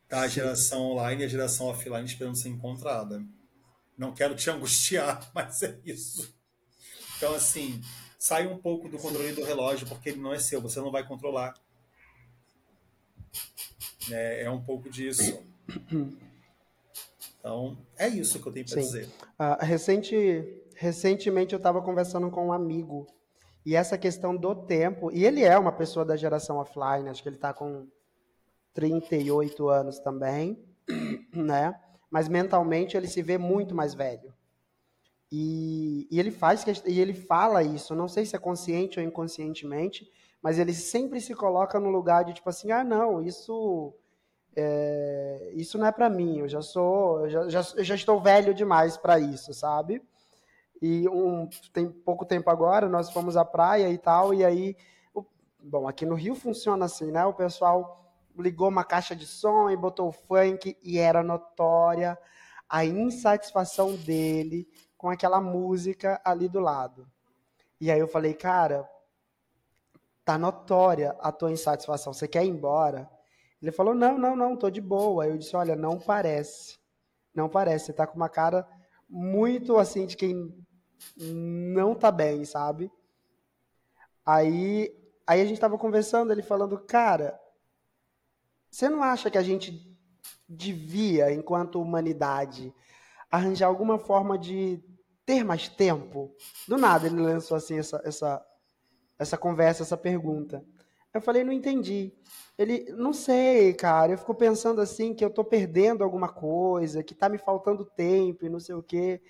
Tá 0.07 0.21
a 0.21 0.27
geração 0.27 0.91
online 0.91 1.23
e 1.23 1.25
a 1.25 1.27
geração 1.27 1.65
offline 1.65 2.05
esperando 2.05 2.37
ser 2.37 2.49
encontrada. 2.49 3.25
Não 3.99 4.13
quero 4.13 4.33
te 4.33 4.49
angustiar, 4.49 5.29
mas 5.35 5.61
é 5.61 5.77
isso. 5.83 6.33
Então, 7.17 7.35
assim, 7.35 7.81
sai 8.17 8.47
um 8.47 8.57
pouco 8.57 8.87
do 8.87 8.97
controle 8.97 9.33
do 9.33 9.43
relógio, 9.43 9.85
porque 9.85 10.09
ele 10.09 10.21
não 10.21 10.33
é 10.33 10.39
seu, 10.39 10.61
você 10.61 10.79
não 10.79 10.89
vai 10.89 11.05
controlar. 11.05 11.53
É, 14.09 14.45
é 14.45 14.49
um 14.49 14.63
pouco 14.63 14.89
disso. 14.89 15.43
Então, 17.37 17.77
é 17.97 18.07
isso 18.07 18.41
que 18.41 18.47
eu 18.47 18.53
tenho 18.53 18.65
para 18.65 18.79
dizer. 18.79 19.09
Ah, 19.37 19.63
recente, 19.63 20.15
recentemente 20.75 21.53
eu 21.53 21.57
estava 21.57 21.81
conversando 21.81 22.31
com 22.31 22.47
um 22.47 22.53
amigo 22.53 23.05
E 23.65 23.75
essa 23.75 23.97
questão 23.97 24.35
do 24.35 24.55
tempo, 24.55 25.11
e 25.11 25.25
ele 25.25 25.43
é 25.43 25.57
uma 25.59 25.73
pessoa 25.73 26.05
da 26.05 26.15
geração 26.15 26.57
offline, 26.57 27.09
acho 27.09 27.21
que 27.21 27.27
ele 27.27 27.35
está 27.35 27.53
com 27.53 27.85
38 28.73 29.67
anos 29.67 29.99
também, 29.99 30.57
né? 31.33 31.77
Mas 32.09 32.27
mentalmente 32.27 32.97
ele 32.97 33.07
se 33.07 33.21
vê 33.21 33.37
muito 33.37 33.75
mais 33.75 33.93
velho. 33.93 34.33
E, 35.31 36.07
e 36.09 36.19
ele 36.19 36.31
faz 36.31 36.65
e 36.85 36.99
ele 36.99 37.13
fala 37.13 37.61
isso, 37.61 37.93
não 37.93 38.07
sei 38.07 38.25
se 38.25 38.35
é 38.35 38.39
consciente 38.39 38.99
ou 38.99 39.05
inconscientemente, 39.05 40.11
mas 40.41 40.57
ele 40.57 40.73
sempre 40.73 41.21
se 41.21 41.35
coloca 41.35 41.79
no 41.79 41.89
lugar 41.89 42.25
de 42.25 42.33
tipo 42.33 42.49
assim, 42.49 42.71
ah 42.71 42.83
não, 42.83 43.21
isso 43.21 43.93
é, 44.55 45.51
isso 45.53 45.77
não 45.77 45.85
é 45.85 45.91
para 45.91 46.09
mim, 46.09 46.39
eu 46.39 46.49
já 46.49 46.63
sou, 46.63 47.21
eu 47.21 47.29
já, 47.29 47.49
já, 47.49 47.61
eu 47.77 47.83
já 47.83 47.95
estou 47.95 48.19
velho 48.19 48.55
demais 48.55 48.97
para 48.97 49.19
isso, 49.19 49.53
sabe? 49.53 50.01
E 50.81 51.07
um, 51.09 51.47
tem 51.73 51.89
pouco 51.89 52.25
tempo 52.25 52.49
agora, 52.49 52.87
nós 52.89 53.11
fomos 53.11 53.37
à 53.37 53.45
praia 53.45 53.89
e 53.89 53.97
tal, 53.97 54.33
e 54.33 54.43
aí, 54.43 54.75
o, 55.13 55.23
bom, 55.59 55.87
aqui 55.87 56.05
no 56.05 56.15
Rio 56.15 56.33
funciona 56.33 56.85
assim, 56.85 57.11
né? 57.11 57.25
O 57.25 57.33
pessoal 57.33 57.98
ligou 58.41 58.69
uma 58.69 58.83
caixa 58.83 59.15
de 59.15 59.25
som 59.25 59.69
e 59.69 59.77
botou 59.77 60.11
funk 60.11 60.77
e 60.81 60.97
era 60.97 61.21
notória 61.23 62.17
a 62.67 62.85
insatisfação 62.85 63.95
dele 63.95 64.67
com 64.97 65.09
aquela 65.09 65.41
música 65.41 66.21
ali 66.23 66.47
do 66.47 66.59
lado. 66.59 67.09
E 67.81 67.89
aí 67.89 67.99
eu 67.99 68.07
falei, 68.07 68.33
cara, 68.33 68.87
tá 70.23 70.37
notória 70.37 71.15
a 71.19 71.31
tua 71.31 71.51
insatisfação, 71.51 72.13
você 72.13 72.27
quer 72.27 72.45
ir 72.45 72.49
embora? 72.49 73.09
Ele 73.61 73.71
falou, 73.71 73.95
não, 73.95 74.17
não, 74.17 74.35
não, 74.35 74.55
tô 74.55 74.69
de 74.69 74.79
boa. 74.79 75.27
Eu 75.27 75.37
disse, 75.37 75.55
olha, 75.55 75.75
não 75.75 75.99
parece, 75.99 76.77
não 77.33 77.49
parece, 77.49 77.87
você 77.87 77.93
tá 77.93 78.05
com 78.05 78.15
uma 78.15 78.29
cara 78.29 78.67
muito 79.09 79.77
assim 79.77 80.05
de 80.05 80.15
quem 80.15 80.53
não 81.17 81.95
tá 81.95 82.11
bem, 82.11 82.45
sabe? 82.45 82.91
Aí, 84.25 84.93
aí 85.25 85.41
a 85.41 85.45
gente 85.45 85.59
tava 85.59 85.77
conversando, 85.77 86.31
ele 86.31 86.43
falando, 86.43 86.77
cara, 86.77 87.39
você 88.69 88.89
não 88.89 89.03
acha 89.03 89.29
que 89.29 89.37
a 89.37 89.41
gente 89.41 89.97
devia, 90.47 91.31
enquanto 91.31 91.81
humanidade, 91.81 92.73
arranjar 93.31 93.67
alguma 93.67 93.97
forma 93.99 94.37
de 94.37 94.83
ter 95.25 95.43
mais 95.43 95.67
tempo? 95.67 96.35
Do 96.67 96.77
nada 96.77 97.07
ele 97.07 97.21
lançou 97.21 97.57
assim 97.57 97.77
essa, 97.79 98.01
essa, 98.03 98.45
essa 99.17 99.37
conversa, 99.37 99.83
essa 99.83 99.97
pergunta. 99.97 100.63
Eu 101.13 101.21
falei, 101.21 101.43
não 101.43 101.51
entendi. 101.51 102.13
Ele, 102.57 102.85
não 102.91 103.13
sei, 103.13 103.73
cara. 103.73 104.11
Eu 104.11 104.17
fico 104.17 104.35
pensando 104.35 104.79
assim 104.79 105.13
que 105.13 105.25
eu 105.25 105.29
tô 105.29 105.43
perdendo 105.43 106.03
alguma 106.03 106.29
coisa, 106.29 107.03
que 107.03 107.15
tá 107.15 107.27
me 107.27 107.37
faltando 107.37 107.83
tempo 107.83 108.45
e 108.45 108.49
não 108.49 108.59
sei 108.59 108.75
o 108.75 108.83
quê. 108.83 109.21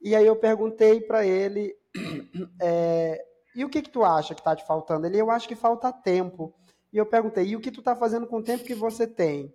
E 0.00 0.16
aí 0.16 0.26
eu 0.26 0.36
perguntei 0.36 1.00
para 1.00 1.26
ele, 1.26 1.76
é, 2.60 3.22
e 3.54 3.64
o 3.64 3.68
que 3.68 3.82
que 3.82 3.90
tu 3.90 4.02
acha 4.02 4.34
que 4.34 4.42
tá 4.42 4.56
te 4.56 4.66
faltando? 4.66 5.06
Ele, 5.06 5.18
eu 5.18 5.30
acho 5.30 5.46
que 5.46 5.54
falta 5.54 5.92
tempo. 5.92 6.54
E 6.92 6.96
eu 6.96 7.06
perguntei, 7.06 7.46
e 7.46 7.56
o 7.56 7.60
que 7.60 7.70
tu 7.70 7.82
tá 7.82 7.94
fazendo 7.94 8.26
com 8.26 8.38
o 8.38 8.42
tempo 8.42 8.64
que 8.64 8.74
você 8.74 9.06
tem? 9.06 9.54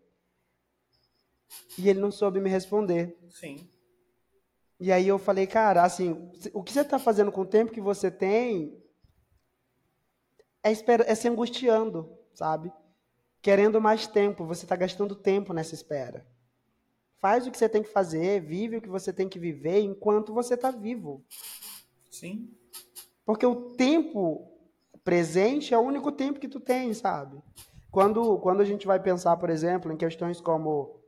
E 1.78 1.90
ele 1.90 2.00
não 2.00 2.12
soube 2.12 2.40
me 2.40 2.50
responder. 2.50 3.18
Sim. 3.30 3.70
E 4.80 4.92
aí 4.92 5.08
eu 5.08 5.18
falei, 5.18 5.48
cara, 5.48 5.84
assim, 5.84 6.32
o 6.54 6.64
que 6.64 6.74
você 6.74 6.84
tá 6.84 7.00
fazendo 7.00 7.32
com 7.32 7.42
o 7.42 7.46
tempo 7.46 7.72
que 7.72 7.82
você 7.82 8.12
tem 8.12 8.82
é, 10.64 10.72
esper 10.72 11.02
é 11.08 11.16
se 11.16 11.28
angustiando, 11.28 12.18
sabe? 12.34 12.72
Querendo 13.42 13.80
mais 13.80 14.08
tempo, 14.08 14.46
você 14.46 14.66
tá 14.66 14.76
gastando 14.76 15.16
tempo 15.16 15.54
nessa 15.54 15.76
espera. 15.76 16.26
Faz 17.20 17.48
o 17.48 17.52
que 17.52 17.58
você 17.58 17.70
tem 17.70 17.84
que 17.84 17.90
fazer, 17.90 18.42
vive 18.42 18.78
o 18.78 18.82
que 18.82 18.90
você 18.90 19.14
tem 19.14 19.30
que 19.30 19.40
viver 19.40 19.80
enquanto 19.80 20.34
você 20.34 20.58
tá 20.58 20.72
vivo. 20.72 21.24
Sim. 22.12 22.54
Porque 23.26 23.46
o 23.46 23.74
tempo 23.76 24.55
presente 25.06 25.74
é 25.74 25.78
o 25.78 25.82
único 25.82 26.12
tempo 26.12 26.40
que 26.40 26.50
tu 26.50 26.60
tem, 26.60 26.92
sabe? 26.94 27.42
Quando, 27.92 28.40
quando 28.40 28.60
a 28.62 28.66
gente 28.66 28.88
vai 28.88 29.00
pensar, 29.00 29.38
por 29.38 29.50
exemplo, 29.52 29.94
em 29.94 29.96
questões 29.96 30.42
como 30.42 31.00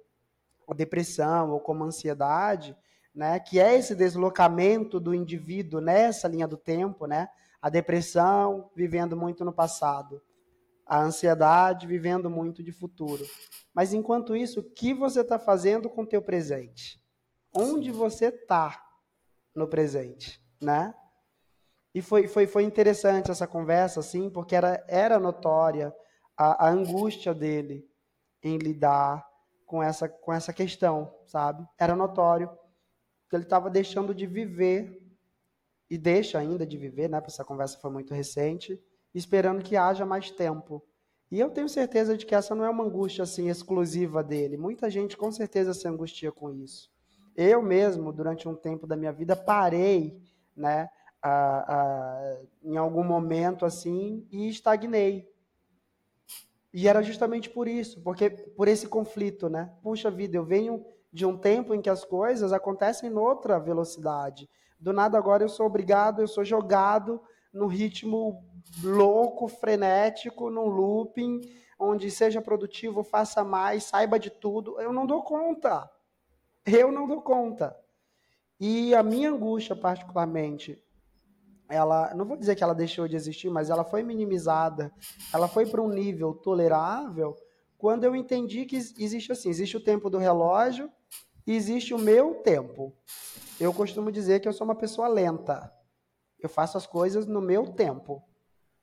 depressão 0.76 1.52
ou 1.52 1.60
como 1.60 1.84
ansiedade, 1.84 2.78
né, 3.14 3.40
que 3.40 3.60
é 3.60 3.76
esse 3.76 3.95
deslocamento 3.95 4.99
do 4.99 5.14
indivíduo 5.14 5.82
nessa 5.82 6.28
linha 6.28 6.48
do 6.48 6.56
tempo, 6.56 7.07
né? 7.07 7.28
A 7.60 7.69
depressão 7.69 8.69
vivendo 8.76 9.18
muito 9.18 9.44
no 9.44 9.52
passado, 9.52 10.22
a 10.86 11.02
ansiedade 11.02 11.88
vivendo 11.88 12.30
muito 12.30 12.61
de 12.61 12.72
futuro. 12.72 13.26
Mas 13.74 13.91
enquanto 13.91 14.36
isso, 14.36 14.60
o 14.60 14.64
que 14.64 14.94
você 14.94 15.22
está 15.22 15.40
fazendo 15.40 15.90
com 15.90 16.03
o 16.03 16.07
teu 16.07 16.22
presente? 16.22 17.02
Onde 17.52 17.91
você 17.91 18.28
está 18.28 18.80
no 19.56 19.68
presente, 19.68 20.40
né? 20.61 20.94
E 21.93 22.01
foi, 22.01 22.27
foi, 22.27 22.45
foi 22.45 22.64
interessante 22.64 23.31
essa 23.31 23.47
conversa, 23.47 23.99
assim, 23.99 24.30
porque 24.30 24.55
era, 24.55 24.84
era 24.88 25.19
notória 25.19 25.93
a, 26.38 26.68
a 26.68 26.69
angústia 26.69 27.34
dele 27.34 27.88
em 28.43 28.57
lidar 28.57 29.26
com 29.65 29.81
essa, 29.81 30.07
com 30.07 30.31
essa 30.31 30.53
questão, 30.53 31.14
sabe? 31.26 31.68
Era 31.77 31.95
notório 31.95 32.49
que 33.30 33.35
ele 33.35 33.43
estava 33.43 33.69
deixando 33.69 34.14
de 34.14 34.26
viver 34.26 35.01
e 35.89 35.97
deixa 35.97 36.39
ainda 36.39 36.65
de 36.65 36.77
viver, 36.77 37.09
né? 37.09 37.19
Porque 37.19 37.31
essa 37.31 37.45
conversa 37.45 37.77
foi 37.80 37.91
muito 37.91 38.14
recente, 38.14 38.81
esperando 39.14 39.64
que 39.64 39.76
haja 39.76 40.05
mais 40.05 40.31
tempo. 40.31 40.84
E 41.30 41.39
eu 41.39 41.49
tenho 41.49 41.68
certeza 41.68 42.18
de 42.18 42.26
que 42.26 42.35
essa 42.35 42.55
não 42.55 42.64
é 42.64 42.69
uma 42.69 42.85
angústia 42.85 43.23
assim 43.23 43.49
exclusiva 43.49 44.23
dele. 44.23 44.55
Muita 44.55 44.89
gente 44.89 45.18
com 45.18 45.31
certeza 45.31 45.73
se 45.73 45.88
angustia 45.88 46.31
com 46.31 46.49
isso. 46.49 46.89
Eu 47.35 47.61
mesmo, 47.61 48.14
durante 48.14 48.47
um 48.47 48.55
tempo 48.55 48.88
da 48.88 48.95
minha 48.95 49.11
vida, 49.11 49.35
parei, 49.35 50.22
né? 50.55 50.89
Em 52.64 52.78
algum 52.78 53.04
momento 53.04 53.66
assim 53.66 54.28
e 54.32 54.48
estagnei. 54.48 55.30
E 56.74 56.88
era 56.88 57.02
justamente 57.02 57.49
por 57.49 57.68
isso, 57.68 58.02
porque 58.02 58.30
por 58.30 58.68
esse 58.68 58.88
conflito, 58.88 59.49
né? 59.49 59.74
Puxa 59.82 60.12
vida, 60.12 60.38
eu 60.38 60.44
venho 60.44 60.86
de 61.12 61.26
um 61.26 61.38
tempo 61.38 61.74
em 61.74 61.82
que 61.82 61.90
as 61.90 62.06
coisas 62.06 62.54
acontecem 62.54 63.10
em 63.10 63.16
outra 63.16 63.60
velocidade. 63.60 64.49
Do 64.80 64.94
nada 64.94 65.18
agora 65.18 65.44
eu 65.44 65.49
sou 65.49 65.66
obrigado, 65.66 66.22
eu 66.22 66.28
sou 66.28 66.45
jogado 66.45 67.22
no 67.52 67.66
ritmo 67.68 68.44
louco, 68.84 69.48
frenético, 69.48 70.49
num 70.49 70.68
looping, 70.68 71.41
onde 71.80 72.12
seja 72.12 72.41
produtivo, 72.41 73.04
faça 73.04 73.44
mais, 73.44 73.86
saiba 73.86 74.20
de 74.20 74.30
tudo. 74.30 74.80
Eu 74.80 74.94
não 74.94 75.08
dou 75.08 75.24
conta. 75.24 75.90
Eu 76.66 76.91
não 76.91 77.08
dou 77.08 77.22
conta. 77.22 77.76
E 78.60 78.94
a 78.94 79.02
minha 79.02 79.32
angústia, 79.32 79.76
particularmente, 79.76 80.84
ela, 81.69 82.14
não 82.14 82.26
vou 82.26 82.38
dizer 82.38 82.56
que 82.56 82.64
ela 82.64 82.73
deixou 82.73 83.07
de 83.07 83.15
existir, 83.15 83.49
mas 83.49 83.69
ela 83.69 83.84
foi 83.84 84.03
minimizada, 84.03 84.91
ela 85.34 85.48
foi 85.48 85.65
para 85.65 85.81
um 85.81 85.89
nível 85.89 86.34
tolerável 86.34 87.35
quando 87.77 88.03
eu 88.03 88.15
entendi 88.15 88.65
que 88.65 88.76
existe 88.76 89.31
assim, 89.31 89.49
existe 89.49 89.77
o 89.77 89.84
tempo 89.84 90.10
do 90.10 90.18
relógio 90.18 90.91
e 91.45 91.56
existe 91.56 91.94
o 91.94 91.99
meu 91.99 92.35
tempo. 92.41 92.95
Eu 93.60 93.73
costumo 93.73 94.11
dizer 94.11 94.39
que 94.39 94.48
eu 94.48 94.53
sou 94.53 94.65
uma 94.65 94.76
pessoa 94.76 95.07
lenta. 95.07 95.72
Eu 96.39 96.49
faço 96.49 96.77
as 96.77 96.88
coisas 96.88 97.27
no 97.27 97.41
meu 97.41 97.73
tempo, 97.73 98.23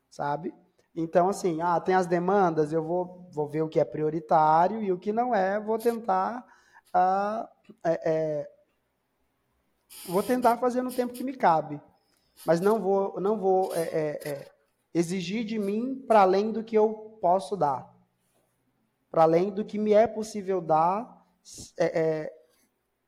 sabe? 0.09 0.55
Então, 0.95 1.29
assim, 1.29 1.61
ah, 1.61 1.81
tem 1.81 1.95
as 1.95 2.07
demandas, 2.07 2.73
eu 2.73 2.83
vou, 2.83 3.29
vou 3.33 3.49
ver 3.49 3.63
o 3.63 3.69
que 3.69 3.81
é 3.81 3.85
prioritário 3.85 4.81
e 4.81 4.93
o 4.93 4.99
que 4.99 5.13
não 5.13 5.35
é, 5.35 5.59
vou 5.59 5.77
tentar, 5.77 6.45
ah, 6.93 7.49
é, 7.85 8.01
é, 8.05 8.51
vou 10.07 10.23
tentar 10.23 10.57
fazer 10.59 10.83
no 10.83 10.93
tempo 10.93 11.13
que 11.13 11.25
me 11.25 11.37
cabe 11.37 11.81
mas 12.47 12.61
não 12.61 12.81
vou, 12.81 13.21
não 13.21 13.39
vou 13.39 13.75
é, 13.75 13.83
é, 13.83 14.29
é, 14.29 14.51
exigir 14.93 15.45
de 15.45 15.59
mim 15.59 16.05
para 16.07 16.23
além 16.23 16.51
do 16.51 16.65
que 16.65 16.77
eu 16.77 17.19
posso 17.21 17.57
dar, 17.57 17.93
para 19.11 19.23
além 19.23 19.51
do 19.51 19.65
que 19.65 19.79
me 19.79 19.93
é 19.93 20.07
possível 20.07 20.61
dar, 20.61 21.25
é, 21.79 22.01
é, 22.01 22.39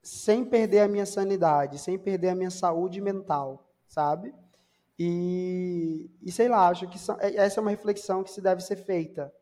sem 0.03 0.45
perder 0.45 0.81
a 0.81 0.89
minha 0.89 1.07
sanidade, 1.07 1.79
sem 1.79 1.99
perder 1.99 2.31
a 2.31 2.35
minha 2.35 2.51
saúde 2.51 3.01
mental, 3.01 3.69
sabe? 3.87 4.35
E, 4.99 6.09
e 6.23 6.33
sei 6.33 6.49
lá, 6.49 6.69
acho 6.69 6.89
que 6.89 6.99
é, 7.21 7.37
essa 7.37 7.61
é 7.61 7.63
uma 7.63 7.71
reflexão 7.71 8.23
que 8.23 8.31
se 8.31 8.41
deve 8.41 8.63
ser 8.63 8.77
feita, 8.77 9.33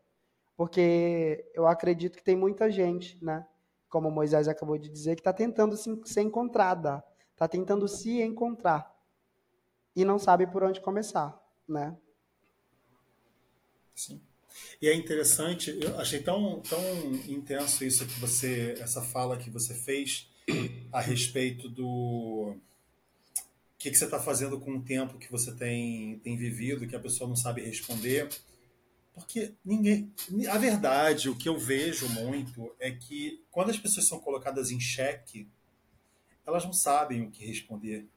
porque 0.57 1.49
eu 1.53 1.67
acredito 1.67 2.17
que 2.17 2.23
tem 2.23 2.35
muita 2.35 2.69
gente, 2.71 3.23
né? 3.23 3.45
Como 3.87 4.11
Moisés 4.11 4.47
acabou 4.47 4.77
de 4.77 4.89
dizer, 4.89 5.15
que 5.15 5.21
está 5.21 5.31
tentando 5.31 5.77
se, 5.77 6.01
ser 6.05 6.21
encontrada, 6.21 7.03
está 7.31 7.47
tentando 7.47 7.87
se 7.87 8.21
encontrar 8.21 8.94
e 9.95 10.03
não 10.03 10.19
sabe 10.19 10.45
por 10.47 10.63
onde 10.63 10.81
começar, 10.81 11.39
né? 11.67 11.95
Sim. 13.95 14.21
E 14.81 14.87
é 14.87 14.93
interessante, 14.93 15.77
eu 15.81 15.99
achei 15.99 16.21
tão, 16.21 16.61
tão 16.61 16.81
intenso 17.27 17.83
isso 17.83 18.05
que 18.05 18.19
você, 18.19 18.75
essa 18.79 19.01
fala 19.01 19.37
que 19.37 19.49
você 19.49 19.73
fez 19.73 20.29
a 20.91 20.99
respeito 20.99 21.69
do 21.69 22.55
que, 23.77 23.91
que 23.91 23.97
você 23.97 24.05
está 24.05 24.19
fazendo 24.19 24.59
com 24.59 24.77
o 24.77 24.81
tempo 24.81 25.17
que 25.17 25.31
você 25.31 25.53
tem, 25.53 26.19
tem 26.19 26.35
vivido, 26.35 26.87
que 26.87 26.95
a 26.95 26.99
pessoa 26.99 27.27
não 27.27 27.35
sabe 27.35 27.61
responder. 27.61 28.27
Porque 29.13 29.53
ninguém. 29.63 30.11
A 30.49 30.57
verdade, 30.57 31.29
o 31.29 31.35
que 31.35 31.47
eu 31.47 31.57
vejo 31.57 32.09
muito 32.09 32.75
é 32.79 32.91
que 32.91 33.43
quando 33.51 33.69
as 33.69 33.77
pessoas 33.77 34.07
são 34.07 34.19
colocadas 34.19 34.71
em 34.71 34.79
xeque, 34.79 35.47
elas 36.45 36.65
não 36.65 36.73
sabem 36.73 37.21
o 37.21 37.31
que 37.31 37.45
responder 37.45 38.07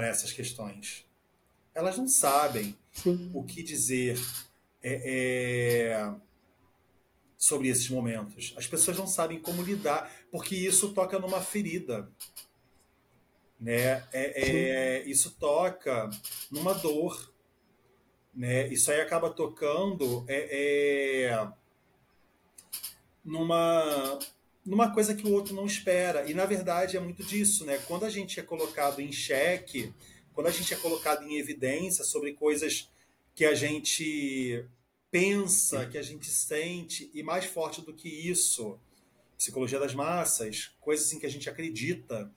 para 0.00 0.08
essas 0.08 0.32
questões. 0.32 1.04
elas 1.74 1.98
não 1.98 2.08
sabem 2.08 2.74
Sim. 2.90 3.30
o 3.34 3.44
que 3.44 3.62
dizer 3.62 4.18
é, 4.82 5.92
é, 5.92 6.14
sobre 7.36 7.68
esses 7.68 7.90
momentos. 7.90 8.54
As 8.56 8.66
pessoas 8.66 8.96
não 8.96 9.06
sabem 9.06 9.38
como 9.38 9.62
lidar, 9.62 10.10
porque 10.32 10.56
isso 10.56 10.94
toca 10.94 11.18
numa 11.18 11.42
ferida. 11.42 12.10
Né? 13.60 14.02
É, 14.10 15.00
é, 15.02 15.02
isso 15.04 15.32
toca 15.38 16.08
numa 16.50 16.72
dor. 16.72 17.30
Né? 18.34 18.68
Isso 18.68 18.90
aí 18.90 19.02
acaba 19.02 19.28
tocando 19.28 20.24
é, 20.26 21.26
é, 21.28 21.48
numa, 23.22 24.18
numa 24.64 24.92
coisa 24.92 25.14
que 25.14 25.26
o 25.26 25.32
outro 25.32 25.54
não 25.54 25.66
espera. 25.66 26.30
E 26.30 26.34
na 26.34 26.46
verdade 26.46 26.96
é 26.96 27.00
muito 27.00 27.24
disso. 27.24 27.64
Né? 27.64 27.78
Quando 27.86 28.04
a 28.04 28.10
gente 28.10 28.38
é 28.38 28.42
colocado 28.42 29.00
em 29.00 29.12
xeque, 29.12 29.92
quando 30.32 30.46
a 30.46 30.50
gente 30.50 30.72
é 30.72 30.76
colocado 30.76 31.24
em 31.24 31.38
evidência 31.38 32.04
sobre 32.04 32.34
coisas 32.34 32.88
que 33.34 33.44
a 33.44 33.54
gente 33.54 34.64
pensa, 35.10 35.86
que 35.86 35.98
a 35.98 36.02
gente 36.02 36.26
sente, 36.26 37.10
e 37.12 37.22
mais 37.22 37.44
forte 37.44 37.80
do 37.82 37.92
que 37.92 38.08
isso, 38.08 38.78
psicologia 39.36 39.78
das 39.78 39.94
massas, 39.94 40.70
coisas 40.80 41.12
em 41.12 41.18
que 41.18 41.26
a 41.26 41.30
gente 41.30 41.48
acredita. 41.48 42.32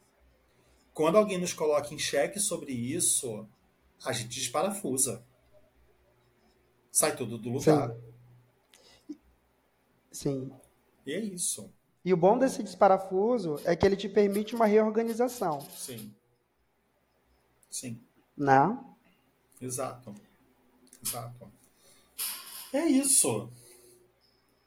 Quando 0.93 1.17
alguém 1.17 1.37
nos 1.37 1.53
coloca 1.53 1.93
em 1.93 1.99
xeque 1.99 2.39
sobre 2.39 2.71
isso, 2.71 3.47
a 4.03 4.11
gente 4.11 4.29
desparafusa. 4.29 5.23
Sai 6.91 7.15
tudo 7.15 7.37
do 7.37 7.49
lugar. 7.49 7.95
Sim. 7.95 9.19
Sim. 10.11 10.51
E 11.05 11.13
é 11.13 11.19
isso. 11.19 11.71
E 12.05 12.13
o 12.13 12.17
bom 12.17 12.38
desse 12.38 12.61
desparafuso 12.61 13.59
é 13.63 13.75
que 13.75 13.85
ele 13.85 13.95
te 13.95 14.09
permite 14.09 14.55
uma 14.55 14.65
reorganização. 14.65 15.61
Sim. 15.71 16.13
Sim. 17.69 18.01
Né? 18.38 18.77
Exato. 19.61 20.13
Exato. 21.01 21.51
É 22.73 22.85
isso. 22.85 23.49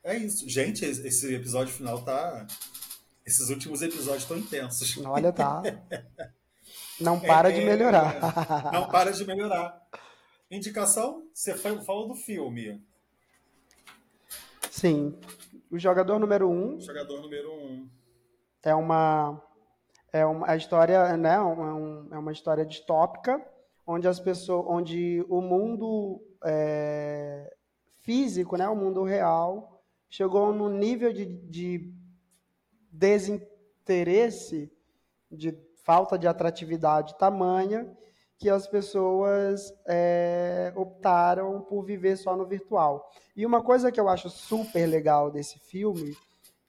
É 0.02 0.16
isso. 0.16 0.48
Gente, 0.48 0.84
esse 0.84 1.34
episódio 1.34 1.74
final 1.74 2.02
tá. 2.02 2.46
Esses 3.24 3.50
últimos 3.50 3.82
episódios 3.82 4.22
estão 4.22 4.38
intensos. 4.38 4.96
Olha, 5.04 5.32
tá. 5.32 5.62
Não 7.00 7.20
para 7.20 7.50
é, 7.50 7.52
de 7.52 7.64
melhorar. 7.64 8.72
Não 8.72 8.88
para 8.88 9.12
de 9.12 9.24
melhorar. 9.26 9.86
Indicação? 10.50 11.28
Você 11.34 11.54
falou 11.54 12.08
do 12.08 12.14
filme. 12.14 12.82
Sim. 14.70 15.18
O 15.70 15.78
jogador 15.78 16.18
número 16.18 16.48
um. 16.48 16.80
jogador 16.80 17.20
número 17.20 17.52
um. 17.52 17.88
É 18.62 18.74
uma. 18.74 19.43
É 20.12 20.24
uma 20.24 20.51
a 20.51 20.56
história, 20.56 21.16
né? 21.16 21.40
Um, 21.40 22.09
é 22.12 22.18
uma 22.18 22.32
história 22.32 22.64
distópica, 22.64 23.44
onde 23.86 24.06
as 24.06 24.20
pessoas. 24.20 24.66
onde 24.68 25.24
o 25.28 25.40
mundo. 25.40 26.22
É, 26.44 27.56
físico, 28.06 28.56
né, 28.56 28.68
o 28.68 28.76
mundo 28.76 29.02
real, 29.02 29.82
chegou 30.09 30.55
num 30.55 30.68
nível 30.68 31.12
de, 31.12 31.26
de 31.26 31.93
desinteresse, 32.88 34.72
de 35.28 35.59
falta 35.82 36.16
de 36.16 36.28
atratividade 36.28 37.18
tamanha, 37.18 37.93
que 38.38 38.50
as 38.50 38.66
pessoas 38.66 39.72
é, 39.86 40.72
optaram 40.76 41.60
por 41.62 41.84
viver 41.84 42.16
só 42.16 42.36
no 42.36 42.46
virtual. 42.46 43.10
E 43.34 43.46
uma 43.46 43.62
coisa 43.62 43.90
que 43.90 43.98
eu 43.98 44.08
acho 44.08 44.28
super 44.28 44.86
legal 44.86 45.30
desse 45.30 45.58
filme 45.58 46.16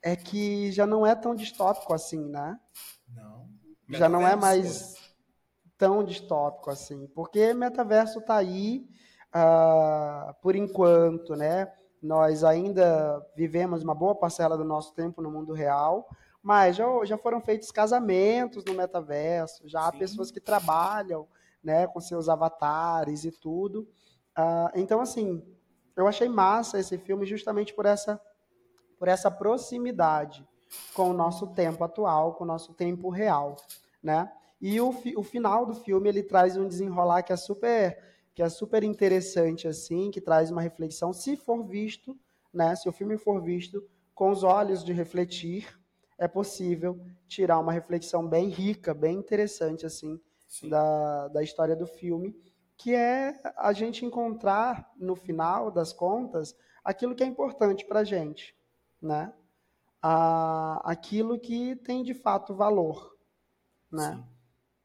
é 0.01 0.15
que 0.15 0.71
já 0.71 0.85
não 0.85 1.05
é 1.05 1.13
tão 1.13 1.35
distópico 1.35 1.93
assim, 1.93 2.23
né? 2.29 2.57
Não. 3.13 3.47
Já 3.89 4.07
não 4.07 4.25
é 4.25 4.35
mais 4.35 4.95
tão 5.77 6.03
distópico 6.03 6.69
assim, 6.69 7.07
porque 7.07 7.53
metaverso 7.53 8.19
está 8.19 8.37
aí 8.37 8.87
uh, 9.29 10.33
por 10.41 10.55
enquanto, 10.55 11.35
né? 11.35 11.71
Nós 12.01 12.43
ainda 12.43 13.25
vivemos 13.35 13.83
uma 13.83 13.95
boa 13.95 14.15
parcela 14.15 14.57
do 14.57 14.63
nosso 14.63 14.93
tempo 14.93 15.21
no 15.21 15.31
mundo 15.31 15.53
real, 15.53 16.07
mas 16.41 16.75
já, 16.77 16.85
já 17.03 17.17
foram 17.17 17.41
feitos 17.41 17.71
casamentos 17.71 18.63
no 18.63 18.73
metaverso, 18.73 19.67
já 19.67 19.87
há 19.87 19.91
pessoas 19.91 20.31
que 20.31 20.39
trabalham 20.39 21.27
né, 21.63 21.87
com 21.87 21.99
seus 21.99 22.29
avatares 22.29 23.23
e 23.23 23.31
tudo. 23.31 23.87
Uh, 24.37 24.71
então, 24.75 25.01
assim, 25.01 25.43
eu 25.95 26.07
achei 26.07 26.29
massa 26.29 26.79
esse 26.79 26.97
filme 26.97 27.25
justamente 27.25 27.73
por 27.73 27.85
essa, 27.85 28.21
por 28.99 29.07
essa 29.07 29.31
proximidade 29.31 30.47
com 30.93 31.09
o 31.09 31.13
nosso 31.13 31.47
tempo 31.47 31.83
atual, 31.83 32.35
com 32.35 32.43
o 32.43 32.47
nosso 32.47 32.73
tempo 32.73 33.09
real, 33.09 33.55
né? 34.01 34.31
E 34.61 34.79
o, 34.81 34.89
o 34.89 35.23
final 35.23 35.65
do 35.65 35.73
filme 35.73 36.09
ele 36.09 36.23
traz 36.23 36.57
um 36.57 36.67
desenrolar 36.67 37.23
que 37.23 37.33
é 37.33 37.37
super 37.37 37.97
que 38.33 38.43
é 38.43 38.49
super 38.49 38.83
interessante 38.83 39.67
assim, 39.67 40.11
que 40.11 40.21
traz 40.21 40.51
uma 40.51 40.61
reflexão, 40.61 41.11
se 41.11 41.35
for 41.35 41.63
visto, 41.63 42.15
né, 42.53 42.75
se 42.75 42.87
o 42.87 42.91
filme 42.91 43.17
for 43.17 43.41
visto 43.41 43.83
com 44.13 44.29
os 44.29 44.43
olhos 44.43 44.83
de 44.83 44.93
refletir, 44.93 45.75
é 46.19 46.27
possível 46.27 46.99
tirar 47.27 47.57
uma 47.57 47.71
reflexão 47.71 48.27
bem 48.27 48.47
rica, 48.47 48.93
bem 48.93 49.17
interessante 49.17 49.87
assim 49.87 50.21
da, 50.63 51.27
da 51.29 51.43
história 51.43 51.75
do 51.75 51.87
filme, 51.87 52.35
que 52.77 52.93
é 52.93 53.39
a 53.57 53.73
gente 53.73 54.05
encontrar 54.05 54.91
no 54.97 55.15
final 55.15 55.71
das 55.71 55.91
contas 55.91 56.55
aquilo 56.83 57.15
que 57.15 57.23
é 57.23 57.27
importante 57.27 57.85
para 57.85 58.01
a 58.01 58.03
gente, 58.03 58.55
né? 59.01 59.33
Ah, 60.01 60.81
aquilo 60.85 61.39
que 61.39 61.75
tem 61.77 62.03
de 62.03 62.13
fato 62.13 62.53
valor, 62.53 63.17
né? 63.91 64.23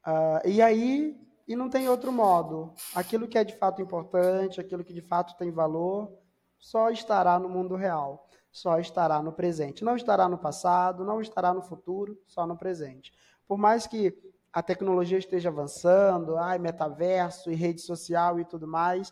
Ah, 0.03 0.41
e 0.43 0.61
aí 0.61 1.19
e 1.47 1.55
não 1.55 1.69
tem 1.69 1.87
outro 1.89 2.11
modo. 2.11 2.73
Aquilo 2.95 3.27
que 3.27 3.37
é 3.37 3.43
de 3.43 3.55
fato 3.55 3.81
importante, 3.81 4.59
aquilo 4.59 4.83
que 4.83 4.93
de 4.93 5.01
fato 5.01 5.35
tem 5.37 5.51
valor, 5.51 6.11
só 6.57 6.89
estará 6.89 7.37
no 7.37 7.49
mundo 7.49 7.75
real, 7.75 8.27
só 8.51 8.79
estará 8.79 9.21
no 9.21 9.33
presente. 9.33 9.83
Não 9.83 9.95
estará 9.95 10.29
no 10.29 10.37
passado, 10.37 11.03
não 11.03 11.21
estará 11.21 11.53
no 11.53 11.61
futuro, 11.61 12.17
só 12.25 12.47
no 12.47 12.57
presente. 12.57 13.11
Por 13.45 13.57
mais 13.57 13.85
que 13.85 14.11
a 14.53 14.61
tecnologia 14.61 15.17
esteja 15.17 15.49
avançando, 15.49 16.37
ai, 16.37 16.59
metaverso 16.59 17.51
e 17.51 17.55
rede 17.55 17.81
social 17.81 18.39
e 18.39 18.45
tudo 18.45 18.67
mais, 18.67 19.11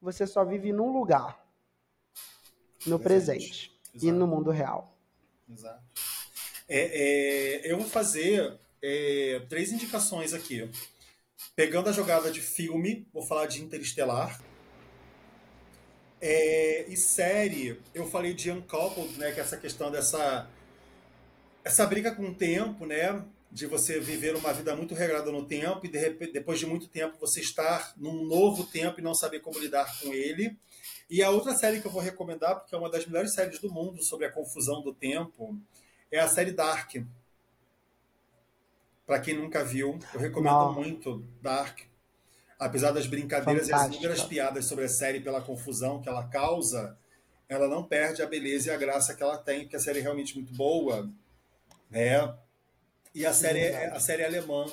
você 0.00 0.26
só 0.26 0.44
vive 0.44 0.72
num 0.72 0.90
lugar, 0.90 1.38
no 2.86 2.98
presente, 2.98 3.70
presente 3.92 4.06
e 4.06 4.10
no 4.10 4.26
mundo 4.26 4.50
real. 4.50 4.96
Exato. 5.46 5.82
É, 6.66 7.66
é, 7.66 7.72
eu 7.72 7.78
vou 7.78 7.86
fazer 7.86 8.58
é, 8.82 9.42
três 9.48 9.72
indicações 9.72 10.32
aqui. 10.32 10.70
Pegando 11.54 11.88
a 11.88 11.92
jogada 11.92 12.30
de 12.30 12.40
filme, 12.40 13.06
vou 13.12 13.22
falar 13.22 13.46
de 13.46 13.62
Interestelar. 13.62 14.40
É, 16.20 16.86
e 16.88 16.96
série, 16.96 17.80
eu 17.94 18.06
falei 18.06 18.34
de 18.34 18.50
Uncoupled, 18.50 19.18
né, 19.18 19.32
que 19.32 19.40
é 19.40 19.42
essa 19.42 19.56
questão 19.56 19.90
dessa 19.90 20.48
essa 21.64 21.86
briga 21.86 22.14
com 22.14 22.30
o 22.30 22.34
tempo, 22.34 22.86
né, 22.86 23.22
de 23.50 23.66
você 23.66 23.98
viver 23.98 24.36
uma 24.36 24.52
vida 24.52 24.76
muito 24.76 24.94
regrada 24.94 25.32
no 25.32 25.44
tempo 25.44 25.84
e 25.84 25.88
de 25.88 25.98
repente, 25.98 26.32
depois 26.32 26.58
de 26.58 26.66
muito 26.66 26.86
tempo 26.88 27.16
você 27.18 27.40
estar 27.40 27.94
num 27.96 28.24
novo 28.24 28.64
tempo 28.64 29.00
e 29.00 29.02
não 29.02 29.14
saber 29.14 29.40
como 29.40 29.58
lidar 29.58 29.98
com 30.00 30.12
ele. 30.12 30.56
E 31.10 31.22
a 31.22 31.30
outra 31.30 31.54
série 31.54 31.80
que 31.80 31.86
eu 31.86 31.90
vou 31.90 32.02
recomendar, 32.02 32.56
porque 32.56 32.74
é 32.74 32.78
uma 32.78 32.90
das 32.90 33.06
melhores 33.06 33.32
séries 33.32 33.58
do 33.58 33.72
mundo 33.72 34.02
sobre 34.02 34.26
a 34.26 34.32
confusão 34.32 34.82
do 34.82 34.92
tempo, 34.92 35.58
é 36.12 36.18
a 36.18 36.28
série 36.28 36.52
Dark. 36.52 36.96
Para 39.06 39.20
quem 39.20 39.34
nunca 39.34 39.64
viu, 39.64 39.98
eu 40.12 40.20
recomendo 40.20 40.52
Não. 40.52 40.74
muito 40.74 41.24
Dark. 41.40 41.80
Apesar 42.58 42.90
das 42.90 43.06
brincadeiras 43.06 43.68
Fantástica. 43.68 43.94
e 43.94 43.96
as 43.96 44.02
inúmeras 44.02 44.22
piadas 44.24 44.64
sobre 44.66 44.84
a 44.84 44.88
série 44.88 45.20
pela 45.20 45.40
confusão 45.40 46.02
que 46.02 46.08
ela 46.08 46.26
causa, 46.28 46.98
ela 47.48 47.66
não 47.66 47.82
perde 47.82 48.20
a 48.20 48.26
beleza 48.26 48.68
e 48.68 48.74
a 48.74 48.76
graça 48.76 49.14
que 49.14 49.22
ela 49.22 49.38
tem, 49.38 49.60
porque 49.60 49.76
a 49.76 49.80
série 49.80 50.00
é 50.00 50.02
realmente 50.02 50.34
muito 50.34 50.52
boa. 50.52 51.08
Né? 51.90 52.18
E 53.14 53.24
a 53.24 53.32
série, 53.32 53.60
é, 53.60 53.86
a 53.86 54.00
série 54.00 54.22
é 54.22 54.26
alemã. 54.26 54.66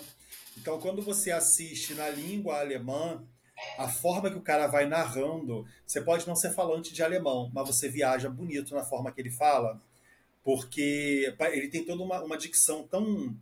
Então, 0.57 0.79
quando 0.79 1.01
você 1.01 1.31
assiste 1.31 1.93
na 1.93 2.09
língua 2.09 2.59
alemã, 2.59 3.23
a 3.77 3.87
forma 3.87 4.29
que 4.29 4.37
o 4.37 4.41
cara 4.41 4.67
vai 4.67 4.85
narrando, 4.85 5.65
você 5.85 6.01
pode 6.01 6.27
não 6.27 6.35
ser 6.35 6.53
falante 6.53 6.93
de 6.93 7.03
alemão, 7.03 7.49
mas 7.53 7.67
você 7.67 7.89
viaja 7.89 8.29
bonito 8.29 8.75
na 8.75 8.83
forma 8.83 9.11
que 9.11 9.21
ele 9.21 9.31
fala, 9.31 9.81
porque 10.43 11.33
ele 11.51 11.69
tem 11.69 11.83
toda 11.83 12.03
uma, 12.03 12.21
uma 12.21 12.37
dicção 12.37 12.83
tão 12.83 13.35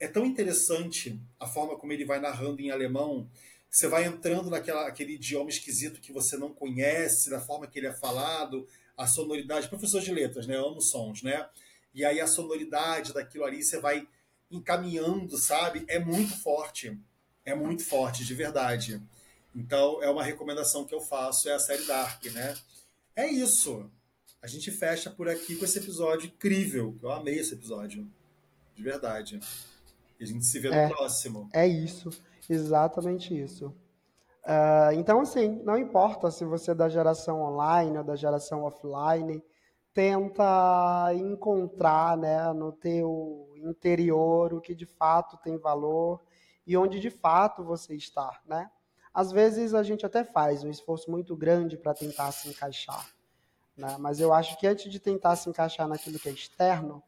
é 0.00 0.06
tão 0.06 0.24
interessante 0.24 1.20
a 1.40 1.46
forma 1.46 1.76
como 1.76 1.92
ele 1.92 2.04
vai 2.04 2.20
narrando 2.20 2.60
em 2.60 2.70
alemão. 2.70 3.28
Você 3.68 3.88
vai 3.88 4.04
entrando 4.04 4.48
naquela 4.48 4.86
aquele 4.86 5.14
idioma 5.14 5.50
esquisito 5.50 6.00
que 6.00 6.12
você 6.12 6.36
não 6.36 6.54
conhece, 6.54 7.28
da 7.28 7.40
forma 7.40 7.66
que 7.66 7.78
ele 7.78 7.88
é 7.88 7.92
falado, 7.92 8.66
a 8.96 9.06
sonoridade. 9.06 9.68
Professor 9.68 10.00
de 10.00 10.12
letras, 10.12 10.46
né? 10.46 10.56
Eu 10.56 10.68
amo 10.68 10.80
sons, 10.80 11.22
né? 11.22 11.48
E 11.92 12.04
aí 12.04 12.20
a 12.20 12.28
sonoridade 12.28 13.12
daquilo 13.12 13.44
ali 13.44 13.62
você 13.62 13.80
vai 13.80 14.06
encaminhando, 14.50 15.36
sabe? 15.38 15.84
É 15.88 15.98
muito 15.98 16.36
forte. 16.40 16.98
É 17.44 17.54
muito 17.54 17.84
forte, 17.84 18.24
de 18.24 18.34
verdade. 18.34 19.02
Então, 19.54 20.02
é 20.02 20.10
uma 20.10 20.22
recomendação 20.22 20.84
que 20.84 20.94
eu 20.94 21.00
faço, 21.00 21.48
é 21.48 21.52
a 21.52 21.58
série 21.58 21.84
Dark, 21.84 22.24
né? 22.26 22.56
É 23.16 23.26
isso. 23.26 23.90
A 24.40 24.46
gente 24.46 24.70
fecha 24.70 25.10
por 25.10 25.28
aqui 25.28 25.56
com 25.56 25.64
esse 25.64 25.78
episódio 25.78 26.26
incrível. 26.26 26.96
Eu 27.02 27.10
amei 27.10 27.38
esse 27.38 27.54
episódio. 27.54 28.06
De 28.76 28.82
verdade. 28.82 29.40
E 30.20 30.24
a 30.24 30.26
gente 30.26 30.44
se 30.44 30.60
vê 30.60 30.68
no 30.68 30.74
é, 30.74 30.88
próximo. 30.88 31.48
É 31.52 31.66
isso, 31.66 32.10
exatamente 32.48 33.36
isso. 33.36 33.74
Uh, 34.44 34.92
então, 34.94 35.20
assim, 35.20 35.60
não 35.64 35.76
importa 35.76 36.30
se 36.30 36.44
você 36.44 36.70
é 36.70 36.74
da 36.74 36.88
geração 36.88 37.42
online 37.42 37.98
ou 37.98 38.04
da 38.04 38.14
geração 38.14 38.62
offline, 38.62 39.42
tenta 39.92 41.12
encontrar 41.14 42.16
né, 42.16 42.52
no 42.52 42.72
teu 42.72 43.47
interior 43.66 44.52
o 44.52 44.60
que 44.60 44.74
de 44.74 44.86
fato 44.86 45.36
tem 45.38 45.56
valor 45.58 46.22
e 46.66 46.76
onde 46.76 47.00
de 47.00 47.10
fato 47.10 47.64
você 47.64 47.94
está, 47.94 48.40
né? 48.46 48.70
Às 49.12 49.32
vezes 49.32 49.74
a 49.74 49.82
gente 49.82 50.04
até 50.04 50.22
faz 50.22 50.62
um 50.62 50.70
esforço 50.70 51.10
muito 51.10 51.34
grande 51.34 51.76
para 51.76 51.94
tentar 51.94 52.30
se 52.32 52.48
encaixar, 52.48 53.08
né? 53.76 53.96
Mas 53.98 54.20
eu 54.20 54.32
acho 54.32 54.58
que 54.58 54.66
antes 54.66 54.90
de 54.90 55.00
tentar 55.00 55.36
se 55.36 55.48
encaixar 55.48 55.88
naquilo 55.88 56.18
que 56.18 56.28
é 56.28 56.32
externo, 56.32 57.02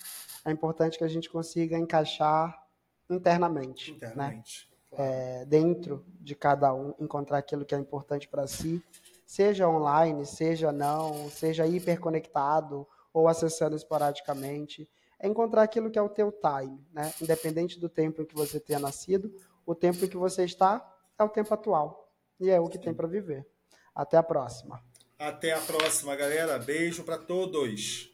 é 0.44 0.50
importante 0.50 0.98
que 0.98 1.04
a 1.04 1.08
gente 1.08 1.28
consiga 1.28 1.76
encaixar 1.76 2.66
internamente, 3.08 3.90
né? 3.90 3.96
internamente. 3.96 4.66
Né? 4.66 4.70
é, 4.92 5.44
dentro 5.44 6.04
de 6.20 6.34
cada 6.34 6.72
um, 6.74 6.94
encontrar 6.98 7.38
aquilo 7.38 7.64
que 7.64 7.74
é 7.74 7.78
importante 7.78 8.28
para 8.28 8.46
si, 8.46 8.82
seja 9.26 9.68
online, 9.68 10.26
seja 10.26 10.72
não, 10.72 11.30
seja 11.30 11.66
hiperconectado 11.66 12.86
ou 13.12 13.28
acessando 13.28 13.76
esporadicamente, 13.76 14.88
é 15.20 15.28
encontrar 15.28 15.62
aquilo 15.62 15.90
que 15.90 15.98
é 15.98 16.02
o 16.02 16.08
teu 16.08 16.32
time, 16.32 16.82
né? 16.92 17.12
Independente 17.20 17.78
do 17.78 17.88
tempo 17.88 18.22
em 18.22 18.24
que 18.24 18.34
você 18.34 18.58
tenha 18.58 18.78
nascido, 18.78 19.32
o 19.66 19.74
tempo 19.74 20.04
em 20.04 20.08
que 20.08 20.16
você 20.16 20.44
está 20.44 20.84
é 21.18 21.22
o 21.22 21.28
tempo 21.28 21.52
atual 21.52 22.10
e 22.40 22.48
é 22.48 22.58
o 22.58 22.68
que 22.68 22.78
tem 22.78 22.94
para 22.94 23.06
viver. 23.06 23.46
Até 23.94 24.16
a 24.16 24.22
próxima. 24.22 24.82
Até 25.18 25.52
a 25.52 25.60
próxima, 25.60 26.16
galera. 26.16 26.58
Beijo 26.58 27.04
para 27.04 27.18
todos. 27.18 28.10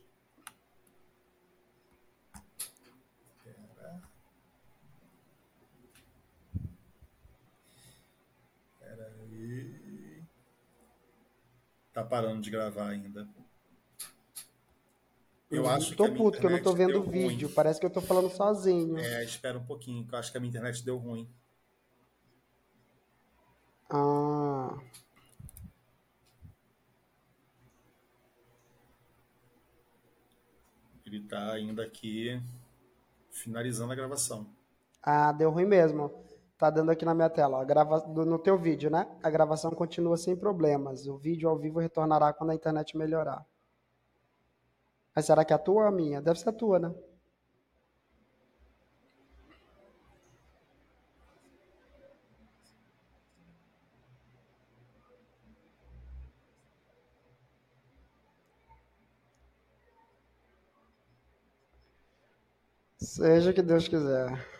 Tá 11.92 12.04
parando 12.04 12.42
de 12.42 12.50
gravar 12.50 12.88
ainda. 12.88 13.26
Eu, 15.50 15.62
eu 15.62 15.68
acho 15.68 15.94
tô 15.94 16.04
que 16.04 16.16
puto, 16.16 16.40
que 16.40 16.46
eu 16.46 16.50
não 16.50 16.62
tô 16.62 16.72
vendo 16.72 16.98
o 16.98 17.02
vídeo. 17.02 17.46
Ruim. 17.46 17.54
Parece 17.54 17.78
que 17.78 17.86
eu 17.86 17.90
tô 17.90 18.00
falando 18.00 18.28
sozinho. 18.30 18.98
É, 18.98 19.22
espera 19.22 19.56
um 19.56 19.64
pouquinho, 19.64 20.06
que 20.06 20.14
eu 20.14 20.18
acho 20.18 20.32
que 20.32 20.36
a 20.38 20.40
minha 20.40 20.50
internet 20.50 20.84
deu 20.84 20.96
ruim. 20.96 21.28
Ah. 23.88 24.76
Ele 31.04 31.20
tá 31.20 31.52
ainda 31.52 31.84
aqui 31.84 32.42
finalizando 33.30 33.92
a 33.92 33.96
gravação. 33.96 34.46
Ah, 35.00 35.30
deu 35.30 35.50
ruim 35.50 35.64
mesmo. 35.64 36.10
Tá 36.58 36.70
dando 36.70 36.90
aqui 36.90 37.04
na 37.04 37.14
minha 37.14 37.30
tela, 37.30 37.58
ó, 37.58 37.64
grava... 37.64 38.04
no 38.08 38.38
teu 38.38 38.58
vídeo, 38.58 38.90
né? 38.90 39.06
A 39.22 39.30
gravação 39.30 39.70
continua 39.70 40.16
sem 40.16 40.34
problemas. 40.34 41.06
O 41.06 41.16
vídeo 41.16 41.48
ao 41.48 41.56
vivo 41.56 41.78
retornará 41.78 42.32
quando 42.32 42.50
a 42.50 42.54
internet 42.54 42.96
melhorar. 42.96 43.46
Mas 45.16 45.26
será 45.26 45.44
que 45.44 45.52
é 45.52 45.56
a 45.56 45.58
tua 45.58 45.82
ou 45.82 45.88
a 45.88 45.90
minha? 45.90 46.22
Deve 46.22 46.38
ser 46.38 46.50
a 46.50 46.52
tua, 46.52 46.78
né? 46.78 46.94
Seja 62.98 63.50
o 63.50 63.54
que 63.54 63.62
Deus 63.62 63.88
quiser. 63.88 64.55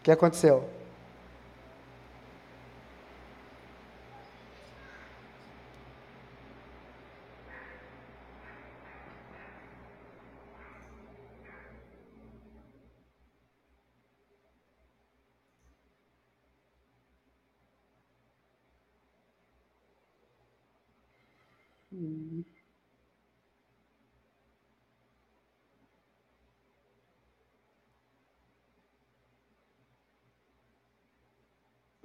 O 0.00 0.02
que 0.02 0.10
aconteceu? 0.10 0.77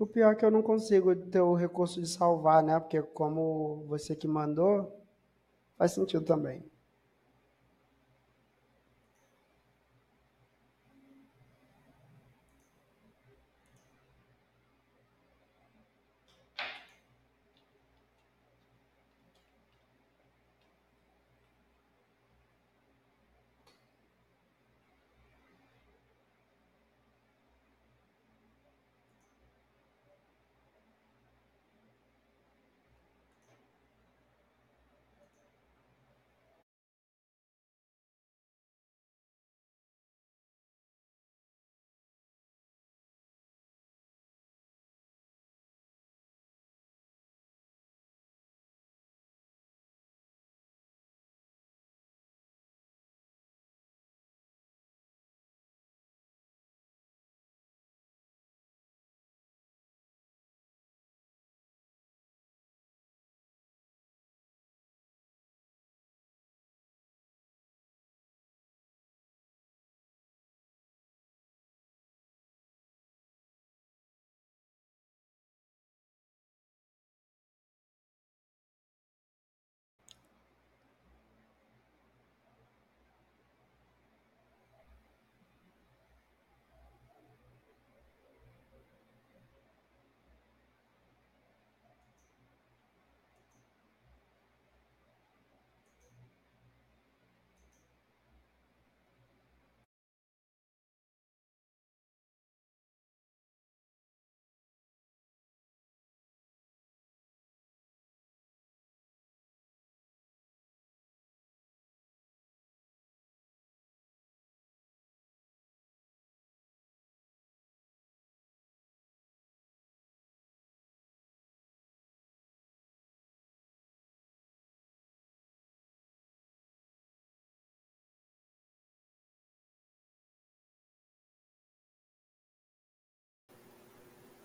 O 0.04 0.06
pior 0.06 0.34
é 0.34 0.36
que 0.36 0.44
eu 0.44 0.52
não 0.52 0.62
consigo 0.62 1.16
ter 1.16 1.40
o 1.40 1.54
recurso 1.54 2.02
de 2.02 2.08
salvar, 2.10 2.62
né? 2.62 2.78
Porque 2.78 3.02
como 3.02 3.86
você 3.88 4.14
que 4.14 4.28
mandou, 4.28 5.02
faz 5.78 5.94
sentido 5.94 6.26
também. 6.26 6.62